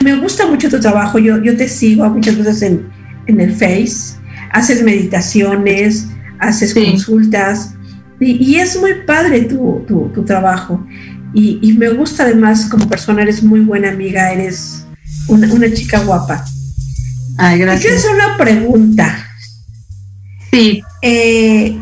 me, 0.03 0.17
gusta 0.17 0.47
mucho 0.47 0.69
tu 0.69 0.81
trabajo, 0.81 1.19
yo, 1.19 1.43
yo 1.43 1.57
te 1.57 1.69
sigo 1.69 2.09
muchas 2.09 2.37
veces 2.37 2.63
en, 2.63 2.92
en 3.27 3.41
el 3.41 3.53
Face 3.53 4.23
haces 4.53 4.83
meditaciones, 4.83 6.09
haces 6.39 6.75
consultas 6.75 7.75
y, 8.21 8.57
es 8.57 8.79
muy 8.79 9.03
padre 9.05 9.43
tu, 9.43 10.25
trabajo. 10.25 10.87
Y, 11.35 11.73
me 11.73 11.89
gusta 11.89 12.23
además 12.23 12.67
como 12.67 12.89
persona, 12.89 13.23
eres 13.23 13.43
muy 13.43 13.61
buena 13.61 13.91
amiga, 13.91 14.31
eres 14.33 14.87
una, 15.27 15.73
chica 15.73 16.05
guapa. 16.05 16.45
Ay, 17.39 17.59
gracias. 17.59 17.83
quiero 17.83 17.97
hacer 17.97 18.11
una 18.15 18.37
pregunta. 18.37 19.27
Sí. 20.53 20.83
Eh, 21.01 21.81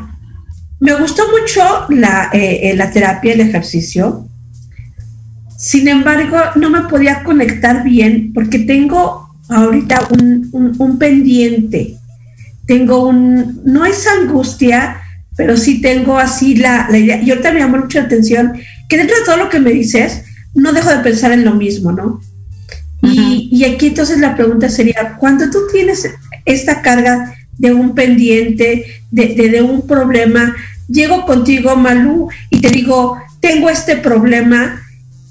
me 0.78 0.94
gustó 0.94 1.24
mucho 1.30 1.62
la, 1.90 2.30
eh, 2.32 2.70
eh, 2.70 2.76
la 2.76 2.90
terapia, 2.90 3.34
el 3.34 3.40
ejercicio. 3.40 4.26
Sin 5.58 5.88
embargo, 5.88 6.38
no 6.54 6.70
me 6.70 6.82
podía 6.82 7.22
conectar 7.22 7.84
bien 7.84 8.32
porque 8.32 8.60
tengo 8.60 9.29
ahorita 9.50 10.08
un, 10.12 10.76
un 10.78 10.98
pendiente 10.98 12.00
tengo 12.70 13.08
un, 13.08 13.62
no 13.64 13.84
es 13.84 14.06
angustia, 14.06 15.00
pero 15.36 15.56
sí 15.56 15.80
tengo 15.80 16.18
así 16.18 16.54
la, 16.54 16.86
idea. 16.96 17.20
Y 17.20 17.30
ahorita 17.30 17.50
me 17.50 17.58
llamó 17.58 17.78
mucha 17.78 18.02
atención 18.02 18.52
que 18.88 18.96
dentro 18.96 19.18
de 19.18 19.24
todo 19.24 19.38
lo 19.38 19.48
que 19.48 19.58
me 19.58 19.72
dices, 19.72 20.22
no 20.54 20.72
dejo 20.72 20.88
de 20.88 20.98
pensar 20.98 21.32
en 21.32 21.44
lo 21.44 21.54
mismo, 21.54 21.90
¿no? 21.90 22.20
y, 23.02 23.64
aquí 23.64 23.88
entonces 23.88 24.20
la 24.20 24.36
pregunta 24.36 24.68
sería, 24.68 25.16
cuando 25.18 25.50
tú 25.50 25.58
tienes 25.72 26.08
esta 26.44 26.80
carga 26.80 27.34
de 27.58 27.74
un 27.74 27.96
pendiente, 27.96 28.86
de, 29.10 29.62
un 29.62 29.84
problema, 29.84 30.54
llego 30.88 31.26
contigo, 31.26 31.74
Malú, 31.74 32.28
y 32.50 32.60
te 32.60 32.70
digo, 32.70 33.18
tengo 33.40 33.68
este 33.68 33.96
problema, 33.96 34.80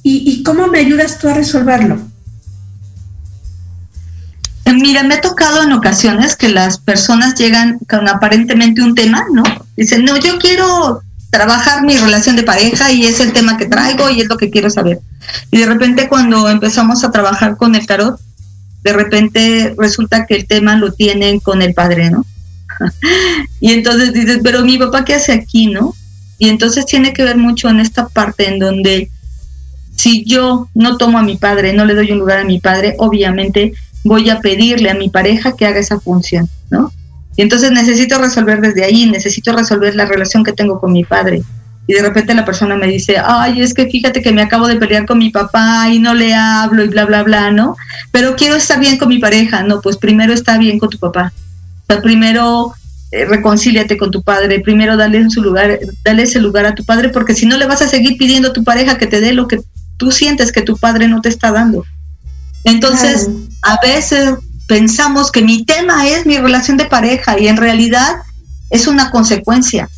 y 0.04 0.44
cómo 0.44 0.68
me 0.68 0.80
ayudas 0.80 1.20
tú 1.20 1.30
a 1.30 1.36
resolverlo? 1.36 2.09
Mira, 4.80 5.04
me 5.04 5.16
ha 5.16 5.22
tocado 5.22 5.62
en 5.62 5.74
ocasiones 5.74 6.38
que 6.38 6.48
las 6.48 6.78
personas 6.78 7.36
llegan 7.36 7.80
con 7.90 8.08
aparentemente 8.08 8.82
un 8.82 8.96
tema, 8.96 9.26
¿no? 9.34 9.44
Dicen, 9.76 10.06
no, 10.06 10.16
yo 10.18 10.40
quiero 10.40 11.02
trabajar 11.30 11.84
mi 11.84 11.98
relación 11.98 12.38
de 12.38 12.44
pareja 12.44 12.90
y 12.92 13.06
es 13.06 13.20
el 13.20 13.34
tema 13.34 13.58
que 13.58 13.66
traigo 13.66 14.10
y 14.10 14.22
es 14.22 14.30
lo 14.30 14.38
que 14.38 14.50
quiero 14.50 14.70
saber. 14.70 15.00
Y 15.52 15.60
de 15.60 15.66
repente 15.66 16.08
cuando 16.08 16.50
empezamos 16.50 17.04
a 17.04 17.12
trabajar 17.12 17.58
con 17.58 17.76
el 17.76 17.86
tarot, 17.86 18.20
de 18.84 18.94
repente 18.94 19.76
resulta 19.78 20.26
que 20.26 20.36
el 20.36 20.48
tema 20.48 20.78
lo 20.78 20.94
tienen 20.94 21.42
con 21.42 21.62
el 21.62 21.74
padre, 21.74 22.10
¿no? 22.10 22.26
y 23.60 23.74
entonces 23.74 24.14
dices, 24.14 24.40
pero 24.42 24.64
mi 24.64 24.78
papá, 24.78 25.04
¿qué 25.04 25.16
hace 25.16 25.34
aquí, 25.34 25.68
no? 25.68 25.94
Y 26.38 26.48
entonces 26.48 26.86
tiene 26.86 27.12
que 27.12 27.26
ver 27.26 27.38
mucho 27.38 27.68
en 27.68 27.82
esta 27.82 28.08
parte 28.08 28.48
en 28.48 28.60
donde 28.60 29.12
si 29.98 30.24
yo 30.24 30.70
no 30.74 30.96
tomo 30.96 31.20
a 31.20 31.24
mi 31.24 31.36
padre, 31.36 31.74
no 31.74 31.84
le 31.84 31.96
doy 31.96 32.14
un 32.14 32.20
lugar 32.20 32.40
a 32.40 32.46
mi 32.46 32.62
padre, 32.62 32.96
obviamente 33.00 33.74
voy 34.04 34.30
a 34.30 34.40
pedirle 34.40 34.90
a 34.90 34.96
mi 34.96 35.10
pareja 35.10 35.56
que 35.56 35.66
haga 35.66 35.80
esa 35.80 36.00
función, 36.00 36.50
¿no? 36.70 36.92
Y 37.36 37.42
entonces 37.42 37.72
necesito 37.72 38.18
resolver 38.18 38.60
desde 38.62 38.84
ahí, 38.84 39.10
necesito 39.10 39.54
resolver 39.54 39.96
la 39.96 40.06
relación 40.06 40.44
que 40.44 40.54
tengo 40.54 40.80
con 40.80 40.92
mi 40.92 41.04
padre. 41.06 41.42
Y 41.88 41.94
de 41.94 42.02
repente 42.02 42.36
la 42.36 42.46
persona 42.46 42.76
me 42.76 42.88
dice, 42.88 43.16
ay, 43.18 43.62
es 43.62 43.74
que 43.74 43.88
fíjate 43.88 44.22
que 44.22 44.32
me 44.32 44.42
acabo 44.42 44.68
de 44.68 44.76
pelear 44.76 45.06
con 45.06 45.18
mi 45.18 45.32
papá 45.32 45.90
y 45.90 46.00
no 46.00 46.14
le 46.14 46.36
hablo 46.36 46.84
y 46.84 46.88
bla, 46.88 47.06
bla, 47.06 47.24
bla, 47.24 47.50
¿no? 47.50 47.76
Pero 48.12 48.36
quiero 48.36 48.56
estar 48.56 48.80
bien 48.80 48.98
con 48.98 49.08
mi 49.08 49.18
pareja. 49.18 49.64
No, 49.64 49.82
pues 49.82 49.98
primero 49.98 50.34
está 50.34 50.58
bien 50.58 50.78
con 50.78 50.90
tu 50.90 51.00
papá. 51.00 51.34
O 51.84 51.86
sea, 51.88 52.02
primero 52.02 52.74
eh, 53.12 53.26
reconcíliate 53.26 53.98
con 53.98 54.12
tu 54.12 54.22
padre, 54.22 54.60
primero 54.60 54.98
dale 54.98 55.28
su 55.32 55.42
lugar, 55.42 55.80
dale 56.04 56.24
ese 56.24 56.40
lugar 56.40 56.68
a 56.68 56.76
tu 56.76 56.84
padre, 56.86 57.10
porque 57.10 57.34
si 57.34 57.48
no 57.48 57.58
le 57.58 57.66
vas 57.66 57.82
a 57.82 57.88
seguir 57.88 58.18
pidiendo 58.18 58.50
a 58.50 58.54
tu 58.54 58.64
pareja 58.64 59.00
que 59.00 59.08
te 59.08 59.20
dé 59.20 59.34
lo 59.34 59.48
que 59.48 59.62
tú 59.98 60.12
sientes 60.12 60.52
que 60.52 60.62
tu 60.62 60.78
padre 60.78 61.08
no 61.08 61.22
te 61.22 61.30
está 61.30 61.52
dando. 61.52 61.86
Entonces, 62.64 63.30
a 63.62 63.78
veces 63.82 64.36
pensamos 64.68 65.32
que 65.32 65.42
mi 65.42 65.66
tema 65.66 66.08
es 66.08 66.26
mi 66.26 66.38
relación 66.38 66.78
de 66.78 66.86
pareja 66.86 67.40
y 67.40 67.48
en 67.48 67.58
realidad 67.58 68.18
es 68.70 68.88
una 68.88 69.12
consecuencia 69.12 69.90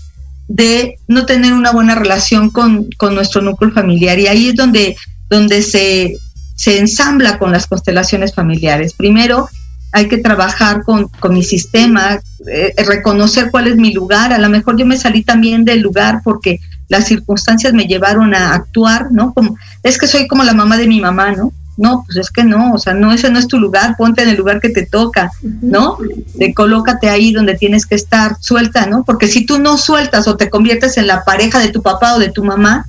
de 0.47 0.97
no 1.07 1.25
tener 1.25 1.53
una 1.53 1.71
buena 1.71 1.95
relación 1.95 2.49
con, 2.49 2.89
nuestro 3.11 3.41
núcleo 3.41 3.71
familiar. 3.71 4.19
Y 4.19 4.27
ahí 4.27 4.49
es 4.49 4.55
donde, 4.55 4.95
donde 5.29 5.61
se, 5.61 6.17
se 6.55 6.79
ensambla 6.79 7.37
con 7.37 7.51
las 7.51 7.67
constelaciones 7.67 8.33
familiares. 8.33 8.93
Primero, 8.93 9.49
hay 9.93 10.07
que 10.07 10.17
trabajar 10.17 10.83
con, 10.83 11.09
mi 11.29 11.43
sistema, 11.43 12.19
eh, 12.47 12.73
reconocer 12.85 13.49
cuál 13.51 13.67
es 13.67 13.75
mi 13.75 13.93
lugar. 13.93 14.31
A 14.31 14.37
lo 14.37 14.49
mejor 14.49 14.77
yo 14.77 14.85
me 14.85 14.97
salí 14.97 15.23
también 15.23 15.65
del 15.65 15.81
lugar 15.81 16.21
porque 16.23 16.59
las 16.87 17.07
circunstancias 17.07 17.73
me 17.73 17.85
llevaron 17.85 18.33
a 18.33 18.53
actuar, 18.53 19.11
¿no? 19.11 19.33
Como, 19.33 19.57
es 19.83 19.97
que 19.97 20.07
soy 20.07 20.27
como 20.27 20.43
la 20.43 20.53
mamá 20.53 20.77
de 20.77 20.87
mi 20.87 20.99
mamá, 21.01 21.31
¿no? 21.31 21.53
No, 21.81 22.03
pues 22.05 22.15
es 22.17 22.29
que 22.29 22.43
no, 22.43 22.73
o 22.73 22.77
sea, 22.77 22.93
no, 22.93 23.11
ese 23.11 23.31
no 23.31 23.39
es 23.39 23.47
tu 23.47 23.57
lugar, 23.57 23.97
ponte 23.97 24.21
en 24.21 24.29
el 24.29 24.37
lugar 24.37 24.61
que 24.61 24.69
te 24.69 24.85
toca, 24.85 25.31
¿no? 25.41 25.97
De 26.35 26.53
colócate 26.53 27.09
ahí 27.09 27.33
donde 27.33 27.55
tienes 27.55 27.87
que 27.87 27.95
estar, 27.95 28.37
suelta, 28.39 28.85
¿no? 28.85 29.03
Porque 29.03 29.27
si 29.27 29.47
tú 29.47 29.57
no 29.57 29.79
sueltas 29.79 30.27
o 30.27 30.37
te 30.37 30.51
conviertes 30.51 30.97
en 30.97 31.07
la 31.07 31.23
pareja 31.23 31.57
de 31.57 31.69
tu 31.69 31.81
papá 31.81 32.13
o 32.13 32.19
de 32.19 32.29
tu 32.29 32.43
mamá, 32.43 32.85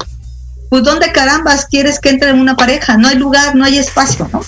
pues 0.69 0.83
¿dónde 0.85 1.11
carambas 1.11 1.65
quieres 1.65 2.01
que 2.01 2.11
entre 2.11 2.29
en 2.29 2.39
una 2.39 2.55
pareja? 2.55 2.99
No 2.99 3.09
hay 3.09 3.17
lugar, 3.17 3.55
no 3.55 3.65
hay 3.65 3.79
espacio, 3.79 4.29
¿no? 4.31 4.43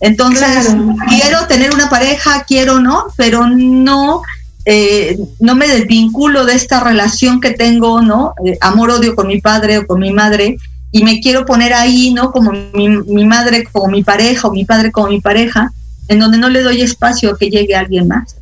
Entonces, 0.00 0.74
quiero 1.10 1.46
tener 1.46 1.74
una 1.74 1.90
pareja, 1.90 2.44
quiero, 2.48 2.80
¿no? 2.80 3.04
Pero 3.18 3.46
no, 3.46 4.22
eh, 4.64 5.18
no 5.38 5.54
me 5.54 5.68
desvinculo 5.68 6.46
de 6.46 6.54
esta 6.54 6.80
relación 6.80 7.42
que 7.42 7.50
tengo, 7.50 8.00
¿no? 8.00 8.32
Eh, 8.42 8.56
Amor-odio 8.62 9.14
con 9.14 9.26
mi 9.26 9.42
padre 9.42 9.78
o 9.78 9.86
con 9.86 10.00
mi 10.00 10.12
madre, 10.12 10.56
y 10.92 11.02
me 11.02 11.20
quiero 11.20 11.46
poner 11.46 11.72
ahí, 11.72 12.12
¿no? 12.12 12.30
Como 12.30 12.52
mi, 12.52 13.24
madre, 13.24 13.64
como 13.64 13.88
mi 13.88 14.04
pareja, 14.04 14.46
o 14.46 14.52
mi 14.52 14.66
padre 14.66 14.92
como 14.92 15.08
mi 15.08 15.20
pareja, 15.20 15.72
en 16.08 16.20
donde 16.20 16.36
no 16.36 16.50
le 16.50 16.62
doy 16.62 16.82
espacio 16.82 17.32
a 17.32 17.38
que 17.38 17.48
llegue 17.48 17.74
alguien 17.74 18.08
más. 18.08 18.36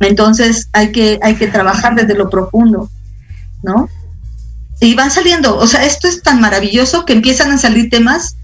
Entonces 0.00 0.68
hay 0.72 0.92
que, 0.92 1.18
hay 1.22 1.34
que 1.36 1.48
trabajar 1.48 1.94
desde 1.94 2.14
lo 2.14 2.28
profundo, 2.28 2.90
¿no? 3.62 3.88
Y 4.80 4.94
van 4.94 5.10
saliendo, 5.10 5.56
o 5.56 5.66
sea, 5.66 5.86
esto 5.86 6.08
es 6.08 6.22
tan 6.22 6.40
maravilloso 6.40 7.06
que 7.06 7.14
empiezan 7.14 7.50
a 7.52 7.58
salir 7.58 7.88
temas 7.88 8.36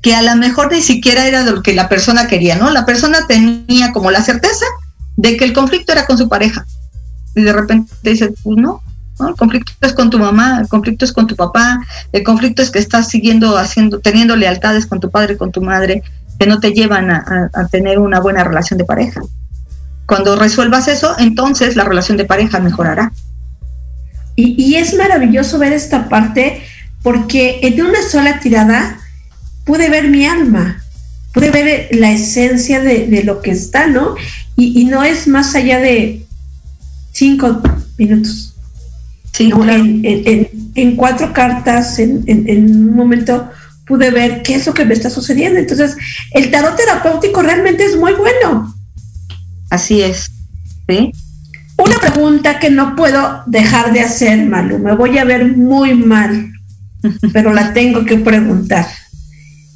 que 0.00 0.14
a 0.14 0.22
lo 0.22 0.36
mejor 0.36 0.70
ni 0.70 0.82
siquiera 0.82 1.26
era 1.26 1.42
lo 1.42 1.62
que 1.62 1.74
la 1.74 1.88
persona 1.88 2.28
quería, 2.28 2.56
¿no? 2.56 2.70
La 2.70 2.86
persona 2.86 3.26
tenía 3.26 3.92
como 3.92 4.10
la 4.10 4.22
certeza 4.22 4.66
de 5.16 5.36
que 5.36 5.44
el 5.44 5.52
conflicto 5.52 5.92
era 5.92 6.06
con 6.06 6.18
su 6.18 6.28
pareja. 6.28 6.64
Y 7.34 7.42
de 7.42 7.52
repente 7.52 7.92
dice, 8.02 8.34
pues 8.42 8.56
no, 8.56 8.82
¿no? 9.22 9.28
El 9.30 9.36
conflicto 9.36 9.72
es 9.80 9.92
con 9.94 10.10
tu 10.10 10.18
mamá, 10.18 10.58
el 10.60 10.68
conflicto 10.68 11.04
es 11.04 11.12
con 11.12 11.26
tu 11.26 11.36
papá, 11.36 11.80
el 12.12 12.22
conflicto 12.22 12.60
es 12.60 12.70
que 12.70 12.78
estás 12.78 13.08
siguiendo 13.08 13.56
haciendo, 13.56 14.00
teniendo 14.00 14.36
lealtades 14.36 14.86
con 14.86 15.00
tu 15.00 15.10
padre, 15.10 15.36
con 15.36 15.52
tu 15.52 15.62
madre, 15.62 16.02
que 16.38 16.46
no 16.46 16.58
te 16.58 16.72
llevan 16.72 17.10
a, 17.10 17.50
tener 17.70 17.98
una 17.98 18.20
buena 18.20 18.42
relación 18.42 18.76
de 18.76 18.84
pareja. 18.84 19.20
Cuando 20.06 20.34
resuelvas 20.34 20.88
eso, 20.88 21.14
entonces 21.18 21.76
la 21.76 21.84
relación 21.84 22.16
de 22.16 22.24
pareja 22.24 22.58
mejorará. 22.58 23.12
Y, 24.34 24.74
es 24.74 24.94
maravilloso 24.94 25.58
ver 25.58 25.72
esta 25.72 26.08
parte 26.08 26.62
porque 27.02 27.60
en 27.62 27.80
una 27.80 28.02
sola 28.02 28.40
tirada 28.40 28.98
pude 29.64 29.88
ver 29.88 30.08
mi 30.08 30.26
alma, 30.26 30.82
pude 31.32 31.50
ver 31.50 31.88
la 31.92 32.10
esencia 32.10 32.80
de, 32.80 33.22
lo 33.24 33.40
que 33.40 33.50
está, 33.52 33.86
¿no? 33.86 34.16
Y, 34.56 34.84
no 34.86 35.04
es 35.04 35.28
más 35.28 35.54
allá 35.54 35.78
de 35.78 36.26
cinco 37.12 37.62
minutos. 37.98 38.51
Sí, 39.32 39.50
en, 39.50 40.02
en, 40.04 40.48
en, 40.74 40.96
cuatro 40.96 41.32
cartas, 41.32 41.98
en, 41.98 42.24
un 42.28 42.94
momento 42.94 43.48
pude 43.86 44.10
ver 44.10 44.42
qué 44.42 44.56
es 44.56 44.66
lo 44.66 44.74
que 44.74 44.84
me 44.84 44.94
está 44.94 45.08
sucediendo. 45.08 45.58
Entonces, 45.58 45.96
el 46.32 46.50
tarot 46.50 46.76
terapéutico 46.76 47.42
realmente 47.42 47.84
es 47.84 47.96
muy 47.96 48.12
bueno. 48.12 48.74
Así 49.70 50.02
es. 50.02 50.30
¿Sí? 50.86 51.12
Una 51.78 51.98
pregunta 51.98 52.58
que 52.58 52.70
no 52.70 52.94
puedo 52.94 53.42
dejar 53.46 53.92
de 53.92 54.00
hacer, 54.00 54.46
Malu. 54.46 54.78
Me 54.78 54.94
voy 54.94 55.16
a 55.16 55.24
ver 55.24 55.56
muy 55.56 55.94
mal, 55.94 56.52
pero 57.32 57.54
la 57.54 57.72
tengo 57.72 58.04
que 58.04 58.18
preguntar. 58.18 58.86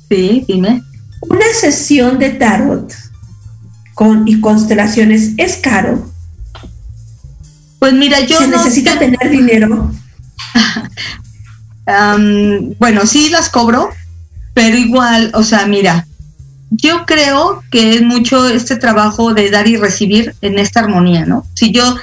Sí, 0.08 0.44
dime. 0.46 0.82
Una 1.22 1.46
sesión 1.58 2.18
de 2.18 2.30
tarot 2.30 2.92
con 3.94 4.28
y 4.28 4.40
constelaciones 4.40 5.32
es 5.38 5.56
caro. 5.56 6.10
Pues 7.86 7.94
mira, 7.94 8.18
yo 8.22 8.38
¿Se 8.40 8.48
no 8.48 8.56
necesita 8.56 8.94
sé- 8.94 8.98
tener 8.98 9.30
dinero. 9.30 9.92
Am, 11.86 12.74
bueno, 12.80 13.06
sí 13.06 13.30
las 13.30 13.48
cobro, 13.48 13.90
pero 14.54 14.76
igual, 14.76 15.30
o 15.34 15.44
sea, 15.44 15.66
mira, 15.66 16.04
yo 16.70 17.06
creo 17.06 17.62
que 17.70 17.94
es 17.94 18.02
mucho 18.02 18.48
este 18.48 18.74
trabajo 18.74 19.34
de 19.34 19.52
dar 19.52 19.68
y 19.68 19.76
recibir 19.76 20.34
en 20.40 20.58
esta 20.58 20.80
armonía, 20.80 21.26
¿no? 21.26 21.46
Si 21.54 21.70
yo, 21.70 21.94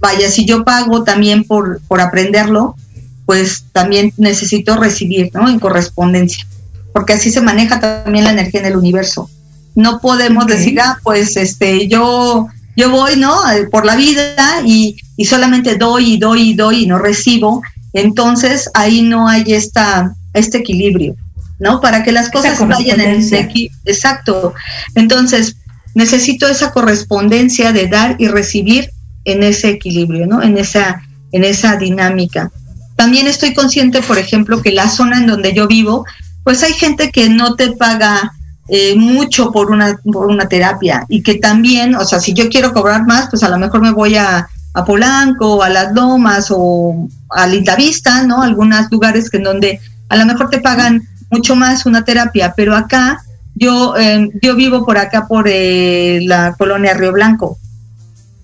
vaya, 0.00 0.30
si 0.30 0.44
yo 0.44 0.64
pago 0.66 1.02
también 1.02 1.44
por, 1.44 1.80
por 1.88 2.02
aprenderlo, 2.02 2.76
pues 3.24 3.64
también 3.72 4.12
necesito 4.18 4.76
recibir, 4.76 5.30
¿no? 5.32 5.48
En 5.48 5.58
correspondencia, 5.58 6.46
porque 6.92 7.14
así 7.14 7.30
se 7.30 7.40
maneja 7.40 7.80
también 7.80 8.24
la 8.24 8.32
energía 8.32 8.60
en 8.60 8.66
el 8.66 8.76
universo. 8.76 9.30
No 9.74 9.98
podemos 9.98 10.46
decir, 10.46 10.78
ah, 10.78 10.98
pues 11.02 11.38
este, 11.38 11.88
yo, 11.88 12.48
yo 12.76 12.90
voy, 12.90 13.16
¿no? 13.16 13.34
Por 13.70 13.86
la 13.86 13.96
vida 13.96 14.60
y, 14.66 14.98
y 15.16 15.24
solamente 15.24 15.76
doy 15.76 16.14
y 16.14 16.18
doy 16.18 16.50
y 16.50 16.54
doy 16.54 16.84
y 16.84 16.86
no 16.86 16.98
recibo. 16.98 17.62
Entonces 17.92 18.70
ahí 18.74 19.02
no 19.02 19.28
hay 19.28 19.44
esta, 19.52 20.14
este 20.32 20.58
equilibrio, 20.58 21.14
¿no? 21.58 21.80
Para 21.80 22.02
que 22.02 22.12
las 22.12 22.30
cosas 22.30 22.58
vayan 22.60 23.00
en 23.00 23.06
correspondencia. 23.06 23.48
equi- 23.48 23.70
Exacto. 23.84 24.54
Entonces 24.94 25.56
necesito 25.94 26.48
esa 26.48 26.72
correspondencia 26.72 27.72
de 27.72 27.86
dar 27.88 28.16
y 28.18 28.28
recibir 28.28 28.90
en 29.24 29.42
ese 29.42 29.68
equilibrio, 29.70 30.26
¿no? 30.26 30.42
En 30.42 30.56
esa, 30.58 31.02
en 31.32 31.44
esa 31.44 31.76
dinámica. 31.76 32.50
También 32.96 33.26
estoy 33.26 33.52
consciente, 33.54 34.00
por 34.02 34.18
ejemplo, 34.18 34.62
que 34.62 34.72
la 34.72 34.88
zona 34.88 35.18
en 35.18 35.26
donde 35.26 35.52
yo 35.52 35.66
vivo, 35.66 36.04
pues 36.44 36.62
hay 36.62 36.72
gente 36.72 37.10
que 37.10 37.28
no 37.28 37.54
te 37.56 37.72
paga 37.72 38.32
eh, 38.68 38.94
mucho 38.96 39.52
por 39.52 39.70
una, 39.70 39.98
por 40.12 40.26
una 40.26 40.48
terapia 40.48 41.04
y 41.08 41.22
que 41.22 41.34
también, 41.34 41.94
o 41.94 42.04
sea, 42.04 42.20
si 42.20 42.32
yo 42.32 42.48
quiero 42.48 42.72
cobrar 42.72 43.04
más, 43.06 43.28
pues 43.28 43.42
a 43.42 43.48
lo 43.48 43.58
mejor 43.58 43.82
me 43.82 43.92
voy 43.92 44.16
a, 44.16 44.48
a 44.74 44.84
Polanco, 44.84 45.62
a 45.62 45.68
Las 45.68 45.92
Lomas 45.92 46.48
o 46.50 47.08
a 47.30 47.46
Lindavista, 47.46 48.22
¿no? 48.26 48.42
Algunos 48.42 48.90
lugares 48.90 49.28
que 49.30 49.36
en 49.36 49.44
donde 49.44 49.80
a 50.08 50.16
lo 50.16 50.26
mejor 50.26 50.50
te 50.50 50.60
pagan 50.60 51.02
mucho 51.30 51.56
más 51.56 51.86
una 51.86 52.04
terapia, 52.04 52.54
pero 52.56 52.74
acá 52.76 53.22
yo, 53.54 53.96
eh, 53.96 54.30
yo 54.42 54.54
vivo 54.56 54.84
por 54.84 54.98
acá 54.98 55.26
por 55.26 55.46
eh, 55.48 56.20
la 56.24 56.54
colonia 56.58 56.94
Río 56.94 57.12
Blanco. 57.12 57.58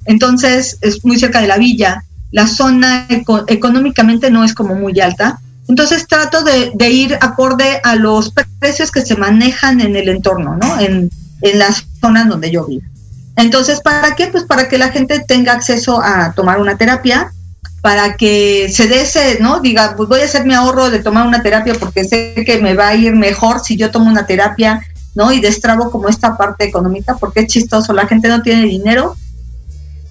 Entonces 0.04 0.78
es 0.80 1.04
muy 1.04 1.18
cerca 1.18 1.40
de 1.40 1.48
la 1.48 1.58
villa. 1.58 2.04
La 2.30 2.46
zona 2.46 3.06
eco- 3.08 3.44
económicamente 3.46 4.30
no 4.30 4.44
es 4.44 4.54
como 4.54 4.74
muy 4.74 4.98
alta. 5.00 5.38
Entonces 5.66 6.06
trato 6.06 6.42
de, 6.44 6.72
de 6.74 6.90
ir 6.90 7.18
acorde 7.20 7.80
a 7.84 7.94
los 7.94 8.32
precios 8.58 8.90
que 8.90 9.02
se 9.02 9.16
manejan 9.16 9.80
en 9.80 9.96
el 9.96 10.08
entorno, 10.08 10.56
¿no? 10.56 10.80
En, 10.80 11.10
en 11.42 11.58
las 11.58 11.86
zonas 12.00 12.28
donde 12.28 12.50
yo 12.50 12.66
vivo. 12.66 12.84
Entonces, 13.38 13.80
¿para 13.80 14.16
qué? 14.16 14.26
Pues 14.26 14.42
para 14.42 14.68
que 14.68 14.78
la 14.78 14.88
gente 14.88 15.20
tenga 15.20 15.52
acceso 15.52 16.02
a 16.02 16.32
tomar 16.32 16.60
una 16.60 16.76
terapia, 16.76 17.32
para 17.80 18.16
que 18.16 18.68
se 18.68 18.88
dé 18.88 19.02
ese, 19.02 19.38
¿no? 19.40 19.60
Diga, 19.60 19.94
pues 19.96 20.08
voy 20.08 20.20
a 20.20 20.24
hacer 20.24 20.44
mi 20.44 20.54
ahorro 20.54 20.90
de 20.90 20.98
tomar 20.98 21.24
una 21.24 21.40
terapia 21.40 21.74
porque 21.78 22.02
sé 22.02 22.34
que 22.44 22.60
me 22.60 22.74
va 22.74 22.88
a 22.88 22.96
ir 22.96 23.14
mejor 23.14 23.60
si 23.60 23.76
yo 23.76 23.92
tomo 23.92 24.10
una 24.10 24.26
terapia, 24.26 24.82
¿no? 25.14 25.30
Y 25.30 25.40
destrabo 25.40 25.88
como 25.88 26.08
esta 26.08 26.36
parte 26.36 26.64
económica, 26.64 27.16
porque 27.16 27.40
es 27.40 27.46
chistoso, 27.46 27.92
la 27.92 28.08
gente 28.08 28.26
no 28.26 28.42
tiene 28.42 28.62
dinero, 28.62 29.14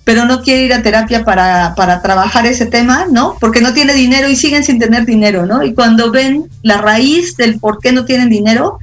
pero 0.05 0.23
no 0.23 0.41
quiere 0.41 0.63
ir 0.63 0.73
a 0.73 0.81
terapia 0.81 1.25
para, 1.25 1.75
para 1.75 2.01
trabajar 2.01 2.45
ese 2.45 2.65
tema, 2.65 3.07
¿no? 3.11 3.35
Porque 3.41 3.59
no 3.59 3.73
tiene 3.73 3.93
dinero 3.93 4.29
y 4.29 4.37
siguen 4.37 4.63
sin 4.63 4.79
tener 4.79 5.05
dinero, 5.05 5.45
¿no? 5.45 5.63
Y 5.63 5.73
cuando 5.73 6.11
ven 6.11 6.45
la 6.61 6.77
raíz 6.77 7.35
del 7.35 7.59
por 7.59 7.79
qué 7.79 7.91
no 7.91 8.05
tienen 8.05 8.29
dinero, 8.29 8.79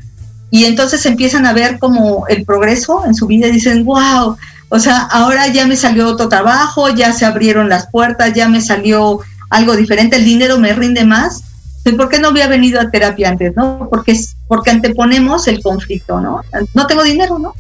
y 0.55 0.67
entonces 0.67 1.05
empiezan 1.05 1.47
a 1.47 1.53
ver 1.53 1.81
como 1.81 2.29
el 2.29 2.45
progreso 2.45 3.05
en 3.05 3.17
su 3.17 3.27
vida 3.27 3.49
y 3.49 3.51
dicen, 3.51 3.85
wow, 3.85 4.37
o 4.69 4.79
sea, 4.79 4.99
ahora 4.99 5.49
ya 5.49 5.67
me 5.67 5.75
salió 5.75 6.07
otro 6.07 6.29
trabajo, 6.29 6.91
ya 6.91 7.13
se 7.13 7.27
abrieron 7.27 7.69
las 7.69 7.89
puertas, 7.91 8.35
ya 8.35 8.49
me 8.49 8.61
salió 8.61 9.19
algo 9.51 9.75
diferente, 9.75 10.15
el 10.15 10.25
dinero 10.25 10.61
me 10.61 10.73
rinde 10.73 11.05
más. 11.05 11.43
Pues, 11.83 11.97
¿Por 11.97 12.09
qué 12.09 12.21
no 12.21 12.29
había 12.29 12.47
venido 12.47 12.81
a 12.81 12.89
terapia 12.89 13.31
antes, 13.31 13.57
no? 13.57 13.89
Porque, 13.91 14.17
porque 14.47 14.71
anteponemos 14.71 15.49
el 15.49 15.61
conflicto, 15.61 16.21
¿no? 16.21 16.43
No 16.73 16.87
tengo 16.87 17.03
dinero, 17.03 17.41
¿no? 17.41 17.53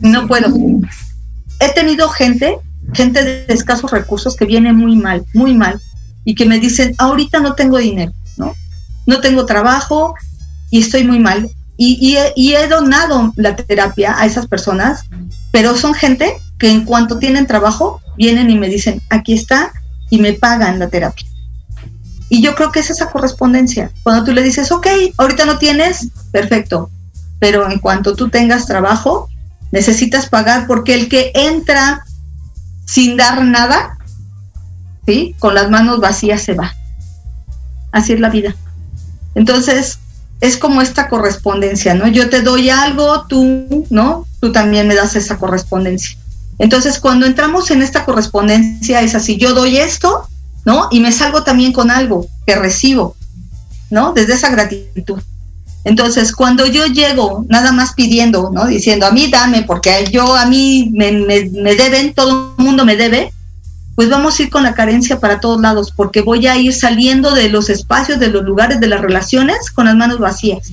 No 0.00 0.26
puedo. 0.26 0.48
He 1.60 1.68
tenido 1.74 2.08
gente, 2.08 2.56
gente 2.94 3.24
de 3.24 3.44
escasos 3.48 3.90
recursos 3.90 4.36
que 4.36 4.46
viene 4.46 4.72
muy 4.72 4.96
mal, 4.96 5.22
muy 5.34 5.52
mal, 5.52 5.78
y 6.24 6.34
que 6.34 6.46
me 6.46 6.58
dicen, 6.58 6.94
ahorita 6.96 7.40
no 7.40 7.52
tengo 7.52 7.76
dinero, 7.76 8.14
¿no? 8.38 8.54
No 9.04 9.20
tengo 9.20 9.44
trabajo 9.44 10.14
y 10.70 10.80
estoy 10.80 11.04
muy 11.04 11.18
mal. 11.18 11.50
Y, 11.80 12.16
he 12.16 12.68
donado 12.68 13.32
la 13.36 13.54
terapia 13.54 14.18
a 14.18 14.26
esas 14.26 14.48
personas, 14.48 15.04
pero 15.52 15.76
son 15.76 15.94
gente 15.94 16.36
que 16.58 16.70
en 16.70 16.84
cuanto 16.84 17.20
tienen 17.20 17.46
trabajo, 17.46 18.00
vienen 18.16 18.50
y 18.50 18.58
me 18.58 18.68
dicen, 18.68 19.00
aquí 19.10 19.32
está, 19.32 19.72
y 20.10 20.18
me 20.18 20.32
pagan 20.32 20.80
la 20.80 20.88
terapia. 20.88 21.24
Y 22.28 22.42
yo 22.42 22.56
creo 22.56 22.72
que 22.72 22.80
es 22.80 22.90
esa 22.90 23.10
correspondencia. 23.10 23.92
Cuando 24.02 24.24
tú 24.24 24.32
le 24.32 24.42
dices, 24.42 24.72
ok, 24.72 24.88
ahorita 25.16 25.44
no 25.44 25.58
tienes, 25.58 26.08
perfecto, 26.32 26.90
pero 27.38 27.70
en 27.70 27.78
cuanto 27.78 28.16
tú 28.16 28.28
tengas 28.28 28.66
trabajo, 28.66 29.28
necesitas 29.70 30.28
pagar 30.28 30.66
porque 30.66 30.94
el 30.94 31.08
que 31.08 31.30
entra 31.32 32.04
sin 32.86 33.16
dar 33.16 33.44
nada, 33.44 33.98
¿sí? 35.06 35.36
Con 35.38 35.54
las 35.54 35.70
manos 35.70 36.00
vacías 36.00 36.42
se 36.42 36.54
va. 36.54 36.74
Así 37.92 38.14
es 38.14 38.20
la 38.20 38.30
vida. 38.30 38.56
Entonces, 39.36 40.00
es 40.40 40.56
como 40.56 40.80
esta 40.82 41.08
correspondencia, 41.08 41.94
¿no? 41.94 42.06
Yo 42.08 42.30
te 42.30 42.42
doy 42.42 42.70
algo, 42.70 43.26
tú, 43.28 43.86
¿no? 43.90 44.26
Tú 44.40 44.52
también 44.52 44.86
me 44.86 44.94
das 44.94 45.16
esa 45.16 45.36
correspondencia. 45.36 46.16
Entonces, 46.58 46.98
cuando 46.98 47.26
entramos 47.26 47.70
en 47.70 47.82
esta 47.82 48.04
correspondencia, 48.04 49.00
es 49.02 49.14
así, 49.14 49.36
yo 49.36 49.54
doy 49.54 49.78
esto, 49.78 50.28
¿no? 50.64 50.88
Y 50.90 51.00
me 51.00 51.12
salgo 51.12 51.42
también 51.44 51.72
con 51.72 51.90
algo 51.90 52.26
que 52.46 52.54
recibo, 52.56 53.16
¿no? 53.90 54.12
Desde 54.12 54.34
esa 54.34 54.50
gratitud. 54.50 55.20
Entonces, 55.84 56.32
cuando 56.34 56.66
yo 56.66 56.86
llego 56.86 57.44
nada 57.48 57.72
más 57.72 57.94
pidiendo, 57.94 58.50
¿no? 58.52 58.66
Diciendo, 58.66 59.06
a 59.06 59.10
mí 59.10 59.28
dame, 59.30 59.62
porque 59.62 60.06
yo, 60.10 60.34
a 60.36 60.46
mí 60.46 60.90
me, 60.92 61.12
me- 61.12 61.48
me 61.50 61.74
deben, 61.74 62.12
todo 62.12 62.54
el 62.58 62.64
mundo 62.64 62.84
me 62.84 62.96
debe, 62.96 63.32
pues 63.98 64.10
vamos 64.10 64.38
a 64.38 64.44
ir 64.44 64.48
con 64.48 64.62
la 64.62 64.74
carencia 64.74 65.18
para 65.18 65.40
todos 65.40 65.60
lados, 65.60 65.90
porque 65.90 66.20
voy 66.20 66.46
a 66.46 66.56
ir 66.56 66.72
saliendo 66.72 67.34
de 67.34 67.48
los 67.48 67.68
espacios, 67.68 68.20
de 68.20 68.28
los 68.28 68.44
lugares, 68.44 68.78
de 68.78 68.86
las 68.86 69.00
relaciones 69.00 69.72
con 69.72 69.86
las 69.86 69.96
manos 69.96 70.20
vacías. 70.20 70.70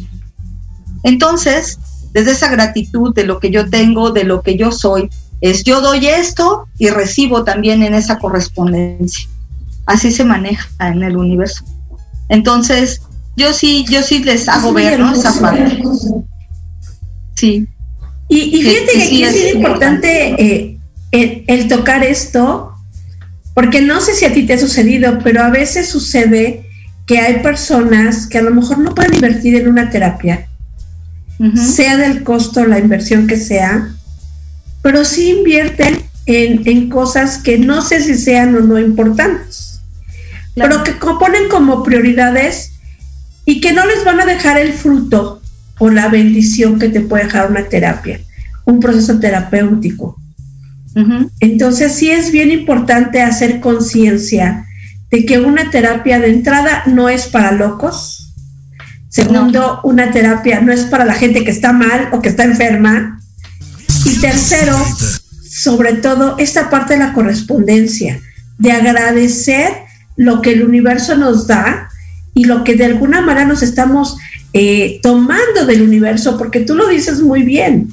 Entonces, 1.01 1.79
desde 2.13 2.33
esa 2.33 2.49
gratitud 2.49 3.15
de 3.15 3.23
lo 3.23 3.39
que 3.39 3.49
yo 3.49 3.67
tengo, 3.67 4.11
de 4.11 4.25
lo 4.25 4.43
que 4.43 4.57
yo 4.57 4.71
soy, 4.71 5.09
es 5.41 5.63
yo 5.63 5.81
doy 5.81 6.05
esto 6.05 6.67
y 6.77 6.89
recibo 6.91 7.43
también 7.43 7.81
en 7.81 7.95
esa 7.95 8.19
correspondencia. 8.19 9.27
Así 9.87 10.11
se 10.11 10.23
maneja 10.23 10.69
en 10.81 11.01
el 11.01 11.17
universo. 11.17 11.65
Entonces, 12.29 13.01
yo 13.35 13.53
sí, 13.53 13.87
yo 13.89 14.03
sí 14.03 14.23
les 14.23 14.47
hago 14.47 14.71
ver, 14.71 14.99
¿no? 14.99 15.11
Esa 15.11 15.33
parte. 15.41 15.81
Sí. 17.33 17.67
Y, 18.29 18.61
fíjate 18.61 18.91
que, 18.93 19.03
aquí 19.03 19.23
es, 19.23 19.55
importante 19.55 20.75
eh, 21.11 21.43
el, 21.47 21.67
tocar 21.67 22.03
esto, 22.03 22.74
porque 23.55 23.81
no 23.81 24.01
sé 24.01 24.13
si 24.13 24.25
a 24.25 24.33
ti 24.33 24.45
te 24.45 24.53
ha 24.53 24.59
sucedido, 24.59 25.19
pero 25.23 25.41
a 25.41 25.49
veces 25.49 25.87
sucede 25.89 26.65
que 27.07 27.19
hay 27.19 27.41
personas 27.41 28.27
que 28.27 28.37
a 28.37 28.41
lo 28.41 28.53
mejor 28.53 28.79
no 28.79 28.93
pueden 28.93 29.15
invertir 29.15 29.55
en 29.55 29.69
una 29.69 29.89
terapia, 29.89 30.47
sea 31.55 31.97
del 31.97 32.23
costo, 32.23 32.65
la 32.65 32.79
inversión 32.79 33.27
que 33.27 33.37
sea, 33.37 33.93
pero 34.81 35.03
sí 35.05 35.29
invierten 35.29 36.03
en, 36.25 36.89
cosas 36.89 37.37
que 37.37 37.57
no 37.57 37.81
sé 37.81 38.01
si 38.01 38.15
sean 38.15 38.55
o 38.55 38.59
no 38.59 38.77
importantes, 38.77 39.81
pero 40.55 40.83
que 40.83 40.93
ponen 40.93 41.47
como 41.49 41.83
prioridades 41.83 42.73
y 43.45 43.61
que 43.61 43.73
no 43.73 43.85
les 43.85 44.03
van 44.03 44.19
a 44.19 44.25
dejar 44.25 44.57
el 44.57 44.73
fruto 44.73 45.41
o 45.79 45.89
la 45.89 46.09
bendición 46.09 46.77
que 46.77 46.89
te 46.89 47.01
puede 47.01 47.25
dejar 47.25 47.49
una 47.49 47.65
terapia, 47.65 48.19
un 48.65 48.79
proceso 48.81 49.19
terapéutico. 49.19 50.19
Entonces 51.41 51.93
sí 51.93 52.09
es 52.09 52.31
bien 52.31 52.51
importante 52.51 53.21
hacer 53.21 53.59
conciencia 53.59 54.65
de 55.11 55.25
que 55.25 55.39
una 55.39 55.69
terapia 55.69 56.19
de 56.19 56.29
entrada 56.29 56.83
no 56.87 57.09
es 57.09 57.27
para 57.27 57.51
locos. 57.51 58.33
Segundo, 59.09 59.81
una 59.83 60.11
terapia 60.11 60.61
no 60.61 60.71
es 60.71 60.85
para 60.85 61.05
la 61.05 61.13
gente 61.13 61.43
que 61.43 61.51
está 61.51 61.73
mal 61.73 62.09
o 62.11 62.21
que 62.21 62.29
está 62.29 62.43
enferma. 62.43 63.19
Y 64.05 64.19
tercero, 64.19 64.75
sobre 65.49 65.93
todo, 65.93 66.37
esta 66.37 66.69
parte 66.69 66.93
de 66.93 66.99
la 66.99 67.13
correspondencia, 67.13 68.19
de 68.57 68.71
agradecer 68.71 69.71
lo 70.15 70.41
que 70.41 70.53
el 70.53 70.63
universo 70.63 71.15
nos 71.17 71.47
da 71.47 71.89
y 72.33 72.45
lo 72.45 72.63
que 72.63 72.75
de 72.75 72.85
alguna 72.85 73.21
manera 73.21 73.45
nos 73.45 73.63
estamos 73.63 74.17
eh, 74.53 74.99
tomando 75.01 75.65
del 75.65 75.81
universo, 75.81 76.37
porque 76.37 76.61
tú 76.61 76.75
lo 76.75 76.87
dices 76.87 77.21
muy 77.21 77.43
bien, 77.43 77.89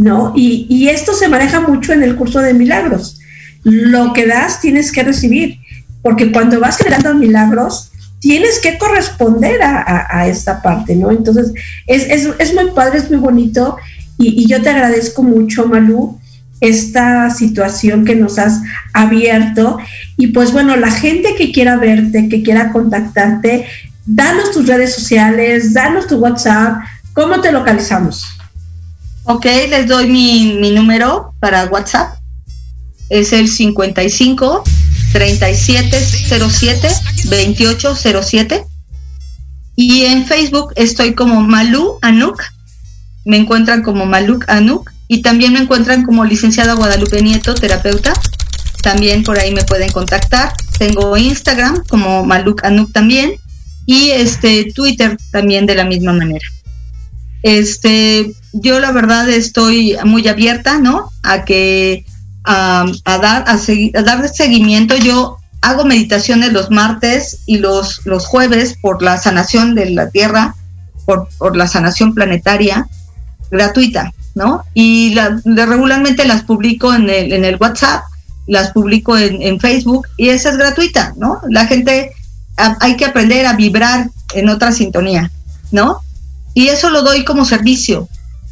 ¿no? 0.00 0.32
Y, 0.34 0.88
esto 0.88 1.12
se 1.12 1.28
maneja 1.28 1.60
mucho 1.60 1.92
en 1.92 2.02
el 2.02 2.16
curso 2.16 2.40
de 2.40 2.54
milagros. 2.54 3.20
Lo 3.64 4.14
que 4.14 4.26
das 4.26 4.60
tienes 4.60 4.92
que 4.92 5.02
recibir, 5.02 5.58
porque 6.00 6.32
cuando 6.32 6.58
vas 6.58 6.78
generando 6.78 7.14
milagros, 7.14 7.92
tienes 8.18 8.60
que 8.60 8.78
corresponder 8.78 9.60
a, 9.62 10.26
esta 10.26 10.62
parte, 10.62 10.96
¿no? 10.96 11.10
Entonces, 11.10 11.52
es, 11.86 12.54
muy 12.54 12.70
padre, 12.74 12.98
es 12.98 13.10
muy 13.10 13.18
bonito, 13.18 13.76
y, 14.16 14.42
y 14.42 14.46
yo 14.46 14.62
te 14.62 14.70
agradezco 14.70 15.22
mucho, 15.22 15.66
Malú, 15.66 16.18
esta 16.62 17.28
situación 17.28 18.06
que 18.06 18.16
nos 18.16 18.38
has 18.38 18.62
abierto. 18.94 19.78
Y 20.16 20.28
pues 20.28 20.52
bueno, 20.52 20.76
la 20.76 20.90
gente 20.90 21.34
que 21.36 21.52
quiera 21.52 21.76
verte, 21.76 22.30
que 22.30 22.42
quiera 22.42 22.72
contactarte, 22.72 23.66
danos 24.06 24.50
tus 24.50 24.66
redes 24.66 24.94
sociales, 24.94 25.74
danos 25.74 26.06
tu 26.06 26.16
WhatsApp, 26.16 26.78
¿cómo 27.12 27.42
te 27.42 27.52
localizamos? 27.52 28.39
Ok, 29.32 29.44
les 29.44 29.86
doy 29.86 30.08
mi, 30.08 30.72
número 30.72 31.34
para 31.38 31.66
WhatsApp. 31.66 32.18
Es 33.10 33.32
el 33.32 33.46
55 33.46 34.64
3707 35.12 36.88
2807. 37.26 38.66
Y 39.76 40.02
en 40.06 40.26
Facebook 40.26 40.72
estoy 40.74 41.14
como 41.14 41.42
Malu 41.42 42.00
Anuk. 42.02 42.42
Me 43.24 43.36
encuentran 43.36 43.82
como 43.84 44.04
Maluk 44.04 44.46
Anuk. 44.48 44.90
Y 45.06 45.22
también 45.22 45.52
me 45.52 45.60
encuentran 45.60 46.02
como 46.02 46.24
licenciada 46.24 46.74
Guadalupe 46.74 47.22
Nieto, 47.22 47.54
terapeuta. 47.54 48.12
También 48.82 49.22
por 49.22 49.38
ahí 49.38 49.54
me 49.54 49.62
pueden 49.62 49.92
contactar. 49.92 50.54
Tengo 50.76 51.16
Instagram 51.16 51.84
como 51.88 52.24
Maluk 52.24 52.64
Anuk 52.64 52.92
también 52.92 53.36
y 53.86 54.10
este 54.10 54.72
Twitter 54.72 55.16
también 55.30 55.66
de 55.66 55.76
la 55.76 55.84
misma 55.84 56.14
manera. 56.14 56.44
Este, 57.42 58.32
yo 58.52 58.80
la 58.80 58.92
verdad 58.92 59.28
estoy 59.28 59.96
muy 60.04 60.26
abierta, 60.28 60.78
¿no? 60.78 61.10
A 61.22 61.44
que 61.44 62.04
a, 62.44 62.86
dar 63.04 63.44
a, 63.46 63.58
seguir, 63.58 63.96
a 63.96 64.02
dar 64.02 64.28
seguimiento. 64.28 64.96
Yo 64.96 65.38
hago 65.62 65.84
meditaciones 65.84 66.52
los 66.52 66.70
martes 66.70 67.40
y 67.46 67.58
los, 67.58 68.04
los 68.06 68.26
jueves 68.26 68.76
por 68.80 69.02
la 69.02 69.18
sanación 69.18 69.74
de 69.74 69.90
la 69.90 70.10
Tierra, 70.10 70.54
por, 71.06 71.28
por 71.38 71.56
la 71.56 71.68
sanación 71.68 72.14
planetaria 72.14 72.88
gratuita, 73.50 74.12
¿no? 74.34 74.64
Y 74.74 75.14
la, 75.14 75.40
regularmente 75.44 76.24
las 76.24 76.42
publico 76.42 76.94
en 76.94 77.08
el, 77.10 77.32
en 77.32 77.44
el 77.44 77.56
WhatsApp, 77.56 78.04
las 78.46 78.70
publico 78.72 79.16
en, 79.16 79.42
en 79.42 79.60
Facebook 79.60 80.06
y 80.16 80.30
esa 80.30 80.50
es 80.50 80.56
gratuita, 80.56 81.14
¿no? 81.16 81.40
La 81.48 81.66
gente 81.66 82.12
hay 82.56 82.96
que 82.96 83.06
aprender 83.06 83.46
a 83.46 83.54
vibrar 83.54 84.10
en 84.34 84.48
otra 84.48 84.72
sintonía, 84.72 85.30
¿no? 85.70 86.00
Y 86.54 86.68
eso 86.68 86.90
lo 86.90 87.02
doy 87.02 87.24
como 87.24 87.44
servicio, 87.44 88.08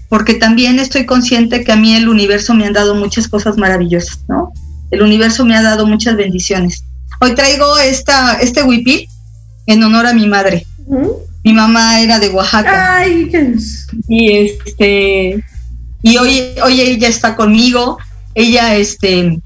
porque 0.09 0.35
también 0.35 0.79
estoy 0.79 1.07
consciente 1.07 1.65
que 1.65 1.73
a 1.73 1.77
mí 1.77 1.95
el 1.95 2.09
universo 2.09 2.55
me 2.55 2.67
ha 2.67 2.71
dado 2.71 2.95
muchas 2.95 3.29
cosas 3.29 3.57
maravillosas, 3.57 4.21
¿no? 4.29 4.53
El 4.91 5.03
universo 5.03 5.45
me 5.45 5.57
ha 5.57 5.63
dado 5.63 5.87
muchas 5.87 6.17
bendiciones. 6.17 6.85
Hoy 7.21 7.35
traigo 7.35 7.79
esta, 7.79 8.35
este 8.35 8.63
huipil 8.63 9.09
en 9.67 9.83
honor 9.83 10.07
a 10.07 10.15
mi 10.15 10.27
madre. 10.27 10.67
Mi 11.45 11.53
mamá 11.53 12.01
era 12.01 12.19
de 12.19 12.31
Oaxaca. 12.31 12.97
Ay, 12.97 13.31
y 14.09 14.33
este 14.33 15.45
y 16.03 16.17
hoy, 16.17 16.55
hoy 16.63 16.81
ella 16.81 17.09
está 17.09 17.37
conmigo. 17.37 17.99
Ella 18.35 18.77
este 18.77 19.41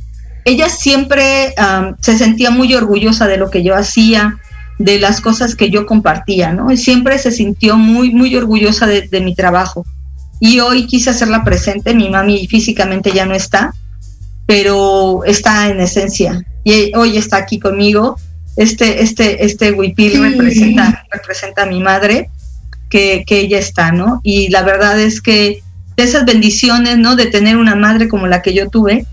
ella 0.44 0.68
siempre 0.68 1.54
se 2.00 2.18
sentía 2.18 2.50
muy 2.50 2.74
orgullosa 2.74 3.26
de 3.26 3.36
lo 3.36 3.50
que 3.50 3.62
yo 3.62 3.76
hacía, 3.76 4.38
de 4.78 4.98
las 4.98 5.20
cosas 5.20 5.54
que 5.54 5.70
yo 5.70 5.86
compartía, 5.86 6.52
¿no? 6.52 6.70
Y 6.72 6.76
siempre 6.76 7.18
se 7.18 7.30
sintió 7.30 7.76
muy, 7.76 8.10
muy 8.10 8.34
orgullosa 8.36 8.86
de, 8.86 9.20
mi 9.20 9.34
trabajo. 9.34 9.86
Y 10.40 10.60
hoy 10.60 10.86
quise 10.86 11.10
hacerla 11.10 11.44
presente, 11.44 11.94
mi 11.94 12.10
mami 12.10 12.46
físicamente 12.48 13.12
ya 13.12 13.26
no 13.26 13.34
está, 13.34 13.74
pero 14.46 15.22
está 15.24 15.68
en 15.68 15.80
esencia. 15.80 16.44
Y 16.64 16.92
hoy 16.96 17.16
está 17.16 17.36
aquí 17.36 17.58
conmigo. 17.60 18.16
Este, 18.56 19.02
este, 19.02 19.44
este 19.44 19.72
huipil 19.72 20.20
representa, 20.20 21.04
representa 21.10 21.62
a 21.62 21.66
mi 21.66 21.80
madre, 21.80 22.28
que, 22.90 23.24
que 23.26 23.40
ella 23.40 23.58
está, 23.58 23.92
¿no? 23.92 24.20
Y 24.22 24.48
la 24.48 24.62
verdad 24.62 25.00
es 25.00 25.22
que 25.22 25.62
de 25.96 26.02
esas 26.02 26.24
bendiciones, 26.24 26.98
¿no? 26.98 27.16
De 27.16 27.26
tener 27.26 27.56
una 27.56 27.74
madre 27.74 28.08
como 28.08 28.26
la 28.26 28.42
que 28.42 28.52
yo 28.52 28.68
tuve, 28.68 29.06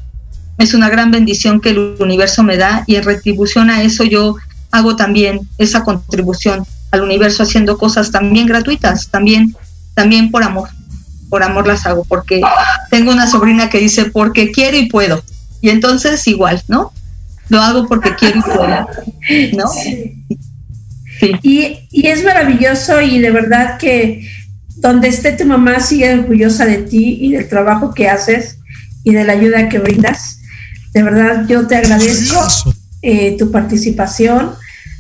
es 0.58 0.74
una 0.74 0.90
gran 0.90 1.12
bendición 1.12 1.62
que 1.62 1.70
el 1.70 1.96
universo 2.00 2.44
me 2.44 2.58
da 2.58 2.84
y 2.86 2.96
en 2.96 3.04
retribución 3.04 3.70
a 3.70 3.82
eso 3.82 4.04
yo 4.04 4.36
hago 4.72 4.96
también 4.96 5.48
esa 5.58 5.84
contribución 5.84 6.66
al 6.92 7.02
universo 7.02 7.44
haciendo 7.44 7.78
cosas 7.78 8.12
también 8.12 8.48
gratuitas, 8.48 9.10
también, 9.10 9.56
también 9.94 10.32
por 10.32 10.44
amor, 10.44 10.70
por 11.30 11.44
amor 11.44 11.68
las 11.68 11.86
hago, 11.86 12.04
porque 12.04 12.42
tengo 12.90 13.12
una 13.12 13.30
sobrina 13.30 13.70
que 13.70 13.80
dice 13.80 14.06
porque 14.06 14.52
quiero 14.52 14.78
y 14.78 14.88
puedo, 14.88 15.24
y 15.62 15.70
entonces 15.70 16.26
igual, 16.28 16.62
¿no? 16.68 16.92
Lo 17.50 17.62
hago 17.62 17.88
porque 17.88 18.16
quiero 18.16 18.40
y 18.40 18.42
puedo, 18.42 18.88
¿no? 19.58 19.72
Y, 21.44 21.86
y 21.92 22.08
es 22.08 22.24
maravilloso 22.24 23.02
y 23.02 23.20
de 23.20 23.32
verdad 23.32 23.78
que 23.78 24.26
donde 24.78 25.10
esté 25.10 25.34
tu 25.34 25.46
mamá 25.46 25.82
sigue 25.82 26.14
orgullosa 26.14 26.66
de 26.66 26.78
ti 26.78 27.18
y 27.20 27.34
del 27.34 27.50
trabajo 27.50 27.94
que 27.94 28.08
haces 28.08 28.60
y 29.04 29.14
de 29.14 29.26
la 29.26 29.34
ayuda 29.34 29.68
que 29.68 29.80
brindas. 29.80 30.40
De 30.94 31.04
verdad, 31.04 31.46
yo 31.46 31.68
te 31.68 31.76
agradezco 31.76 32.40
eh, 33.02 33.36
tu 33.38 33.52
participación. 33.52 34.52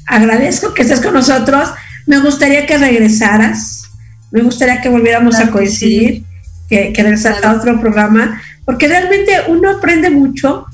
Agradezco 0.05 0.73
que 0.73 0.83
estés 0.83 1.01
con 1.01 1.13
nosotros. 1.13 1.69
Me 2.05 2.19
gustaría 2.19 2.65
que 2.65 2.77
regresaras. 2.77 3.83
Me 4.31 4.41
gustaría 4.41 4.81
que 4.81 4.89
volviéramos 4.89 5.39
a 5.39 5.49
coincidir, 5.49 6.23
que, 6.69 6.93
que 6.93 7.03
regresaras 7.03 7.43
a 7.43 7.53
otro 7.53 7.79
programa, 7.79 8.41
porque 8.65 8.87
realmente 8.87 9.31
uno 9.47 9.71
aprende 9.71 10.09
mucho 10.09 10.65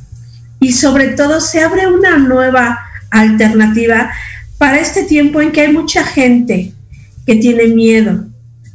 y 0.60 0.74
sobre 0.74 1.10
todo 1.10 1.40
se 1.40 1.62
abre 1.62 1.88
una 1.88 2.18
nueva 2.18 2.80
alternativa 3.12 4.12
para 4.58 4.80
este 4.80 5.04
tiempo 5.04 5.42
en 5.42 5.52
que 5.52 5.62
hay 5.62 5.72
mucha 5.72 6.04
gente 6.04 6.74
que 7.26 7.36
tiene 7.36 7.68
miedo, 7.68 8.26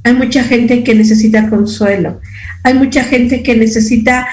hay 0.05 0.15
mucha 0.15 0.43
gente 0.45 0.83
que 0.83 0.95
necesita 0.95 1.49
consuelo, 1.49 2.21
hay 2.63 2.75
mucha 2.75 3.05
gente 3.05 3.43
que 3.43 3.57
necesita 3.57 4.29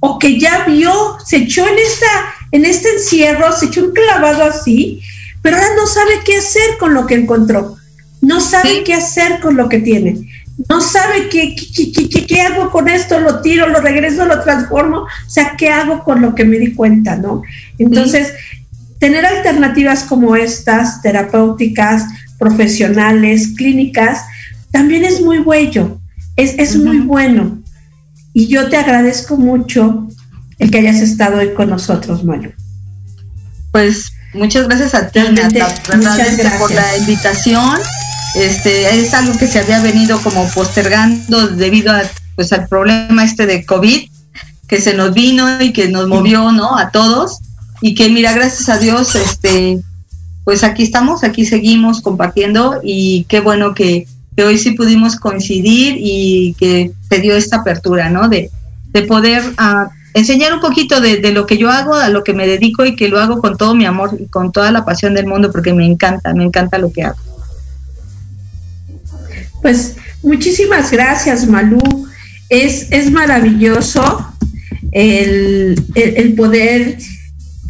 o 0.00 0.18
que 0.18 0.38
ya 0.38 0.64
vio, 0.64 0.92
se 1.24 1.38
echó 1.38 1.66
en 1.66 1.78
esta 1.78 2.06
en 2.52 2.64
este 2.64 2.88
encierro 2.90 3.52
se 3.52 3.66
echó 3.66 3.84
un 3.84 3.92
clavado 3.92 4.44
así, 4.44 5.00
pero 5.42 5.56
ahora 5.56 5.68
no 5.76 5.86
sabe 5.86 6.12
qué 6.24 6.36
hacer 6.36 6.78
con 6.78 6.94
lo 6.94 7.06
que 7.06 7.14
encontró, 7.14 7.76
no 8.20 8.40
sabe 8.40 8.82
qué 8.84 8.94
hacer 8.94 9.40
con 9.40 9.56
lo 9.56 9.68
que 9.68 9.78
tiene, 9.78 10.28
no 10.68 10.80
sabe 10.80 11.28
qué, 11.28 11.54
qué, 12.26 12.40
hago 12.42 12.70
con 12.70 12.88
esto, 12.88 13.20
lo 13.20 13.40
tiro, 13.40 13.68
lo 13.68 13.80
regreso, 13.80 14.24
lo 14.24 14.40
transformo, 14.42 15.02
o 15.02 15.30
sea, 15.30 15.54
qué 15.56 15.68
hago 15.70 16.02
con 16.02 16.20
lo 16.20 16.34
que 16.34 16.44
me 16.44 16.58
di 16.58 16.74
cuenta, 16.74 17.16
¿no? 17.16 17.42
Entonces, 17.78 18.32
tener 18.98 19.24
alternativas 19.24 20.02
como 20.02 20.34
estas, 20.34 21.00
terapéuticas, 21.02 22.04
profesionales, 22.38 23.54
clínicas, 23.56 24.22
también 24.70 25.04
es 25.04 25.20
muy 25.20 25.38
bueno, 25.38 26.00
es, 26.36 26.76
muy 26.76 26.98
bueno. 26.98 27.62
Y 28.32 28.46
yo 28.46 28.68
te 28.68 28.76
agradezco 28.76 29.36
mucho 29.36 30.07
el 30.58 30.70
que 30.70 30.78
hayas 30.78 30.96
estado 30.96 31.38
hoy 31.38 31.54
con 31.54 31.70
nosotros, 31.70 32.24
Malu. 32.24 32.52
Pues 33.72 34.12
muchas 34.34 34.66
gracias 34.66 34.94
a 34.94 35.08
ti, 35.08 35.20
Nata, 35.20 35.68
por 36.58 36.72
la 36.72 36.96
invitación 36.96 37.78
Este, 38.34 38.98
es 38.98 39.14
algo 39.14 39.36
que 39.38 39.46
se 39.46 39.58
había 39.58 39.80
venido 39.80 40.20
como 40.20 40.48
postergando 40.50 41.48
debido 41.48 41.92
a, 41.92 42.02
pues, 42.36 42.52
al 42.52 42.68
problema 42.68 43.24
este 43.24 43.46
de 43.46 43.64
COVID, 43.64 44.08
que 44.66 44.80
se 44.80 44.94
nos 44.94 45.14
vino 45.14 45.60
y 45.62 45.72
que 45.72 45.88
nos 45.88 46.08
movió, 46.08 46.52
¿no? 46.52 46.76
A 46.76 46.90
todos. 46.90 47.38
Y 47.80 47.94
que 47.94 48.10
mira, 48.10 48.32
gracias 48.32 48.68
a 48.68 48.78
Dios, 48.78 49.14
este, 49.14 49.80
pues 50.44 50.64
aquí 50.64 50.82
estamos, 50.82 51.24
aquí 51.24 51.46
seguimos 51.46 52.00
compartiendo 52.00 52.80
y 52.82 53.24
qué 53.28 53.40
bueno 53.40 53.74
que, 53.74 54.06
hoy 54.38 54.56
sí 54.56 54.70
pudimos 54.72 55.16
coincidir 55.16 55.96
y 55.98 56.54
que 56.58 56.92
te 57.08 57.18
dio 57.18 57.36
esta 57.36 57.56
apertura, 57.56 58.08
¿no? 58.08 58.28
De, 58.28 58.50
de 58.92 59.02
poder 59.02 59.42
uh, 59.44 59.88
enseñar 60.18 60.52
un 60.52 60.60
poquito 60.60 61.00
de, 61.00 61.20
lo 61.32 61.46
que 61.46 61.58
yo 61.58 61.70
hago, 61.70 61.94
a 61.94 62.08
lo 62.08 62.24
que 62.24 62.32
me 62.32 62.46
dedico 62.46 62.84
y 62.84 62.96
que 62.96 63.08
lo 63.08 63.18
hago 63.20 63.40
con 63.40 63.56
todo 63.56 63.74
mi 63.74 63.84
amor 63.86 64.16
y 64.18 64.26
con 64.26 64.52
toda 64.52 64.70
la 64.72 64.84
pasión 64.84 65.14
del 65.14 65.26
mundo 65.26 65.50
porque 65.52 65.72
me 65.72 65.86
encanta, 65.86 66.34
me 66.34 66.44
encanta 66.44 66.78
lo 66.78 66.92
que 66.92 67.04
hago. 67.04 67.18
Pues 69.62 69.96
muchísimas 70.22 70.90
gracias, 70.90 71.46
Malú. 71.46 71.80
Es, 72.48 72.90
es 72.90 73.10
maravilloso 73.10 74.26
el, 74.92 75.82
el 75.94 76.34
poder 76.34 76.98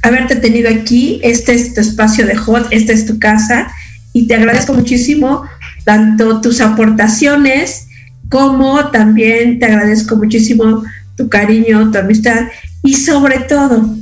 haberte 0.03 0.37
tenido 0.37 0.71
aquí. 0.71 1.21
Este 1.23 1.55
es 1.55 1.75
tu 1.75 1.81
espacio 1.81 2.27
de 2.27 2.37
hot, 2.37 2.67
esta 2.71 2.93
es 2.93 3.07
tu 3.07 3.19
casa 3.19 3.73
y 4.13 4.27
te 4.27 4.35
agradezco 4.35 4.75
muchísimo 4.75 5.45
tanto 5.85 6.41
tus 6.41 6.61
aportaciones 6.61 7.89
como 8.29 8.91
también 8.91 9.59
te 9.59 9.67
agradezco 9.67 10.17
muchísimo 10.17 10.83
tu 11.19 11.29
cariño, 11.29 11.91
tu 11.91 11.99
amistad 11.99 12.47
y 12.83 12.95
sobre 12.95 13.41
todo 13.41 13.95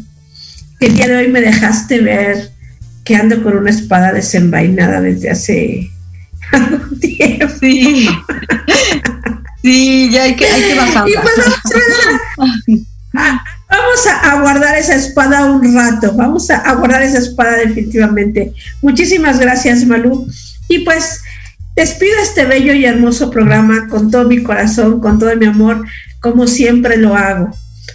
que 0.78 0.86
el 0.86 0.94
día 0.94 1.08
de 1.08 1.16
hoy 1.16 1.28
me 1.28 1.40
dejaste 1.40 2.00
ver 2.00 2.52
que 3.04 3.16
ando 3.16 3.42
con 3.42 3.56
una 3.56 3.70
espada 3.70 4.12
desenvainada 4.12 5.00
desde 5.00 5.30
hace 5.30 5.90
algún 6.52 7.00
tiempo. 7.00 7.48
Sí, 7.58 8.08
sí 9.62 10.10
ya 10.12 10.24
hay 10.24 10.36
que, 10.36 10.46
hay 10.46 10.62
que 10.62 10.74
bajarla. 10.74 11.10
Y 11.10 11.14
pues 11.14 12.86
Vamos 13.68 14.06
a, 14.22 14.40
guardar 14.40 14.76
esa 14.76 14.94
espada 14.94 15.46
un 15.46 15.74
rato, 15.74 16.12
vamos 16.14 16.50
a, 16.50 16.74
guardar 16.74 17.02
esa 17.02 17.18
espada 17.18 17.56
definitivamente. 17.56 18.52
Muchísimas 18.82 19.40
gracias, 19.40 19.86
Malú. 19.86 20.28
Y 20.68 20.80
pues 20.80 21.22
despido 21.74 22.18
este 22.22 22.44
bello 22.44 22.74
y 22.74 22.84
hermoso 22.84 23.30
programa 23.30 23.88
con 23.88 24.10
todo 24.10 24.28
mi 24.28 24.42
corazón, 24.42 25.00
con 25.00 25.18
todo 25.18 25.34
mi 25.36 25.46
amor, 25.46 25.86
como 26.20 26.46
siempre 26.46 26.96
lo 26.96 27.14
hago. 27.14 27.50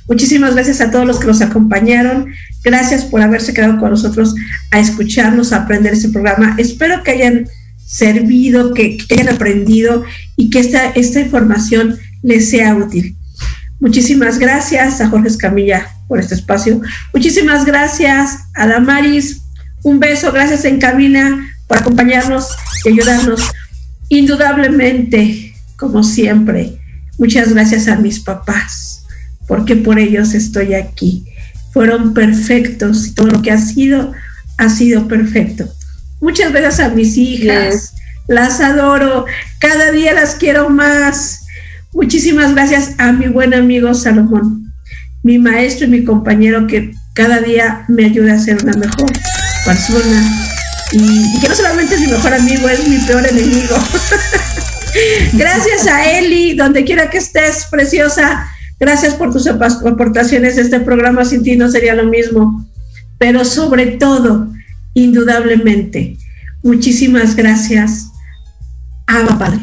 Muchísimas 0.08 0.56
gracias 0.56 0.82
a 0.82 0.92
todos 0.92 1.06
los 1.06 1.20
que 1.20 1.28
nos 1.28 1.42
acompañaron. 1.42 2.28
Gracias 2.64 3.06
por 3.06 3.22
haberse 3.22 3.54
quedado 3.54 3.80
con 3.80 3.92
nosotros 3.92 4.36
a 4.72 4.80
escucharnos, 4.80 5.54
a 5.54 5.64
aprender 5.64 5.94
este 5.94 6.10
programa. 6.10 6.56
Espero 6.58 7.04
que 7.04 7.12
hayan 7.12 7.48
servido, 7.86 8.74
que, 8.74 8.98
hayan 9.10 9.30
aprendido 9.30 10.04
y 10.36 10.50
que 10.50 10.60
esta, 10.60 10.90
esta 10.92 11.20
información 11.20 11.98
les 12.24 12.50
sea 12.50 12.76
útil. 12.76 13.16
Muchísimas 13.80 14.38
gracias 14.38 15.02
a 15.02 15.10
Jorge 15.10 15.28
Escamilla 15.28 15.88
por 16.08 16.20
este 16.20 16.36
espacio. 16.36 16.82
Muchísimas 17.14 17.66
gracias 17.66 18.38
a 18.54 18.68
Damaris. 18.68 19.42
Un 19.84 20.00
beso, 20.00 20.32
gracias 20.32 20.66
en 20.66 20.80
cabina 20.80 21.50
por 21.68 21.78
acompañarnos 21.78 22.50
y 22.86 22.90
ayudarnos. 22.90 23.42
Indudablemente, 24.10 25.56
como 25.78 26.04
siempre, 26.04 26.81
muchas 27.18 27.54
gracias 27.54 27.88
a 27.88 27.96
mis 27.96 28.20
papás, 28.20 29.06
porque 29.48 29.76
por 29.76 30.00
ellos 30.00 30.34
estoy 30.34 30.74
aquí. 30.74 31.26
Fueron 31.74 32.14
perfectos 32.14 33.08
y 33.08 33.14
todo 33.14 33.28
lo 33.28 33.42
que 33.42 33.52
ha 33.52 33.58
sido, 33.58 34.12
ha 34.58 34.70
sido 34.70 35.08
perfecto. 35.08 35.72
Muchas 36.20 36.52
gracias 36.52 36.80
a 36.80 36.94
mis 36.94 37.18
hijas. 37.18 37.94
Las 38.28 38.60
adoro. 38.60 39.26
Cada 39.60 39.92
día 39.92 40.14
las 40.14 40.36
quiero 40.36 40.70
más 40.70 41.42
Muchísimas 41.94 42.54
gracias 42.54 42.94
a 43.00 43.12
mi 43.12 43.28
buen 43.28 43.54
amigo 43.54 43.94
Salomón, 43.94 44.72
mi 45.24 45.38
maestro 45.38 45.88
y 45.88 45.90
mi 45.90 46.06
compañero 46.06 46.66
que 46.66 46.94
cada 47.14 47.42
día 47.42 47.84
me 47.90 48.06
ayuda 48.06 48.34
a 48.34 48.40
ser 48.40 48.64
una 48.64 48.72
mejor 48.78 49.12
persona 49.66 50.48
y, 50.94 51.40
que 51.42 51.50
no 51.50 51.56
solamente 51.56 51.96
es 51.96 52.02
mi 52.02 52.08
mejor 52.08 52.34
amigo, 52.34 52.70
es 52.70 52.88
mi 52.88 52.98
peor 53.00 53.28
enemigo. 53.28 53.76
gracias 55.34 55.88
a 55.88 56.12
Eli, 56.18 56.56
donde 56.56 56.84
quiera 56.84 57.10
que 57.10 57.18
estés, 57.18 57.66
preciosa. 57.70 58.48
Gracias 58.80 59.14
por 59.16 59.32
tus 59.32 59.48
aportaciones. 59.48 60.58
Este 60.58 60.80
programa 60.80 61.26
sin 61.26 61.44
ti 61.44 61.56
no 61.56 61.70
sería 61.70 61.96
lo 61.96 62.06
mismo. 62.06 62.68
Pero 63.18 63.46
sobre 63.46 63.88
todo, 63.98 64.48
indudablemente, 64.94 66.18
muchísimas 66.64 67.36
gracias, 67.36 68.08
a 69.08 69.38
Padre, 69.38 69.60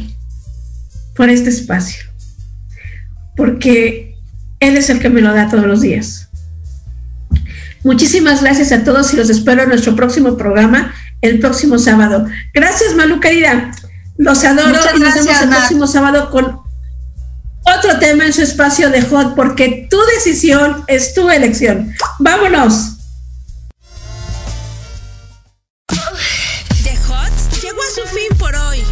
por 1.14 1.28
este 1.28 1.50
espacio 1.50 2.08
porque 3.38 4.16
Él 4.58 4.76
es 4.76 4.90
el 4.90 4.98
que 4.98 5.08
me 5.08 5.22
lo 5.22 5.32
da 5.32 5.48
todos 5.48 5.64
los 5.64 5.80
días. 5.80 6.28
Muchísimas 7.84 8.42
gracias 8.42 8.72
a 8.72 8.82
todos 8.82 9.14
y 9.14 9.16
los 9.16 9.30
espero 9.30 9.62
en 9.62 9.68
nuestro 9.68 9.94
próximo 9.94 10.36
programa 10.36 10.92
el 11.22 11.38
próximo 11.38 11.78
sábado. 11.78 12.26
Gracias, 12.52 12.96
Malu 12.96 13.20
querida. 13.20 13.70
Los 14.18 14.44
adoro 14.44 14.68
y 14.68 14.72
nos 14.98 15.14
vemos 15.14 15.42
el 15.42 15.48
próximo 15.48 15.86
sábado 15.86 16.30
con 16.30 16.60
otro 17.62 17.98
tema 18.00 18.26
en 18.26 18.32
su 18.32 18.42
espacio 18.42 18.90
de 18.90 19.02
Hot, 19.02 19.36
porque 19.36 19.86
tu 19.88 19.96
decisión 20.14 20.82
es 20.88 21.14
tu 21.14 21.30
elección. 21.30 21.94
Vámonos. 22.18 22.96
The 26.82 26.96
Hot 27.06 27.30
llegó 27.62 27.80
a 27.80 27.90
su 27.94 28.02
fin 28.12 28.36
por 28.38 28.56
hoy. 28.56 28.82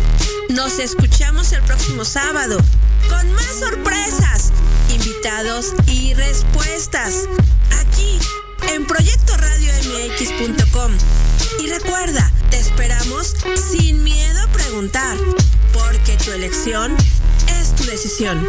Nos 0.50 0.78
escuchamos 0.78 1.50
el 1.52 1.62
próximo 1.62 2.04
sábado 2.04 2.58
con 3.08 3.32
más 3.32 3.56
sorpresas, 3.58 4.52
invitados 4.94 5.74
y 5.88 6.14
respuestas 6.14 7.24
aquí 7.80 8.20
en 8.72 8.86
proyectoradiomx.com. 8.86 10.92
Y 11.58 11.68
recuerda, 11.68 12.30
te 12.50 12.58
esperamos 12.58 13.34
sin 13.70 14.02
miedo 14.04 14.40
a 14.42 14.46
preguntar, 14.48 15.16
porque 15.72 16.16
tu 16.24 16.32
elección 16.32 16.94
es 17.60 17.74
tu 17.74 17.84
decisión. 17.84 18.46